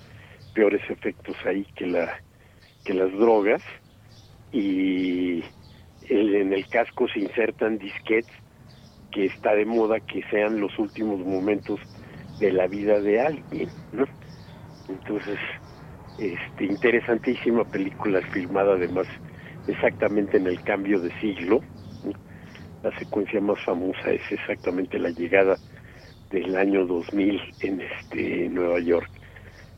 peores 0.53 0.81
efectos 0.89 1.35
ahí 1.45 1.65
que 1.75 1.87
la 1.87 2.21
que 2.85 2.93
las 2.93 3.11
drogas 3.11 3.61
y 4.53 5.43
en 6.09 6.53
el 6.53 6.67
casco 6.69 7.07
se 7.09 7.19
insertan 7.19 7.77
disquetes 7.77 8.31
que 9.11 9.25
está 9.25 9.53
de 9.53 9.65
moda 9.65 9.99
que 9.99 10.23
sean 10.29 10.59
los 10.59 10.77
últimos 10.79 11.19
momentos 11.19 11.79
de 12.39 12.51
la 12.51 12.67
vida 12.67 12.99
de 12.99 13.21
alguien, 13.21 13.69
¿no? 13.91 14.05
Entonces, 14.89 15.39
este, 16.19 16.65
interesantísima 16.65 17.63
película 17.65 18.21
filmada 18.31 18.73
además 18.73 19.07
exactamente 19.67 20.37
en 20.37 20.47
el 20.47 20.61
cambio 20.63 20.99
de 20.99 21.11
siglo. 21.19 21.61
La 22.83 22.97
secuencia 22.99 23.39
más 23.39 23.63
famosa 23.63 24.11
es 24.11 24.21
exactamente 24.31 24.99
la 24.99 25.09
llegada 25.09 25.57
del 26.31 26.55
año 26.55 26.85
2000 26.85 27.41
en 27.61 27.81
este 27.81 28.49
Nueva 28.49 28.79
York. 28.79 29.09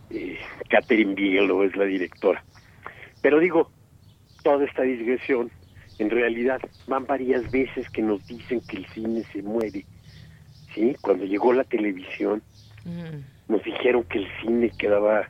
Eh, 0.10 0.38
Catherine 0.70 1.14
Bigelow 1.14 1.64
es 1.64 1.76
la 1.76 1.86
directora. 1.86 2.44
Pero 3.22 3.40
digo, 3.40 3.72
toda 4.46 4.64
esta 4.64 4.84
digresión, 4.84 5.50
en 5.98 6.12
realidad 6.12 6.62
van 6.86 7.08
varias 7.08 7.50
veces 7.50 7.90
que 7.90 8.04
nos 8.04 8.26
dicen 8.28 8.62
que 8.70 8.78
el 8.78 8.86
cine 8.90 9.24
se 9.34 9.42
muere. 9.42 9.84
¿Sí? 10.76 10.96
Cuando 11.02 11.26
llegó 11.26 11.52
la 11.52 11.64
televisión, 11.64 12.44
nos 13.48 13.64
dijeron 13.64 14.04
que 14.04 14.20
el 14.20 14.28
cine 14.40 14.72
quedaba 14.78 15.28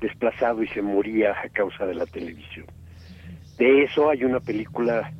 desplazado 0.00 0.62
y 0.62 0.68
se 0.68 0.80
moría 0.80 1.32
a 1.32 1.48
causa 1.50 1.84
de 1.84 1.94
la 1.94 2.06
televisión. 2.06 2.64
De 3.58 3.84
eso 3.84 4.08
hay 4.08 4.24
una 4.24 4.40
película 4.40 5.12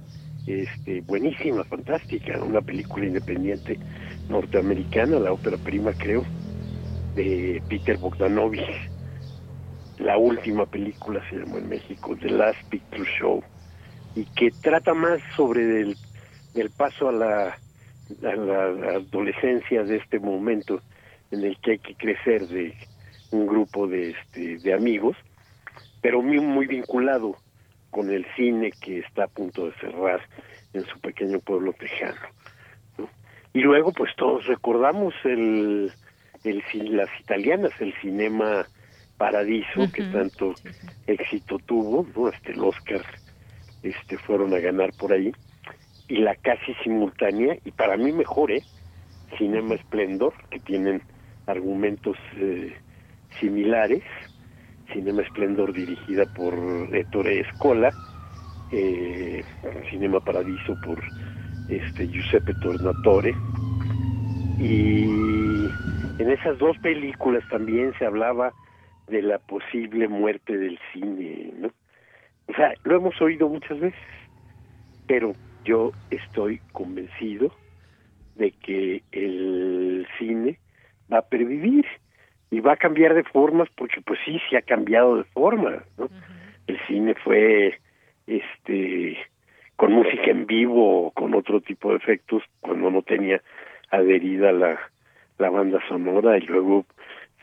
este, 0.47 1.03
buenísima, 1.03 1.65
fantástica, 1.65 2.43
una 2.43 2.62
película 2.62 3.05
independiente 3.05 3.79
norteamericana, 4.31 5.19
la 5.19 5.33
ópera 5.33 5.59
prima 5.59 5.93
creo, 5.93 6.25
de 7.15 7.62
Peter 7.69 7.99
Bogdanovich. 7.99 8.94
La 10.05 10.19
última 10.19 10.67
película 10.67 11.27
se 11.31 11.37
llamó 11.37 11.57
en 11.57 11.71
México 11.71 12.15
The 12.15 12.29
Last 12.29 12.63
Picture 12.69 13.11
Show 13.19 13.43
y 14.15 14.27
que 14.37 14.51
trata 14.51 14.93
más 14.93 15.19
sobre 15.35 15.81
el, 15.81 15.97
paso 16.77 17.09
a 17.09 17.13
la, 17.13 17.59
a 18.23 18.37
la 18.37 18.65
adolescencia 18.97 19.83
de 19.83 19.97
este 19.97 20.19
momento 20.19 20.83
en 21.31 21.43
el 21.43 21.59
que 21.59 21.71
hay 21.73 21.79
que 21.79 21.95
crecer 21.95 22.47
de 22.49 22.77
un 23.31 23.47
grupo 23.47 23.89
de, 23.89 24.11
este, 24.11 24.59
de 24.59 24.75
amigos, 24.75 25.17
pero 26.03 26.21
muy, 26.21 26.39
muy 26.39 26.67
vinculado 26.67 27.39
con 27.91 28.11
el 28.11 28.27
cine 28.37 28.73
que 28.73 28.99
está 28.99 29.25
a 29.25 29.29
punto 29.29 29.69
de 29.69 29.73
cerrar 29.81 30.21
en 30.75 30.85
su 30.85 31.01
pequeño 31.01 31.41
pueblo 31.41 31.73
tejano. 31.73 32.21
Y 33.55 33.61
luego, 33.61 33.91
pues 33.91 34.15
todos 34.17 34.45
recordamos 34.49 35.15
el, 35.25 35.91
el 36.45 36.63
las 36.95 37.09
italianas, 37.21 37.73
el 37.81 37.95
cinema 38.03 38.67
Paradiso, 39.16 39.91
que 39.93 40.03
tanto 40.05 40.55
éxito 41.07 41.59
tuvo, 41.66 42.07
¿no? 42.16 42.28
Este, 42.28 42.53
el 42.53 42.61
Oscar 42.61 43.03
este, 43.82 44.19
fueron 44.19 44.55
a 44.55 44.59
ganar 44.59 44.93
por 44.99 45.12
ahí, 45.12 45.32
y 46.09 46.16
la 46.19 46.35
casi 46.36 46.74
simultánea, 46.82 47.57
y 47.65 47.70
para 47.70 47.97
mí 47.97 48.12
mejor, 48.12 48.51
¿eh? 48.51 48.62
Cinema 49.39 49.74
Esplendor, 49.74 50.35
que 50.51 50.61
tienen 50.61 51.03
argumentos 51.47 52.16
eh, 52.36 52.74
similares, 53.41 54.03
Cinema 54.93 55.23
Esplendor 55.23 55.73
dirigida 55.73 56.24
por 56.35 56.55
Ettore 56.95 57.41
Escola, 57.41 57.91
eh, 58.73 59.43
Cinema 59.91 60.20
Paradiso 60.20 60.74
por 60.85 61.03
este 61.69 62.07
Giuseppe 62.09 62.55
Tornatore 62.55 63.35
y 64.59 65.05
en 66.19 66.31
esas 66.31 66.59
dos 66.59 66.77
películas 66.78 67.43
también 67.51 67.93
se 67.99 68.07
hablaba 68.07 68.53
de 69.09 69.23
la 69.23 69.39
posible 69.39 70.09
muerte 70.09 70.57
del 70.57 70.79
cine, 70.93 71.53
¿no? 71.59 71.69
O 72.49 72.55
sea, 72.55 72.75
lo 72.85 72.97
hemos 72.97 73.21
oído 73.21 73.49
muchas 73.49 73.81
veces, 73.81 74.01
pero 75.07 75.33
yo 75.65 75.93
estoy 76.11 76.61
convencido 76.73 77.53
de 78.37 78.51
que 78.51 79.03
el 79.13 80.07
cine 80.19 80.59
va 81.13 81.19
a 81.19 81.29
pervivir 81.29 81.87
y 82.51 82.61
va 82.61 82.73
a 82.73 82.77
cambiar 82.77 83.15
de 83.15 83.25
formas 83.25 83.69
porque 83.77 84.01
pues 84.01 84.19
sí 84.25 84.41
se 84.49 84.57
ha 84.57 84.63
cambiado 84.63 85.17
de 85.17 85.25
forma 85.25 85.85
¿no? 85.97 86.09
el 86.67 86.79
cine 86.87 87.15
fue 87.15 87.79
este 88.27 89.17
con 89.77 89.93
música 89.93 90.31
en 90.31 90.47
vivo 90.47 91.07
o 91.07 91.11
con 91.11 91.35
otro 91.35 91.61
tipo 91.61 91.91
de 91.91 91.97
efectos 91.97 92.43
cuando 92.61 92.91
no 92.91 93.03
tenía 93.03 93.41
adherida 93.91 94.53
la 94.53 94.79
la 95.39 95.51
banda 95.51 95.81
sonora 95.89 96.39
y 96.39 96.43
luego 96.43 96.87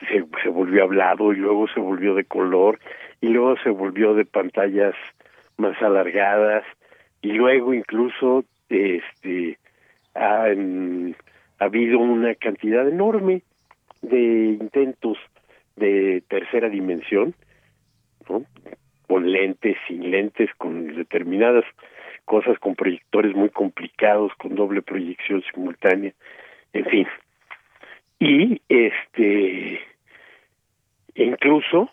se, 0.09 0.25
se 0.43 0.49
volvió 0.49 0.83
hablado 0.83 1.33
y 1.33 1.37
luego 1.37 1.67
se 1.69 1.79
volvió 1.79 2.15
de 2.15 2.25
color 2.25 2.79
y 3.21 3.27
luego 3.27 3.57
se 3.63 3.69
volvió 3.69 4.13
de 4.13 4.25
pantallas 4.25 4.95
más 5.57 5.79
alargadas 5.81 6.63
y 7.21 7.33
luego 7.33 7.73
incluso 7.73 8.43
este 8.69 9.57
ha, 10.15 10.45
ha 10.45 11.63
habido 11.63 11.99
una 11.99 12.35
cantidad 12.35 12.87
enorme 12.87 13.43
de 14.01 14.57
intentos 14.59 15.17
de 15.75 16.23
tercera 16.27 16.69
dimensión, 16.69 17.35
con 19.07 19.31
lentes, 19.31 19.77
sin 19.87 20.09
lentes, 20.09 20.49
con 20.57 20.95
determinadas 20.95 21.65
cosas, 22.25 22.57
con 22.59 22.75
proyectores 22.75 23.35
muy 23.35 23.49
complicados, 23.49 24.31
con 24.35 24.55
doble 24.55 24.81
proyección 24.81 25.43
simultánea, 25.53 26.13
en 26.73 26.85
fin. 26.85 27.07
Y 28.19 28.61
este, 28.69 29.81
incluso 31.15 31.89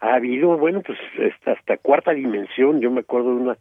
ha 0.00 0.14
habido, 0.14 0.56
bueno, 0.58 0.82
pues 0.82 0.98
hasta 1.44 1.76
cuarta 1.78 2.12
dimensión. 2.12 2.80
Yo 2.80 2.90
me 2.90 3.00
acuerdo 3.00 3.34
de 3.34 3.42
una, 3.42 3.56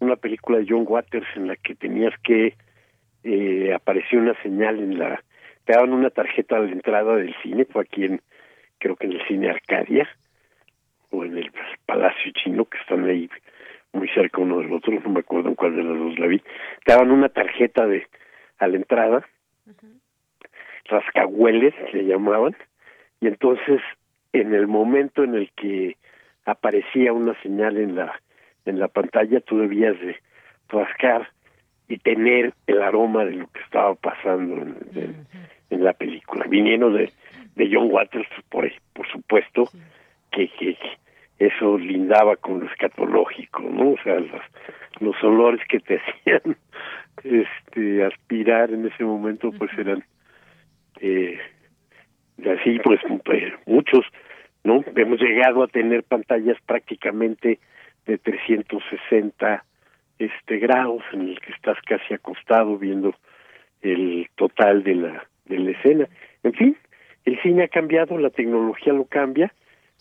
una 0.00 0.16
película 0.16 0.58
de 0.58 0.66
John 0.68 0.84
Waters 0.86 1.26
en 1.36 1.48
la 1.48 1.56
que 1.56 1.74
tenías 1.74 2.12
que 2.22 2.54
eh, 3.24 3.72
apareció 3.74 4.18
una 4.18 4.40
señal 4.42 4.78
en 4.78 4.98
la 4.98 5.22
te 5.68 5.74
daban 5.74 5.92
una 5.92 6.08
tarjeta 6.08 6.56
a 6.56 6.60
la 6.60 6.72
entrada 6.72 7.16
del 7.16 7.34
cine, 7.42 7.66
fue 7.66 7.82
aquí 7.82 8.04
en, 8.04 8.22
creo 8.78 8.96
que 8.96 9.06
en 9.06 9.12
el 9.12 9.26
cine 9.26 9.50
Arcadia, 9.50 10.08
o 11.10 11.26
en 11.26 11.36
el 11.36 11.52
Palacio 11.84 12.32
Chino, 12.32 12.64
que 12.64 12.78
están 12.78 13.04
ahí 13.04 13.28
muy 13.92 14.08
cerca 14.08 14.40
uno 14.40 14.60
del 14.60 14.72
otro, 14.72 14.98
no 14.98 15.10
me 15.10 15.20
acuerdo 15.20 15.50
en 15.50 15.56
cuál 15.56 15.76
de 15.76 15.82
los 15.82 15.98
dos 15.98 16.18
la 16.18 16.26
vi, 16.26 16.38
te 16.86 16.92
daban 16.92 17.10
una 17.10 17.28
tarjeta 17.28 17.86
de 17.86 18.06
a 18.58 18.66
la 18.66 18.76
entrada, 18.76 19.28
rascahueles 20.86 21.74
le 21.92 22.06
llamaban, 22.06 22.56
y 23.20 23.26
entonces 23.26 23.82
en 24.32 24.54
el 24.54 24.66
momento 24.66 25.24
en 25.24 25.34
el 25.34 25.50
que 25.52 25.96
aparecía 26.44 27.12
una 27.12 27.40
señal 27.42 27.76
en 27.76 27.96
la 27.96 28.20
en 28.64 28.78
la 28.78 28.88
pantalla 28.88 29.40
tú 29.40 29.58
debías 29.58 29.98
de 30.00 30.16
rascar 30.68 31.30
y 31.88 31.96
tener 31.98 32.52
el 32.66 32.82
aroma 32.82 33.24
de 33.24 33.32
lo 33.32 33.46
que 33.48 33.60
estaba 33.60 33.94
pasando 33.94 34.56
en, 34.56 35.26
en 35.70 35.84
la 35.84 35.94
película, 35.94 36.44
viniendo 36.48 36.90
de, 36.90 37.10
de 37.56 37.70
John 37.72 37.88
Waters, 37.90 38.28
por, 38.50 38.70
por 38.92 39.08
supuesto, 39.08 39.68
que, 40.30 40.48
que 40.58 40.76
eso 41.38 41.78
lindaba 41.78 42.36
con 42.36 42.60
lo 42.60 42.66
escatológico, 42.66 43.62
¿no? 43.62 43.92
O 43.92 43.96
sea, 44.02 44.20
los, 44.20 44.42
los 45.00 45.24
olores 45.24 45.60
que 45.68 45.80
te 45.80 45.96
hacían 46.00 46.56
este 47.24 48.04
aspirar 48.04 48.70
en 48.70 48.86
ese 48.86 49.04
momento 49.04 49.50
pues 49.50 49.70
eran 49.76 50.04
eh, 51.00 51.38
así 52.46 52.78
pues, 52.80 53.00
pues 53.24 53.52
muchos 53.66 54.04
no 54.64 54.84
hemos 54.96 55.20
llegado 55.20 55.62
a 55.62 55.68
tener 55.68 56.02
pantallas 56.02 56.56
prácticamente 56.66 57.58
de 58.06 58.18
360 58.18 59.64
este 60.18 60.58
grados 60.58 61.02
en 61.12 61.28
el 61.28 61.40
que 61.40 61.52
estás 61.52 61.78
casi 61.86 62.14
acostado 62.14 62.76
viendo 62.76 63.14
el 63.82 64.28
total 64.36 64.82
de 64.82 64.94
la 64.96 65.26
de 65.46 65.58
la 65.58 65.70
escena. 65.70 66.08
En 66.42 66.52
fin 66.52 66.76
el 67.24 67.40
cine 67.42 67.64
ha 67.64 67.68
cambiado 67.68 68.18
la 68.18 68.30
tecnología 68.30 68.92
lo 68.92 69.04
cambia 69.04 69.52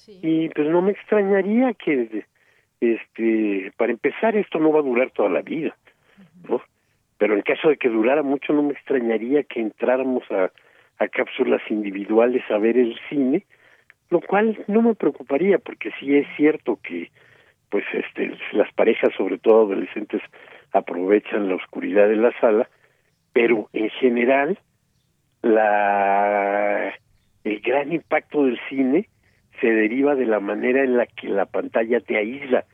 y 0.08 0.50
pues 0.50 0.70
no 0.70 0.82
me 0.82 0.92
extrañaría 0.92 1.74
que 1.74 2.26
este 2.80 3.72
para 3.78 3.92
empezar 3.92 4.36
esto 4.36 4.60
no 4.60 4.72
va 4.72 4.80
a 4.80 4.84
durar 4.84 5.12
toda 5.12 5.30
la 5.30 5.42
vida 5.42 5.76
no 6.48 6.62
pero 7.18 7.34
en 7.34 7.42
caso 7.42 7.70
de 7.70 7.78
que 7.78 7.90
durara 7.90 8.22
mucho 8.22 8.54
no 8.54 8.62
me 8.62 8.74
extrañaría 8.74 9.44
que 9.44 9.60
entráramos 9.60 10.24
a, 10.32 10.52
a 11.00 11.08
cápsulas 11.08 11.62
individuales 11.70 12.44
a 12.50 12.58
ver 12.58 12.78
el 12.78 12.98
cine 13.10 13.46
lo 14.10 14.22
cual 14.22 14.58
no 14.68 14.82
me 14.82 14.96
preocuparía 14.96 15.60
porque 15.60 15.92
sí 16.00 16.16
es 16.16 16.28
cierto 16.36 16.80
que 16.82 17.12
pues 17.70 17.84
este 17.94 18.38
las 18.54 18.72
parejas 18.74 19.14
sobre 19.18 19.38
todo 19.38 19.66
adolescentes 19.66 20.22
aprovechan 20.72 21.50
la 21.50 21.56
oscuridad 21.56 22.08
de 22.08 22.16
la 22.16 22.32
sala 22.40 22.70
pero 23.34 23.70
en 23.74 23.90
general 23.90 24.58
la 25.42 26.94
el 27.44 27.60
gran 27.62 27.94
impacto 27.94 28.46
del 28.46 28.60
cine 28.70 29.08
se 29.62 29.68
deriva 29.68 30.16
de 30.16 30.26
la 30.26 30.40
manera 30.40 30.84
en 30.84 30.98
la 30.98 31.06
que 31.06 31.28
la 31.28 31.46
pantalla 31.46 32.00
te 32.00 32.18
aísla 32.18 32.66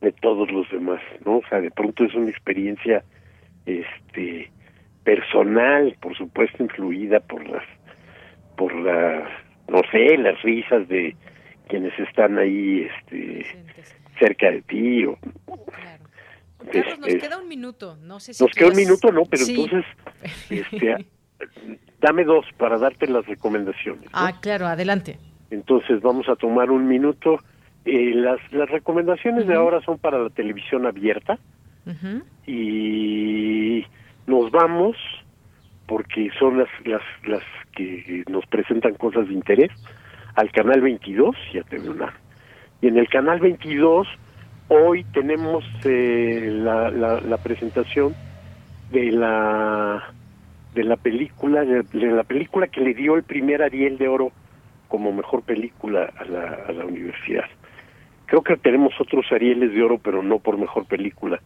de 0.00 0.12
todos 0.12 0.50
los 0.50 0.70
demás, 0.70 1.00
¿no? 1.24 1.38
O 1.38 1.42
sea, 1.48 1.60
de 1.60 1.70
pronto 1.70 2.04
es 2.04 2.14
una 2.14 2.30
experiencia 2.30 3.04
este 3.64 4.50
personal, 5.06 5.96
por 6.00 6.16
supuesto 6.16 6.64
influida 6.64 7.20
por 7.20 7.48
las 7.48 7.62
por 8.56 8.74
las 8.74 9.28
no 9.68 9.80
sé, 9.92 10.18
las 10.18 10.42
risas 10.42 10.86
de 10.88 11.16
quienes 11.68 11.96
están 11.98 12.38
ahí 12.38 12.88
este 12.90 13.46
cerca 14.18 14.50
de 14.50 14.62
ti 14.62 15.04
o 15.06 15.16
Carlos, 15.70 16.98
nos 16.98 17.14
queda 17.14 17.38
un 17.38 17.48
minuto, 17.48 17.96
no 18.02 18.18
sé 18.18 18.34
si 18.34 18.42
Nos 18.42 18.52
queda 18.52 18.68
un 18.68 18.76
minuto, 18.76 19.12
no, 19.12 19.22
pero 19.26 19.44
entonces 19.46 19.84
este, 20.50 21.06
dame 22.00 22.24
dos 22.24 22.44
para 22.56 22.76
darte 22.76 23.06
las 23.06 23.24
recomendaciones. 23.26 24.10
Ah, 24.12 24.32
claro, 24.40 24.66
adelante. 24.66 25.18
Entonces 25.50 26.00
vamos 26.00 26.28
a 26.28 26.34
tomar 26.34 26.72
un 26.72 26.88
minuto. 26.88 27.38
Eh, 27.84 28.12
las, 28.14 28.40
las 28.52 28.68
recomendaciones 28.68 29.46
de 29.46 29.54
ahora 29.54 29.80
son 29.82 29.98
para 29.98 30.18
la 30.18 30.30
televisión 30.30 30.84
abierta 30.84 31.38
y 32.48 33.84
nos 34.26 34.50
vamos 34.50 34.96
porque 35.86 36.30
son 36.38 36.58
las, 36.58 36.68
las, 36.84 37.02
las 37.24 37.42
que 37.74 38.24
nos 38.28 38.44
presentan 38.46 38.94
cosas 38.94 39.28
de 39.28 39.34
interés 39.34 39.70
al 40.34 40.50
canal 40.50 40.80
22 40.80 41.36
y 41.52 41.58
a 41.58 41.62
TV 41.62 41.94
Y 42.80 42.88
en 42.88 42.98
el 42.98 43.08
canal 43.08 43.40
22 43.40 44.06
hoy 44.68 45.04
tenemos 45.12 45.64
eh, 45.84 46.48
la, 46.52 46.90
la, 46.90 47.20
la, 47.20 47.36
presentación 47.38 48.14
de 48.90 49.12
la 49.12 50.12
de 50.74 50.84
la 50.84 50.96
película 50.96 51.64
de, 51.64 51.84
la 51.92 52.24
película 52.24 52.66
que 52.66 52.80
le 52.80 52.94
dio 52.94 53.16
el 53.16 53.22
primer 53.22 53.62
Ariel 53.62 53.96
de 53.96 54.08
Oro 54.08 54.32
como 54.88 55.12
mejor 55.12 55.42
película 55.42 56.12
a 56.16 56.24
la, 56.24 56.64
a 56.68 56.72
la 56.72 56.84
universidad. 56.84 57.44
Creo 58.26 58.42
que 58.42 58.56
tenemos 58.56 58.92
otros 59.00 59.24
Arieles 59.30 59.72
de 59.72 59.82
Oro, 59.82 59.98
pero 59.98 60.22
no 60.22 60.38
por 60.38 60.58
mejor 60.58 60.84
película, 60.86 61.40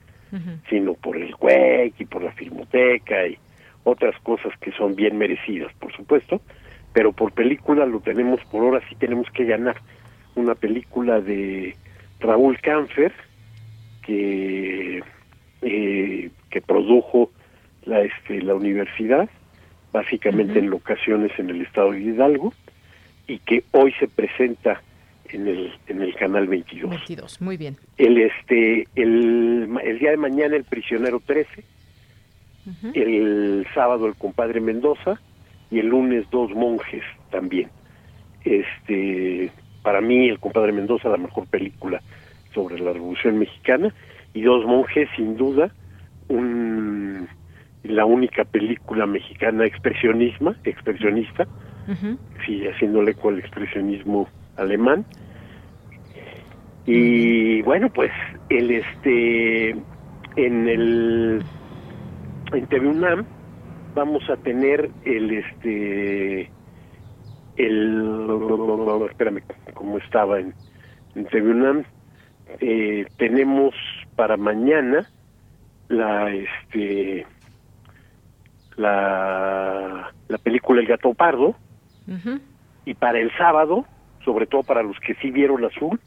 sino 0.68 0.94
por 0.94 1.16
el 1.16 1.34
WEC 1.40 1.94
y 1.98 2.04
por 2.04 2.22
la 2.22 2.32
Filmoteca 2.32 3.26
y 3.26 3.38
otras 3.84 4.18
cosas 4.20 4.52
que 4.60 4.72
son 4.72 4.94
bien 4.94 5.18
merecidas, 5.18 5.72
por 5.74 5.92
supuesto, 5.94 6.40
pero 6.92 7.12
por 7.12 7.32
película 7.32 7.86
lo 7.86 8.00
tenemos, 8.00 8.40
por 8.50 8.62
ahora 8.62 8.80
sí 8.88 8.94
tenemos 8.96 9.28
que 9.30 9.44
ganar. 9.44 9.76
Una 10.34 10.54
película 10.54 11.20
de 11.20 11.74
Raúl 12.20 12.58
Canfer, 12.60 13.12
que, 14.04 15.02
eh, 15.62 16.30
que 16.50 16.60
produjo 16.60 17.30
la, 17.84 18.02
este, 18.02 18.42
la 18.42 18.54
universidad, 18.54 19.28
básicamente 19.92 20.58
en 20.58 20.70
locaciones 20.70 21.32
en 21.38 21.50
el 21.50 21.62
estado 21.62 21.92
de 21.92 22.00
Hidalgo, 22.00 22.52
y 23.26 23.38
que 23.38 23.64
hoy 23.72 23.92
se 23.98 24.08
presenta 24.08 24.82
en 25.32 25.46
el 25.46 25.72
en 25.86 26.02
el 26.02 26.14
canal 26.14 26.46
22. 26.46 26.90
22, 26.90 27.40
muy 27.40 27.56
bien. 27.56 27.76
El 27.98 28.18
este 28.18 28.86
el, 28.94 29.68
el 29.82 29.98
día 29.98 30.10
de 30.10 30.16
mañana 30.16 30.56
el 30.56 30.64
prisionero 30.64 31.20
13, 31.24 31.64
el 32.94 33.66
sábado 33.74 34.06
el 34.06 34.14
compadre 34.14 34.60
Mendoza 34.60 35.20
y 35.70 35.78
el 35.78 35.86
lunes 35.86 36.28
dos 36.30 36.50
monjes 36.50 37.02
también. 37.30 37.70
Este 38.44 39.50
para 39.82 40.00
mí 40.00 40.28
el 40.28 40.38
compadre 40.38 40.72
Mendoza 40.72 41.08
la 41.08 41.16
mejor 41.16 41.46
película 41.46 42.02
sobre 42.54 42.78
la 42.78 42.92
Revolución 42.92 43.38
Mexicana 43.38 43.94
y 44.34 44.42
dos 44.42 44.64
monjes 44.66 45.08
sin 45.16 45.36
duda 45.36 45.72
un 46.28 47.28
la 47.82 48.04
única 48.04 48.44
película 48.44 49.06
mexicana 49.06 49.64
expresionismo 49.64 50.54
expresionista 50.64 51.46
sí 52.46 52.66
haciéndole 52.66 53.14
con 53.14 53.34
el 53.34 53.40
expresionismo 53.40 54.28
alemán. 54.60 55.04
Y 56.86 57.62
bueno 57.62 57.90
pues 57.92 58.10
el 58.48 58.70
este 58.70 59.70
en 60.36 60.68
el 60.68 61.42
en 62.52 62.66
TV 62.66 62.88
UNAM 62.88 63.26
vamos 63.94 64.28
a 64.30 64.36
tener 64.36 64.90
el 65.04 65.30
este 65.30 66.50
el 67.56 68.28
espérame 69.10 69.42
cómo 69.74 69.98
estaba 69.98 70.40
en, 70.40 70.54
en 71.14 71.26
TV 71.26 71.50
UNAM 71.50 71.84
eh, 72.60 73.06
tenemos 73.18 73.74
para 74.16 74.36
mañana 74.36 75.06
la 75.88 76.32
este 76.32 77.26
la, 78.76 80.12
la 80.28 80.38
película 80.38 80.80
El 80.80 80.86
gato 80.86 81.14
pardo. 81.14 81.54
Y 82.84 82.94
para 82.94 83.20
el 83.20 83.30
sábado, 83.36 83.84
sobre 84.24 84.46
todo 84.46 84.62
para 84.62 84.82
los 84.82 84.98
que 85.00 85.14
sí 85.16 85.30
vieron 85.30 85.64
azul, 85.64 86.00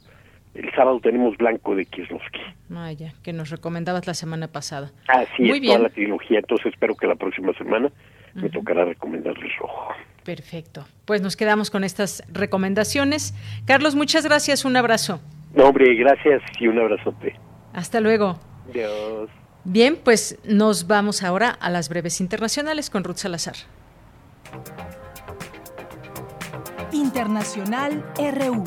el 0.56 0.72
sábado 0.76 1.00
tenemos 1.00 1.36
Blanco 1.38 1.76
de 1.76 1.86
Kieslowski. 1.86 2.42
Ah, 2.74 2.92
ya, 2.92 3.14
que 3.24 3.34
nos 3.34 3.50
recomendabas 3.50 4.06
la 4.06 4.14
semana 4.14 4.48
pasada. 4.48 4.92
Así 5.08 5.42
Muy 5.44 5.52
es, 5.58 5.62
bien. 5.62 5.74
toda 5.78 5.90
la 5.90 5.94
trilogía, 5.94 6.40
entonces 6.40 6.74
espero 6.74 6.96
que 6.96 7.08
la 7.08 7.16
próxima 7.16 7.54
semana 7.54 7.92
me 8.36 8.50
tocará 8.50 8.86
recomendarles 8.86 9.52
Rojo. 9.60 9.94
Perfecto. 10.24 10.86
Pues 11.06 11.22
nos 11.22 11.36
quedamos 11.36 11.70
con 11.70 11.84
estas 11.84 12.24
recomendaciones. 12.32 13.34
Carlos, 13.66 13.96
muchas 13.96 14.26
gracias, 14.26 14.66
un 14.66 14.76
abrazo. 14.76 15.20
No, 15.54 15.66
hombre, 15.66 15.94
gracias 15.96 16.42
y 16.60 16.68
un 16.68 16.80
abrazote. 16.80 17.36
Hasta 17.74 18.00
luego. 18.00 18.40
Adiós. 18.70 19.30
Bien, 19.66 19.98
pues 20.04 20.40
nos 20.46 20.88
vamos 20.88 21.24
ahora 21.24 21.50
a 21.50 21.70
las 21.70 21.90
breves 21.90 22.20
internacionales 22.22 22.90
con 22.90 23.04
Ruth 23.04 23.18
Salazar. 23.18 23.56
Internacional 26.94 28.06
RU. 28.18 28.64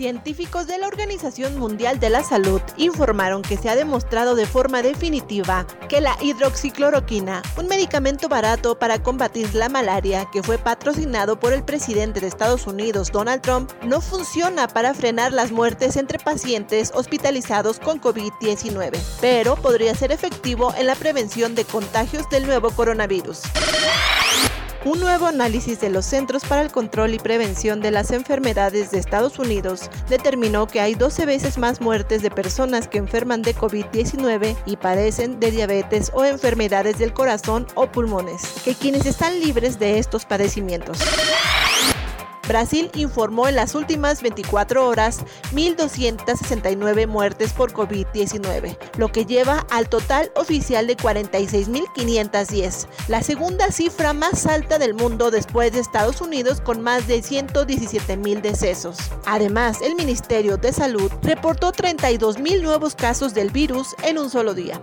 científicos 0.00 0.66
de 0.66 0.78
la 0.78 0.86
Organización 0.86 1.58
Mundial 1.58 2.00
de 2.00 2.08
la 2.08 2.24
Salud 2.24 2.62
informaron 2.78 3.42
que 3.42 3.58
se 3.58 3.68
ha 3.68 3.76
demostrado 3.76 4.34
de 4.34 4.46
forma 4.46 4.80
definitiva 4.80 5.66
que 5.90 6.00
la 6.00 6.16
hidroxicloroquina, 6.22 7.42
un 7.58 7.66
medicamento 7.66 8.26
barato 8.26 8.78
para 8.78 9.02
combatir 9.02 9.54
la 9.54 9.68
malaria 9.68 10.26
que 10.32 10.42
fue 10.42 10.56
patrocinado 10.56 11.38
por 11.38 11.52
el 11.52 11.62
presidente 11.64 12.18
de 12.18 12.28
Estados 12.28 12.66
Unidos, 12.66 13.12
Donald 13.12 13.42
Trump, 13.42 13.70
no 13.84 14.00
funciona 14.00 14.68
para 14.68 14.94
frenar 14.94 15.34
las 15.34 15.52
muertes 15.52 15.96
entre 15.96 16.18
pacientes 16.18 16.92
hospitalizados 16.94 17.78
con 17.78 18.00
COVID-19, 18.00 18.98
pero 19.20 19.54
podría 19.56 19.94
ser 19.94 20.12
efectivo 20.12 20.72
en 20.78 20.86
la 20.86 20.94
prevención 20.94 21.54
de 21.54 21.66
contagios 21.66 22.26
del 22.30 22.46
nuevo 22.46 22.70
coronavirus. 22.70 23.42
Un 24.82 24.98
nuevo 24.98 25.26
análisis 25.26 25.78
de 25.78 25.90
los 25.90 26.06
Centros 26.06 26.42
para 26.44 26.62
el 26.62 26.72
Control 26.72 27.12
y 27.12 27.18
Prevención 27.18 27.82
de 27.82 27.90
las 27.90 28.12
Enfermedades 28.12 28.90
de 28.90 28.98
Estados 28.98 29.38
Unidos 29.38 29.90
determinó 30.08 30.66
que 30.66 30.80
hay 30.80 30.94
12 30.94 31.26
veces 31.26 31.58
más 31.58 31.82
muertes 31.82 32.22
de 32.22 32.30
personas 32.30 32.88
que 32.88 32.96
enferman 32.96 33.42
de 33.42 33.54
COVID-19 33.54 34.56
y 34.64 34.76
padecen 34.76 35.38
de 35.38 35.50
diabetes 35.50 36.10
o 36.14 36.24
enfermedades 36.24 36.98
del 36.98 37.12
corazón 37.12 37.66
o 37.74 37.88
pulmones 37.92 38.42
que 38.64 38.74
quienes 38.74 39.04
están 39.04 39.38
libres 39.40 39.78
de 39.78 39.98
estos 39.98 40.24
padecimientos. 40.24 40.98
Brasil 42.50 42.90
informó 42.96 43.46
en 43.46 43.54
las 43.54 43.76
últimas 43.76 44.22
24 44.22 44.84
horas 44.84 45.20
1.269 45.52 47.06
muertes 47.06 47.52
por 47.52 47.72
COVID-19, 47.72 48.76
lo 48.96 49.12
que 49.12 49.24
lleva 49.24 49.64
al 49.70 49.88
total 49.88 50.32
oficial 50.34 50.88
de 50.88 50.96
46.510, 50.96 52.88
la 53.06 53.22
segunda 53.22 53.70
cifra 53.70 54.14
más 54.14 54.46
alta 54.46 54.80
del 54.80 54.94
mundo 54.94 55.30
después 55.30 55.70
de 55.70 55.78
Estados 55.78 56.20
Unidos 56.20 56.60
con 56.60 56.80
más 56.80 57.06
de 57.06 57.22
117.000 57.22 58.40
decesos. 58.40 58.98
Además, 59.26 59.80
el 59.80 59.94
Ministerio 59.94 60.56
de 60.56 60.72
Salud 60.72 61.12
reportó 61.22 61.70
32.000 61.70 62.62
nuevos 62.62 62.96
casos 62.96 63.32
del 63.32 63.50
virus 63.50 63.94
en 64.02 64.18
un 64.18 64.28
solo 64.28 64.54
día 64.54 64.80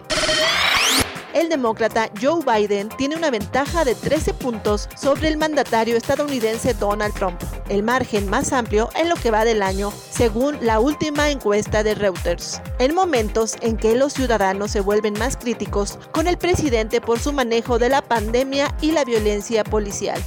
el 1.37 1.49
demócrata 1.49 2.09
Joe 2.19 2.41
Biden 2.43 2.89
tiene 2.89 3.15
una 3.15 3.29
ventaja 3.29 3.85
de 3.85 3.93
13 3.93 4.33
puntos 4.33 4.89
sobre 4.99 5.27
el 5.27 5.37
mandatario 5.37 5.95
estadounidense 5.95 6.73
Donald 6.73 7.13
Trump, 7.13 7.39
el 7.69 7.83
margen 7.83 8.29
más 8.29 8.53
amplio 8.53 8.89
en 8.95 9.09
lo 9.09 9.15
que 9.15 9.31
va 9.31 9.45
del 9.45 9.61
año, 9.61 9.91
según 10.09 10.57
la 10.61 10.79
última 10.79 11.29
encuesta 11.31 11.83
de 11.83 11.95
Reuters. 11.95 12.61
En 12.79 12.95
momentos 12.95 13.55
en 13.61 13.77
que 13.77 13.95
los 13.95 14.13
ciudadanos 14.13 14.71
se 14.71 14.81
vuelven 14.81 15.17
más 15.17 15.37
críticos 15.37 15.99
con 16.11 16.27
el 16.27 16.37
presidente 16.37 17.01
por 17.01 17.19
su 17.19 17.33
manejo 17.33 17.79
de 17.79 17.89
la 17.89 18.01
pandemia 18.01 18.75
y 18.81 18.91
la 18.91 19.03
violencia 19.03 19.63
policial. 19.63 20.21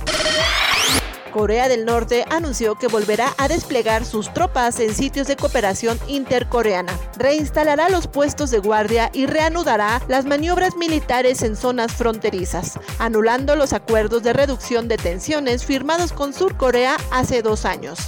Corea 1.30 1.68
del 1.68 1.84
Norte 1.84 2.24
anunció 2.30 2.74
que 2.74 2.88
volverá 2.88 3.34
a 3.38 3.48
desplegar 3.48 4.04
sus 4.04 4.32
tropas 4.32 4.80
en 4.80 4.94
sitios 4.94 5.26
de 5.26 5.36
cooperación 5.36 5.98
intercoreana, 6.08 6.92
reinstalará 7.16 7.88
los 7.88 8.06
puestos 8.06 8.50
de 8.50 8.58
guardia 8.58 9.10
y 9.12 9.26
reanudará 9.26 10.02
las 10.08 10.24
maniobras 10.24 10.76
militares 10.76 11.42
en 11.42 11.56
zonas 11.56 11.92
fronterizas, 11.92 12.78
anulando 12.98 13.56
los 13.56 13.72
acuerdos 13.72 14.22
de 14.22 14.32
reducción 14.32 14.88
de 14.88 14.96
tensiones 14.96 15.64
firmados 15.64 16.12
con 16.12 16.32
Sur 16.32 16.56
Corea 16.56 16.96
hace 17.10 17.42
dos 17.42 17.64
años. 17.64 17.98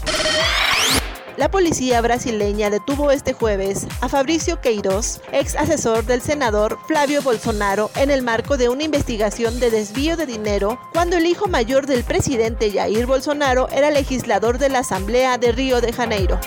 La 1.38 1.50
policía 1.50 2.00
brasileña 2.02 2.68
detuvo 2.68 3.10
este 3.10 3.32
jueves 3.32 3.86
a 4.02 4.08
Fabricio 4.08 4.60
Queiroz, 4.60 5.20
ex 5.32 5.56
asesor 5.56 6.04
del 6.04 6.20
senador 6.20 6.78
Flavio 6.86 7.22
Bolsonaro, 7.22 7.90
en 7.96 8.10
el 8.10 8.22
marco 8.22 8.58
de 8.58 8.68
una 8.68 8.82
investigación 8.82 9.58
de 9.58 9.70
desvío 9.70 10.18
de 10.18 10.26
dinero 10.26 10.78
cuando 10.92 11.16
el 11.16 11.24
hijo 11.24 11.48
mayor 11.48 11.86
del 11.86 12.04
presidente 12.04 12.70
Jair 12.70 13.06
Bolsonaro 13.06 13.68
era 13.70 13.90
legislador 13.90 14.58
de 14.58 14.68
la 14.68 14.80
Asamblea 14.80 15.38
de 15.38 15.52
Río 15.52 15.80
de 15.80 15.92
Janeiro. 15.94 16.38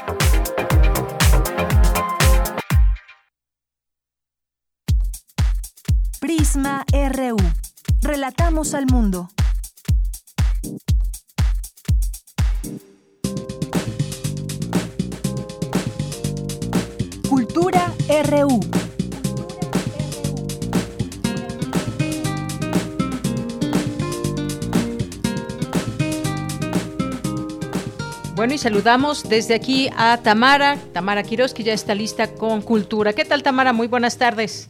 Prisma 6.19 6.85
RU. 6.91 7.37
Relatamos 8.01 8.75
al 8.75 8.85
mundo. 8.85 9.29
Cultura 17.35 17.91
RU. 18.29 18.61
Bueno, 28.35 28.53
y 28.53 28.57
saludamos 28.57 29.27
desde 29.27 29.53
aquí 29.53 29.89
a 29.97 30.17
Tamara, 30.23 30.77
Tamara 30.93 31.23
Quiroz, 31.23 31.53
que 31.53 31.63
ya 31.63 31.73
está 31.73 31.93
lista 31.93 32.33
con 32.33 32.61
Cultura. 32.61 33.11
¿Qué 33.11 33.25
tal, 33.25 33.43
Tamara? 33.43 33.73
Muy 33.73 33.87
buenas 33.87 34.17
tardes. 34.17 34.69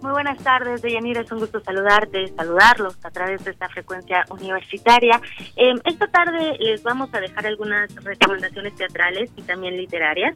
Muy 0.00 0.12
buenas 0.12 0.38
tardes, 0.42 0.80
Deyanira. 0.80 1.20
Es 1.20 1.30
un 1.30 1.40
gusto 1.40 1.60
saludarte, 1.60 2.28
saludarlos 2.28 2.96
a 3.04 3.10
través 3.10 3.44
de 3.44 3.50
esta 3.50 3.68
frecuencia 3.68 4.24
universitaria. 4.30 5.20
Eh, 5.54 5.74
esta 5.84 6.06
tarde 6.06 6.56
les 6.58 6.82
vamos 6.82 7.12
a 7.12 7.20
dejar 7.20 7.46
algunas 7.46 7.94
recomendaciones 7.96 8.74
teatrales 8.76 9.30
y 9.36 9.42
también 9.42 9.76
literarias. 9.76 10.34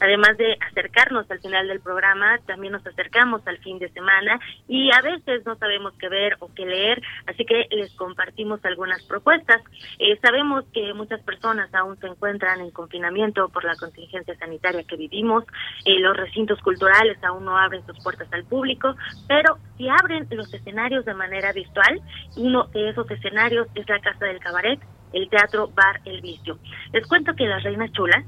Además 0.00 0.36
de 0.36 0.56
acercarnos 0.70 1.30
al 1.30 1.40
final 1.40 1.66
del 1.68 1.80
programa, 1.80 2.38
también 2.46 2.72
nos 2.72 2.86
acercamos 2.86 3.46
al 3.46 3.58
fin 3.58 3.78
de 3.78 3.88
semana 3.90 4.38
y 4.68 4.90
a 4.92 5.00
veces 5.00 5.44
no 5.44 5.56
sabemos 5.56 5.92
qué 5.98 6.08
ver 6.08 6.36
o 6.40 6.52
qué 6.54 6.64
leer, 6.66 7.02
así 7.26 7.44
que 7.44 7.66
les 7.70 7.92
compartimos 7.94 8.64
algunas 8.64 9.02
propuestas. 9.04 9.62
Eh, 9.98 10.18
sabemos 10.22 10.64
que 10.72 10.94
muchas 10.94 11.20
personas 11.22 11.72
aún 11.74 11.98
se 11.98 12.06
encuentran 12.06 12.60
en 12.60 12.70
confinamiento 12.70 13.48
por 13.48 13.64
la 13.64 13.74
contingencia 13.76 14.36
sanitaria 14.36 14.84
que 14.84 14.96
vivimos, 14.96 15.44
eh, 15.84 15.98
los 15.98 16.16
recintos 16.16 16.60
culturales 16.60 17.18
aún 17.24 17.44
no 17.44 17.56
abren 17.56 17.84
sus 17.86 18.02
puertas 18.02 18.28
al 18.32 18.44
público, 18.44 18.94
pero 19.26 19.58
si 19.76 19.88
abren 19.88 20.26
los 20.30 20.52
escenarios 20.52 21.04
de 21.04 21.14
manera 21.14 21.52
virtual, 21.52 22.00
uno 22.36 22.64
de 22.68 22.90
esos 22.90 23.10
escenarios 23.10 23.66
es 23.74 23.88
la 23.88 24.00
Casa 24.00 24.26
del 24.26 24.38
Cabaret, 24.38 24.80
el 25.12 25.28
Teatro 25.28 25.68
Bar 25.68 26.00
El 26.04 26.20
Vicio. 26.20 26.58
Les 26.92 27.06
cuento 27.06 27.34
que 27.34 27.46
las 27.46 27.62
Reinas 27.62 27.92
Chulas 27.92 28.24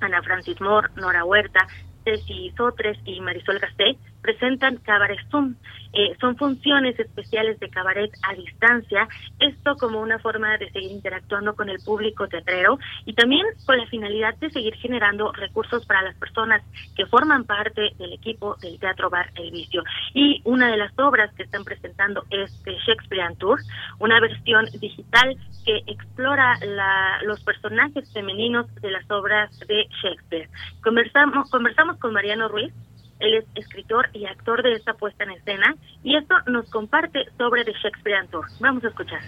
Ana 0.00 0.22
Francis 0.22 0.60
Moore, 0.60 0.88
Nora 0.96 1.24
Huerta, 1.24 1.66
Ceci 2.04 2.52
Sotres 2.56 2.98
y 3.04 3.20
Marisol 3.20 3.58
Gasté 3.58 3.98
presentan 4.20 4.76
Cabaret 4.78 5.18
Zoom. 5.30 5.54
Eh, 5.92 6.16
son 6.20 6.36
funciones 6.36 6.98
especiales 7.00 7.58
de 7.58 7.68
cabaret 7.68 8.12
a 8.22 8.34
distancia, 8.34 9.08
esto 9.40 9.74
como 9.76 10.00
una 10.00 10.20
forma 10.20 10.56
de 10.56 10.70
seguir 10.70 10.92
interactuando 10.92 11.56
con 11.56 11.68
el 11.68 11.78
público 11.84 12.28
teatrero 12.28 12.78
y 13.06 13.14
también 13.14 13.44
con 13.66 13.76
la 13.76 13.86
finalidad 13.86 14.36
de 14.36 14.50
seguir 14.50 14.74
generando 14.76 15.32
recursos 15.32 15.84
para 15.86 16.02
las 16.02 16.14
personas 16.16 16.62
que 16.94 17.06
forman 17.06 17.44
parte 17.44 17.90
del 17.98 18.12
equipo 18.12 18.56
del 18.62 18.78
Teatro 18.78 19.10
Bar 19.10 19.32
El 19.34 19.50
Vicio. 19.50 19.82
Y 20.14 20.40
una 20.44 20.70
de 20.70 20.76
las 20.76 20.96
obras 20.96 21.34
que 21.34 21.42
están 21.42 21.64
presentando 21.64 22.24
es 22.30 22.62
The 22.62 22.76
Shakespearean 22.86 23.36
Tour, 23.36 23.58
una 23.98 24.20
versión 24.20 24.66
digital 24.80 25.36
que 25.64 25.82
explora 25.86 26.56
la, 26.64 27.20
los 27.24 27.42
personajes 27.42 28.12
femeninos 28.12 28.72
de 28.76 28.90
las 28.92 29.10
obras 29.10 29.50
de 29.66 29.88
Shakespeare. 30.02 30.48
Conversamos, 30.82 31.50
conversamos 31.50 31.96
con 31.98 32.12
Mariano 32.12 32.48
Ruiz, 32.48 32.72
él 33.20 33.34
es 33.34 33.44
escritor 33.54 34.08
y 34.12 34.26
actor 34.26 34.62
de 34.62 34.72
esta 34.72 34.94
puesta 34.94 35.24
en 35.24 35.30
escena 35.30 35.76
y 36.02 36.16
esto 36.16 36.34
nos 36.46 36.68
comparte 36.70 37.24
sobre 37.38 37.64
The 37.64 37.72
Shakespearean 37.72 38.28
Tour. 38.28 38.46
Vamos 38.60 38.84
a 38.84 38.88
escuchar. 38.88 39.20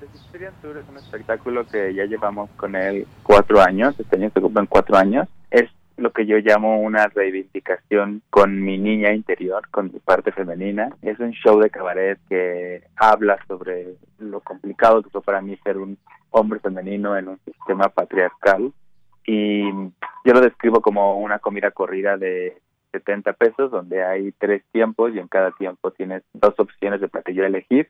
The 0.00 0.06
Shakespearean 0.06 0.54
Tour 0.60 0.78
es 0.78 0.88
un 0.88 0.96
espectáculo 0.96 1.66
que 1.66 1.94
ya 1.94 2.04
llevamos 2.04 2.50
con 2.56 2.76
él 2.76 3.06
cuatro 3.22 3.60
años, 3.60 3.98
este 3.98 4.16
año 4.16 4.30
se 4.34 4.40
cumplen 4.40 4.66
cuatro 4.66 4.96
años. 4.96 5.28
Es 5.50 5.70
lo 5.96 6.12
que 6.12 6.26
yo 6.26 6.38
llamo 6.38 6.80
una 6.80 7.08
reivindicación 7.08 8.22
con 8.30 8.62
mi 8.62 8.78
niña 8.78 9.12
interior, 9.12 9.68
con 9.70 9.92
mi 9.92 9.98
parte 9.98 10.32
femenina. 10.32 10.90
Es 11.02 11.18
un 11.18 11.32
show 11.32 11.60
de 11.60 11.70
cabaret 11.70 12.18
que 12.28 12.84
habla 12.96 13.38
sobre 13.46 13.94
lo 14.18 14.40
complicado 14.40 15.02
que 15.02 15.10
fue 15.10 15.22
para 15.22 15.40
mí 15.40 15.56
ser 15.64 15.76
un 15.76 15.98
hombre 16.30 16.60
femenino 16.60 17.16
en 17.16 17.28
un 17.28 17.38
sistema 17.44 17.88
patriarcal. 17.88 18.72
Y 19.26 19.64
yo 20.24 20.32
lo 20.32 20.40
describo 20.40 20.80
como 20.80 21.18
una 21.18 21.38
comida 21.40 21.70
corrida 21.72 22.16
de 22.16 22.56
70 22.92 23.32
pesos, 23.34 23.70
donde 23.70 24.02
hay 24.04 24.32
tres 24.32 24.62
tiempos 24.72 25.14
y 25.14 25.18
en 25.18 25.28
cada 25.28 25.52
tiempo 25.52 25.90
tienes 25.90 26.22
dos 26.32 26.54
opciones 26.58 27.00
de 27.00 27.08
platillo 27.08 27.44
a 27.44 27.48
elegir. 27.48 27.88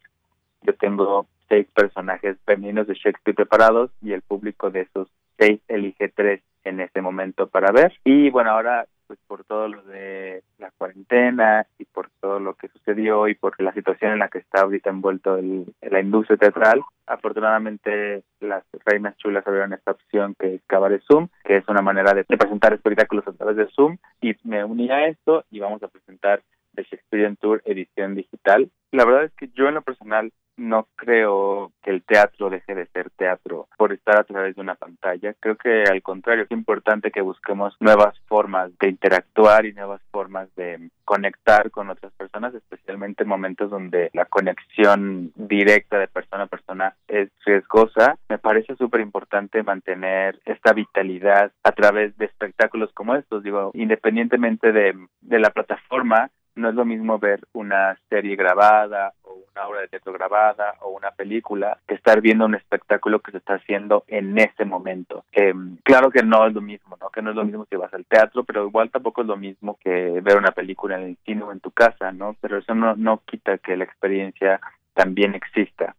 Yo 0.63 0.75
tengo 0.75 1.27
seis 1.49 1.67
personajes 1.75 2.37
femeninos 2.45 2.87
de 2.87 2.95
Shakespeare 2.95 3.35
preparados 3.35 3.91
y 4.03 4.13
el 4.13 4.23
público 4.23 4.71
de 4.71 4.83
esos 4.83 5.09
seis 5.39 5.61
elige 5.69 6.09
tres 6.09 6.43
en 6.65 6.81
ese 6.81 7.01
momento 7.01 7.49
para 7.49 7.73
ver. 7.73 7.93
Y 8.05 8.31
bueno, 8.31 8.51
ahora 8.51 8.87
pues 9.09 9.19
por 9.27 9.43
todo 9.45 9.67
lo 9.67 9.83
de 9.83 10.45
la 10.59 10.71
cuarentena 10.79 11.67
y 11.79 11.85
por 11.87 12.11
todo 12.21 12.39
lo 12.39 12.55
que 12.55 12.69
sucedió 12.69 13.27
y 13.27 13.35
por 13.35 13.61
la 13.61 13.73
situación 13.73 14.13
en 14.13 14.19
la 14.21 14.29
que 14.29 14.39
está 14.39 14.61
ahorita 14.61 14.91
envuelto 14.91 15.37
el, 15.37 15.65
la 15.81 16.01
industria 16.01 16.37
teatral, 16.37 16.83
afortunadamente 17.07 18.23
las 18.41 18.63
reinas 18.85 19.17
chulas 19.17 19.47
abrieron 19.47 19.73
esta 19.73 19.93
opción 19.93 20.35
que 20.39 20.57
es 20.57 20.63
Cabaret 20.67 21.03
Zoom, 21.11 21.29
que 21.45 21.57
es 21.57 21.69
una 21.69 21.83
manera 21.83 22.13
de, 22.13 22.25
presentar 22.25 22.75
espectáculos 22.75 23.27
a 23.27 23.33
través 23.33 23.57
de 23.57 23.69
Zoom. 23.75 23.97
Y 24.21 24.37
me 24.45 24.65
uní 24.65 24.91
a 24.91 25.09
esto 25.09 25.45
y 25.51 25.59
vamos 25.59 25.83
a 25.83 25.89
presentar 25.89 26.43
The 26.79 26.85
Shakespearean 26.85 27.37
Tour 27.37 27.61
edición 27.65 28.15
digital. 28.15 28.71
La 28.93 29.05
verdad 29.05 29.25
es 29.25 29.33
que 29.33 29.49
yo 29.49 29.69
en 29.69 29.75
lo 29.75 29.83
personal 29.83 30.33
no 30.57 30.89
creo 30.97 31.73
que 31.83 31.91
el 31.91 32.03
teatro 32.03 32.51
deje 32.51 32.75
de 32.75 32.87
ser 32.87 33.11
teatro 33.11 33.69
por 33.77 33.93
estar 33.93 34.19
a 34.19 34.25
través 34.25 34.57
de 34.57 34.61
una 34.61 34.75
pantalla. 34.75 35.35
Creo 35.39 35.57
que 35.57 35.85
al 35.85 36.03
contrario, 36.03 36.45
es 36.45 36.51
importante 36.51 37.11
que 37.11 37.21
busquemos 37.21 37.77
nuevas 37.81 38.19
formas 38.27 38.77
de 38.79 38.89
interactuar 38.89 39.67
y 39.67 39.73
nuevas 39.73 40.03
formas 40.11 40.49
de 40.57 40.91
conectar 41.05 41.71
con 41.71 41.91
otras 41.91 42.13
personas, 42.15 42.55
especialmente 42.55 43.23
en 43.23 43.29
momentos 43.29 43.71
donde 43.71 44.11
la 44.13 44.25
conexión 44.25 45.33
directa 45.37 45.99
de 45.99 46.09
persona 46.09 46.45
a 46.45 46.47
persona 46.47 46.95
es 47.07 47.31
riesgosa. 47.47 48.19
Me 48.29 48.39
parece 48.39 48.75
súper 48.77 49.01
importante 49.01 49.63
mantener 49.63 50.41
esta 50.45 50.73
vitalidad 50.73 51.53
a 51.63 51.73
través 51.73 52.17
de 52.19 52.27
espectáculos 52.27 52.91
como 52.95 53.15
estos. 53.15 53.43
Digo, 53.43 53.71
independientemente 53.75 54.73
de, 54.73 54.95
de 55.21 55.39
la 55.39 55.51
plataforma, 55.51 56.31
no 56.59 56.69
es 56.69 56.75
lo 56.75 56.85
mismo 56.85 57.19
ver 57.19 57.41
una 57.53 57.99
serie 58.09 58.37
grabada 58.37 59.13
o 59.23 59.39
una 59.53 59.67
obra 59.67 59.81
de 59.81 59.89
teatro 59.89 60.13
grabada 60.13 60.75
o 60.81 60.91
una 60.91 61.11
película 61.11 61.79
que 61.87 61.95
estar 61.95 62.21
viendo 62.21 62.45
un 62.45 62.55
espectáculo 62.55 63.21
que 63.21 63.33
se 63.33 63.39
está 63.39 63.55
haciendo 63.55 64.05
en 64.07 64.39
ese 64.39 64.65
momento. 64.65 65.25
Eh, 65.33 65.55
claro 65.83 66.11
que 66.11 66.23
no 66.23 66.47
es 66.47 66.55
lo 66.55 66.61
mismo, 66.61 66.97
¿no? 67.01 67.09
Que 67.11 67.23
no 67.23 67.31
es 67.31 67.37
lo 67.37 67.45
mismo 67.45 67.67
que 67.67 67.77
vas 67.77 67.93
al 67.95 68.05
teatro, 68.07 68.45
pero 68.45 68.67
igual 68.67 68.91
tampoco 68.91 69.23
es 69.23 69.29
lo 69.29 69.37
mismo 69.37 69.79
que 69.83 70.21
ver 70.21 70.37
una 70.37 70.53
película 70.53 70.97
en 70.97 71.05
el 71.05 71.19
cine 71.25 71.43
o 71.43 71.53
en 71.53 71.61
tu 71.61 71.71
casa, 71.71 72.13
¿no? 72.13 72.37
Pero 72.41 72.59
eso 72.59 72.75
no, 72.75 72.95
no 72.97 73.23
quita 73.25 73.59
que 73.59 73.77
la 73.77 73.85
experiencia 73.85 74.61
también 74.95 75.35
exista. 75.35 75.95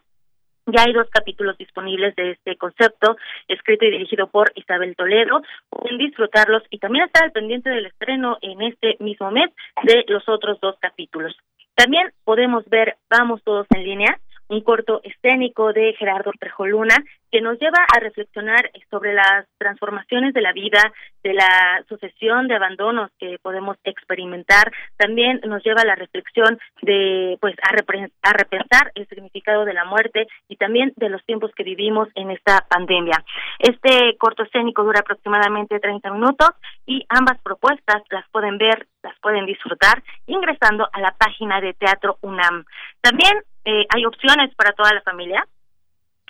Ya 0.66 0.84
hay 0.84 0.94
dos 0.94 1.10
capítulos 1.10 1.58
disponibles 1.58 2.16
de 2.16 2.32
este 2.32 2.56
concepto, 2.56 3.18
escrito 3.50 3.86
y 3.86 3.92
dirigido 3.92 4.28
por 4.28 4.52
Isabel 4.56 4.96
Toledo. 4.96 5.42
Pueden 5.70 5.98
disfrutarlos 5.98 6.64
y 6.70 6.80
también 6.80 7.06
estar 7.06 7.24
al 7.24 7.34
pendiente 7.34 7.70
del 7.70 7.88
estreno 7.88 8.38
en 8.42 8.62
este 8.62 8.96
mismo 9.00 9.30
mes 9.30 9.50
de 9.84 10.06
los 10.08 10.28
otros 10.30 10.60
dos 10.62 10.78
capítulos. 10.80 11.36
También 11.76 12.12
podemos 12.24 12.64
ver 12.70 12.96
Vamos 13.10 13.44
Todos 13.44 13.68
en 13.76 13.84
línea, 13.84 14.20
un 14.54 14.62
corto 14.62 15.02
escénico 15.04 15.74
de 15.74 15.94
Gerardo 15.98 16.32
Trejoluna 16.40 16.96
que 17.32 17.42
nos 17.42 17.60
lleva 17.60 17.80
a 17.92 18.00
reflexionar 18.00 18.70
sobre 18.92 19.16
las 19.16 19.48
transformaciones 19.58 20.36
de 20.36 20.42
la 20.42 20.54
vida, 20.54 20.94
de 21.24 21.34
la 21.34 21.84
sucesión 21.90 22.48
de 22.48 22.56
abandonos 22.56 23.10
que 23.18 23.38
podemos 23.42 23.76
experimentar. 23.84 24.72
También 24.98 25.42
nos 25.48 25.64
lleva 25.64 25.82
a 25.82 25.86
la 25.86 25.96
reflexión 25.96 26.60
de, 26.84 27.36
pues, 27.42 27.56
a, 27.64 27.72
a 27.72 28.34
repensar 28.34 28.92
el 28.94 29.08
significado 29.08 29.66
de 29.66 29.74
la 29.74 29.86
muerte 29.86 30.28
y 30.48 30.58
también 30.58 30.94
de 30.96 31.10
los 31.10 31.26
tiempos 31.26 31.52
que 31.56 31.64
vivimos 31.64 32.08
en 32.14 32.30
esta 32.30 32.66
pandemia. 32.70 33.24
Este 33.58 34.16
corto 34.20 34.44
escénico 34.44 34.84
dura 34.84 35.00
aproximadamente 35.00 35.80
30 35.80 36.12
minutos 36.12 36.50
y 36.86 37.04
ambas 37.10 37.42
propuestas 37.42 38.04
las 38.12 38.30
pueden 38.30 38.60
ver, 38.60 38.86
las 39.02 39.18
pueden 39.20 39.48
disfrutar 39.48 40.04
ingresando 40.28 40.88
a 40.94 41.00
la 41.00 41.16
página 41.18 41.60
de 41.62 41.74
Teatro 41.74 42.18
UNAM. 42.22 42.64
También 43.02 43.34
eh, 43.66 43.86
hay 43.90 44.06
opciones 44.06 44.54
para 44.56 44.74
toda 44.74 44.94
la 44.94 45.02
familia. 45.02 45.46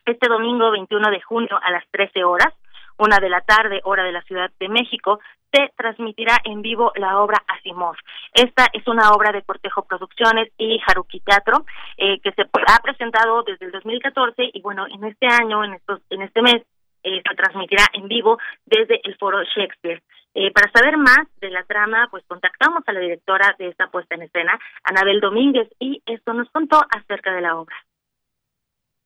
Este 0.06 0.28
domingo 0.28 0.72
21 0.72 1.10
de 1.10 1.22
junio 1.22 1.60
a 1.62 1.72
las 1.72 1.84
13 1.92 2.24
horas, 2.24 2.54
una 2.98 3.18
de 3.20 3.30
la 3.30 3.42
tarde, 3.42 3.82
hora 3.84 4.04
de 4.04 4.12
la 4.12 4.22
Ciudad 4.24 4.52
de 4.60 4.70
México, 4.70 5.20
se 5.52 5.72
transmitirá 5.78 6.38
en 6.44 6.62
vivo 6.62 6.92
la 6.96 7.20
obra 7.20 7.44
Asimov. 7.48 7.96
Esta 8.34 8.68
es 8.74 8.88
una 8.88 9.12
obra 9.12 9.32
de 9.32 9.44
Cortejo 9.44 9.86
Producciones 9.86 10.52
y 10.58 10.82
Haruki 10.86 11.20
Teatro 11.20 11.66
eh, 11.98 12.20
que 12.22 12.32
se 12.32 12.42
ha 12.42 12.80
presentado 12.82 13.44
desde 13.44 13.68
el 13.68 13.72
2014 13.72 14.50
y 14.54 14.62
bueno, 14.62 14.88
en 14.88 15.04
este 15.04 15.28
año, 15.28 15.64
en 15.64 15.74
estos, 15.74 16.02
en 16.10 16.24
este 16.24 16.42
mes, 16.42 16.64
eh, 17.04 17.22
se 17.28 17.36
transmitirá 17.36 17.86
en 17.94 18.08
vivo 18.08 18.38
desde 18.66 19.00
el 19.04 19.16
Foro 19.18 19.44
Shakespeare. 19.44 20.02
Eh, 20.36 20.52
para 20.52 20.72
saber 20.72 20.98
más 20.98 21.28
de 21.42 21.52
la 21.52 21.64
trama, 21.64 22.08
pues 22.10 22.24
contactamos 22.28 22.84
a 22.88 22.94
la 22.94 23.00
directora 23.00 23.56
de 23.60 23.68
esta 23.68 23.88
puesta 23.88 24.16
en 24.16 24.24
escena, 24.24 24.60
Anabel 24.84 25.20
Domínguez, 25.20 25.70
y 25.80 26.02
esto 26.06 26.34
nos 26.34 26.50
contó 26.50 26.82
acerca 26.90 27.34
de 27.34 27.42
la 27.42 27.58
obra. 27.58 27.76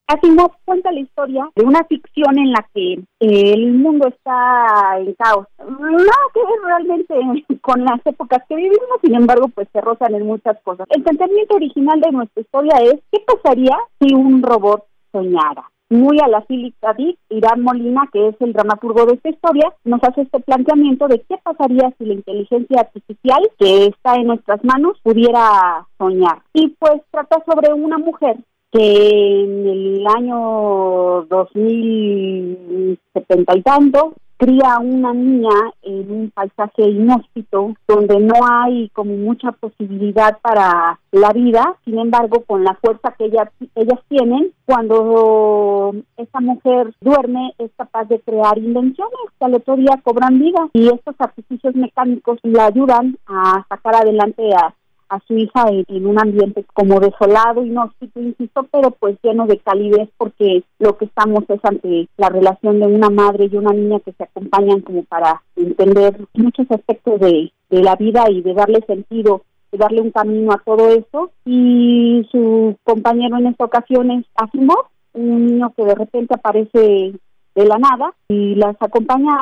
Asimov 0.08 0.52
cuenta 0.64 0.90
la 0.94 1.02
historia 1.02 1.50
de 1.54 1.66
una 1.66 1.84
ficción 1.84 2.40
en 2.40 2.52
la 2.52 2.66
que 2.74 2.94
eh, 2.94 3.54
el 3.54 3.74
mundo 3.74 4.08
está 4.08 4.98
en 5.00 5.14
caos. 5.16 5.48
Nada 5.60 6.28
que 6.34 6.40
ver 6.40 6.62
realmente 6.64 7.58
con 7.62 7.84
las 7.84 8.00
épocas 8.06 8.42
que 8.48 8.56
vivimos, 8.56 9.02
sin 9.02 9.16
embargo, 9.16 9.50
pues 9.50 9.68
se 9.74 9.82
rozan 9.82 10.16
en 10.16 10.26
muchas 10.26 10.58
cosas. 10.64 10.88
El 10.92 11.04
planteamiento 11.04 11.56
original 11.56 12.00
de 12.00 12.12
nuestra 12.12 12.42
historia 12.42 12.78
es, 12.84 13.02
¿qué 13.12 13.20
pasaría 13.28 13.78
si 14.00 14.14
un 14.14 14.42
robot 14.42 14.86
soñara? 15.12 15.70
Muy 15.90 16.20
a 16.20 16.28
la 16.28 16.42
Fílica 16.42 16.96
Irán 17.30 17.62
Molina, 17.62 18.10
que 18.12 18.30
es 18.30 18.36
el 18.40 18.54
dramaturgo 18.54 19.06
de 19.06 19.14
esta 19.14 19.30
historia, 19.30 19.72
nos 19.86 20.04
hace 20.04 20.22
este 20.22 20.40
planteamiento 20.40 21.08
de 21.08 21.22
qué 21.22 21.36
pasaría 21.42 21.94
si 21.98 22.06
la 22.06 22.16
inteligencia 22.16 22.82
artificial 22.82 23.50
que 23.58 23.86
está 23.88 24.16
en 24.16 24.28
nuestras 24.28 24.64
manos 24.64 25.00
pudiera 25.04 25.88
soñar. 25.98 26.42
Y 26.54 26.70
pues 26.80 27.02
trata 27.12 27.44
sobre 27.46 27.74
una 27.74 27.98
mujer 27.98 28.38
que 28.72 29.44
en 29.44 29.68
el 29.68 30.08
año 30.08 31.26
2070 31.30 33.58
y 33.58 33.62
tanto 33.62 34.14
cría 34.38 34.78
una 34.80 35.14
niña 35.14 35.50
en 35.82 36.12
un 36.12 36.32
paisaje 36.32 36.90
inhóspito 36.90 37.74
donde 37.88 38.20
no 38.20 38.36
hay 38.50 38.90
como 38.90 39.16
mucha 39.18 39.52
posibilidad 39.52 40.38
para 40.42 41.00
la 41.12 41.34
vida, 41.34 41.76
sin 41.84 42.00
embargo, 42.00 42.44
con 42.46 42.64
la 42.64 42.76
fuerza 42.76 43.16
que 43.18 43.26
ellas, 43.26 43.50
ellas 43.76 44.00
tienen, 44.08 44.54
cuando 44.66 45.94
esa 46.18 46.40
mujer 46.40 46.94
duerme 47.02 47.54
es 47.58 47.72
capaz 47.76 48.06
de 48.06 48.20
crear 48.20 48.58
invenciones 48.58 49.16
que 49.40 49.46
al 49.46 49.56
otro 49.56 49.76
día 49.76 50.00
cobran 50.04 50.40
vida. 50.40 50.70
Y 50.74 50.88
estos 50.88 51.16
artificios 51.18 51.76
mecánicos 51.76 52.40
la 52.44 52.66
ayudan 52.66 53.18
a 53.26 53.66
sacar 53.70 53.96
adelante 53.96 54.44
a 54.56 54.74
a 55.10 55.20
su 55.28 55.38
hija 55.38 55.66
en, 55.70 56.06
un 56.06 56.20
ambiente 56.20 56.66
como 56.74 57.00
desolado, 57.00 57.64
y 57.64 57.70
no 57.70 57.92
insisto, 58.16 58.68
pero 58.72 58.92
pues 58.92 59.18
lleno 59.24 59.48
de 59.48 59.58
calidez 59.60 60.10
porque 60.18 60.64
lo 60.80 60.98
que 60.98 61.06
estamos 61.06 61.44
es 61.50 61.60
ante 61.64 62.08
la 62.18 62.30
relación 62.30 62.80
de 62.80 62.88
una 62.88 63.10
madre 63.10 63.50
y 63.52 63.56
una 63.56 63.74
niña 63.74 64.00
que 64.00 64.14
se 64.14 64.24
acompañan 64.24 64.82
como 64.82 65.04
para 65.04 65.42
entender 65.56 66.20
muchos 66.34 66.70
aspectos 66.72 67.20
de, 67.20 67.52
de 67.70 67.84
la 67.84 67.96
vida 67.96 68.30
y 68.30 68.42
de 68.42 68.54
darle 68.54 68.82
sentido 68.86 69.44
de 69.72 69.78
darle 69.78 70.02
un 70.02 70.12
camino 70.12 70.54
a 70.54 70.62
todo 70.64 70.90
eso. 70.90 71.32
Y 71.46 72.28
su 72.32 72.76
compañero 72.84 73.38
en 73.38 73.48
esta 73.48 73.66
ocasión 73.66 74.12
es 74.12 74.26
Asimov, 74.36 74.86
un 75.14 75.46
niño 75.46 75.74
que 75.76 75.84
de 75.84 75.96
repente 75.96 76.36
aparece 76.36 77.14
de 77.58 77.66
la 77.66 77.80
nada 77.80 78.14
y 78.30 78.54
las 78.54 78.76
acompaña 78.80 79.34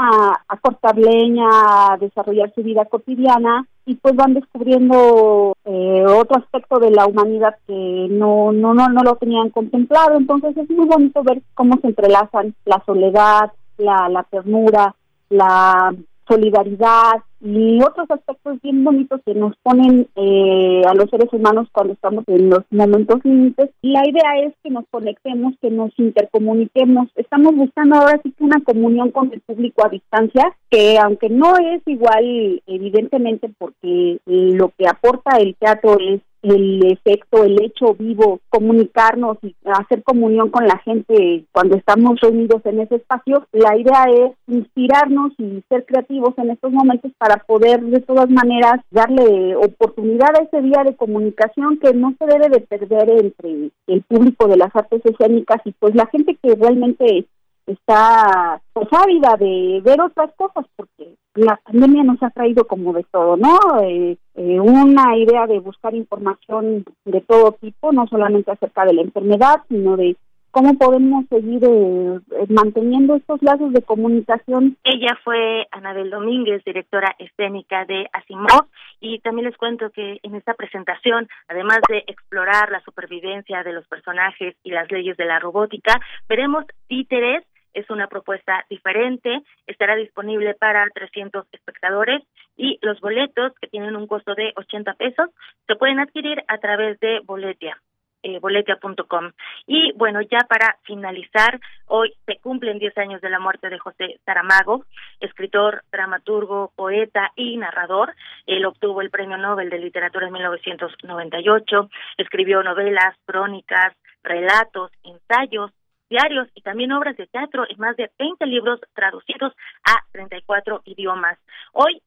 a, 0.47 0.57
cortar 0.61 0.97
leña, 0.97 1.47
a 1.49 1.97
desarrollar 1.97 2.51
su 2.55 2.63
vida 2.63 2.85
cotidiana 2.85 3.67
y 3.85 3.95
pues 3.95 4.15
van 4.15 4.33
descubriendo 4.33 5.53
eh, 5.65 6.05
otro 6.07 6.37
aspecto 6.37 6.79
de 6.79 6.91
la 6.91 7.07
humanidad 7.07 7.55
que 7.67 8.07
no, 8.09 8.53
no, 8.53 8.73
no, 8.73 8.87
no 8.87 9.03
lo 9.03 9.17
tenían 9.17 9.49
contemplado. 9.49 10.15
Entonces 10.15 10.55
es 10.55 10.69
muy 10.69 10.85
bonito 10.85 11.23
ver 11.23 11.41
cómo 11.55 11.77
se 11.81 11.87
entrelazan 11.87 12.55
la 12.63 12.81
soledad, 12.85 13.51
la, 13.77 14.07
la 14.07 14.23
ternura, 14.23 14.95
la 15.29 15.93
solidaridad 16.25 17.21
y 17.45 17.79
otros 17.83 18.09
aspectos 18.09 18.59
bien 18.63 18.83
bonitos 18.83 19.21
que 19.23 19.35
nos 19.35 19.55
ponen 19.57 20.07
eh, 20.15 20.81
a 20.87 20.95
los 20.95 21.09
seres 21.11 21.31
humanos 21.31 21.67
cuando 21.71 21.93
estamos 21.93 22.23
en 22.27 22.49
los 22.49 22.63
momentos 22.71 23.19
límites. 23.23 23.69
La 23.83 24.01
idea 24.07 24.47
es 24.47 24.53
que 24.63 24.71
nos 24.71 24.85
conectemos, 24.89 25.53
que 25.61 25.69
nos 25.69 25.91
intercomuniquemos. 25.99 27.09
Estamos 27.15 27.55
buscando 27.55 27.97
ahora 27.97 28.19
sí 28.23 28.33
que 28.35 28.43
una 28.43 28.61
comunión 28.61 29.11
con 29.11 29.31
el 29.31 29.41
público 29.41 29.85
a 29.85 29.89
distancia, 29.89 30.57
que 30.71 30.97
aunque 30.97 31.29
no 31.29 31.55
es 31.57 31.83
igual, 31.85 32.63
evidentemente, 32.65 33.51
porque 33.59 34.17
lo 34.25 34.69
que 34.77 34.87
aporta 34.87 35.37
el 35.37 35.55
teatro 35.55 35.97
es 35.99 36.21
el 36.45 36.85
efecto, 36.91 37.43
el 37.43 37.61
hecho 37.61 37.93
vivo, 37.95 38.39
comunicarnos 38.49 39.37
y 39.41 39.55
hacer 39.65 40.03
comunión 40.03 40.49
con 40.49 40.67
la 40.67 40.77
gente 40.79 41.45
cuando 41.51 41.75
estamos 41.75 42.19
reunidos 42.21 42.65
en 42.65 42.81
ese 42.81 42.95
espacio, 42.95 43.47
la 43.51 43.77
idea 43.77 44.05
es 44.09 44.31
inspirarnos 44.47 45.33
y 45.37 45.63
ser 45.69 45.85
creativos 45.85 46.33
en 46.37 46.51
estos 46.51 46.71
momentos 46.71 47.11
para 47.17 47.37
poder 47.37 47.81
de 47.81 48.01
todas 48.01 48.29
maneras 48.29 48.81
darle 48.91 49.55
oportunidad 49.55 50.29
a 50.35 50.43
ese 50.43 50.61
día 50.61 50.83
de 50.83 50.95
comunicación 50.95 51.77
que 51.79 51.93
no 51.93 52.13
se 52.19 52.25
debe 52.25 52.49
de 52.49 52.61
perder 52.61 53.09
entre 53.09 53.71
el 53.87 54.01
público 54.03 54.47
de 54.47 54.57
las 54.57 54.75
artes 54.75 55.01
escénicas 55.03 55.61
y 55.65 55.71
pues 55.71 55.95
la 55.95 56.05
gente 56.07 56.37
que 56.41 56.55
realmente 56.55 57.25
está 57.67 58.61
pues 58.73 58.87
ávida 58.91 59.35
de 59.37 59.81
ver 59.83 59.99
otras 60.01 60.31
cosas 60.35 60.65
porque 60.75 61.15
la 61.35 61.59
pandemia 61.63 62.03
nos 62.03 62.21
ha 62.23 62.29
traído 62.29 62.65
como 62.65 62.93
de 62.93 63.03
todo, 63.11 63.37
¿no? 63.37 63.59
Eh, 63.83 64.17
eh, 64.35 64.59
una 64.59 65.17
idea 65.17 65.47
de 65.47 65.59
buscar 65.59 65.93
información 65.93 66.85
de 67.03 67.21
todo 67.21 67.53
tipo, 67.53 67.91
no 67.91 68.07
solamente 68.07 68.51
acerca 68.51 68.85
de 68.85 68.93
la 68.93 69.01
enfermedad, 69.01 69.61
sino 69.67 69.97
de 69.97 70.15
cómo 70.51 70.75
podemos 70.75 71.25
seguir 71.27 71.61
eh, 71.65 72.19
manteniendo 72.47 73.15
estos 73.15 73.41
lazos 73.43 73.73
de 73.73 73.81
comunicación. 73.81 74.77
Ella 74.85 75.17
fue 75.21 75.67
Anabel 75.71 76.09
Domínguez, 76.09 76.63
directora 76.63 77.13
escénica 77.19 77.83
de 77.83 78.07
Asimov, 78.13 78.67
y 79.01 79.19
también 79.19 79.47
les 79.47 79.57
cuento 79.57 79.89
que 79.89 80.19
en 80.23 80.35
esta 80.35 80.53
presentación, 80.53 81.27
además 81.49 81.79
de 81.89 82.05
explorar 82.07 82.71
la 82.71 82.79
supervivencia 82.85 83.63
de 83.63 83.73
los 83.73 83.85
personajes 83.87 84.55
y 84.63 84.71
las 84.71 84.89
leyes 84.89 85.17
de 85.17 85.25
la 85.25 85.39
robótica, 85.39 85.99
veremos 86.29 86.63
títeres 86.87 87.43
es 87.75 87.89
una 87.91 88.07
propuesta 88.07 88.65
diferente, 88.69 89.41
estará 89.67 89.95
disponible 89.95 90.55
para 90.55 90.89
300 90.89 91.45
espectadores 91.51 92.23
y 92.57 92.79
los 92.81 92.99
boletos, 93.01 93.53
que 93.61 93.67
tienen 93.67 93.95
un 93.95 94.07
costo 94.07 94.33
de 94.33 94.53
80 94.55 94.93
pesos, 94.93 95.29
se 95.67 95.75
pueden 95.75 95.99
adquirir 95.99 96.43
a 96.47 96.57
través 96.57 96.99
de 96.99 97.19
Boletia. 97.25 97.77
eh, 98.23 98.39
boletia.com. 98.39 99.31
Y 99.67 99.91
bueno, 99.93 100.19
ya 100.21 100.39
para 100.49 100.77
finalizar, 100.83 101.59
hoy 101.85 102.11
se 102.25 102.37
cumplen 102.37 102.79
10 102.79 102.97
años 102.97 103.21
de 103.21 103.29
la 103.29 103.39
muerte 103.39 103.69
de 103.69 103.77
José 103.77 104.19
Saramago, 104.25 104.85
escritor, 105.19 105.83
dramaturgo, 105.91 106.71
poeta 106.75 107.31
y 107.35 107.57
narrador. 107.57 108.15
Él 108.47 108.65
obtuvo 108.65 109.01
el 109.01 109.11
Premio 109.11 109.37
Nobel 109.37 109.69
de 109.69 109.77
Literatura 109.77 110.25
en 110.25 110.33
1998, 110.33 111.89
escribió 112.17 112.63
novelas, 112.63 113.15
crónicas, 113.27 113.93
relatos, 114.23 114.91
ensayos, 115.03 115.71
diarios 116.09 116.47
y 116.53 116.61
también 116.61 116.91
obras 116.91 117.17
de 117.17 117.27
teatro 117.27 117.65
en 117.67 117.77
más 117.79 117.95
de 117.97 118.09
20 118.17 118.45
libros 118.45 118.79
traducidos 118.93 119.53
a 119.83 120.03
34 120.11 120.81
idiomas. 120.85 121.37
Hoy, 121.73 122.01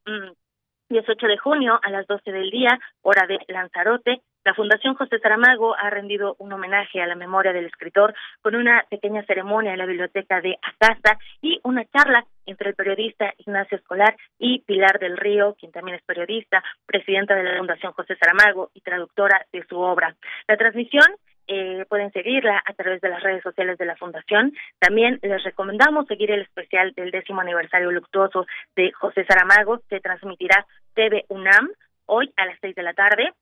18 0.88 1.26
mm, 1.26 1.28
de 1.28 1.38
junio, 1.38 1.80
a 1.82 1.90
las 1.90 2.06
12 2.06 2.30
del 2.32 2.50
día, 2.50 2.78
hora 3.02 3.26
de 3.26 3.38
Lanzarote, 3.48 4.22
la 4.48 4.54
Fundación 4.54 4.94
José 4.94 5.18
Saramago 5.18 5.76
ha 5.76 5.90
rendido 5.90 6.34
un 6.38 6.50
homenaje 6.52 7.02
a 7.02 7.06
la 7.06 7.14
memoria 7.14 7.52
del 7.52 7.66
escritor 7.66 8.14
con 8.40 8.54
una 8.54 8.82
pequeña 8.88 9.22
ceremonia 9.26 9.72
en 9.72 9.78
la 9.78 9.84
biblioteca 9.84 10.40
de 10.40 10.56
Acasa 10.62 11.18
y 11.42 11.60
una 11.64 11.84
charla 11.84 12.24
entre 12.46 12.70
el 12.70 12.74
periodista 12.74 13.34
Ignacio 13.36 13.76
Escolar 13.76 14.16
y 14.38 14.60
Pilar 14.60 15.00
del 15.00 15.18
Río, 15.18 15.54
quien 15.60 15.70
también 15.70 15.98
es 15.98 16.04
periodista, 16.04 16.64
presidenta 16.86 17.34
de 17.34 17.42
la 17.42 17.58
Fundación 17.58 17.92
José 17.92 18.16
Saramago 18.16 18.70
y 18.72 18.80
traductora 18.80 19.44
de 19.52 19.66
su 19.68 19.78
obra. 19.78 20.16
La 20.46 20.56
transmisión 20.56 21.04
eh, 21.48 21.84
pueden 21.88 22.12
seguirla 22.12 22.62
a 22.64 22.72
través 22.74 23.00
de 23.00 23.08
las 23.08 23.22
redes 23.22 23.42
sociales 23.42 23.78
de 23.78 23.86
la 23.86 23.96
Fundación. 23.96 24.52
También 24.78 25.18
les 25.22 25.42
recomendamos 25.42 26.06
seguir 26.06 26.30
el 26.30 26.42
especial 26.42 26.92
del 26.92 27.10
décimo 27.10 27.40
aniversario 27.40 27.90
luctuoso 27.90 28.46
de 28.76 28.92
José 28.92 29.24
Saramago, 29.24 29.80
que 29.88 30.00
transmitirá 30.00 30.66
TV 30.94 31.24
UNAM 31.28 31.70
hoy 32.06 32.32
a 32.36 32.46
las 32.46 32.58
seis 32.60 32.74
de 32.74 32.82
la 32.82 32.94
tarde. 32.94 33.32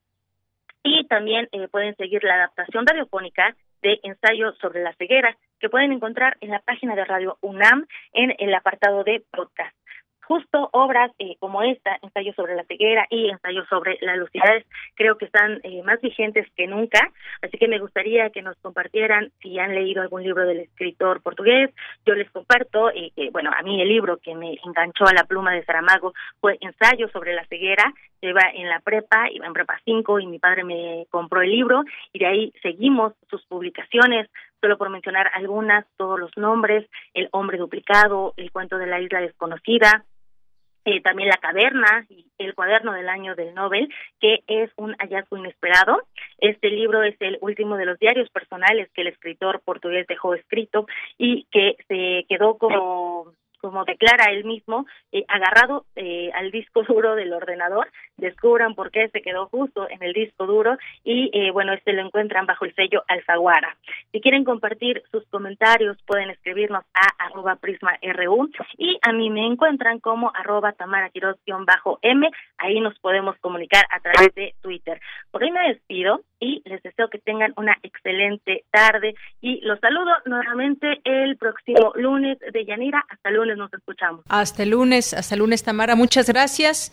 Y 0.83 1.05
también 1.07 1.49
eh, 1.51 1.67
pueden 1.67 1.95
seguir 1.95 2.23
la 2.23 2.35
adaptación 2.35 2.85
radiofónica 2.87 3.55
de 3.81 3.99
ensayo 4.03 4.53
sobre 4.53 4.81
la 4.81 4.93
ceguera, 4.93 5.37
que 5.59 5.69
pueden 5.69 5.91
encontrar 5.91 6.37
en 6.41 6.51
la 6.51 6.59
página 6.59 6.95
de 6.95 7.05
Radio 7.05 7.37
UNAM 7.41 7.85
en 8.13 8.33
el 8.39 8.53
apartado 8.55 9.03
de 9.03 9.23
podcast 9.31 9.75
justo 10.27 10.69
obras 10.73 11.11
eh, 11.19 11.35
como 11.39 11.61
esta, 11.63 11.97
ensayo 12.01 12.33
sobre 12.33 12.55
la 12.55 12.65
ceguera 12.65 13.07
y 13.09 13.29
ensayo 13.29 13.65
sobre 13.69 13.97
la 14.01 14.15
lucidez, 14.15 14.65
creo 14.95 15.17
que 15.17 15.25
están 15.25 15.59
eh, 15.63 15.81
más 15.83 16.01
vigentes 16.01 16.45
que 16.55 16.67
nunca, 16.67 16.99
así 17.41 17.57
que 17.57 17.67
me 17.67 17.79
gustaría 17.79 18.29
que 18.29 18.41
nos 18.41 18.57
compartieran 18.57 19.31
si 19.41 19.57
han 19.57 19.73
leído 19.73 20.01
algún 20.01 20.23
libro 20.23 20.45
del 20.45 20.59
escritor 20.59 21.21
portugués, 21.21 21.71
yo 22.05 22.13
les 22.13 22.29
comparto, 22.31 22.89
eh, 22.91 23.11
bueno, 23.31 23.51
a 23.57 23.61
mí 23.63 23.81
el 23.81 23.87
libro 23.87 24.17
que 24.17 24.35
me 24.35 24.57
enganchó 24.65 25.05
a 25.05 25.13
la 25.13 25.23
pluma 25.23 25.53
de 25.53 25.63
Saramago 25.63 26.13
fue 26.41 26.57
ensayo 26.61 27.07
sobre 27.09 27.33
la 27.33 27.45
ceguera, 27.45 27.93
iba 28.21 28.41
en 28.53 28.67
la 28.67 28.79
prepa, 28.79 29.29
iba 29.31 29.45
en 29.45 29.53
prepa 29.53 29.79
5 29.85 30.19
y 30.19 30.27
mi 30.27 30.39
padre 30.39 30.63
me 30.63 31.05
compró 31.09 31.41
el 31.41 31.51
libro 31.51 31.83
y 32.13 32.19
de 32.19 32.25
ahí 32.25 32.53
seguimos 32.61 33.13
sus 33.29 33.43
publicaciones, 33.45 34.29
solo 34.59 34.77
por 34.77 34.89
mencionar 34.89 35.29
algunas, 35.33 35.85
todos 35.97 36.19
los 36.19 36.35
nombres, 36.35 36.87
El 37.13 37.29
hombre 37.31 37.57
duplicado, 37.57 38.33
El 38.37 38.51
cuento 38.51 38.77
de 38.77 38.87
la 38.87 38.99
isla 38.99 39.21
desconocida, 39.21 40.03
eh, 40.87 41.01
también 41.01 41.27
La 41.27 41.37
Caverna 41.37 42.05
y 42.09 42.25
El 42.37 42.55
cuaderno 42.55 42.93
del 42.93 43.09
año 43.09 43.35
del 43.35 43.53
Nobel, 43.53 43.93
que 44.21 44.39
es 44.47 44.71
un 44.77 44.95
hallazgo 44.95 45.35
inesperado. 45.35 46.01
Este 46.37 46.69
libro 46.69 47.03
es 47.03 47.15
el 47.19 47.37
último 47.41 47.75
de 47.75 47.85
los 47.85 47.99
diarios 47.99 48.29
personales 48.29 48.89
que 48.93 49.01
el 49.01 49.07
escritor 49.07 49.61
portugués 49.65 50.07
dejó 50.07 50.33
escrito 50.33 50.87
y 51.17 51.45
que 51.51 51.75
se 51.89 52.25
quedó 52.29 52.57
como 52.57 53.33
como 53.59 53.85
declara 53.85 54.31
él 54.31 54.45
mismo, 54.45 54.85
eh, 55.11 55.25
agarrado 55.27 55.85
eh, 55.95 56.31
al 56.33 56.51
disco 56.51 56.83
duro 56.87 57.15
del 57.15 57.33
ordenador, 57.33 57.87
descubran 58.17 58.75
por 58.75 58.91
qué 58.91 59.09
se 59.09 59.21
quedó 59.21 59.47
justo 59.47 59.87
en 59.89 60.01
el 60.03 60.13
disco 60.13 60.45
duro 60.45 60.77
y 61.03 61.29
eh, 61.33 61.51
bueno, 61.51 61.73
este 61.73 61.93
lo 61.93 62.01
encuentran 62.01 62.45
bajo 62.45 62.65
el 62.65 62.73
sello 62.75 63.03
Alfaguara. 63.07 63.77
Si 64.11 64.21
quieren 64.21 64.43
compartir 64.43 65.03
sus 65.11 65.25
comentarios, 65.27 65.97
pueden 66.03 66.29
escribirnos 66.29 66.83
a 66.93 67.25
arroba 67.25 67.55
prisma.ru 67.55 68.49
y 68.77 68.97
a 69.01 69.11
mí 69.13 69.29
me 69.29 69.45
encuentran 69.45 69.99
como 69.99 70.31
arroba 70.35 70.73
tamara 70.73 71.11
bajo 71.65 71.99
m 72.01 72.29
ahí 72.57 72.79
nos 72.79 72.97
podemos 72.99 73.37
comunicar 73.39 73.85
a 73.89 73.99
través 73.99 74.33
de 74.35 74.53
Twitter. 74.61 74.99
Por 75.31 75.43
ahí 75.43 75.51
me 75.51 75.67
despido 75.69 76.21
y 76.39 76.61
les 76.65 76.81
deseo 76.83 77.09
que 77.09 77.19
tengan 77.19 77.53
una 77.57 77.77
excelente 77.83 78.63
tarde 78.71 79.15
y 79.41 79.61
los 79.61 79.79
saludo 79.79 80.11
nuevamente 80.25 80.99
el 81.03 81.37
próximo 81.37 81.93
lunes 81.95 82.37
de 82.39 82.65
Yanira. 82.65 83.03
Hasta 83.09 83.31
lunes 83.31 83.46
nos 83.55 83.71
escuchamos. 83.73 84.25
Hasta 84.27 84.63
el 84.63 84.69
lunes, 84.71 85.13
hasta 85.13 85.35
el 85.35 85.39
lunes, 85.39 85.63
Tamara. 85.63 85.95
Muchas 85.95 86.27
gracias. 86.27 86.91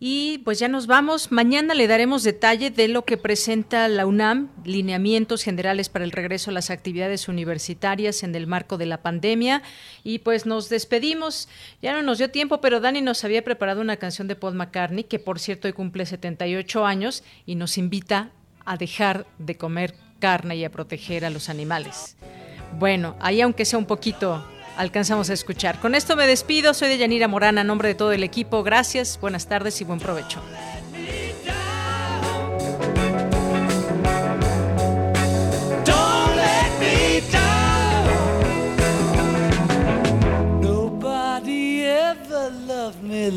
Y 0.00 0.38
pues 0.38 0.58
ya 0.58 0.68
nos 0.68 0.86
vamos. 0.86 1.32
Mañana 1.32 1.74
le 1.74 1.86
daremos 1.86 2.24
detalle 2.24 2.70
de 2.70 2.88
lo 2.88 3.04
que 3.04 3.16
presenta 3.16 3.88
la 3.88 4.06
UNAM, 4.06 4.50
lineamientos 4.64 5.42
generales 5.42 5.88
para 5.88 6.04
el 6.04 6.10
regreso 6.10 6.50
a 6.50 6.54
las 6.54 6.70
actividades 6.70 7.28
universitarias 7.28 8.22
en 8.22 8.34
el 8.34 8.46
marco 8.46 8.76
de 8.76 8.86
la 8.86 9.02
pandemia. 9.02 9.62
Y 10.02 10.18
pues 10.18 10.46
nos 10.46 10.68
despedimos. 10.68 11.48
Ya 11.80 11.92
no 11.92 12.02
nos 12.02 12.18
dio 12.18 12.30
tiempo, 12.30 12.60
pero 12.60 12.80
Dani 12.80 13.00
nos 13.00 13.24
había 13.24 13.44
preparado 13.44 13.80
una 13.80 13.96
canción 13.96 14.28
de 14.28 14.36
Paul 14.36 14.54
McCartney, 14.54 15.04
que 15.04 15.18
por 15.18 15.38
cierto 15.38 15.68
hoy 15.68 15.72
cumple 15.72 16.06
78 16.06 16.84
años 16.84 17.22
y 17.46 17.54
nos 17.54 17.78
invita 17.78 18.30
a 18.64 18.76
dejar 18.76 19.26
de 19.38 19.56
comer 19.56 19.94
carne 20.18 20.56
y 20.56 20.64
a 20.64 20.70
proteger 20.70 21.24
a 21.24 21.30
los 21.30 21.48
animales. 21.48 22.16
Bueno, 22.78 23.16
ahí 23.20 23.40
aunque 23.40 23.64
sea 23.64 23.78
un 23.78 23.86
poquito 23.86 24.44
alcanzamos 24.76 25.30
a 25.30 25.32
escuchar. 25.32 25.80
Con 25.80 25.94
esto 25.94 26.16
me 26.16 26.26
despido, 26.26 26.74
soy 26.74 26.88
de 26.88 26.98
Yanira 26.98 27.28
Morana, 27.28 27.62
a 27.62 27.64
nombre 27.64 27.88
de 27.88 27.94
todo 27.94 28.12
el 28.12 28.22
equipo. 28.22 28.62
Gracias, 28.62 29.18
buenas 29.20 29.46
tardes 29.46 29.80
y 29.80 29.84
buen 29.84 30.00
provecho. 30.00 30.40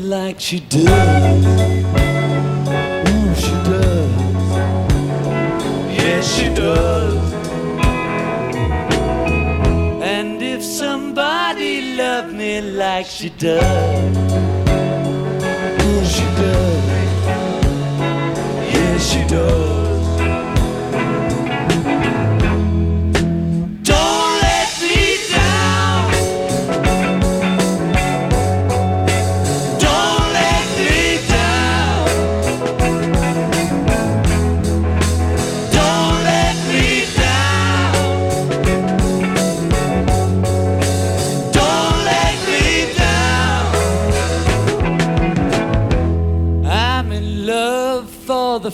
like 0.08 0.40
she 0.40 0.60
does. 0.60 0.84
Ooh, 3.08 3.34
she 3.34 3.52
does. 3.68 4.10
Yes, 5.96 6.36
she 6.36 6.48
does. 6.48 7.07
Love 12.22 12.34
me 12.34 12.60
like 12.60 13.06
she 13.06 13.30
does. 13.30 13.62
Oh, 15.80 16.02
she 16.14 16.24
does. 16.40 16.86
Yeah, 18.72 18.98
she 18.98 19.24
does. 19.28 19.87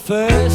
First 0.05 0.54